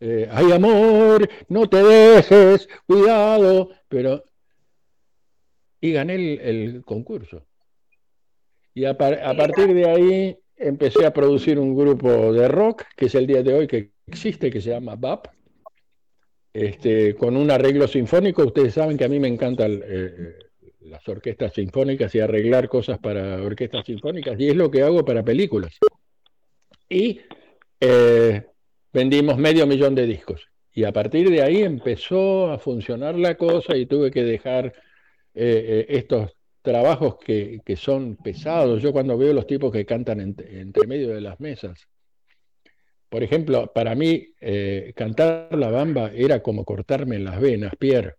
eh, 0.00 0.28
Ay, 0.30 0.52
amor, 0.52 1.28
no 1.48 1.68
te 1.68 1.82
dejes, 1.82 2.68
cuidado, 2.86 3.70
pero... 3.88 4.24
Y 5.80 5.90
gané 5.92 6.14
el, 6.14 6.40
el 6.40 6.84
concurso. 6.84 7.44
Y 8.74 8.84
a, 8.84 8.96
par- 8.96 9.20
a 9.24 9.36
partir 9.36 9.74
de 9.74 9.90
ahí 9.90 10.38
empecé 10.56 11.04
a 11.04 11.12
producir 11.12 11.58
un 11.58 11.74
grupo 11.74 12.32
de 12.32 12.46
rock, 12.46 12.84
que 12.96 13.06
es 13.06 13.14
el 13.16 13.26
día 13.26 13.42
de 13.42 13.52
hoy 13.52 13.66
que 13.66 13.90
existe, 14.06 14.50
que 14.50 14.60
se 14.60 14.70
llama 14.70 14.94
BAP, 14.94 15.26
este, 16.52 17.14
con 17.14 17.36
un 17.36 17.50
arreglo 17.50 17.86
sinfónico. 17.88 18.44
Ustedes 18.44 18.74
saben 18.74 18.96
que 18.96 19.04
a 19.04 19.08
mí 19.08 19.18
me 19.18 19.28
encantan 19.28 19.82
eh, 19.84 20.34
las 20.80 21.06
orquestas 21.08 21.52
sinfónicas 21.54 22.14
y 22.14 22.20
arreglar 22.20 22.68
cosas 22.68 22.98
para 22.98 23.42
orquestas 23.42 23.86
sinfónicas, 23.86 24.38
y 24.38 24.48
es 24.48 24.56
lo 24.56 24.70
que 24.70 24.82
hago 24.82 25.04
para 25.04 25.22
películas. 25.22 25.78
Y 26.88 27.20
eh, 27.80 28.42
vendimos 28.92 29.38
medio 29.38 29.66
millón 29.66 29.94
de 29.94 30.06
discos. 30.06 30.48
Y 30.74 30.84
a 30.84 30.92
partir 30.92 31.30
de 31.30 31.42
ahí 31.42 31.62
empezó 31.62 32.50
a 32.50 32.58
funcionar 32.58 33.18
la 33.18 33.36
cosa 33.36 33.76
y 33.76 33.86
tuve 33.86 34.10
que 34.10 34.24
dejar 34.24 34.66
eh, 34.66 34.72
eh, 35.34 35.86
estos 35.88 36.32
trabajos 36.62 37.16
que, 37.18 37.60
que 37.64 37.76
son 37.76 38.16
pesados. 38.16 38.80
Yo 38.82 38.92
cuando 38.92 39.18
veo 39.18 39.32
los 39.32 39.46
tipos 39.46 39.70
que 39.72 39.84
cantan 39.84 40.20
ent- 40.20 40.46
entre 40.48 40.86
medio 40.86 41.08
de 41.14 41.20
las 41.20 41.40
mesas, 41.40 41.86
por 43.12 43.22
ejemplo, 43.22 43.70
para 43.74 43.94
mí 43.94 44.26
eh, 44.40 44.94
cantar 44.96 45.48
la 45.54 45.68
bamba 45.68 46.10
era 46.14 46.42
como 46.42 46.64
cortarme 46.64 47.18
las 47.18 47.38
venas, 47.38 47.74
Pierre. 47.78 48.14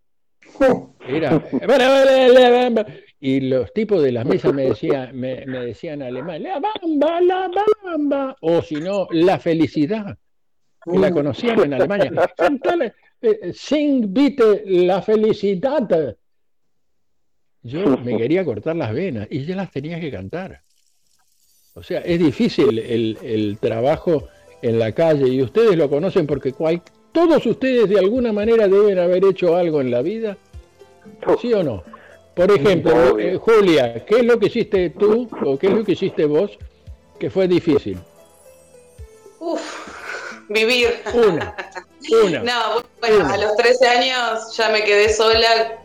Era, 1.08 1.42
y 3.20 3.40
los 3.40 3.72
tipos 3.72 4.00
de 4.00 4.12
las 4.12 4.24
mesas 4.24 4.54
me 4.54 4.66
decían, 4.66 5.18
me, 5.18 5.44
me 5.46 5.66
decían 5.66 6.00
en 6.00 6.06
alemán, 6.06 6.44
la 6.44 6.60
bamba, 6.60 7.20
la 7.20 7.50
bamba, 7.82 8.36
o 8.40 8.62
si 8.62 8.76
no, 8.76 9.08
la 9.10 9.40
felicidad, 9.40 10.16
que 10.84 10.96
la 10.96 11.10
conocían 11.10 11.58
en 11.64 11.74
Alemania. 11.74 12.12
Cantale, 12.36 12.92
eh, 13.20 13.52
sing 13.52 14.14
bitte 14.14 14.62
la 14.64 15.02
felicidad. 15.02 16.16
Yo 17.62 17.98
me 17.98 18.16
quería 18.16 18.44
cortar 18.44 18.76
las 18.76 18.94
venas 18.94 19.26
y 19.28 19.44
ya 19.44 19.56
las 19.56 19.72
tenía 19.72 19.98
que 19.98 20.12
cantar. 20.12 20.62
O 21.74 21.82
sea, 21.82 21.98
es 21.98 22.20
difícil 22.20 22.78
el, 22.78 23.18
el 23.24 23.58
trabajo 23.58 24.28
en 24.64 24.78
la 24.78 24.92
calle 24.92 25.28
y 25.28 25.42
ustedes 25.42 25.76
lo 25.76 25.88
conocen 25.90 26.26
porque 26.26 26.52
cual- 26.52 26.82
todos 27.12 27.44
ustedes 27.46 27.88
de 27.88 27.98
alguna 27.98 28.32
manera 28.32 28.66
deben 28.66 28.98
haber 28.98 29.24
hecho 29.26 29.54
algo 29.56 29.80
en 29.80 29.90
la 29.90 30.02
vida, 30.02 30.36
¿sí 31.40 31.52
o 31.52 31.62
no? 31.62 31.84
Por 32.34 32.50
ejemplo, 32.50 33.18
eh, 33.18 33.36
Julia, 33.36 34.04
¿qué 34.04 34.16
es 34.16 34.24
lo 34.24 34.38
que 34.38 34.46
hiciste 34.46 34.90
tú 34.90 35.28
o 35.44 35.56
qué 35.58 35.68
es 35.68 35.72
lo 35.74 35.84
que 35.84 35.92
hiciste 35.92 36.24
vos 36.24 36.50
que 37.20 37.30
fue 37.30 37.46
difícil? 37.46 37.98
Uf, 39.38 39.62
vivir. 40.48 40.94
Una, 41.12 41.54
una. 42.24 42.42
No, 42.42 42.82
bueno, 43.00 43.26
a 43.32 43.36
los 43.38 43.56
13 43.56 43.86
años 43.86 44.54
ya 44.56 44.68
me 44.70 44.82
quedé 44.84 45.12
sola. 45.12 45.78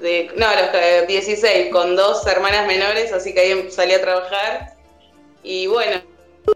De, 0.00 0.30
no, 0.36 0.46
a 0.46 0.60
los 0.60 0.74
eh, 0.74 1.04
16, 1.08 1.70
con 1.72 1.94
dos 1.96 2.24
hermanas 2.26 2.66
menores, 2.66 3.12
así 3.12 3.34
que 3.34 3.40
ahí 3.40 3.70
salí 3.70 3.92
a 3.94 4.00
trabajar. 4.00 4.74
Y 5.42 5.66
bueno, 5.66 6.00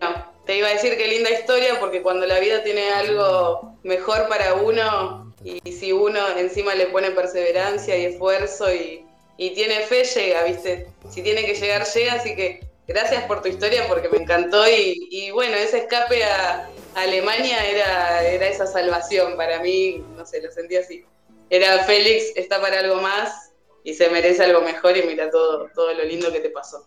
no, 0.00 0.31
te 0.46 0.56
iba 0.56 0.68
a 0.68 0.72
decir 0.72 0.96
qué 0.96 1.06
linda 1.08 1.30
historia, 1.30 1.78
porque 1.80 2.02
cuando 2.02 2.26
la 2.26 2.38
vida 2.40 2.62
tiene 2.62 2.90
algo 2.90 3.76
mejor 3.82 4.28
para 4.28 4.54
uno, 4.54 5.32
y 5.44 5.72
si 5.72 5.92
uno 5.92 6.20
encima 6.36 6.74
le 6.74 6.86
pone 6.86 7.10
perseverancia 7.10 7.96
y 7.96 8.06
esfuerzo 8.06 8.72
y, 8.72 9.04
y 9.36 9.50
tiene 9.54 9.80
fe, 9.80 10.04
llega, 10.04 10.44
¿viste? 10.44 10.86
Si 11.10 11.22
tiene 11.22 11.44
que 11.44 11.54
llegar, 11.54 11.84
llega, 11.84 12.12
así 12.14 12.36
que 12.36 12.60
gracias 12.86 13.24
por 13.24 13.42
tu 13.42 13.48
historia 13.48 13.86
porque 13.88 14.08
me 14.08 14.18
encantó 14.18 14.68
y, 14.68 15.08
y 15.10 15.30
bueno, 15.30 15.56
ese 15.56 15.78
escape 15.78 16.24
a, 16.24 16.68
Alemania 16.94 17.64
era, 17.70 18.22
era 18.28 18.48
esa 18.48 18.66
salvación 18.66 19.36
para 19.36 19.60
mí, 19.60 20.04
no 20.16 20.26
sé, 20.26 20.42
lo 20.42 20.50
sentí 20.50 20.76
así. 20.76 21.04
Era 21.48 21.84
Félix, 21.84 22.32
está 22.36 22.60
para 22.60 22.80
algo 22.80 22.96
más 22.96 23.52
y 23.84 23.94
se 23.94 24.08
merece 24.10 24.44
algo 24.44 24.60
mejor 24.60 24.96
y 24.96 25.02
mira 25.02 25.30
todo, 25.30 25.68
todo 25.74 25.92
lo 25.94 26.04
lindo 26.04 26.30
que 26.32 26.40
te 26.40 26.50
pasó. 26.50 26.86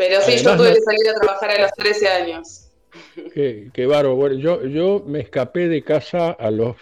Pero 0.00 0.20
sí, 0.22 0.42
yo 0.42 0.56
tuve 0.56 0.68
no- 0.70 0.74
que 0.74 0.80
salir 0.80 1.08
a 1.10 1.14
trabajar 1.20 1.50
a 1.50 1.60
los 1.62 1.72
13 1.72 2.08
años. 2.08 2.70
Qué, 3.34 3.68
qué 3.72 3.86
bárbaro. 3.86 4.16
Bueno, 4.16 4.36
yo, 4.36 4.64
yo 4.66 5.04
me 5.06 5.20
escapé 5.20 5.68
de 5.68 5.82
casa 5.82 6.30
a 6.30 6.50
los 6.50 6.76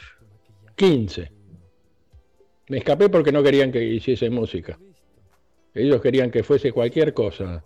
15. 0.76 1.30
Me 2.68 2.78
escapé 2.78 3.08
porque 3.08 3.32
no 3.32 3.42
querían 3.42 3.72
que 3.72 3.82
hiciese 3.82 4.30
música. 4.30 4.78
Ellos 5.74 6.00
querían 6.00 6.30
que 6.30 6.42
fuese 6.44 6.70
cualquier 6.72 7.12
cosa. 7.12 7.64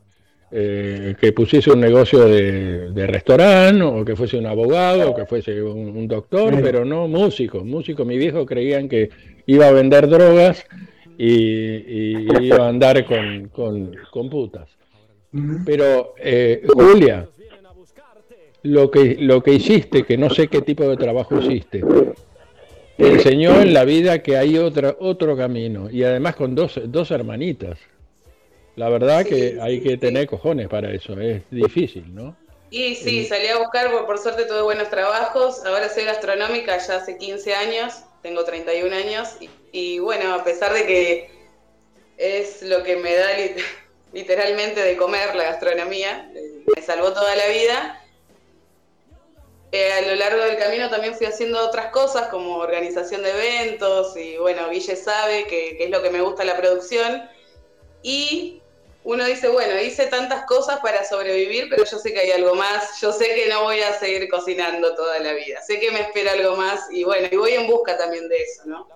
eh, 0.55 1.15
que 1.19 1.33
pusiese 1.33 1.71
un 1.71 1.81
negocio 1.81 2.27
de, 2.27 2.91
de 2.91 3.07
restaurante, 3.07 3.83
o 3.85 4.05
que 4.05 4.15
fuese 4.15 4.37
un 4.37 4.45
abogado, 4.47 5.11
o 5.11 5.17
que 5.17 5.25
fuese 5.25 5.63
un, 5.63 5.97
un 5.97 6.07
doctor, 6.07 6.55
Sí. 6.55 6.61
pero 6.63 6.85
no 6.85 7.09
músico. 7.09 7.65
Músico, 7.65 8.05
mi 8.05 8.19
viejo 8.19 8.45
creían 8.45 8.87
que 8.89 9.09
iba 9.47 9.67
a 9.69 9.73
vender 9.73 10.09
drogas 10.09 10.63
y, 11.17 11.33
y 11.37 12.27
iba 12.43 12.67
a 12.67 12.69
andar 12.69 13.03
con, 13.07 13.49
con, 13.49 13.95
con 14.11 14.29
putas. 14.29 14.69
Pero, 15.65 16.15
eh, 16.19 16.63
Julia, 16.69 17.27
lo 18.63 18.91
que, 18.91 19.17
lo 19.19 19.43
que 19.43 19.55
hiciste, 19.55 20.05
que 20.05 20.19
no 20.19 20.29
sé 20.31 20.49
qué 20.49 20.61
tipo 20.61 20.87
de 20.89 20.97
trabajo 20.97 21.39
hiciste, 21.39 21.83
te 22.97 23.09
enseñó 23.09 23.61
en 23.61 23.73
la 23.73 23.85
vida 23.85 24.23
que 24.23 24.37
hay 24.37 24.59
otra, 24.59 24.97
otro 25.01 25.37
camino, 25.37 25.91
y 25.91 26.05
además 26.05 26.37
con 26.37 26.55
dos, 26.55 26.81
dos 26.85 27.11
hermanitas. 27.11 27.79
La 28.77 28.89
verdad 28.89 29.25
que 29.25 29.59
hay 29.61 29.81
que 29.81 29.97
tener 29.97 30.27
cojones 30.27 30.69
para 30.69 30.91
eso, 30.93 31.19
es 31.21 31.43
difícil, 31.51 32.15
¿no? 32.15 32.37
Y 32.71 32.95
sí, 32.95 33.27
salí 33.27 33.49
a 33.49 33.59
buscar, 33.59 33.91
por, 33.91 34.07
por 34.07 34.19
suerte 34.19 34.47
tuve 34.47 34.63
buenos 34.63 34.89
trabajos. 34.89 35.63
Ahora 35.67 35.91
soy 35.91 36.05
gastronómica 36.05 36.79
ya 36.79 36.97
hace 36.97 37.19
15 37.19 37.55
años, 37.55 38.03
tengo 38.23 38.45
31 38.45 38.97
años. 38.97 39.37
Y, 39.41 39.51
y 39.73 39.99
bueno, 39.99 40.33
a 40.33 40.43
pesar 40.43 40.73
de 40.73 40.87
que 40.87 41.31
es 42.17 42.63
lo 42.63 42.83
que 42.83 42.97
me 42.97 43.15
da 43.15 43.37
literalmente 44.13 44.81
de 44.81 44.97
comer 44.97 45.35
la 45.35 45.45
gastronomía, 45.45 46.31
me 46.75 46.83
salvó 46.83 47.13
toda 47.13 47.35
la 47.37 47.47
vida. 47.49 47.99
Eh, 49.73 49.93
a 49.93 50.01
lo 50.03 50.15
largo 50.17 50.43
del 50.45 50.59
camino 50.59 50.91
también 50.91 51.15
fui 51.15 51.27
haciendo 51.27 51.59
otras 51.59 51.91
cosas 51.93 52.29
como 52.29 52.57
organización 52.57 53.23
de 53.23 53.31
eventos 53.31 54.15
y 54.19 54.37
bueno, 54.37 54.69
Guille 54.69 54.97
sabe 54.97 55.45
que, 55.45 55.79
que 55.79 55.85
es 55.85 55.91
lo 55.91 56.03
que 56.03 56.11
me 56.11 56.21
gusta 56.21 56.45
la 56.45 56.57
producción. 56.57 57.29
Y 58.03 58.63
uno 59.05 59.25
dice, 59.25 59.49
bueno, 59.49 59.81
hice 59.81 60.07
tantas 60.07 60.45
cosas 60.45 60.79
para 60.81 61.05
sobrevivir, 61.05 61.69
pero 61.69 61.85
yo 61.85 61.99
sé 61.99 62.13
que 62.13 62.21
hay 62.21 62.31
algo 62.33 62.55
más, 62.55 63.01
yo 63.01 63.13
sé 63.13 63.35
que 63.35 63.49
no 63.49 63.65
voy 63.65 63.81
a 63.81 63.99
seguir 63.99 64.29
cocinando 64.29 64.95
toda 64.95 65.19
la 65.19 65.33
vida, 65.33 65.61
sé 65.61 65.81
que 65.81 65.91
me 65.91 66.01
espera 66.01 66.33
algo 66.33 66.57
más 66.57 66.81
y 66.91 67.03
bueno, 67.03 67.29
y 67.31 67.37
voy 67.37 67.53
en 67.53 67.67
busca 67.67 67.99
también 67.99 68.29
de 68.29 68.37
eso, 68.37 68.63
¿no? 68.67 68.89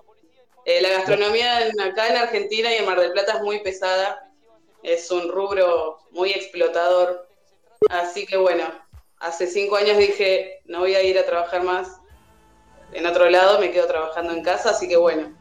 Eh, 0.63 0.81
la 0.81 0.89
gastronomía 0.89 1.57
acá 1.83 2.07
en 2.07 2.17
Argentina 2.17 2.73
y 2.73 2.77
en 2.77 2.85
Mar 2.85 2.99
del 2.99 3.11
Plata 3.11 3.33
es 3.33 3.41
muy 3.41 3.59
pesada, 3.61 4.26
es 4.83 5.11
un 5.11 5.29
rubro 5.29 5.99
muy 6.11 6.31
explotador, 6.31 7.27
así 7.89 8.25
que 8.25 8.37
bueno, 8.37 8.63
hace 9.19 9.47
cinco 9.47 9.75
años 9.75 9.97
dije, 9.97 10.61
no 10.65 10.79
voy 10.79 10.95
a 10.95 11.03
ir 11.03 11.17
a 11.17 11.25
trabajar 11.25 11.63
más 11.63 11.99
en 12.93 13.05
otro 13.05 13.29
lado, 13.29 13.59
me 13.59 13.71
quedo 13.71 13.87
trabajando 13.87 14.33
en 14.33 14.43
casa, 14.43 14.69
así 14.69 14.87
que 14.87 14.97
bueno, 14.97 15.35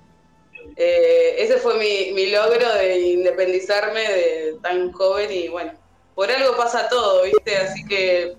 eh, 0.77 1.37
ese 1.39 1.59
fue 1.59 1.75
mi, 1.79 2.13
mi 2.13 2.31
logro 2.31 2.73
de 2.75 2.99
independizarme 2.99 4.01
de 4.01 4.59
tan 4.63 4.93
joven 4.93 5.31
y 5.33 5.49
bueno, 5.49 5.73
por 6.15 6.31
algo 6.31 6.57
pasa 6.57 6.89
todo, 6.89 7.23
¿viste? 7.23 7.57
Así 7.57 7.85
que 7.85 8.37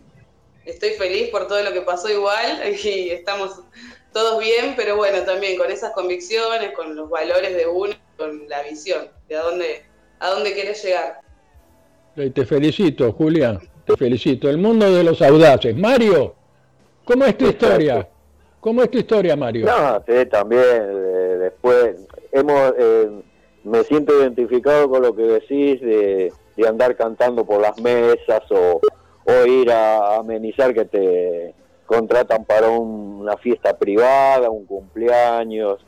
estoy 0.66 0.92
feliz 0.92 1.30
por 1.30 1.48
todo 1.48 1.64
lo 1.64 1.72
que 1.72 1.82
pasó 1.82 2.10
igual 2.10 2.62
y 2.84 3.12
estamos 3.12 3.62
todos 4.12 4.40
bien, 4.40 4.74
pero 4.76 4.96
bueno, 4.96 5.24
también 5.24 5.58
con 5.58 5.72
esas 5.72 5.94
convicciones, 5.94 6.74
con 6.74 6.96
los 6.96 7.10
valores 7.10 7.56
de 7.56 7.68
uno, 7.68 7.96
con 8.18 8.48
la 8.50 8.64
visión 8.64 9.10
de 9.30 9.36
a 9.36 9.42
dónde, 9.42 9.86
a 10.20 10.30
dónde 10.30 10.54
querés 10.54 10.84
llegar. 10.84 11.20
Y 12.16 12.30
te 12.32 12.46
felicito, 12.46 13.12
Julia, 13.14 13.60
te 13.86 13.96
felicito. 13.96 14.50
El 14.50 14.58
mundo 14.58 14.92
de 14.92 15.04
los 15.04 15.22
audaces. 15.22 15.76
Mario, 15.76 16.36
¿cómo 17.06 17.26
es 17.26 17.38
tu 17.38 17.46
historia? 17.48 18.08
¿Cómo 18.60 18.82
es 18.84 18.90
tu 18.92 18.98
historia, 18.98 19.36
Mario? 19.36 19.68
No, 19.68 20.04
sí, 20.08 20.26
también. 20.26 20.62
eh, 20.64 21.38
después, 21.40 21.96
hemos, 22.32 22.74
eh, 22.78 23.10
me 23.64 23.84
siento 23.84 24.20
identificado 24.20 24.90
con 24.90 25.04
lo 25.04 25.16
que 25.16 25.22
decís 25.24 25.80
de, 25.82 26.34
de 26.56 26.68
andar 26.68 26.96
cantando 26.96 27.46
por 27.46 27.62
las 27.62 27.80
mesas 27.80 28.42
o, 28.50 28.82
o 29.26 29.46
ir 29.46 29.72
a 29.72 30.18
amenizar 30.18 30.74
que 30.74 30.86
te 30.86 31.54
contratan 31.86 32.44
para 32.46 32.68
un- 32.70 33.22
una 33.22 33.38
fiesta 33.38 33.78
privada, 33.78 34.50
un 34.50 34.66
cumpleaños, 34.66 35.80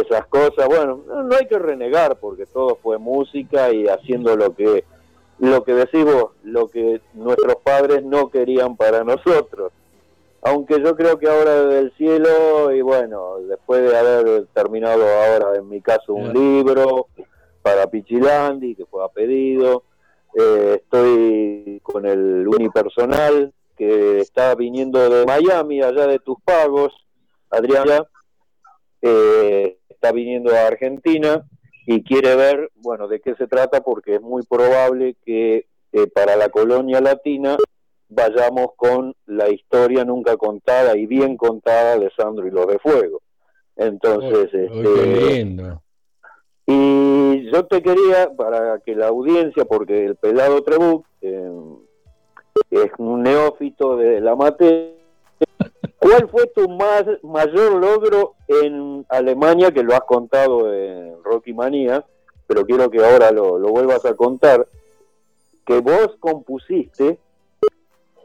esas 0.00 0.26
cosas. 0.26 0.66
Bueno, 0.66 1.02
no, 1.06 1.22
no 1.22 1.36
hay 1.36 1.46
que 1.46 1.58
renegar 1.58 2.18
porque 2.18 2.46
todo 2.46 2.76
fue 2.82 2.98
música 2.98 3.72
y 3.72 3.86
haciendo 3.88 4.36
lo 4.36 4.54
que 4.54 4.84
lo 5.40 5.64
que 5.64 5.74
decís 5.74 6.04
vos, 6.04 6.30
lo 6.44 6.68
que 6.68 7.00
nuestros 7.12 7.56
padres 7.56 8.04
no 8.04 8.30
querían 8.30 8.76
para 8.76 9.02
nosotros 9.02 9.72
aunque 10.44 10.80
yo 10.82 10.94
creo 10.94 11.18
que 11.18 11.26
ahora 11.26 11.62
desde 11.62 11.78
el 11.80 11.92
cielo, 11.92 12.70
y 12.70 12.82
bueno, 12.82 13.38
después 13.48 13.90
de 13.90 13.96
haber 13.96 14.46
terminado 14.52 15.02
ahora 15.02 15.56
en 15.56 15.66
mi 15.70 15.80
caso 15.80 16.12
un 16.12 16.34
libro 16.34 17.06
para 17.62 17.86
Pichilandi, 17.86 18.74
que 18.74 18.84
fue 18.84 19.02
a 19.02 19.08
pedido, 19.08 19.84
eh, 20.34 20.80
estoy 20.82 21.80
con 21.82 22.04
el 22.04 22.46
unipersonal 22.46 23.54
que 23.74 24.20
está 24.20 24.54
viniendo 24.54 25.08
de 25.08 25.24
Miami, 25.24 25.80
allá 25.80 26.06
de 26.06 26.18
tus 26.18 26.36
pagos, 26.44 26.92
Adriana, 27.48 28.06
eh, 29.00 29.78
está 30.04 30.12
viniendo 30.12 30.54
a 30.54 30.66
Argentina, 30.66 31.46
y 31.86 32.02
quiere 32.02 32.36
ver, 32.36 32.70
bueno, 32.76 33.08
de 33.08 33.20
qué 33.20 33.34
se 33.36 33.46
trata 33.46 33.82
porque 33.82 34.16
es 34.16 34.20
muy 34.20 34.42
probable 34.42 35.16
que 35.24 35.66
eh, 35.92 36.06
para 36.14 36.36
la 36.36 36.50
colonia 36.50 37.00
latina 37.00 37.56
vayamos 38.08 38.68
con 38.76 39.14
la 39.26 39.48
historia 39.48 40.04
nunca 40.04 40.36
contada 40.36 40.94
y 40.96 41.06
bien 41.06 41.38
contada 41.38 41.98
de 41.98 42.10
Sandro 42.16 42.46
y 42.46 42.50
los 42.50 42.66
de 42.66 42.78
Fuego. 42.78 43.22
Entonces, 43.76 44.52
este, 44.52 45.78
y 46.66 47.50
yo 47.50 47.66
te 47.66 47.82
quería, 47.82 48.30
para 48.36 48.78
que 48.80 48.94
la 48.94 49.08
audiencia, 49.08 49.64
porque 49.64 50.04
el 50.04 50.16
pelado 50.16 50.62
Trebuch 50.62 51.04
eh, 51.22 51.50
es 52.70 52.90
un 52.98 53.22
neófito 53.22 53.96
de 53.96 54.20
la 54.20 54.36
materia, 54.36 54.92
¿cuál 56.04 56.28
fue 56.28 56.46
tu 56.48 56.68
más, 56.68 57.04
mayor 57.22 57.80
logro 57.80 58.34
en 58.48 59.06
Alemania, 59.08 59.70
que 59.70 59.82
lo 59.82 59.94
has 59.94 60.02
contado 60.02 60.72
en 60.72 61.22
Rocky 61.24 61.52
Manía, 61.54 62.04
pero 62.46 62.66
quiero 62.66 62.90
que 62.90 63.02
ahora 63.04 63.30
lo, 63.30 63.58
lo 63.58 63.68
vuelvas 63.70 64.04
a 64.04 64.14
contar, 64.14 64.66
que 65.64 65.78
vos 65.80 66.10
compusiste 66.20 67.18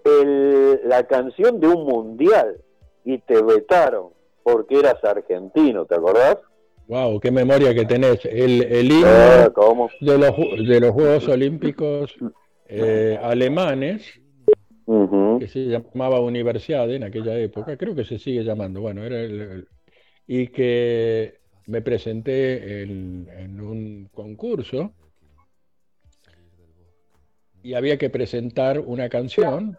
el- 0.04 0.82
la 0.88 1.04
canción 1.08 1.60
de 1.60 1.68
un 1.68 1.86
mundial 1.86 2.58
y 3.06 3.18
te 3.20 3.42
vetaron 3.42 4.10
porque 4.44 4.80
eras 4.80 5.04
argentino, 5.04 5.86
¿te 5.86 5.96
acordás? 5.96 6.38
Wow, 6.88 7.20
qué 7.20 7.32
memoria 7.32 7.74
que 7.74 7.86
tenés. 7.86 8.26
El, 8.26 8.64
el 8.64 8.92
himno 8.92 9.54
¿cómo? 9.54 9.90
de, 10.02 10.18
los, 10.18 10.36
de 10.68 10.80
los 10.80 10.92
Juegos 10.92 11.28
Olímpicos 11.28 12.16
eh, 12.68 13.18
alemanes, 13.22 14.20
que 15.40 15.48
se 15.48 15.60
llamaba 15.66 16.20
Universiade 16.20 16.96
en 16.96 17.04
aquella 17.04 17.38
época, 17.38 17.78
creo 17.78 17.94
que 17.96 18.06
se 18.06 18.18
sigue 18.18 18.44
llamando, 18.44 18.82
bueno, 18.82 19.04
era 19.04 19.22
el, 19.22 19.42
el- 19.42 19.68
y 20.28 20.48
que 20.48 21.40
me 21.68 21.82
presenté 21.82 22.82
en, 22.84 23.28
en 23.38 23.62
un 23.62 24.10
concurso 24.14 24.94
y 27.62 27.74
había 27.74 27.98
que 27.98 28.10
presentar 28.10 28.80
una 28.80 29.10
canción 29.10 29.78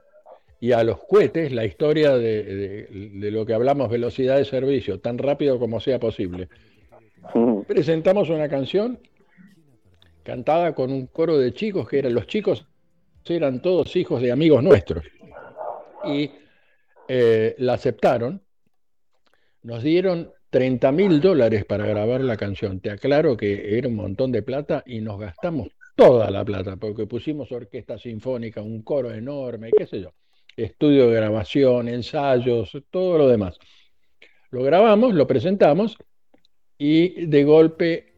y 0.61 0.73
a 0.73 0.85
los 0.85 0.99
cohetes 1.05 1.53
la 1.53 1.65
historia 1.65 2.17
de, 2.17 2.43
de- 2.45 3.11
de 3.15 3.31
lo 3.31 3.47
que 3.47 3.55
hablamos, 3.55 3.89
velocidad 3.89 4.37
de 4.37 4.45
servicio, 4.45 5.01
tan 5.01 5.19
rápido 5.19 5.59
como 5.59 5.81
sea 5.81 5.99
posible. 5.99 6.49
Presentamos 7.67 8.29
una 8.29 8.49
canción 8.49 8.99
cantada 10.23 10.75
con 10.75 10.91
un 10.93 11.07
coro 11.07 11.39
de 11.39 11.53
chicos 11.55 11.89
que 11.89 11.99
eran 12.01 12.15
los 12.15 12.27
chicos 12.27 12.67
eran 13.29 13.63
todos 13.63 13.95
hijos 13.97 14.21
de 14.23 14.33
amigos 14.33 14.63
nuestros 14.63 15.05
y 16.05 16.31
eh, 17.09 17.55
la 17.59 17.75
aceptaron. 17.75 18.43
Nos 19.63 19.83
dieron 19.83 20.33
30 20.51 20.93
mil 20.93 21.21
dólares 21.21 21.65
para 21.65 21.87
grabar 21.87 22.23
la 22.23 22.37
canción. 22.37 22.81
Te 22.81 22.91
aclaro 22.91 23.37
que 23.37 23.79
era 23.79 23.89
un 23.89 23.97
montón 23.97 24.33
de 24.33 24.43
plata 24.43 24.83
y 24.87 25.01
nos 25.01 25.19
gastamos 25.19 25.69
toda 25.95 26.31
la 26.31 26.45
plata 26.45 26.77
porque 26.77 27.07
pusimos 27.07 27.53
orquesta 27.53 27.99
sinfónica, 27.99 28.63
un 28.63 28.83
coro 28.83 29.13
enorme, 29.13 29.71
qué 29.77 29.87
sé 29.87 30.01
yo, 30.01 30.13
estudio 30.57 31.09
de 31.09 31.17
grabación, 31.17 31.89
ensayos, 31.89 32.77
todo 32.91 33.19
lo 33.19 33.29
demás. 33.29 33.59
Lo 34.51 34.63
grabamos, 34.63 35.15
lo 35.15 35.27
presentamos 35.27 35.97
y 36.79 37.27
de 37.27 37.45
golpe 37.45 38.11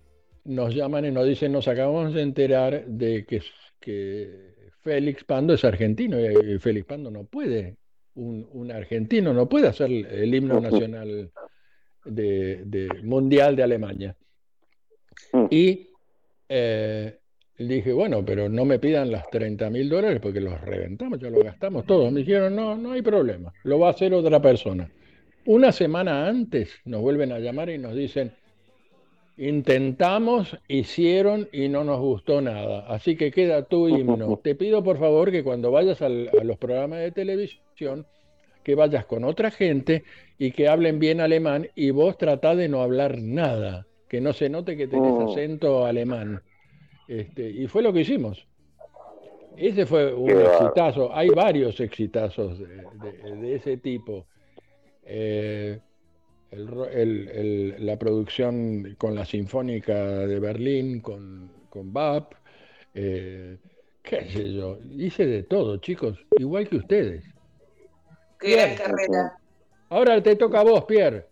nos 0.45 0.75
llaman 0.75 1.05
y 1.05 1.11
nos 1.11 1.27
dicen, 1.27 1.53
nos 1.53 1.69
acabamos 1.69 2.15
de 2.15 2.23
enterar 2.23 2.87
de 2.87 3.27
que, 3.27 3.43
que 3.81 4.52
Félix 4.83 5.25
Pando 5.25 5.55
es 5.55 5.65
argentino 5.65 6.19
y 6.20 6.59
Félix 6.59 6.86
Pando 6.86 7.11
no 7.11 7.25
puede, 7.25 7.77
un, 8.15 8.47
un 8.52 8.70
argentino 8.73 9.33
no 9.33 9.49
puede 9.49 9.69
hacer 9.69 9.91
el 9.91 10.35
himno 10.35 10.61
nacional 10.61 11.31
de, 12.05 12.62
de- 12.65 12.89
mundial 13.02 13.55
de 13.57 13.62
Alemania. 13.62 14.17
Y 15.51 15.89
eh, 16.49 17.19
dije, 17.59 17.93
bueno, 17.93 18.25
pero 18.25 18.49
no 18.49 18.65
me 18.65 18.78
pidan 18.78 19.11
las 19.11 19.31
30 19.31 19.70
mil 19.70 19.89
dólares 19.89 20.20
porque 20.20 20.41
los 20.41 20.61
reventamos, 20.61 21.19
ya 21.20 21.31
los 21.31 21.44
gastamos 21.44 21.86
todos. 21.86 22.11
Me 22.12 22.20
dijeron, 22.20 22.55
no, 22.57 22.77
no 22.77 22.93
hay 22.93 23.02
problema, 23.02 23.52
lo 23.65 23.78
va 23.78 23.89
a 23.89 23.91
hacer 23.93 24.12
otra 24.15 24.43
persona. 24.43 24.91
Una 25.47 25.73
semana 25.73 26.27
antes 26.28 26.81
nos 26.85 27.01
vuelven 27.01 27.33
a 27.33 27.39
llamar 27.39 27.70
y 27.70 27.78
nos 27.78 27.94
dicen, 27.94 28.33
intentamos, 29.36 30.59
hicieron 30.69 31.49
y 31.52 31.69
no 31.69 31.85
nos 31.85 32.01
gustó 32.01 32.41
nada. 32.41 32.86
Así 32.89 33.17
que 33.17 33.31
queda 33.31 33.65
tu 33.65 33.89
himno. 34.27 34.36
Te 34.39 34.55
pido 34.55 34.83
por 34.83 34.99
favor 34.99 35.31
que 35.31 35.43
cuando 35.44 35.70
vayas 35.70 36.02
al- 36.02 36.31
a 36.39 36.44
los 36.44 36.59
programas 36.59 37.01
de 37.01 37.12
televisión, 37.12 38.07
que 38.62 38.75
vayas 38.75 39.05
con 39.07 39.25
otra 39.25 39.51
gente 39.51 40.05
y 40.39 40.52
que 40.52 40.69
hablen 40.69 40.99
bien 40.99 41.20
alemán 41.20 41.69
y 41.75 41.91
vos 41.91 42.17
tratá 42.17 42.55
de 42.55 42.69
no 42.69 42.83
hablar 42.83 43.19
nada, 43.20 43.86
que 44.09 44.20
no 44.20 44.33
se 44.33 44.49
note 44.49 44.77
que 44.77 44.86
tenés 44.86 45.12
Oh. 45.12 45.33
acento 45.33 45.85
alemán. 45.85 46.43
Este, 47.09 47.51
y 47.51 47.67
fue 47.67 47.83
lo 47.83 47.93
que 47.93 48.01
hicimos. 48.01 48.47
Ese 49.57 49.85
fue 49.85 50.15
un 50.15 50.28
Qué 50.28 50.43
exitazo. 50.44 51.15
Hay 51.15 51.28
varios 51.28 51.78
exitazos 51.81 52.59
de, 52.59 52.67
de- 52.67 53.36
de 53.36 53.55
ese 53.57 53.77
tipo. 53.77 54.27
Eh, 55.05 55.78
el 56.53 56.69
ro- 56.69 56.89
el- 56.89 57.29
el- 57.29 57.87
la 57.87 57.99
producción 57.99 58.95
con 58.99 59.15
la 59.15 59.25
Sinfónica 59.25 59.95
de 60.27 60.39
Berlín, 60.39 61.01
con, 61.01 61.51
con 61.71 61.93
BAP, 61.93 62.35
eh, 62.95 63.59
qué 64.03 64.31
sé 64.31 64.53
yo, 64.53 64.79
hice 64.97 65.27
de 65.27 65.43
todo, 65.45 65.79
chicos, 65.79 66.19
igual 66.39 66.69
que 66.69 66.77
ustedes. 66.77 67.25
Qué 68.39 68.53
gran 68.57 68.77
carrera. 68.77 69.33
Ahora 69.89 70.23
te 70.23 70.37
toca 70.37 70.61
a 70.61 70.65
vos, 70.65 70.85
Pierre. 70.85 71.27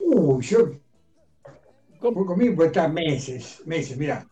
Uh, 0.00 0.40
yo. 0.40 0.72
Fue 2.00 2.26
conmigo, 2.26 2.56
pues 2.56 2.68
está 2.68 2.88
meses, 2.88 3.62
meses, 3.64 3.96
mira. 3.96 4.26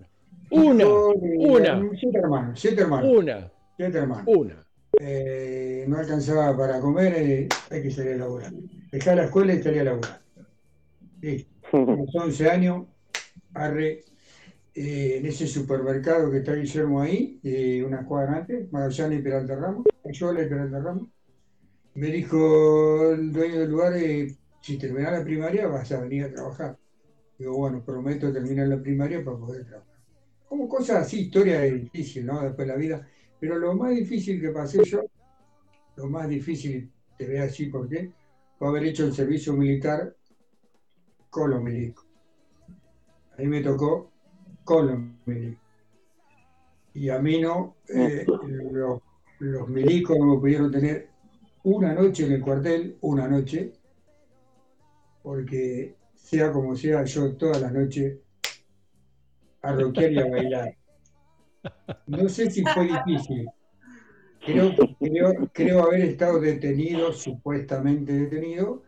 Una, 0.50 0.82
Yo, 0.82 1.12
eh, 1.12 1.36
una. 1.38 1.88
Siete 2.00 2.18
hermanos, 2.18 2.60
siete 2.60 2.80
hermanos. 2.82 3.10
Una, 3.16 3.52
Siete 3.76 3.98
hermanos. 3.98 4.24
una. 4.26 4.66
Eh, 4.98 5.84
no 5.86 5.98
alcanzaba 5.98 6.56
para 6.56 6.80
comer, 6.80 7.14
eh, 7.16 7.48
hay 7.70 7.82
que 7.82 7.90
salir 7.92 8.14
a 8.14 8.16
laburar. 8.16 8.52
Dejar 8.90 9.16
la 9.16 9.24
escuela 9.24 9.54
y 9.54 9.62
salir 9.62 9.80
a 9.80 9.84
laburar. 9.84 10.20
Sí. 11.20 11.46
A 11.72 11.78
los 11.78 12.14
11 12.14 12.50
años, 12.50 12.86
arre, 13.54 14.04
eh, 14.74 15.16
en 15.18 15.26
ese 15.26 15.46
supermercado 15.46 16.30
que 16.30 16.38
está 16.38 16.54
Guillermo 16.54 17.00
ahí, 17.00 17.40
eh, 17.42 17.82
unas 17.84 18.06
cuadras 18.06 18.38
antes, 18.38 18.72
Magallanes 18.72 19.18
y 19.18 19.22
Peralta 19.22 19.56
Ramos, 19.56 19.84
Ayola 20.04 20.42
y 20.42 20.48
Peralta 20.48 20.80
Ramos, 20.80 21.08
me 21.94 22.06
dijo 22.06 23.10
el 23.12 23.32
dueño 23.32 23.60
del 23.60 23.70
lugar, 23.70 23.96
eh, 23.96 24.34
si 24.60 24.78
terminás 24.78 25.12
la 25.12 25.24
primaria 25.24 25.66
vas 25.66 25.90
a 25.92 26.00
venir 26.00 26.24
a 26.24 26.32
trabajar. 26.32 26.78
Digo, 27.38 27.56
bueno, 27.56 27.84
prometo 27.84 28.32
terminar 28.32 28.68
la 28.68 28.80
primaria 28.80 29.24
para 29.24 29.36
poder 29.36 29.64
trabajar. 29.64 29.98
Como 30.48 30.68
cosas 30.68 31.06
así, 31.06 31.22
historia 31.22 31.60
difícil, 31.62 32.26
¿no? 32.26 32.42
Después 32.42 32.66
de 32.66 32.74
la 32.74 32.78
vida. 32.78 33.08
Pero 33.38 33.58
lo 33.58 33.74
más 33.74 33.94
difícil 33.94 34.40
que 34.40 34.50
pasé 34.50 34.84
yo, 34.84 35.02
lo 35.96 36.06
más 36.08 36.28
difícil, 36.28 36.90
te 37.16 37.26
ve 37.26 37.40
así, 37.40 37.66
¿por 37.66 37.88
qué? 37.88 38.12
Fue 38.60 38.68
haber 38.68 38.84
hecho 38.84 39.06
el 39.06 39.14
servicio 39.14 39.54
militar 39.54 40.14
con 41.30 41.48
los 41.48 41.62
milicos. 41.62 42.04
Ahí 43.38 43.46
me 43.46 43.62
tocó 43.62 44.12
con 44.64 44.86
los 44.86 44.98
milicos. 45.24 45.64
Y 46.92 47.08
a 47.08 47.18
mí 47.20 47.40
no, 47.40 47.76
eh, 47.88 48.26
los, 48.70 49.00
los 49.38 49.66
milicos 49.66 50.18
no 50.18 50.34
me 50.34 50.40
pudieron 50.40 50.70
tener 50.70 51.08
una 51.62 51.94
noche 51.94 52.26
en 52.26 52.32
el 52.32 52.42
cuartel, 52.42 52.98
una 53.00 53.26
noche, 53.28 53.72
porque 55.22 55.96
sea 56.14 56.52
como 56.52 56.76
sea, 56.76 57.02
yo 57.04 57.34
todas 57.36 57.62
las 57.62 57.72
noches 57.72 58.18
a 59.62 59.72
rockear 59.72 60.12
y 60.12 60.18
a 60.18 60.28
bailar. 60.28 60.76
No 62.06 62.28
sé 62.28 62.50
si 62.50 62.62
fue 62.62 62.88
difícil. 62.88 63.48
Creo, 64.52 64.74
creo, 64.98 65.50
creo 65.52 65.82
haber 65.84 66.00
estado 66.00 66.40
detenido, 66.40 67.12
supuestamente 67.12 68.12
detenido, 68.12 68.82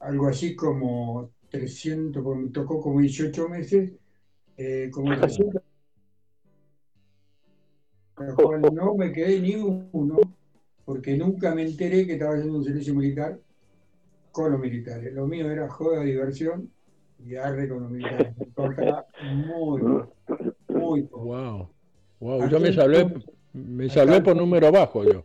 algo 0.00 0.26
así 0.26 0.56
como 0.56 1.30
300, 1.50 2.22
porque 2.22 2.42
me 2.42 2.48
tocó 2.50 2.80
como 2.80 3.00
18 3.00 3.48
meses, 3.48 3.92
eh, 4.56 4.90
como 4.92 5.16
300, 5.16 5.62
al 8.16 8.34
cual 8.34 8.62
no 8.72 8.94
me 8.94 9.12
quedé 9.12 9.40
ni 9.40 9.54
uno, 9.56 10.18
porque 10.84 11.16
nunca 11.16 11.54
me 11.54 11.62
enteré 11.62 12.06
que 12.06 12.14
estaba 12.14 12.34
haciendo 12.34 12.58
un 12.58 12.64
servicio 12.64 12.94
militar 12.94 13.38
con 14.32 14.50
los 14.50 14.60
militares. 14.60 15.12
Lo 15.12 15.26
mío 15.26 15.50
era 15.50 15.68
joda, 15.68 16.02
diversión 16.02 16.70
y 17.24 17.36
arre 17.36 17.68
con 17.68 17.82
los 17.82 17.90
militares. 17.90 18.34
Me 18.36 19.34
muy, 19.34 19.82
muy 20.68 21.02
poco. 21.02 21.24
Wow. 21.24 21.68
Wow, 22.20 22.48
yo 22.48 22.58
me 22.58 22.72
salvé, 22.72 23.12
me 23.54 23.88
salvé 23.88 24.20
por 24.20 24.36
número 24.36 24.70
bajo 24.70 25.04
yo. 25.04 25.24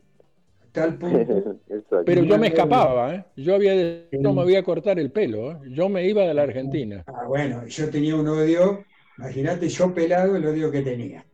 Tal 0.72 0.98
punto. 0.98 1.60
Pero 2.06 2.24
yo 2.24 2.38
me 2.38 2.48
escapaba, 2.48 3.16
¿eh? 3.16 3.26
Yo 3.36 3.56
había 3.56 4.06
no 4.20 4.34
me 4.34 4.44
voy 4.44 4.56
a 4.56 4.64
cortar 4.64 5.00
el 5.00 5.12
pelo, 5.12 5.52
¿eh? 5.52 5.58
Yo 5.72 5.90
me 5.90 6.08
iba 6.08 6.24
de 6.24 6.34
la 6.34 6.44
Argentina. 6.44 7.04
Ah, 7.08 7.26
bueno, 7.28 7.66
yo 7.66 7.90
tenía 7.90 8.16
un 8.16 8.28
odio, 8.28 8.86
imagínate 9.18 9.68
yo 9.68 9.94
pelado 9.94 10.36
el 10.36 10.46
odio 10.46 10.72
que 10.72 10.82
tenía. 10.82 11.26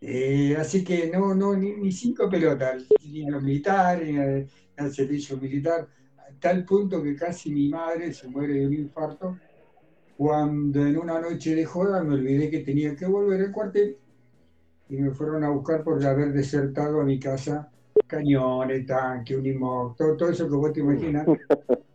Eh, 0.00 0.56
así 0.58 0.82
que 0.82 1.10
no, 1.10 1.34
no, 1.34 1.54
ni, 1.54 1.72
ni 1.72 1.92
cinco 1.92 2.30
pelotas, 2.30 2.84
ni 3.04 3.26
a 3.26 3.30
los 3.30 3.42
militares, 3.42 4.08
ni 4.08 4.18
al, 4.18 4.48
al 4.78 4.92
servicio 4.92 5.36
militar, 5.36 5.86
a 6.16 6.40
tal 6.40 6.64
punto 6.64 7.02
que 7.02 7.14
casi 7.14 7.50
mi 7.50 7.68
madre 7.68 8.14
se 8.14 8.28
muere 8.28 8.54
de 8.54 8.66
un 8.66 8.74
infarto 8.74 9.36
cuando 10.16 10.84
en 10.86 10.96
una 10.96 11.20
noche 11.20 11.54
de 11.54 11.64
joda 11.64 12.02
me 12.02 12.14
olvidé 12.14 12.50
que 12.50 12.60
tenía 12.60 12.96
que 12.96 13.06
volver 13.06 13.40
al 13.40 13.52
cuartel 13.52 13.96
y 14.88 14.96
me 14.96 15.10
fueron 15.10 15.44
a 15.44 15.50
buscar 15.50 15.82
por 15.84 16.04
haber 16.04 16.32
desertado 16.32 17.00
a 17.00 17.04
mi 17.04 17.18
casa 17.18 17.70
cañones, 18.06 18.86
tanque, 18.86 19.36
unimoc, 19.36 19.96
todo, 19.96 20.16
todo 20.16 20.30
eso 20.30 20.48
que 20.48 20.56
vos 20.56 20.72
te 20.72 20.80
imaginas. 20.80 21.26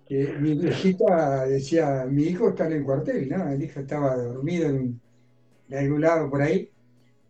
Que 0.06 0.34
mi 0.34 0.54
viejita 0.56 1.46
decía, 1.46 2.06
mi 2.06 2.24
hijo 2.24 2.50
está 2.50 2.68
en 2.68 2.74
el 2.74 2.84
cuartel, 2.84 3.30
¿no? 3.30 3.50
El 3.50 3.64
hijo 3.64 3.80
estaba 3.80 4.18
dormido 4.18 4.68
en, 4.70 5.00
en 5.70 5.78
algún 5.78 6.02
lado 6.02 6.30
por 6.30 6.42
ahí. 6.42 6.70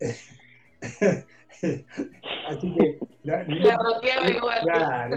Así 2.48 2.74
que 2.74 2.98
la. 3.24 3.44
Claro, 3.44 5.16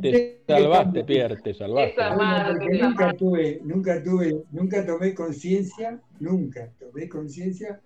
Te 0.00 0.40
salvaste, 0.46 1.04
Pierre, 1.04 1.36
te 1.42 1.54
salvaste. 1.54 1.92
Esa 1.92 2.14
madre. 2.14 2.78
nunca 2.78 3.12
tuve, 3.14 3.60
nunca 3.64 4.02
tuve, 4.02 4.44
nunca 4.52 4.86
tomé 4.86 5.14
conciencia, 5.14 6.00
nunca 6.20 6.70
tomé 6.78 7.08
conciencia, 7.08 7.80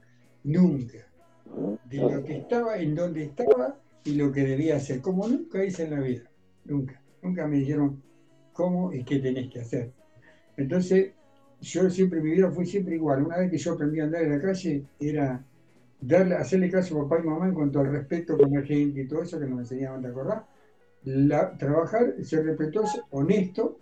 nunca, 0.45 0.99
de 1.85 1.97
lo 1.97 2.23
que 2.25 2.39
estaba, 2.39 2.77
en 2.79 2.95
donde 2.95 3.25
estaba 3.25 3.77
y 4.05 4.15
lo 4.15 4.33
que 4.33 4.45
debía 4.45 4.77
hacer, 4.77 5.01
como 5.01 5.29
nunca 5.29 5.65
hice 5.65 5.85
en 5.85 5.91
la 5.91 6.01
vida, 6.01 6.25
nunca, 6.65 7.01
nunca 7.23 7.47
me 7.47 7.59
dijeron 7.59 8.03
cómo 8.53 8.93
y 8.93 9.05
qué 9.05 9.19
tenés 9.19 9.51
que 9.51 9.61
hacer. 9.61 9.93
Entonces, 10.57 11.13
yo 11.61 11.89
siempre, 11.91 12.21
mi 12.21 12.33
vida 12.33 12.51
fue 12.51 12.67
siempre 12.67 12.97
igual. 12.97 13.23
Una 13.23 13.39
vez 13.39 13.51
que 13.51 13.59
yo 13.59 13.73
aprendí 13.73 14.01
a 14.01 14.05
andar 14.05 14.23
en 14.23 14.31
la 14.31 14.41
calle, 14.41 14.83
era 14.99 15.45
darle, 16.01 16.35
hacerle 16.37 16.71
caso 16.71 16.99
a 17.01 17.09
papá 17.09 17.23
y 17.23 17.27
mamá 17.27 17.47
en 17.49 17.55
cuanto 17.55 17.81
al 17.81 17.93
respeto 17.93 18.37
con 18.39 18.51
la 18.53 18.63
gente 18.63 19.03
y 19.03 19.09
todo 19.09 19.23
eso 19.23 19.39
que 19.39 19.47
nos 19.47 19.61
enseñaban, 19.61 20.03
¿te 20.03 20.09
acordás? 20.09 20.43
La- 21.05 21.57
trabajar, 21.57 22.15
ser 22.23 22.45
respetuoso, 22.47 23.07
honesto, 23.11 23.79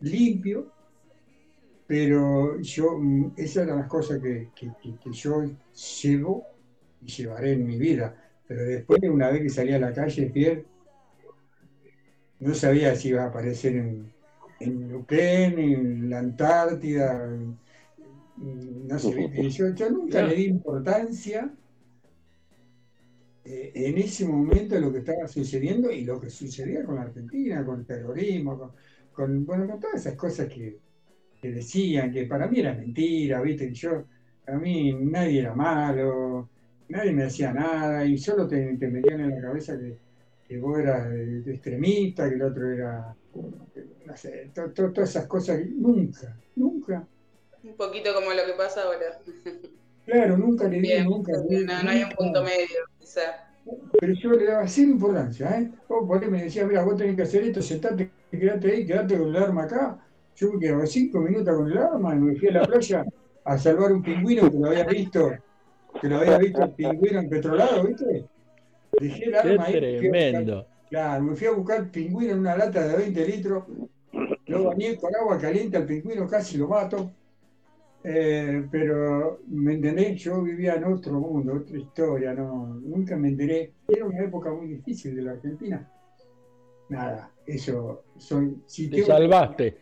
limpio, 0.00 0.72
pero 1.86 2.60
yo, 2.60 2.98
mm, 2.98 3.32
esas 3.36 3.64
eran 3.64 3.78
las 3.78 3.88
cosas 3.88 4.20
que, 4.20 4.48
que- 4.54 4.72
que- 4.98 5.12
yo 5.12 5.44
llevo 6.02 6.44
y 7.02 7.06
llevaré 7.06 7.52
en 7.52 7.66
mi 7.66 7.78
vida. 7.78 8.14
Pero 8.46 8.62
después, 8.64 9.00
una 9.04 9.30
vez 9.30 9.42
que 9.42 9.48
salí 9.50 9.72
a 9.72 9.78
la 9.78 9.92
calle, 9.92 10.26
Pierre, 10.26 10.64
no 12.40 12.54
sabía 12.54 12.94
si 12.94 13.08
iba 13.08 13.24
a 13.24 13.26
aparecer 13.28 13.76
en, 13.76 14.12
en 14.60 14.94
Ucrania, 14.94 15.78
en 15.78 16.10
la 16.10 16.18
Antártida, 16.18 17.28
no 18.36 18.98
sé, 18.98 19.14
¿viste? 19.16 19.48
yo, 19.50 19.74
yo 19.74 19.90
nunca 19.90 20.22
le 20.22 20.34
di 20.34 20.44
importancia 20.44 21.56
eh, 23.44 23.72
en 23.74 23.98
ese 23.98 24.26
momento 24.26 24.76
a 24.76 24.80
lo 24.80 24.92
que 24.92 24.98
estaba 24.98 25.28
sucediendo 25.28 25.90
y 25.90 26.04
lo 26.04 26.20
que 26.20 26.30
sucedía 26.30 26.84
con 26.84 26.96
la 26.96 27.02
Argentina, 27.02 27.64
con 27.64 27.80
el 27.80 27.86
terrorismo, 27.86 28.58
con, 28.58 28.72
con, 29.12 29.46
bueno, 29.46 29.66
con 29.68 29.80
todas 29.80 30.00
esas 30.00 30.16
cosas 30.16 30.48
que, 30.48 30.80
que 31.40 31.52
decían, 31.52 32.12
que 32.12 32.26
para 32.26 32.48
mí 32.48 32.60
era 32.60 32.74
mentira, 32.74 33.42
¿viste? 33.42 33.68
Que 33.68 33.74
yo, 33.74 34.08
para 34.44 34.58
mí 34.58 34.92
nadie 34.94 35.40
era 35.40 35.54
malo, 35.54 36.50
nadie 36.88 37.12
me 37.12 37.24
hacía 37.24 37.52
nada 37.52 38.04
y 38.06 38.18
solo 38.18 38.46
te, 38.48 38.76
te 38.78 38.88
metían 38.90 39.20
en 39.20 39.30
la 39.36 39.40
cabeza 39.42 39.78
que, 39.78 40.00
que 40.44 40.58
vos 40.58 40.78
eras 40.80 41.08
extremista, 41.46 42.28
que 42.28 42.36
el 42.36 42.42
otro 42.42 42.70
era, 42.72 43.16
no 44.06 44.16
sé, 44.16 44.50
to- 44.54 44.72
to- 44.72 44.92
todas 44.92 45.10
esas 45.10 45.26
cosas, 45.26 45.60
nunca, 45.76 46.42
nunca, 46.54 47.08
Un 47.66 47.76
poquito 47.76 48.14
como 48.14 48.32
lo 48.32 48.44
que 48.46 48.52
pasa 48.52 48.82
ahora. 48.84 49.18
claro, 50.04 50.36
nunca 50.38 50.68
le 50.68 50.76
di, 50.76 50.82
Bien, 50.82 51.04
nunca 51.04 51.32
le 51.32 51.56
di, 51.58 51.64
no, 51.64 51.82
no 51.82 51.90
hay 51.90 52.02
un 52.04 52.10
punto 52.10 52.42
medio, 52.42 52.80
quizá. 52.98 53.22
Pero 54.00 54.12
yo 54.14 54.30
le 54.30 54.44
daba 54.46 54.68
cero 54.68 54.90
importancia, 54.90 55.58
¿eh? 55.58 55.70
Vos 55.88 56.06
por 56.06 56.22
ahí 56.22 56.30
me 56.30 56.44
decía, 56.44 56.64
mira, 56.64 56.84
vos 56.84 56.96
tenés 56.96 57.16
que 57.16 57.22
hacer 57.22 57.42
esto, 57.42 57.60
sentate, 57.60 58.10
quedate 58.30 58.70
ahí, 58.70 58.86
quedate 58.86 59.18
con 59.18 59.28
el 59.28 59.36
arma 59.36 59.64
acá. 59.64 59.98
Yo 60.36 60.52
me 60.52 60.60
quedaba 60.60 60.86
cinco 60.86 61.18
minutos 61.20 61.56
con 61.56 61.70
el 61.72 61.78
arma 61.78 62.14
y 62.14 62.18
me 62.18 62.36
fui 62.36 62.48
a 62.48 62.52
la 62.52 62.62
playa 62.62 63.04
a 63.44 63.58
salvar 63.58 63.92
un 63.92 64.02
pingüino 64.02 64.48
que 64.50 64.58
lo 64.58 64.66
había 64.68 64.84
visto, 64.84 65.32
que 66.00 66.08
lo 66.08 66.18
había 66.18 66.38
visto 66.38 66.62
el 66.62 66.70
pingüino 66.72 67.18
empetrolado, 67.20 67.82
¿viste? 67.84 68.24
Dejé 69.00 69.24
el 69.24 69.32
Qué 69.32 69.38
arma 69.38 69.64
ahí. 69.64 69.74
me 69.74 69.80
fui 69.80 69.88
a 69.88 69.90
buscar- 69.90 69.98
tremendo. 70.00 70.66
Claro, 70.88 71.22
me 71.24 71.34
fui 71.34 71.46
a 71.48 71.50
buscar 71.50 71.90
pingüino 71.90 72.32
en 72.34 72.38
una 72.38 72.56
lata 72.56 72.86
de 72.86 72.96
20 72.96 73.26
litros, 73.26 73.64
lo 74.46 74.64
bañé 74.64 74.96
con 74.96 75.12
agua 75.16 75.36
caliente 75.38 75.76
al 75.76 75.86
pingüino, 75.86 76.28
casi 76.28 76.56
lo 76.58 76.68
mato. 76.68 77.10
Eh, 78.08 78.64
pero, 78.70 79.40
¿me 79.48 79.74
entendés? 79.74 80.22
Yo 80.22 80.40
vivía 80.40 80.74
en 80.74 80.84
otro 80.84 81.14
mundo, 81.18 81.54
otra 81.54 81.76
historia, 81.76 82.34
no, 82.34 82.78
nunca 82.80 83.16
me 83.16 83.28
enteré. 83.28 83.72
Era 83.88 84.04
una 84.04 84.22
época 84.22 84.52
muy 84.52 84.68
difícil 84.68 85.16
de 85.16 85.22
la 85.22 85.32
Argentina. 85.32 85.90
Nada, 86.88 87.32
eso, 87.44 88.04
soy... 88.16 88.62
Si 88.66 88.88
Te 88.88 88.98
tengo- 88.98 89.08
salvaste, 89.08 89.76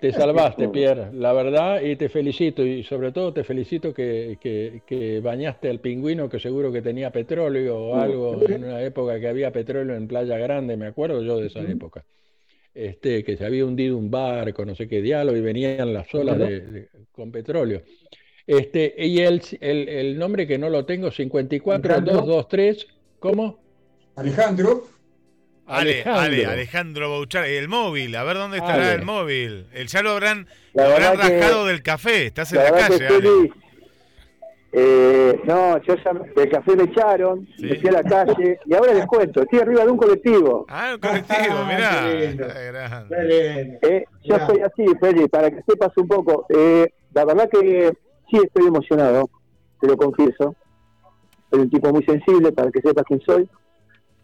te 0.00 0.12
salvaste. 0.12 0.68
Pierre, 0.68 1.12
la 1.12 1.34
verdad, 1.34 1.82
y 1.82 1.96
te 1.96 2.08
felicito, 2.08 2.64
y 2.64 2.82
sobre 2.84 3.12
todo 3.12 3.34
te 3.34 3.44
felicito 3.44 3.92
que, 3.92 4.38
que- 4.40 4.82
que 4.86 5.20
bañaste 5.20 5.68
al 5.68 5.80
pingüino, 5.80 6.30
que 6.30 6.40
seguro 6.40 6.72
que 6.72 6.80
tenía 6.80 7.12
petróleo 7.12 7.78
o 7.78 7.96
algo, 7.96 8.40
en 8.42 8.64
una 8.64 8.82
época 8.82 9.20
que 9.20 9.28
había 9.28 9.52
petróleo 9.52 9.94
en 9.94 10.08
Playa 10.08 10.38
Grande, 10.38 10.78
me 10.78 10.86
acuerdo 10.86 11.22
yo 11.22 11.36
de 11.38 11.48
esa 11.48 11.68
época. 11.70 12.06
Este, 12.74 13.22
que 13.22 13.36
se 13.36 13.44
había 13.44 13.64
hundido 13.66 13.96
un 13.98 14.10
barco, 14.10 14.64
no 14.64 14.74
sé 14.74 14.88
qué 14.88 15.02
diálogo, 15.02 15.36
y 15.36 15.42
venían 15.42 15.92
las 15.92 16.12
olas 16.14 16.38
de- 16.38 16.60
de- 16.60 16.88
con 17.10 17.30
petróleo. 17.30 17.82
Este, 18.46 18.94
y 18.98 19.20
el, 19.20 19.42
el, 19.60 19.88
el 19.88 20.18
nombre 20.18 20.46
que 20.46 20.56
no 20.58 20.70
lo 20.70 20.84
tengo, 20.86 21.10
54223, 21.10 22.86
¿cómo? 23.18 23.60
Alejandro. 24.16 24.86
Ale, 25.66 26.02
Ale, 26.02 26.10
Alejandro. 26.12 26.50
Alejandro 26.50 27.08
Bouchard. 27.10 27.46
El 27.46 27.68
móvil, 27.68 28.14
a 28.16 28.24
ver 28.24 28.36
dónde 28.36 28.56
estará 28.58 28.86
Ale. 28.88 28.94
el 28.94 29.02
móvil. 29.02 29.66
El, 29.72 29.86
ya 29.86 30.02
lo 30.02 30.10
habrán, 30.10 30.46
lo 30.74 30.82
habrán 30.82 31.16
que- 31.20 31.38
rajado 31.40 31.66
del 31.66 31.82
café. 31.82 32.26
Estás 32.26 32.52
en 32.52 32.58
La 32.58 32.64
la, 32.64 32.70
calle, 32.78 33.06
Ale. 33.06 33.08
feliz. 33.20 33.52
Eh, 34.74 35.38
no, 35.44 35.76
yo 35.82 35.94
ya 35.96 36.12
del 36.34 36.48
café 36.48 36.74
me 36.76 36.84
echaron, 36.84 37.46
me 37.58 37.74
fui 37.78 37.88
a 37.90 37.92
la 37.92 38.02
calle 38.02 38.58
y 38.64 38.74
ahora 38.74 38.94
les 38.94 39.04
cuento, 39.06 39.42
estoy 39.42 39.58
arriba 39.58 39.84
de 39.84 39.90
un 39.90 39.98
colectivo. 39.98 40.64
Ah, 40.68 40.92
un 40.94 41.00
colectivo, 41.00 41.64
mirá. 41.66 42.10
Eh, 43.20 44.04
yo 44.24 44.36
Ya. 44.38 44.46
soy 44.46 44.60
así, 44.60 44.84
Feli, 45.00 45.28
para 45.28 45.50
que 45.50 45.62
sepas 45.68 45.90
un 45.96 46.08
poco. 46.08 46.46
Eh, 46.48 46.88
la 47.12 47.24
verdad 47.24 47.48
que 47.50 47.92
sí 48.30 48.38
estoy 48.42 48.66
emocionado, 48.66 49.28
te 49.80 49.88
lo 49.88 49.96
confieso. 49.96 50.54
Soy 51.50 51.60
un 51.60 51.70
tipo 51.70 51.90
muy 51.92 52.02
sensible 52.04 52.52
para 52.52 52.70
que 52.70 52.80
sepas 52.80 53.04
quién 53.06 53.20
soy. 53.26 53.48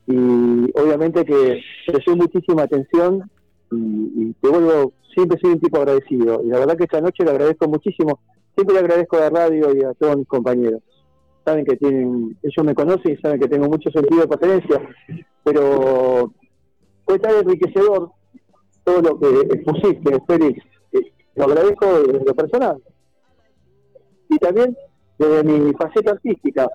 Y 0.06 0.70
obviamente 0.80 1.24
que 1.26 1.60
presté 1.86 2.14
muchísima 2.14 2.62
atención 2.62 3.30
y, 3.70 3.76
y 3.76 4.32
te 4.40 4.48
vuelvo, 4.48 4.94
siempre 5.14 5.38
soy 5.42 5.50
un 5.52 5.60
tipo 5.60 5.76
agradecido. 5.78 6.40
Y 6.42 6.48
la 6.48 6.60
verdad 6.60 6.76
que 6.78 6.84
esta 6.84 7.02
noche 7.02 7.22
le 7.24 7.30
agradezco 7.32 7.68
muchísimo. 7.68 8.18
Siempre 8.58 8.74
le 8.74 8.80
agradezco 8.80 9.16
a 9.16 9.20
la 9.20 9.30
radio 9.30 9.72
y 9.72 9.84
a 9.84 9.94
todos 9.94 10.16
mis 10.16 10.26
compañeros. 10.26 10.82
Saben 11.44 11.64
que 11.64 11.76
tienen, 11.76 12.36
ellos 12.42 12.66
me 12.66 12.74
conocen 12.74 13.12
y 13.12 13.16
saben 13.18 13.38
que 13.38 13.46
tengo 13.46 13.68
mucho 13.68 13.88
sentido 13.88 14.22
de 14.22 14.26
pertenencia. 14.26 14.82
Pero 15.44 16.32
fue 17.04 17.20
tan 17.20 17.36
enriquecedor 17.36 18.10
todo 18.82 19.00
lo 19.00 19.20
que 19.20 19.54
expusiste, 19.54 20.18
Félix. 20.26 20.64
Eh, 20.90 21.12
Lo 21.36 21.44
agradezco 21.44 22.02
desde 22.02 22.24
lo 22.24 22.34
personal. 22.34 22.82
Y 24.28 24.38
también 24.38 24.76
desde 25.20 25.44
mi 25.44 25.72
faceta 25.74 26.10
artística. 26.10 26.68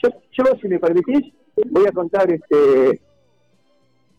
Yo, 0.00 0.10
yo 0.38 0.44
si 0.62 0.68
me 0.68 0.78
permitís, 0.78 1.34
voy 1.68 1.86
a 1.88 1.90
contar 1.90 2.30
este 2.30 3.00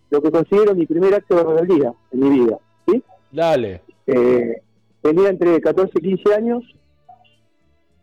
lo 0.10 0.22
que 0.22 0.32
considero 0.32 0.76
mi 0.76 0.86
primer 0.86 1.14
acto 1.14 1.38
de 1.38 1.44
rebeldía 1.46 1.94
en 2.12 2.20
mi 2.20 2.42
vida. 2.42 2.58
¿sí? 2.86 3.02
Dale. 3.32 3.84
Eh, 4.06 4.62
tenía 5.02 5.30
entre 5.30 5.62
14 5.62 5.94
y 5.96 6.02
15 6.02 6.36
años 6.36 6.76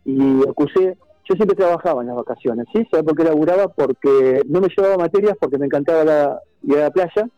y 0.06 0.48
acusé, 0.48 0.96
yo 1.28 1.34
siempre 1.34 1.56
trabajaba 1.56 2.00
en 2.02 2.06
las 2.08 2.16
vacaciones, 2.16 2.66
¿sí? 2.72 2.86
¿Sabes 2.90 3.04
por 3.04 3.16
qué 3.16 3.24
laburaba? 3.24 3.66
Porque 3.68 4.40
no 4.48 4.60
me 4.60 4.68
llevaba 4.68 4.96
materias 4.96 5.36
porque 5.40 5.58
me 5.58 5.66
encantaba 5.66 6.04
la, 6.04 6.40
ir 6.62 6.78
a 6.78 6.82
la 6.82 6.90
playa, 6.90 7.28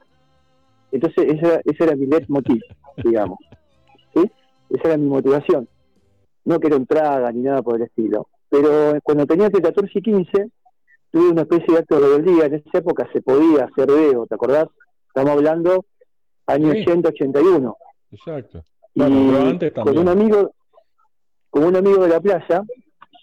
entonces 0.92 1.24
ese, 1.32 1.60
ese 1.64 1.84
era 1.84 1.96
mi 1.96 2.06
leitmotiv, 2.06 2.60
digamos, 3.02 3.38
¿sí? 4.14 4.30
Esa 4.70 4.88
era 4.88 4.96
mi 4.98 5.06
motivación, 5.06 5.66
no 6.44 6.60
que 6.60 6.66
era 6.66 6.76
un 6.76 6.86
traga 6.86 7.32
ni 7.32 7.40
nada 7.42 7.62
por 7.62 7.76
el 7.76 7.82
estilo, 7.82 8.28
pero 8.50 8.98
cuando 9.02 9.24
tenía 9.26 9.46
entre 9.46 9.62
14 9.62 9.90
y 9.94 10.02
15 10.02 10.50
tuve 11.10 11.30
una 11.30 11.42
especie 11.42 11.72
de 11.72 11.80
acto 11.80 11.98
de 11.98 12.06
rebeldía, 12.06 12.44
en 12.46 12.54
esa 12.54 12.78
época 12.78 13.08
se 13.12 13.22
podía 13.22 13.64
hacer 13.64 13.86
veo, 13.90 14.26
¿te 14.26 14.34
acordás? 14.34 14.66
Estamos 15.06 15.30
hablando 15.32 15.86
año 16.46 16.72
Sí. 16.72 16.82
80, 16.82 17.08
81 17.08 17.76
Exacto. 18.12 18.62
y 18.94 19.00
pero 19.00 19.40
antes 19.46 19.72
con 19.72 19.84
también. 19.84 19.98
un 20.02 20.08
amigo 20.08 20.52
un 21.66 21.76
amigo 21.76 22.02
de 22.02 22.08
la 22.08 22.20
playa 22.20 22.62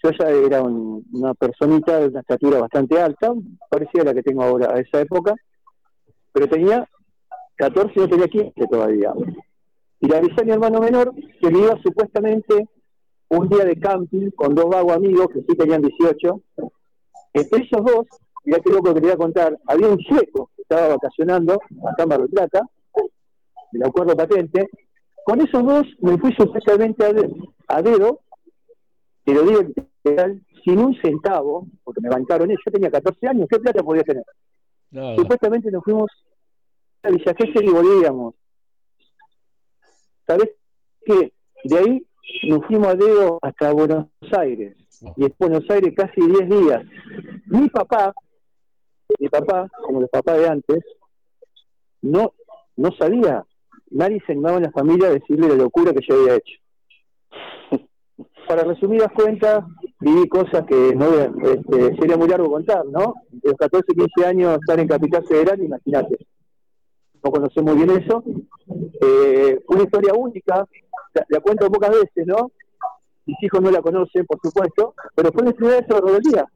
yo 0.02 0.10
ya 0.18 0.28
era 0.28 0.62
un- 0.62 1.04
una 1.12 1.34
personita 1.34 1.98
de 1.98 2.08
una 2.08 2.20
estatura 2.20 2.60
bastante 2.60 3.00
alta 3.00 3.32
parecida 3.70 4.02
a 4.02 4.04
la 4.06 4.14
que 4.14 4.22
tengo 4.22 4.42
ahora 4.42 4.72
a 4.74 4.80
esa 4.80 5.00
época 5.00 5.34
pero 6.32 6.48
tenía 6.48 6.86
14 7.56 7.92
y 7.96 8.00
no 8.00 8.08
tenía 8.08 8.28
15 8.28 8.66
todavía. 8.70 9.14
Y 10.00 10.06
le 10.08 10.16
avisé 10.18 10.42
a 10.42 10.44
mi 10.44 10.50
hermano 10.52 10.80
menor 10.80 11.14
que 11.40 11.50
me 11.50 11.60
iba 11.60 11.80
supuestamente 11.82 12.68
un 13.30 13.48
día 13.48 13.64
de 13.64 13.80
camping 13.80 14.30
con 14.32 14.54
dos 14.54 14.66
vagos 14.68 14.92
amigos 14.96 15.28
que 15.32 15.40
sí 15.40 15.56
tenían 15.56 15.80
18 15.80 16.40
entre 17.32 17.62
esos 17.64 17.84
dos 17.84 18.06
mirá 18.44 18.60
qué 18.60 18.70
loco 18.70 18.92
que 18.94 19.00
te 19.00 19.06
voy 19.06 19.10
a 19.10 19.16
contar 19.16 19.58
había 19.66 19.88
un 19.88 19.98
sueco 20.00 20.50
que 20.54 20.62
estaba 20.62 20.88
vacacionando 20.88 21.54
acá 21.90 22.02
en 22.04 22.08
del 22.10 22.28
Plata 22.28 22.60
me 23.72 23.80
lo 23.80 23.86
acuerdo 23.88 24.14
patente. 24.16 24.68
Con 25.24 25.40
esos 25.40 25.64
dos 25.64 25.84
me 26.00 26.16
fui 26.18 26.32
supuestamente 26.34 27.04
a, 27.04 27.12
de- 27.12 27.34
a 27.68 27.82
dedo, 27.82 28.20
te 29.26 29.34
lo 29.34 29.42
digo 29.42 29.60
literal, 30.04 30.40
sin 30.64 30.78
un 30.78 30.94
centavo, 31.02 31.66
porque 31.82 32.00
me 32.00 32.08
bancaron 32.08 32.48
ellos, 32.48 32.62
yo 32.64 32.70
tenía 32.70 32.90
14 32.92 33.26
años, 33.26 33.48
¿qué 33.50 33.58
plata 33.58 33.82
podía 33.82 34.04
tener? 34.04 34.22
Nada. 34.92 35.16
Supuestamente 35.16 35.68
nos 35.72 35.82
fuimos 35.82 36.08
a 37.02 37.10
Villa 37.10 37.34
Gesell 37.36 37.64
y 37.64 37.72
volvíamos. 37.72 38.34
¿Sabés 40.28 40.50
qué? 41.04 41.32
De 41.64 41.78
ahí 41.78 42.06
nos 42.44 42.64
fuimos 42.66 42.86
a 42.86 42.94
dedo 42.94 43.40
hasta 43.42 43.72
Buenos 43.72 44.06
Aires. 44.38 44.76
Y 45.16 45.24
en 45.24 45.34
Buenos 45.38 45.68
Aires 45.70 45.92
casi 45.96 46.20
10 46.20 46.48
días. 46.48 46.84
Mi 47.46 47.68
papá, 47.68 48.14
mi 49.18 49.28
papá, 49.28 49.68
como 49.84 50.02
los 50.02 50.10
papás 50.10 50.38
de 50.38 50.48
antes, 50.48 50.84
no, 52.00 52.32
no 52.76 52.92
sabía. 52.92 53.44
Nadie 53.90 54.22
se 54.24 54.32
animaba 54.32 54.58
en 54.58 54.64
la 54.64 54.70
familia 54.70 55.08
a 55.08 55.14
decirle 55.14 55.48
la 55.48 55.56
locura 55.56 55.92
que 55.92 56.06
yo 56.08 56.14
había 56.14 56.36
hecho. 56.36 56.60
Para 58.46 58.62
resumidas 58.62 59.10
cuentas, 59.12 59.64
viví 60.00 60.28
cosas 60.28 60.64
que 60.66 60.94
no 60.94 61.06
este, 61.06 61.96
sería 61.96 62.16
muy 62.16 62.28
largo 62.28 62.50
contar, 62.50 62.84
¿no? 62.86 63.14
De 63.30 63.50
los 63.50 63.58
14, 63.58 63.92
15 63.92 64.26
años 64.26 64.58
estar 64.60 64.78
en 64.78 64.86
Capital 64.86 65.24
Federal, 65.26 65.60
imagínate. 65.60 66.26
No 67.24 67.30
conocemos 67.30 67.74
bien 67.74 67.90
eso. 67.90 68.22
Eh, 69.00 69.60
una 69.68 69.82
historia 69.82 70.14
única, 70.14 70.64
la, 71.28 71.40
cuento 71.40 71.70
pocas 71.70 71.90
veces, 71.90 72.26
¿no? 72.26 72.52
Mis 73.26 73.42
hijos 73.42 73.60
no 73.60 73.70
la 73.70 73.82
conocen, 73.82 74.24
por 74.26 74.38
supuesto, 74.40 74.94
pero 75.14 75.32
fue 75.32 75.42
mi 75.42 75.52
primera 75.52 75.80
vez 75.80 75.86
en 75.90 76.30
día. 76.30 76.46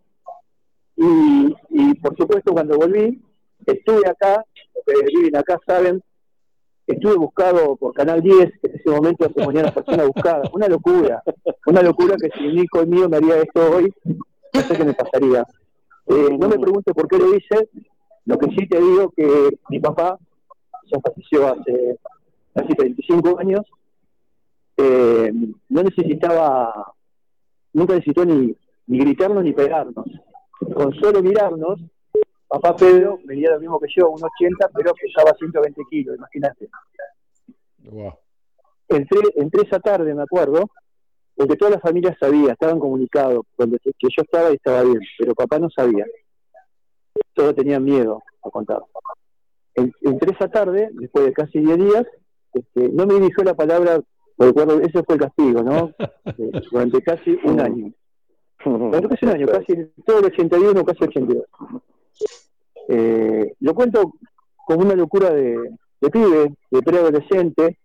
Y, 0.97 1.57
y 1.71 1.95
por 1.95 2.17
supuesto, 2.17 2.53
cuando 2.53 2.79
volví, 2.79 3.21
estuve 3.67 4.09
acá, 4.09 4.45
los 4.75 4.85
que 4.85 5.07
viven 5.07 5.37
acá 5.37 5.59
saben, 5.67 6.01
estuve 6.93 7.17
buscado 7.17 7.77
por 7.77 7.93
Canal 7.95 8.23
10, 8.23 8.53
que 8.61 8.69
en 8.69 8.77
ese 8.77 8.91
momento 8.91 9.25
se 9.25 9.45
ponían 9.45 9.65
las 9.65 9.75
personas 9.75 10.07
buscadas. 10.07 10.51
Una 10.53 10.69
locura, 10.69 11.23
una 11.67 11.83
locura 11.83 12.17
que 12.17 12.31
si 12.37 12.47
un 12.47 12.59
hijo 12.59 12.87
mío 12.87 13.09
me 13.09 13.19
haría 13.19 13.43
esto 13.43 13.71
hoy, 13.71 13.93
no 14.05 14.61
sé 14.61 14.77
qué 14.77 14.85
me 14.85 14.95
pasaría. 14.95 15.45
Eh, 16.07 16.37
no 16.39 16.49
me 16.49 16.59
pregunte 16.59 16.93
por 16.93 17.09
qué 17.09 17.19
lo 17.19 17.35
hice, 17.35 17.69
lo 18.27 18.39
que 18.39 18.47
sí 18.57 18.67
te 18.67 18.81
digo 18.81 19.11
que 19.17 19.59
mi 19.69 19.81
papá 19.81 20.19
ya 20.91 20.99
falleció 21.01 21.49
hace 21.49 21.99
casi 22.55 22.75
35 22.75 23.39
años, 23.39 23.63
eh, 24.77 25.33
no 25.69 25.83
necesitaba, 25.83 26.93
nunca 27.73 27.95
necesitó 27.95 28.25
ni, 28.25 28.55
ni 28.87 28.99
gritarnos 28.99 29.45
ni 29.45 29.53
pegarnos. 29.53 30.07
Con 30.75 30.93
solo 30.95 31.23
mirarnos, 31.23 31.81
papá 32.51 32.77
Pedro 32.77 33.19
venía 33.25 33.51
lo 33.53 33.61
mismo 33.61 33.79
que 33.81 33.87
yo, 33.97 34.11
un 34.11 34.21
80, 34.23 34.69
pero 34.75 34.93
pesaba 34.95 35.33
120 35.39 35.83
kilos, 35.89 36.17
imagínate. 36.17 36.69
Wow. 37.85 38.13
Entré, 38.89 39.21
entré 39.37 39.63
esa 39.63 39.79
tarde, 39.79 40.13
me 40.15 40.23
acuerdo, 40.23 40.69
porque 41.37 41.57
toda 41.57 41.71
la 41.73 41.81
familia 41.81 42.15
sabía, 42.21 42.53
estaban 42.53 42.79
comunicados, 42.81 43.47
donde 43.57 43.79
que 43.79 43.93
yo 44.01 44.23
estaba 44.23 44.51
y 44.51 44.55
estaba 44.57 44.83
bien, 44.83 45.01
pero 45.19 45.35
papá 45.35 45.59
no 45.59 45.71
sabía. 45.71 46.05
Todos 47.35 47.55
tenían 47.55 47.85
miedo 47.85 48.21
a 48.43 48.51
contar. 48.51 48.81
En- 49.77 49.93
Entré 50.03 50.33
esa 50.33 50.49
tarde, 50.49 50.91
después 50.93 51.25
de 51.27 51.33
casi 51.33 51.61
10 51.61 51.79
días, 51.79 52.05
este, 52.53 52.89
no 52.89 53.07
me 53.07 53.15
dirigió 53.15 53.45
la 53.45 53.55
palabra, 53.55 54.01
recuerdo, 54.37 54.81
ese 54.81 55.03
fue 55.05 55.15
el 55.15 55.21
castigo, 55.21 55.63
¿no? 55.63 55.93
Eh, 56.37 56.51
Durante 56.71 57.01
casi 57.03 57.39
un 57.45 57.61
año. 57.61 57.93
Durante 58.65 59.09
casi 59.09 59.25
un 59.27 59.33
año, 59.33 59.47
casi 59.47 59.75
todo 60.05 60.19
el 60.19 60.25
81, 60.27 60.85
casi 60.85 61.05
82. 61.05 61.45
Eh, 62.93 63.55
lo 63.61 63.75
cuento 63.75 64.15
como 64.67 64.81
una 64.81 64.95
locura 64.95 65.31
de, 65.31 65.57
de 66.01 66.11
pibe, 66.11 66.55
de 66.71 66.83
preadolescente, 66.83 67.79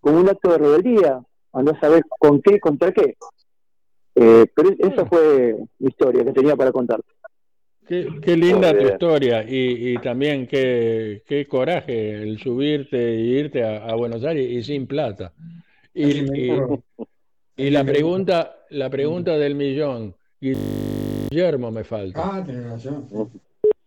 como 0.00 0.18
un 0.18 0.28
acto 0.28 0.50
de 0.50 0.58
rebeldía, 0.58 1.20
a 1.52 1.80
saber 1.80 2.02
con 2.18 2.42
qué, 2.42 2.58
contra 2.58 2.90
qué. 2.92 3.14
Eh, 4.16 4.46
pero 4.54 4.70
esa 4.78 5.06
fue 5.06 5.56
mi 5.78 5.88
historia 5.88 6.24
que 6.24 6.32
tenía 6.32 6.56
para 6.56 6.72
contarte. 6.72 7.06
Qué, 7.86 8.08
qué 8.22 8.36
linda 8.36 8.72
tu 8.72 8.78
bien. 8.78 8.92
historia 8.92 9.44
y, 9.46 9.92
y 9.92 9.98
también 9.98 10.46
qué, 10.46 11.22
qué 11.26 11.46
coraje 11.46 12.22
el 12.22 12.38
subirte 12.38 13.14
y 13.14 13.38
irte 13.38 13.62
a, 13.62 13.84
a 13.84 13.94
Buenos 13.94 14.24
Aires 14.24 14.50
y 14.50 14.62
sin 14.62 14.86
plata. 14.86 15.32
Y, 15.92 16.06
y- 16.40 16.60
y 17.56 17.70
la 17.70 17.84
pregunta, 17.84 18.56
la 18.70 18.90
pregunta 18.90 19.38
del 19.38 19.54
millón, 19.54 20.16
Guillermo 20.40 21.70
me 21.70 21.84
falta. 21.84 22.20
Ah, 22.38 22.42
tenés 22.44 22.64
razón. 22.64 23.06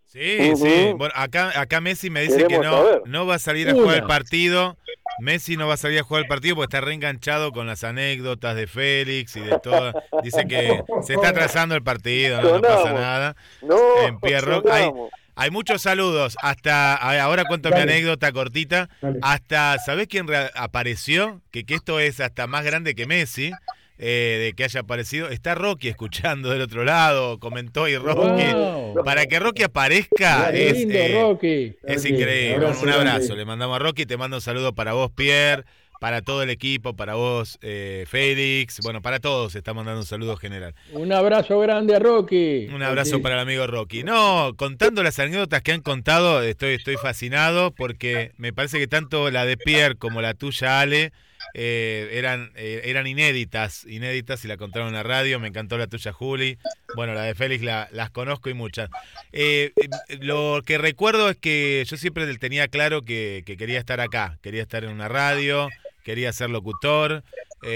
Sí, 0.07 0.55
sí. 0.55 0.93
Bueno, 0.95 1.13
acá, 1.15 1.59
acá 1.59 1.81
Messi 1.81 2.09
me 2.09 2.21
dice 2.21 2.45
que 2.47 2.57
no, 2.59 2.71
saber. 2.85 3.01
no 3.05 3.25
va 3.25 3.35
a 3.35 3.39
salir 3.39 3.69
a 3.69 3.73
jugar 3.73 3.97
el 3.97 4.03
partido. 4.07 4.77
Messi 5.19 5.57
no 5.57 5.67
va 5.67 5.73
a 5.73 5.77
salir 5.77 5.99
a 5.99 6.03
jugar 6.03 6.23
el 6.23 6.29
partido 6.29 6.55
porque 6.55 6.75
está 6.75 6.85
reenganchado 6.85 7.51
con 7.51 7.67
las 7.67 7.83
anécdotas 7.83 8.55
de 8.55 8.67
Félix 8.67 9.35
y 9.35 9.41
de 9.41 9.59
todo. 9.59 9.91
Dice 10.23 10.45
que 10.47 10.81
se 11.03 11.13
está 11.15 11.29
atrasando 11.29 11.75
el 11.75 11.83
partido, 11.83 12.41
no, 12.41 12.53
no 12.55 12.61
pasa 12.61 12.93
nada. 12.93 13.35
No, 13.61 13.77
en 14.07 14.19
Pierrock 14.19 14.67
hay, 14.69 14.89
hay 15.35 15.51
muchos 15.51 15.81
saludos. 15.81 16.37
Hasta 16.41 16.95
a- 16.95 17.21
ahora 17.23 17.43
cuento 17.45 17.69
mi 17.71 17.79
anécdota 17.79 18.31
cortita. 18.31 18.89
Hasta, 19.21 19.77
¿sabés 19.85 20.07
quién 20.07 20.27
re- 20.27 20.51
apareció? 20.55 21.41
Que, 21.51 21.65
que 21.65 21.75
esto 21.75 21.99
es 21.99 22.19
hasta 22.21 22.47
más 22.47 22.63
grande 22.63 22.95
que 22.95 23.07
Messi. 23.07 23.51
Eh, 23.99 24.37
de 24.45 24.53
que 24.53 24.63
haya 24.63 24.81
aparecido. 24.81 25.29
Está 25.29 25.55
Rocky 25.55 25.87
escuchando 25.87 26.49
del 26.49 26.61
otro 26.61 26.83
lado, 26.83 27.39
comentó 27.39 27.87
y 27.87 27.97
Rocky. 27.97 28.53
Wow. 28.53 29.03
Para 29.03 29.25
que 29.25 29.39
Rocky 29.39 29.63
aparezca 29.63 30.49
Qué 30.51 30.69
es, 30.69 30.77
lindo, 30.77 30.93
eh, 30.95 31.21
Rocky. 31.21 31.75
es 31.83 32.03
Rocky, 32.03 32.13
increíble. 32.13 32.55
abrazo 32.55 32.83
un 32.83 32.89
abrazo. 32.89 33.35
Le 33.35 33.45
mandamos 33.45 33.75
a 33.75 33.79
Rocky. 33.79 34.05
Te 34.05 34.17
mando 34.17 34.37
un 34.37 34.41
saludo 34.41 34.73
para 34.73 34.93
vos, 34.93 35.11
Pierre. 35.11 35.63
Para 35.99 36.21
todo 36.21 36.43
el 36.43 36.51
equipo, 36.51 36.95
para 36.95 37.15
vos, 37.15 37.57
eh, 37.63 38.05
Félix. 38.07 38.81
Bueno, 38.83 39.01
para 39.01 39.19
todos 39.19 39.55
está 39.55 39.73
mandando 39.73 40.01
un 40.01 40.05
saludo 40.05 40.37
general. 40.37 40.75
Un 40.91 41.11
abrazo 41.11 41.57
grande 41.59 41.95
a 41.95 41.99
Rocky. 41.99 42.67
Un 42.67 42.83
abrazo 42.83 43.19
para 43.19 43.33
el 43.33 43.41
amigo 43.41 43.65
Rocky. 43.65 44.03
No, 44.03 44.53
contando 44.57 45.01
las 45.01 45.17
anécdotas 45.17 45.63
que 45.63 45.71
han 45.71 45.81
contado, 45.81 46.43
estoy, 46.43 46.75
estoy 46.75 46.97
fascinado 46.97 47.71
porque 47.71 48.31
me 48.37 48.53
parece 48.53 48.77
que 48.77 48.85
tanto 48.85 49.31
la 49.31 49.47
de 49.47 49.57
Pierre 49.57 49.95
como 49.95 50.21
la 50.21 50.35
tuya, 50.35 50.81
Ale, 50.81 51.13
eh, 51.53 52.09
eran, 52.13 52.51
eh, 52.55 52.81
eran 52.85 53.07
inéditas, 53.07 53.85
inéditas 53.85 54.43
y 54.45 54.47
la 54.47 54.57
contaron 54.57 54.89
en 54.89 54.93
la 54.95 55.03
radio. 55.03 55.39
Me 55.39 55.47
encantó 55.47 55.77
la 55.77 55.87
tuya, 55.87 56.11
Juli. 56.13 56.57
Bueno, 56.95 57.13
la 57.13 57.23
de 57.23 57.35
Félix 57.35 57.63
la- 57.63 57.87
las 57.91 58.09
conozco 58.11 58.49
y 58.49 58.53
muchas. 58.53 58.89
Eh, 59.31 59.71
lo 60.19 60.61
que 60.65 60.77
recuerdo 60.77 61.29
es 61.29 61.37
que 61.37 61.83
yo 61.87 61.97
siempre 61.97 62.25
tenía 62.37 62.67
claro 62.67 63.01
que, 63.01 63.43
que 63.45 63.57
quería 63.57 63.79
estar 63.79 63.99
acá, 63.99 64.37
quería 64.41 64.61
estar 64.61 64.83
en 64.83 64.91
una 64.91 65.07
radio, 65.07 65.69
quería 66.03 66.31
ser 66.33 66.49
locutor. 66.49 67.23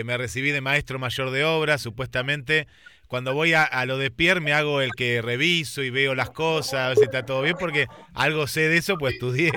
Me 0.05 0.15
recibí 0.15 0.51
de 0.51 0.61
maestro 0.61 0.99
mayor 0.99 1.31
de 1.31 1.43
obra, 1.43 1.77
supuestamente. 1.79 2.67
Cuando 3.07 3.33
voy 3.33 3.53
a, 3.53 3.63
a 3.63 3.85
lo 3.85 3.97
de 3.97 4.09
Pierre 4.11 4.39
me 4.39 4.53
hago 4.53 4.79
el 4.79 4.91
que 4.91 5.21
reviso 5.21 5.81
y 5.83 5.89
veo 5.89 6.15
las 6.15 6.29
cosas, 6.29 6.73
a 6.75 6.87
ver 6.89 6.97
si 6.97 7.03
está 7.03 7.25
todo 7.25 7.41
bien, 7.41 7.57
porque 7.59 7.87
algo 8.13 8.47
sé 8.47 8.69
de 8.69 8.77
eso, 8.77 8.97
pues 8.97 9.15
estudié, 9.15 9.51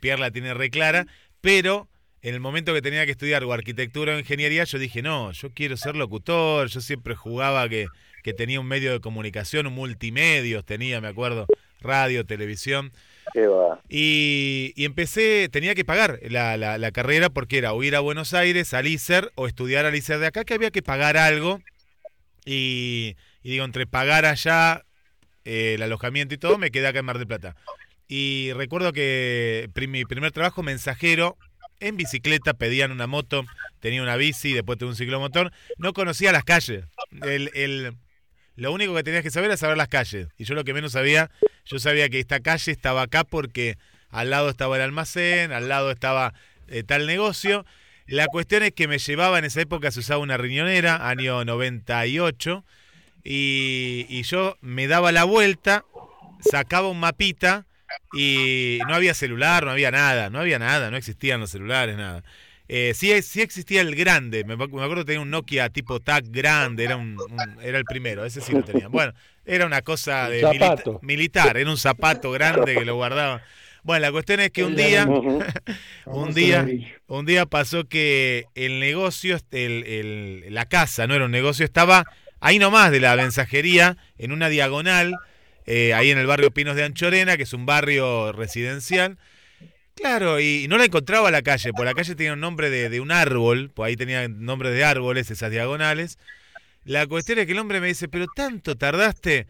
Pierre 0.00 0.20
la 0.20 0.30
tiene 0.32 0.52
re 0.54 0.70
clara, 0.70 1.06
pero 1.40 1.86
en 2.28 2.34
el 2.34 2.40
momento 2.40 2.74
que 2.74 2.82
tenía 2.82 3.04
que 3.04 3.12
estudiar 3.12 3.44
o 3.44 3.52
arquitectura 3.52 4.14
o 4.14 4.18
ingeniería, 4.18 4.64
yo 4.64 4.78
dije, 4.78 5.00
no, 5.02 5.30
yo 5.32 5.50
quiero 5.52 5.76
ser 5.76 5.94
locutor, 5.94 6.68
yo 6.68 6.80
siempre 6.80 7.14
jugaba 7.14 7.68
que, 7.68 7.86
que 8.24 8.32
tenía 8.34 8.58
un 8.58 8.66
medio 8.66 8.92
de 8.92 9.00
comunicación, 9.00 9.66
un 9.68 9.74
multimedios 9.74 10.64
tenía, 10.64 11.00
me 11.00 11.08
acuerdo, 11.08 11.46
radio, 11.80 12.24
televisión. 12.26 12.92
¿Qué 13.32 13.46
va? 13.46 13.80
Y, 13.88 14.72
y 14.74 14.84
empecé, 14.86 15.48
tenía 15.50 15.74
que 15.76 15.84
pagar 15.84 16.18
la, 16.28 16.56
la- 16.56 16.78
la 16.78 16.90
carrera 16.90 17.30
porque 17.30 17.58
era 17.58 17.72
o 17.72 17.82
ir 17.84 17.94
a 17.94 18.00
Buenos 18.00 18.34
Aires, 18.34 18.74
al 18.74 18.86
ISER, 18.88 19.30
o 19.36 19.46
estudiar 19.46 19.86
al 19.86 19.94
ISER 19.94 20.18
de 20.18 20.26
acá, 20.26 20.44
que 20.44 20.54
había 20.54 20.70
que 20.72 20.82
pagar 20.82 21.16
algo. 21.16 21.60
Y, 22.44 23.16
y 23.42 23.50
digo, 23.50 23.64
entre 23.64 23.86
pagar 23.86 24.24
allá 24.24 24.84
eh, 25.44 25.74
el 25.74 25.82
alojamiento 25.82 26.34
y 26.34 26.38
todo, 26.38 26.58
me 26.58 26.70
quedé 26.70 26.86
acá 26.88 27.00
en 27.00 27.04
Mar 27.04 27.18
del 27.18 27.26
Plata. 27.26 27.56
Y 28.08 28.52
recuerdo 28.54 28.92
que 28.92 29.68
mi 29.88 30.04
primer 30.04 30.30
trabajo, 30.32 30.62
mensajero, 30.62 31.36
en 31.80 31.96
bicicleta, 31.96 32.54
pedían 32.54 32.90
una 32.92 33.06
moto, 33.06 33.44
tenía 33.80 34.02
una 34.02 34.16
bici, 34.16 34.52
después 34.52 34.78
tuve 34.78 34.90
un 34.90 34.96
ciclomotor. 34.96 35.52
No 35.78 35.92
conocía 35.92 36.32
las 36.32 36.44
calles. 36.44 36.84
El, 37.22 37.50
el- 37.54 37.94
lo 38.56 38.72
único 38.72 38.94
que 38.94 39.02
tenías 39.02 39.22
que 39.22 39.30
saber 39.30 39.50
era 39.50 39.56
saber 39.58 39.76
las 39.76 39.88
calles. 39.88 40.28
Y 40.38 40.44
yo 40.44 40.54
lo 40.54 40.64
que 40.64 40.72
menos 40.72 40.92
sabía, 40.92 41.30
yo 41.66 41.78
sabía 41.78 42.08
que 42.08 42.18
esta 42.20 42.40
calle 42.40 42.72
estaba 42.72 43.02
acá 43.02 43.22
porque 43.24 43.76
al 44.08 44.30
lado 44.30 44.48
estaba 44.48 44.76
el 44.76 44.82
almacén, 44.82 45.52
al 45.52 45.68
lado 45.68 45.90
estaba 45.90 46.32
eh, 46.68 46.82
tal 46.82 47.06
negocio. 47.06 47.66
La 48.06 48.26
cuestión 48.28 48.62
es 48.62 48.72
que 48.72 48.88
me 48.88 48.98
llevaba 48.98 49.38
en 49.38 49.44
esa 49.44 49.60
época, 49.60 49.90
se 49.90 50.00
usaba 50.00 50.20
una 50.20 50.38
riñonera, 50.38 51.06
año 51.08 51.44
98, 51.44 52.64
y, 53.24 54.06
y 54.08 54.22
yo 54.22 54.56
me 54.60 54.86
daba 54.86 55.12
la 55.12 55.24
vuelta, 55.24 55.84
sacaba 56.40 56.88
un 56.88 57.00
mapita 57.00 57.66
y 58.12 58.78
no 58.86 58.94
había 58.94 59.14
celular, 59.14 59.64
no 59.64 59.70
había 59.72 59.90
nada, 59.90 60.30
no 60.30 60.40
había 60.40 60.58
nada, 60.58 60.90
no 60.90 60.96
existían 60.96 61.40
los 61.40 61.50
celulares, 61.50 61.96
nada. 61.96 62.22
Eh, 62.68 62.92
sí, 62.94 63.22
sí 63.22 63.42
existía 63.42 63.80
el 63.80 63.94
grande, 63.94 64.44
me, 64.44 64.56
me 64.56 64.64
acuerdo 64.64 64.96
que 64.96 65.04
tenía 65.04 65.20
un 65.20 65.30
Nokia 65.30 65.70
tipo 65.70 66.00
TAC 66.00 66.26
grande, 66.30 66.84
era, 66.84 66.96
un, 66.96 67.24
un- 67.30 67.58
era 67.62 67.78
el 67.78 67.86
primero, 67.86 68.24
ese 68.24 68.40
sí 68.40 68.54
lo 68.54 68.64
tenía. 68.64 68.88
Bueno, 68.88 69.12
era 69.44 69.66
una 69.66 69.82
cosa 69.82 70.28
de 70.28 70.46
milita- 70.46 70.84
militar, 71.00 71.56
era 71.56 71.70
un 71.70 71.76
zapato 71.78 72.30
grande 72.32 72.78
que 72.78 72.84
lo 72.84 72.96
guardaba. 72.96 73.42
Bueno, 73.82 74.00
la 74.00 74.10
cuestión 74.12 74.40
es 74.40 74.50
que 74.50 74.64
un 74.64 74.74
día, 74.74 75.14
un 76.10 76.34
día, 76.34 76.72
un 77.06 77.26
día 77.26 77.46
pasó 77.46 77.88
que 77.88 78.50
el 78.54 78.80
negocio, 78.80 79.38
el, 79.52 79.84
el- 79.86 80.54
la 80.54 80.66
casa, 80.68 81.06
no 81.06 81.14
era 81.14 81.24
un 81.26 81.30
negocio, 81.30 81.64
estaba 81.64 82.06
ahí 82.40 82.58
nomás 82.58 82.90
de 82.90 83.00
la 83.00 83.16
mensajería, 83.16 83.96
en 84.18 84.32
una 84.32 84.48
diagonal, 84.48 85.20
eh, 85.66 85.94
ahí 85.94 86.10
en 86.10 86.18
el 86.18 86.26
barrio 86.26 86.50
Pinos 86.50 86.76
de 86.76 86.84
Anchorena, 86.84 87.36
que 87.36 87.42
es 87.42 87.52
un 87.52 87.66
barrio 87.66 88.32
residencial. 88.32 89.18
Claro, 89.96 90.40
y 90.40 90.66
no 90.68 90.76
la 90.76 90.84
encontraba 90.84 91.30
la 91.30 91.42
calle, 91.42 91.72
porque 91.72 91.86
la 91.86 91.94
calle 91.94 92.14
tenía 92.14 92.34
un 92.34 92.40
nombre 92.40 92.68
de, 92.68 93.00
un 93.00 93.10
árbol, 93.10 93.70
pues 93.74 93.88
ahí 93.88 93.96
tenía 93.96 94.28
nombres 94.28 94.74
de 94.74 94.84
árboles, 94.84 95.30
esas 95.30 95.50
diagonales. 95.50 96.18
La 96.84 97.06
cuestión 97.06 97.38
es 97.38 97.46
que 97.46 97.52
el 97.52 97.58
hombre 97.58 97.80
me 97.80 97.88
dice, 97.88 98.06
pero 98.06 98.26
tanto 98.34 98.76
tardaste. 98.76 99.46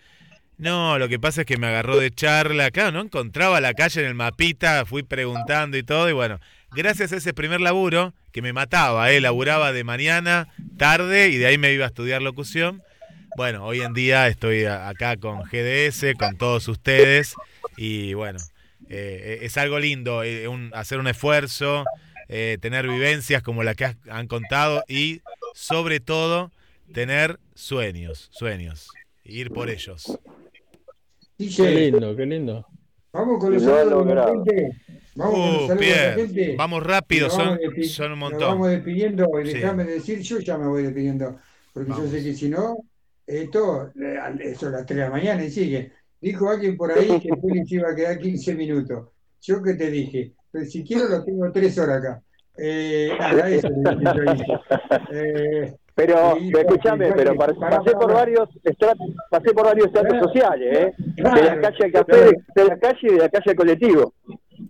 No, 0.57 0.99
lo 0.99 1.09
que 1.09 1.19
pasa 1.19 1.43
es 1.43 1.47
que 1.47 1.59
me 1.59 1.67
agarró 1.67 1.99
de 1.99 2.11
charla. 2.11 2.71
Claro, 2.71 2.93
no 2.93 3.01
encontraba 3.03 3.61
la 3.61 3.75
calle 3.75 4.01
en 4.01 4.07
el 4.07 4.15
mapita, 4.15 4.87
fui 4.87 5.03
preguntando 5.03 5.77
y 5.77 5.83
todo. 5.83 6.09
Y 6.09 6.13
bueno, 6.13 6.41
gracias 6.71 7.13
a 7.13 7.17
ese 7.17 7.35
primer 7.35 7.61
laburo, 7.61 8.15
que 8.33 8.41
me 8.41 8.53
mataba, 8.53 9.11
¿eh? 9.11 9.21
laburaba 9.21 9.73
de 9.73 9.85
mañana, 9.85 10.49
tarde, 10.79 11.29
y 11.29 11.37
de 11.37 11.47
ahí 11.47 11.59
me 11.59 11.73
iba 11.73 11.85
a 11.85 11.89
estudiar 11.89 12.23
locución. 12.23 12.83
Bueno, 13.37 13.67
hoy 13.67 13.81
en 13.83 13.93
día 13.93 14.29
estoy 14.29 14.65
acá 14.65 15.17
con 15.17 15.43
GDS, 15.43 16.15
con 16.19 16.37
todos 16.37 16.69
ustedes. 16.69 17.35
Y 17.77 18.15
bueno, 18.15 18.39
eh, 18.89 19.41
es 19.43 19.57
algo 19.59 19.79
lindo 19.79 20.23
eh, 20.23 20.49
un- 20.49 20.71
hacer 20.75 20.99
un 20.99 21.07
esfuerzo, 21.07 21.85
eh, 22.29 22.57
tener 22.61 22.89
vivencias 22.89 23.43
como 23.43 23.63
la 23.63 23.75
que 23.75 23.85
has- 23.87 23.97
han 24.11 24.27
contado 24.27 24.85
y 24.89 25.21
sobre 25.55 26.01
todo 26.01 26.51
tener 26.95 27.39
sueños, 27.55 28.29
sueños, 28.33 28.89
ir 29.25 29.51
por 29.51 29.69
ellos. 29.71 30.19
Qué 31.39 31.71
lindo, 31.71 32.17
qué 32.17 32.25
lindo. 32.27 32.67
Vamos 33.13 33.39
con 33.41 33.53
los 33.53 33.63
saludos 33.63 34.07
de 34.07 34.15
la 34.15 34.25
logrado. 34.27 34.45
gente. 34.45 34.77
Vamos 35.15 35.35
con 35.35 35.53
los 35.53 35.63
Uh, 35.65 35.69
la 35.85 36.15
gente. 36.15 36.55
vamos 36.57 36.83
rápido, 36.83 37.31
son, 37.31 37.49
un 37.59 38.09
Nos 38.11 38.19
montón. 38.19 38.41
vamos 38.41 38.69
despidiendo 38.71 39.29
y 39.43 39.47
Sí. 39.47 39.53
déjame 39.55 39.85
decir, 39.85 40.21
yo 40.21 40.39
ya 40.41 40.57
me 40.59 40.67
voy 40.67 40.83
despidiendo, 40.83 41.39
porque 41.73 41.91
yo 41.91 42.07
sé 42.09 42.23
que 42.23 42.35
si 42.35 42.49
no, 42.51 42.77
esto, 43.27 43.91
eh, 44.01 44.19
eso 44.41 44.69
a 44.69 44.71
las 44.71 44.87
3 44.87 44.97
de 44.99 45.05
la 45.05 45.11
mañana 45.11 45.45
y 45.45 45.51
sigue. 45.51 45.93
Dijo 46.21 46.49
alguien 46.49 46.77
por 46.77 46.91
ahí 46.93 47.21
que 47.21 47.31
Félix 47.41 47.73
iba 47.73 47.91
a 47.91 47.95
quedar 47.95 48.19
15 48.19 48.55
minutos. 48.55 49.09
Yo 49.43 49.63
que 49.63 49.75
te 49.75 49.91
dije, 49.91 50.33
pues 50.51 50.73
si 50.73 50.83
quiero 50.85 51.09
lo 51.09 51.25
tengo 51.25 51.51
3 51.53 51.79
horas 51.79 51.99
acá. 51.99 52.23
Eh, 52.59 53.11
nada, 53.19 53.49
eso. 53.51 53.69
Eh, 55.13 55.75
Pero, 55.95 56.37
escúchame, 56.37 57.11
pero 57.15 57.35
Pará, 57.37 57.55
par- 57.55 57.59
pará, 57.59 57.79
pasé 57.79 57.93
por 57.97 58.13
varios 58.13 58.49
estratos, 58.65 59.07
pasé 59.31 59.53
por 59.53 59.65
varios 59.65 59.87
estratos 59.87 60.19
sociales, 60.21 60.79
¿eh? 60.79 60.93
De 61.17 61.23
la 61.23 61.61
calle 61.61 61.85
al 61.85 61.93
café, 61.93 62.05
claro. 62.07 62.31
de 62.55 62.65
la 62.65 62.79
calle 62.79 62.99
y 63.03 63.09
de 63.13 63.17
la 63.19 63.29
calle 63.31 63.51
al 63.51 63.57
colectivo. 63.57 64.15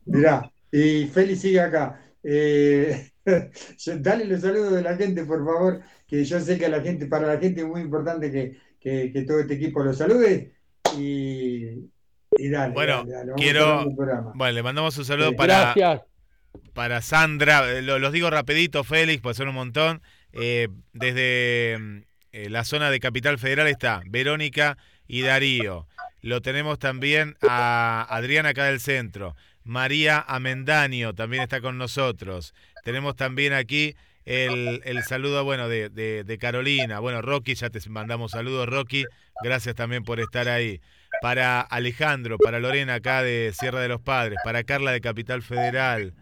Mirá, 0.05 0.53
y 0.71 1.07
Félix 1.07 1.41
sigue 1.41 1.61
acá. 1.61 2.01
Eh, 2.23 3.09
dale 3.99 4.25
los 4.27 4.41
saludos 4.41 4.73
de 4.75 4.83
la 4.83 4.97
gente, 4.97 5.25
por 5.25 5.45
favor, 5.45 5.81
que 6.07 6.25
yo 6.25 6.41
sé 6.41 6.59
que 6.59 6.67
a 6.67 6.69
la 6.69 6.81
gente, 6.81 7.07
para 7.07 7.27
la 7.27 7.39
gente 7.41 7.61
es 7.63 7.67
muy 7.67 7.81
importante 7.81 8.31
que, 8.31 8.57
que- 8.81 9.13
que 9.13 9.23
todo 9.23 9.41
este 9.41 9.55
equipo 9.55 9.83
lo 9.83 9.93
salude. 9.93 10.53
Y, 10.97 11.91
y 12.39 12.49
dale, 12.49 12.73
Bueno, 12.75 12.99
dale, 12.99 13.13
dale, 13.13 13.33
quiero. 13.37 13.61
cerrando 13.65 13.91
el 13.91 13.97
programa. 13.97 14.33
Bueno, 14.35 14.53
le 14.55 14.63
mandamos 14.63 14.97
un 14.99 15.05
saludo 15.05 15.31
Sí. 15.31 15.35
para, 15.37 15.75
Gracias. 15.75 16.03
para 16.73 17.03
Sandra. 17.03 17.71
eh, 17.73 17.83
lo- 17.83 17.99
los 17.99 18.13
digo 18.13 18.31
rapidito, 18.31 18.85
Félix, 18.85 19.21
pues 19.23 19.37
son 19.37 19.49
un 19.49 19.55
montón. 19.55 20.03
Eh, 20.33 20.69
desde 20.93 22.05
eh, 22.33 22.51
la 22.51 22.65
zona 22.65 22.91
de 22.91 23.01
Capital 23.01 23.39
Federal 23.39 23.67
está 23.67 24.03
Verónica 24.07 24.77
y 25.09 25.23
Darío. 25.23 25.87
Lo 26.21 26.43
tenemos 26.43 26.79
también 26.79 27.37
a 27.49 28.07
Adriana 28.11 28.51
acá 28.51 28.65
del 28.65 28.81
centro. 28.81 29.35
María 29.65 30.25
Amendaño 30.27 31.15
también 31.15 31.43
está 31.43 31.61
con 31.61 31.79
nosotros. 31.79 32.55
Tenemos 32.85 33.17
también 33.17 33.53
aquí 33.53 33.95
el, 34.27 34.83
el 34.85 35.03
saludo, 35.05 35.45
bueno, 35.45 35.69
de, 35.69 35.89
de- 35.89 36.25
de 36.25 36.39
Carolina. 36.39 36.99
Bueno, 37.01 37.23
Rocky, 37.23 37.55
ya 37.55 37.71
te 37.71 37.81
mandamos 37.89 38.33
saludos, 38.33 38.69
Rocky. 38.69 39.05
Gracias 39.43 39.75
también 39.75 40.03
por 40.05 40.21
estar 40.21 40.49
ahí. 40.49 40.81
Para 41.23 41.61
Alejandro, 41.63 42.37
para 42.37 42.61
Lorena 42.61 42.95
acá 42.95 43.23
de 43.23 43.53
Sierra 43.59 43.81
de 43.81 43.89
los 43.89 44.01
Padres, 44.03 44.39
para 44.45 44.65
Carla 44.65 44.93
de 44.93 45.01
Capital 45.01 45.43
Federal. 45.43 46.13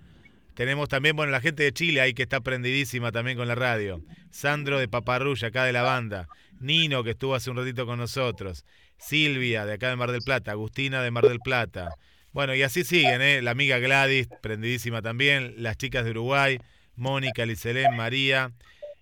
Tenemos 0.54 0.88
también, 0.88 1.16
bueno, 1.16 1.32
la 1.32 1.40
gente 1.40 1.64
de 1.64 1.72
Chile 1.72 2.00
ahí 2.00 2.14
que 2.14 2.22
está 2.22 2.40
prendidísima 2.40 3.10
también 3.10 3.36
con 3.36 3.48
la 3.48 3.56
radio. 3.56 4.00
Sandro 4.30 4.78
de 4.78 4.86
Paparrulla, 4.86 5.48
acá 5.48 5.64
de 5.64 5.72
la 5.72 5.82
banda. 5.82 6.28
Nino, 6.60 7.02
que 7.02 7.10
estuvo 7.10 7.34
hace 7.34 7.50
un 7.50 7.56
ratito 7.56 7.86
con 7.86 7.98
nosotros. 7.98 8.64
Silvia, 8.96 9.66
de 9.66 9.72
acá 9.72 9.88
de 9.88 9.96
Mar 9.96 10.12
del 10.12 10.22
Plata. 10.22 10.52
Agustina, 10.52 11.02
de 11.02 11.10
Mar 11.10 11.24
del 11.26 11.40
Plata. 11.40 11.90
Bueno, 12.32 12.54
y 12.54 12.62
así 12.62 12.84
siguen, 12.84 13.20
¿eh? 13.20 13.42
La 13.42 13.50
amiga 13.50 13.78
Gladys, 13.78 14.28
prendidísima 14.42 15.02
también. 15.02 15.54
Las 15.58 15.76
chicas 15.76 16.04
de 16.04 16.12
Uruguay. 16.12 16.58
Mónica, 16.96 17.46
Licelén, 17.46 17.96
María. 17.96 18.52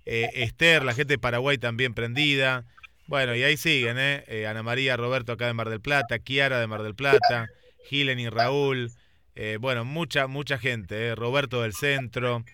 eh, 0.05 0.29
Esther, 0.35 0.83
la 0.85 0.95
gente 0.95 1.15
de 1.15 1.19
Paraguay 1.19 1.59
también 1.59 1.95
prendida. 1.95 2.65
Bueno, 3.07 3.35
y 3.37 3.43
ahí 3.43 3.57
siguen, 3.57 3.99
¿eh? 3.99 4.25
Eh, 4.27 4.47
Ana 4.47 4.62
María, 4.62 4.97
Roberto 4.97 5.33
acá 5.33 5.47
de 5.47 5.53
Mar 5.55 5.69
del 5.69 5.81
Plata. 5.81 6.19
Kiara 6.19 6.59
de 6.61 6.67
Mar 6.67 6.83
del 6.83 6.95
Plata. 6.95 7.49
Gilen 7.89 8.19
y 8.19 8.29
Raúl. 8.29 8.91
Eh, 9.35 9.59
bueno, 9.61 9.85
mucha, 9.85 10.27
mucha 10.27 10.59
gente. 10.59 11.15
Roberto 11.15 11.62
del 11.62 11.73
Centro, 11.73 12.45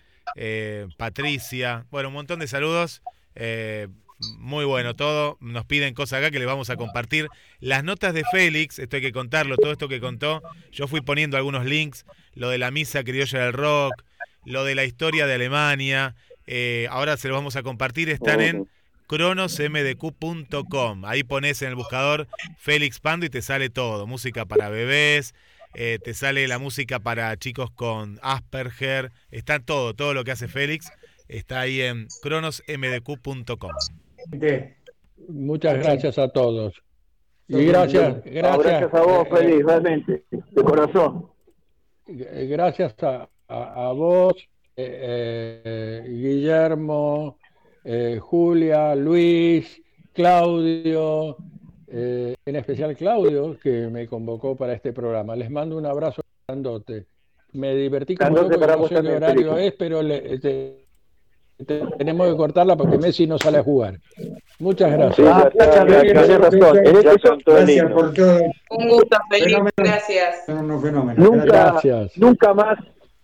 Patricia, 0.97 1.85
bueno, 1.91 2.09
un 2.09 2.15
montón 2.15 2.39
de 2.39 2.47
saludos. 2.47 3.01
muy 4.37 4.65
bueno 4.65 4.95
todo. 4.95 5.37
Nos 5.39 5.65
piden 5.65 5.93
cosas 5.93 6.19
acá 6.19 6.31
que 6.31 6.39
les 6.39 6.47
vamos 6.47 6.69
a 6.69 6.75
compartir. 6.75 7.27
Las 7.59 7.83
notas 7.83 8.13
de 8.13 8.23
Félix, 8.31 8.79
esto 8.79 8.97
hay 8.97 9.01
que 9.01 9.11
contarlo, 9.11 9.55
todo 9.57 9.71
esto 9.71 9.87
que 9.87 9.99
contó. 9.99 10.41
Yo 10.71 10.87
fui 10.87 11.01
poniendo 11.01 11.37
algunos 11.37 11.65
links, 11.65 12.05
lo 12.33 12.49
de 12.49 12.57
la 12.57 12.71
misa 12.71 13.03
criolla 13.03 13.39
del 13.45 13.53
rock, 13.53 14.03
lo 14.45 14.63
de 14.63 14.75
la 14.75 14.85
historia 14.85 15.27
de 15.27 15.35
Alemania. 15.35 16.15
eh, 16.47 16.87
ahora 16.89 17.17
se 17.17 17.27
los 17.27 17.37
vamos 17.37 17.55
a 17.55 17.63
compartir, 17.63 18.09
están 18.09 18.41
en 18.41 18.67
cronosmdq.com. 19.09 21.05
Ahí 21.05 21.23
pones 21.23 21.61
en 21.61 21.69
el 21.69 21.75
buscador 21.75 22.27
Félix 22.57 22.99
Pando 22.99 23.25
y 23.25 23.29
te 23.29 23.41
sale 23.41 23.69
todo. 23.69 24.05
Música 24.05 24.45
para 24.45 24.69
bebés, 24.69 25.33
eh, 25.73 25.97
te 26.03 26.13
sale 26.13 26.47
la 26.47 26.59
música 26.59 26.99
para 26.99 27.35
chicos 27.37 27.71
con 27.71 28.19
Asperger. 28.21 29.11
Está 29.31 29.59
todo, 29.59 29.95
todo 29.95 30.13
lo 30.13 30.23
que 30.23 30.31
hace 30.31 30.47
Félix 30.47 30.91
está 31.27 31.61
ahí 31.61 31.81
en 31.81 32.07
cronosmdq.com. 32.21 33.71
Muchas 35.27 35.77
gracias 35.79 36.17
a 36.17 36.29
todos. 36.29 36.73
Y 37.47 37.65
gracias, 37.65 38.23
gracias. 38.25 38.63
gracias 38.63 38.93
a 38.93 39.01
vos, 39.01 39.27
eh, 39.27 39.35
Félix, 39.35 39.65
realmente, 39.65 40.23
de 40.29 40.63
corazón. 40.63 41.29
Gracias 42.05 42.93
a, 43.03 43.27
a- 43.49 43.87
a 43.89 43.91
vos, 43.91 44.33
eh, 44.77 45.61
eh, 45.63 46.03
Guillermo, 46.07 47.37
eh, 47.83 48.17
Julia, 48.21 48.95
Luis, 48.95 49.81
Claudio, 50.13 51.37
eh, 51.87 52.35
en 52.45 52.55
especial 52.55 52.95
Claudio, 52.95 53.57
que 53.61 53.87
me 53.87 54.07
convocó 54.07 54.55
para 54.55 54.73
este 54.73 54.93
programa. 54.93 55.35
Les 55.35 55.49
mando 55.49 55.77
un 55.77 55.85
abrazo 55.85 56.21
grandote. 56.47 57.07
Me 57.53 57.73
divertí 57.75 58.15
loco, 58.15 58.59
para 58.59 58.75
no 58.75 58.87
sé 58.87 59.01
qué 59.01 59.07
horario 59.15 59.57
es, 59.57 59.73
pero 59.73 60.03
le- 60.03 60.37
te- 60.39 60.85
te- 61.65 61.81
tenemos 61.97 62.29
que 62.29 62.37
cortarla 62.37 62.77
porque 62.77 62.97
Messi 62.99 63.25
no 63.25 63.37
sale 63.39 63.57
a 63.57 63.63
jugar. 63.63 63.99
Muchas 64.59 64.91
gracias. 64.91 65.27
Ah, 65.27 65.49
razón. 65.55 65.89
Este 65.89 66.13
Gracias 66.13 67.91
por 67.91 68.13
todo. 68.13 68.39
Un 68.69 68.87
gusto, 68.87 69.17
Felipe. 69.29 69.49
Fenómeno. 69.49 69.71
Gracias. 69.77 70.45
Son 70.45 70.57
unos 70.59 70.81
fenómenos. 70.83 71.17
Nunca, 71.29 71.45
Gracias. 71.45 72.17
nunca 72.17 72.53
más 72.53 72.77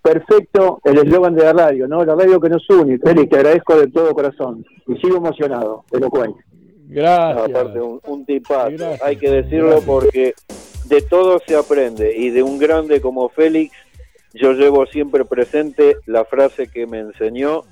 perfecto 0.05 0.79
el 0.83 0.99
eslogan 0.99 1.33
de 1.33 1.43
la 1.43 1.53
radio, 1.53 1.87
¿no? 1.87 2.05
La 2.05 2.13
radio 2.13 2.39
que 2.39 2.49
nos 2.49 2.69
une. 2.69 2.99
Félix, 2.99 3.27
te 3.27 3.37
agradezco 3.37 3.75
de 3.75 3.87
todo 3.87 4.13
corazón. 4.13 4.63
Y 4.87 4.95
sigo 4.97 5.17
emocionado, 5.17 5.83
te 5.89 5.99
lo 5.99 6.11
cuento. 6.11 6.37
Gracias. 6.87 7.49
aparte, 7.49 7.81
un, 7.81 7.99
un 8.05 8.23
tipazo. 8.23 8.69
Gracias. 8.77 9.01
Hay 9.01 9.17
que 9.17 9.31
decirlo 9.31 9.69
Gracias. 9.69 9.85
porque 9.85 10.33
de 10.85 11.01
todo 11.01 11.39
se 11.47 11.55
aprende. 11.55 12.15
Y 12.15 12.29
de 12.29 12.43
un 12.43 12.59
grande 12.59 13.01
como 13.01 13.29
Félix, 13.29 13.73
yo 14.35 14.53
llevo 14.53 14.85
siempre 14.85 15.25
presente 15.25 15.97
la 16.05 16.23
frase 16.23 16.67
que 16.67 16.85
me 16.85 16.99
enseñó: 16.99 17.63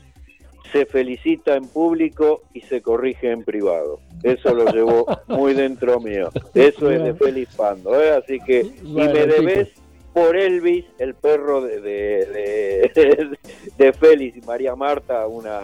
se 0.72 0.88
felicita 0.88 1.56
en 1.56 1.68
público 1.68 2.42
y 2.56 2.62
se 2.62 2.82
corrige 2.82 3.30
en 3.30 3.44
privado. 3.44 4.00
Eso 4.24 4.56
lo 4.56 4.66
llevo 4.72 5.06
muy 5.28 5.54
dentro 5.54 6.00
mío. 6.00 6.32
Eso 6.56 6.90
es 6.90 7.04
de 7.04 7.14
Félix 7.14 7.56
Pando. 7.56 8.02
¿eh? 8.02 8.10
Así 8.10 8.40
que, 8.40 8.62
y 8.84 8.94
me 8.94 9.08
debes. 9.08 9.83
Por 10.14 10.36
Elvis, 10.38 10.86
el 11.00 11.14
perro 11.16 11.62
de, 11.62 11.82
de, 11.82 12.92
de, 12.96 13.38
de 13.78 13.94
Félix 13.94 14.38
y 14.38 14.42
María 14.42 14.76
Marta, 14.76 15.26
una 15.28 15.60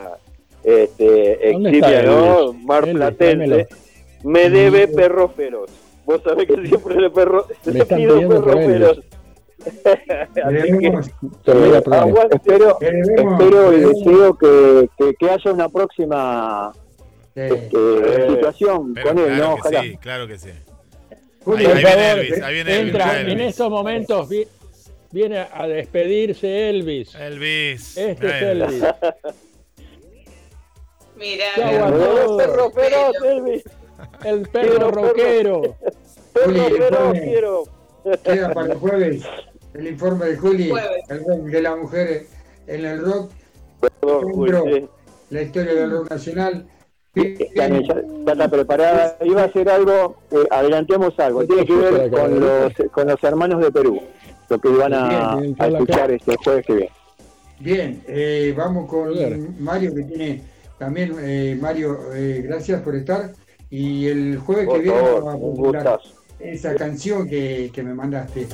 este, 0.63 1.51
¿Dónde 1.53 1.69
eximia, 1.69 1.99
está 1.99 2.11
¿no? 2.11 2.53
Mar 2.53 2.83
Elvis, 2.83 2.95
Platense. 2.97 3.47
dámelo. 3.47 3.67
Me 4.23 4.49
debe 4.49 4.87
perro 4.87 5.29
feroz. 5.29 5.69
Vos 6.05 6.21
sabés 6.23 6.47
que 6.47 6.67
siempre 6.67 6.95
le 6.99 7.09
perro, 7.09 7.45
Me 7.65 7.73
le 7.73 7.79
están 7.79 7.97
pido 7.99 8.19
perro 8.27 8.51
feroz. 8.53 8.99
Así 10.43 10.77
que, 10.79 10.99
Te 11.45 11.53
voy 11.53 11.75
a 11.75 11.81
poner. 11.81 11.99
aguante. 11.99 12.35
Espero, 12.37 12.77
espero 12.81 13.73
y 13.73 13.79
deseo 13.81 14.37
que, 14.37 14.89
que, 14.97 15.13
que 15.15 15.29
haya 15.29 15.51
una 15.51 15.69
próxima 15.69 16.71
Sí. 17.35 17.41
este, 17.41 18.29
situación 18.31 18.93
Pero 18.95 19.09
con 19.09 19.19
él, 19.19 19.25
claro 19.27 19.43
¿no? 19.49 19.55
que 19.55 19.59
Ojalá. 19.61 19.81
sí, 19.83 19.97
claro 19.97 20.27
que 20.27 20.37
sí. 20.39 20.49
Julio, 21.51 21.67
ahí 21.69 21.73
Por 21.73 21.83
viene 21.83 22.03
favor, 22.03 22.19
Elvis, 22.19 22.41
ahí 22.43 22.53
viene 22.53 22.75
Elvis, 22.75 22.93
entra 22.93 23.19
Elvis. 23.19 23.33
en 23.33 23.39
estos 23.41 23.69
momentos, 23.69 24.29
vi- 24.29 24.47
Viene 25.11 25.39
a 25.39 25.65
despedirse 25.67 26.69
Elvis. 26.69 27.15
Elvis. 27.15 27.97
Este 27.97 28.27
es. 28.27 28.41
Elvis. 28.43 28.83
Mira, 31.15 31.45
todos. 31.55 32.37
Perro 32.43 32.71
feroz, 32.71 33.15
Elvis. 33.25 33.63
El 34.23 34.41
perro 34.49 34.91
rockero. 34.91 35.75
Perro 36.33 37.11
quiero. 37.13 37.63
Queda 38.23 38.53
para 38.53 38.73
el 38.73 38.77
jueves 38.79 39.23
el 39.73 39.87
informe 39.87 40.25
de 40.27 40.37
Juli, 40.37 40.71
el 41.09 41.19
rock 41.25 41.39
de 41.45 41.61
la 41.61 41.75
mujer 41.75 42.25
en 42.67 42.85
el 42.85 43.01
rock, 43.03 43.31
Perdón, 43.81 44.31
Juli, 44.33 44.53
sí. 44.81 44.87
la 45.31 45.41
historia 45.41 45.73
del 45.73 45.91
rock 45.91 46.09
nacional. 46.11 46.65
Ya, 47.55 47.67
ya- 47.69 48.01
ya 48.25 48.31
está 48.33 48.47
preparada. 48.49 49.17
Iba 49.23 49.41
a 49.41 49.45
hacer 49.45 49.69
algo, 49.69 50.15
eh, 50.31 50.47
adelantemos 50.51 51.17
algo. 51.19 51.45
Tiene 51.45 51.65
que 51.65 51.75
ver 51.75 52.09
con 52.11 52.39
los, 52.39 52.73
con 52.91 53.07
los 53.07 53.23
hermanos 53.23 53.61
de 53.61 53.71
Perú, 53.71 54.01
lo 54.49 54.59
que 54.59 54.69
van 54.69 54.93
a, 54.93 55.33
a 55.33 55.67
escuchar 55.67 56.11
este 56.11 56.35
jueves 56.43 56.65
que 56.65 56.73
viene. 56.73 56.91
Bien, 57.59 58.03
eh, 58.07 58.53
vamos 58.57 58.89
con. 58.89 59.13
Mario 59.59 59.93
que 59.93 60.03
tiene 60.03 60.41
también, 60.77 61.13
eh, 61.21 61.57
Mario, 61.59 61.97
eh, 62.13 62.41
gracias 62.45 62.81
por 62.81 62.95
estar. 62.95 63.31
Y 63.69 64.07
el 64.07 64.37
jueves 64.39 64.65
Por 64.65 64.77
que 64.77 64.81
viene 64.83 64.97
favor, 64.99 65.23
vamos 65.25 65.33
a 65.33 65.37
un 65.45 65.55
popular 65.57 65.83
gustazo. 65.83 66.18
Esa 66.39 66.75
canción 66.75 67.27
que, 67.27 67.71
que 67.73 67.83
me 67.83 67.93
mandaste, 67.93 68.47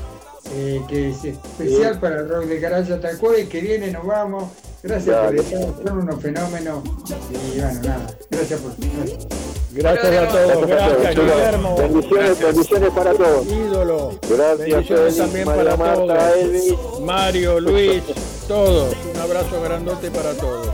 eh, 0.54 0.82
que 0.88 1.10
es 1.10 1.24
especial 1.24 1.92
Bien. 1.92 2.00
para 2.00 2.20
el 2.22 2.30
rock 2.30 2.46
de 2.46 2.60
Caraya. 2.60 2.96
Hasta 2.96 3.10
el 3.12 3.18
jueves 3.18 3.50
que 3.50 3.62
viene 3.62 3.92
nos 3.92 4.06
vamos. 4.06 4.52
Gracias 4.84 5.16
Dale. 5.16 5.38
por 5.42 5.46
estar, 5.46 5.88
son 5.88 5.98
unos 6.00 6.22
fenómenos. 6.22 6.84
Y 7.32 7.60
bueno, 7.60 7.80
nada, 7.84 8.08
gracias 8.30 8.60
por. 8.60 8.72
Gracias. 8.78 9.28
Gracias 9.76 10.06
a 10.06 10.28
todos. 10.30 10.68
Gracias, 10.68 11.16
Guillermo. 11.16 11.76
Bendiciones, 11.78 12.40
bendiciones 12.40 12.90
para 12.92 13.14
todos. 13.14 13.46
Ídolo. 13.48 14.20
Gracias, 14.30 14.60
Bendiciones 14.60 15.18
también 15.18 15.46
María 15.46 15.64
para 15.64 15.78
Marta, 15.78 16.18
todos. 16.18 16.38
Elvis. 16.38 16.74
Mario, 17.02 17.60
Luis, 17.60 18.04
todos. 18.48 18.96
Un 19.14 19.20
abrazo 19.20 19.62
grandote 19.62 20.12
para 20.12 20.34
todos. 20.34 20.70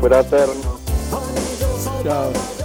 Fraterno. 0.00 0.80
Chao. 2.02 2.61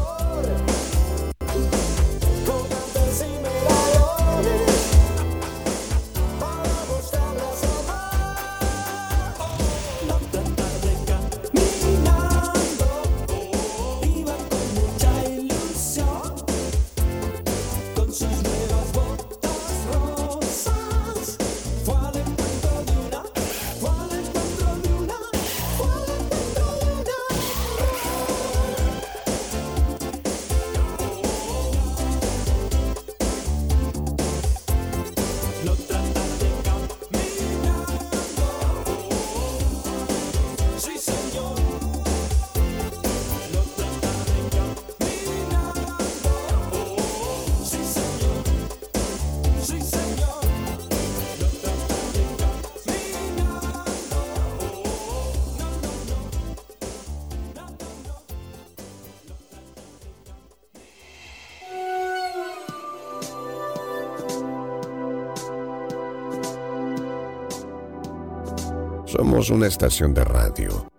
Una 69.50 69.68
estación 69.68 70.14
de 70.14 70.26
radio. 70.26 70.90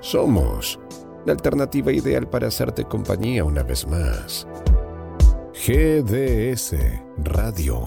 Somos 0.00 0.80
la 1.26 1.32
alternativa 1.32 1.92
ideal 1.92 2.26
para 2.26 2.46
hacerte 2.46 2.84
compañía 2.84 3.44
una 3.44 3.62
vez 3.62 3.86
más. 3.86 4.46
GDS 5.52 6.74
Radio. 7.18 7.84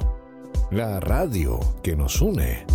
La 0.70 1.00
radio 1.00 1.60
que 1.82 1.96
nos 1.96 2.22
une. 2.22 2.68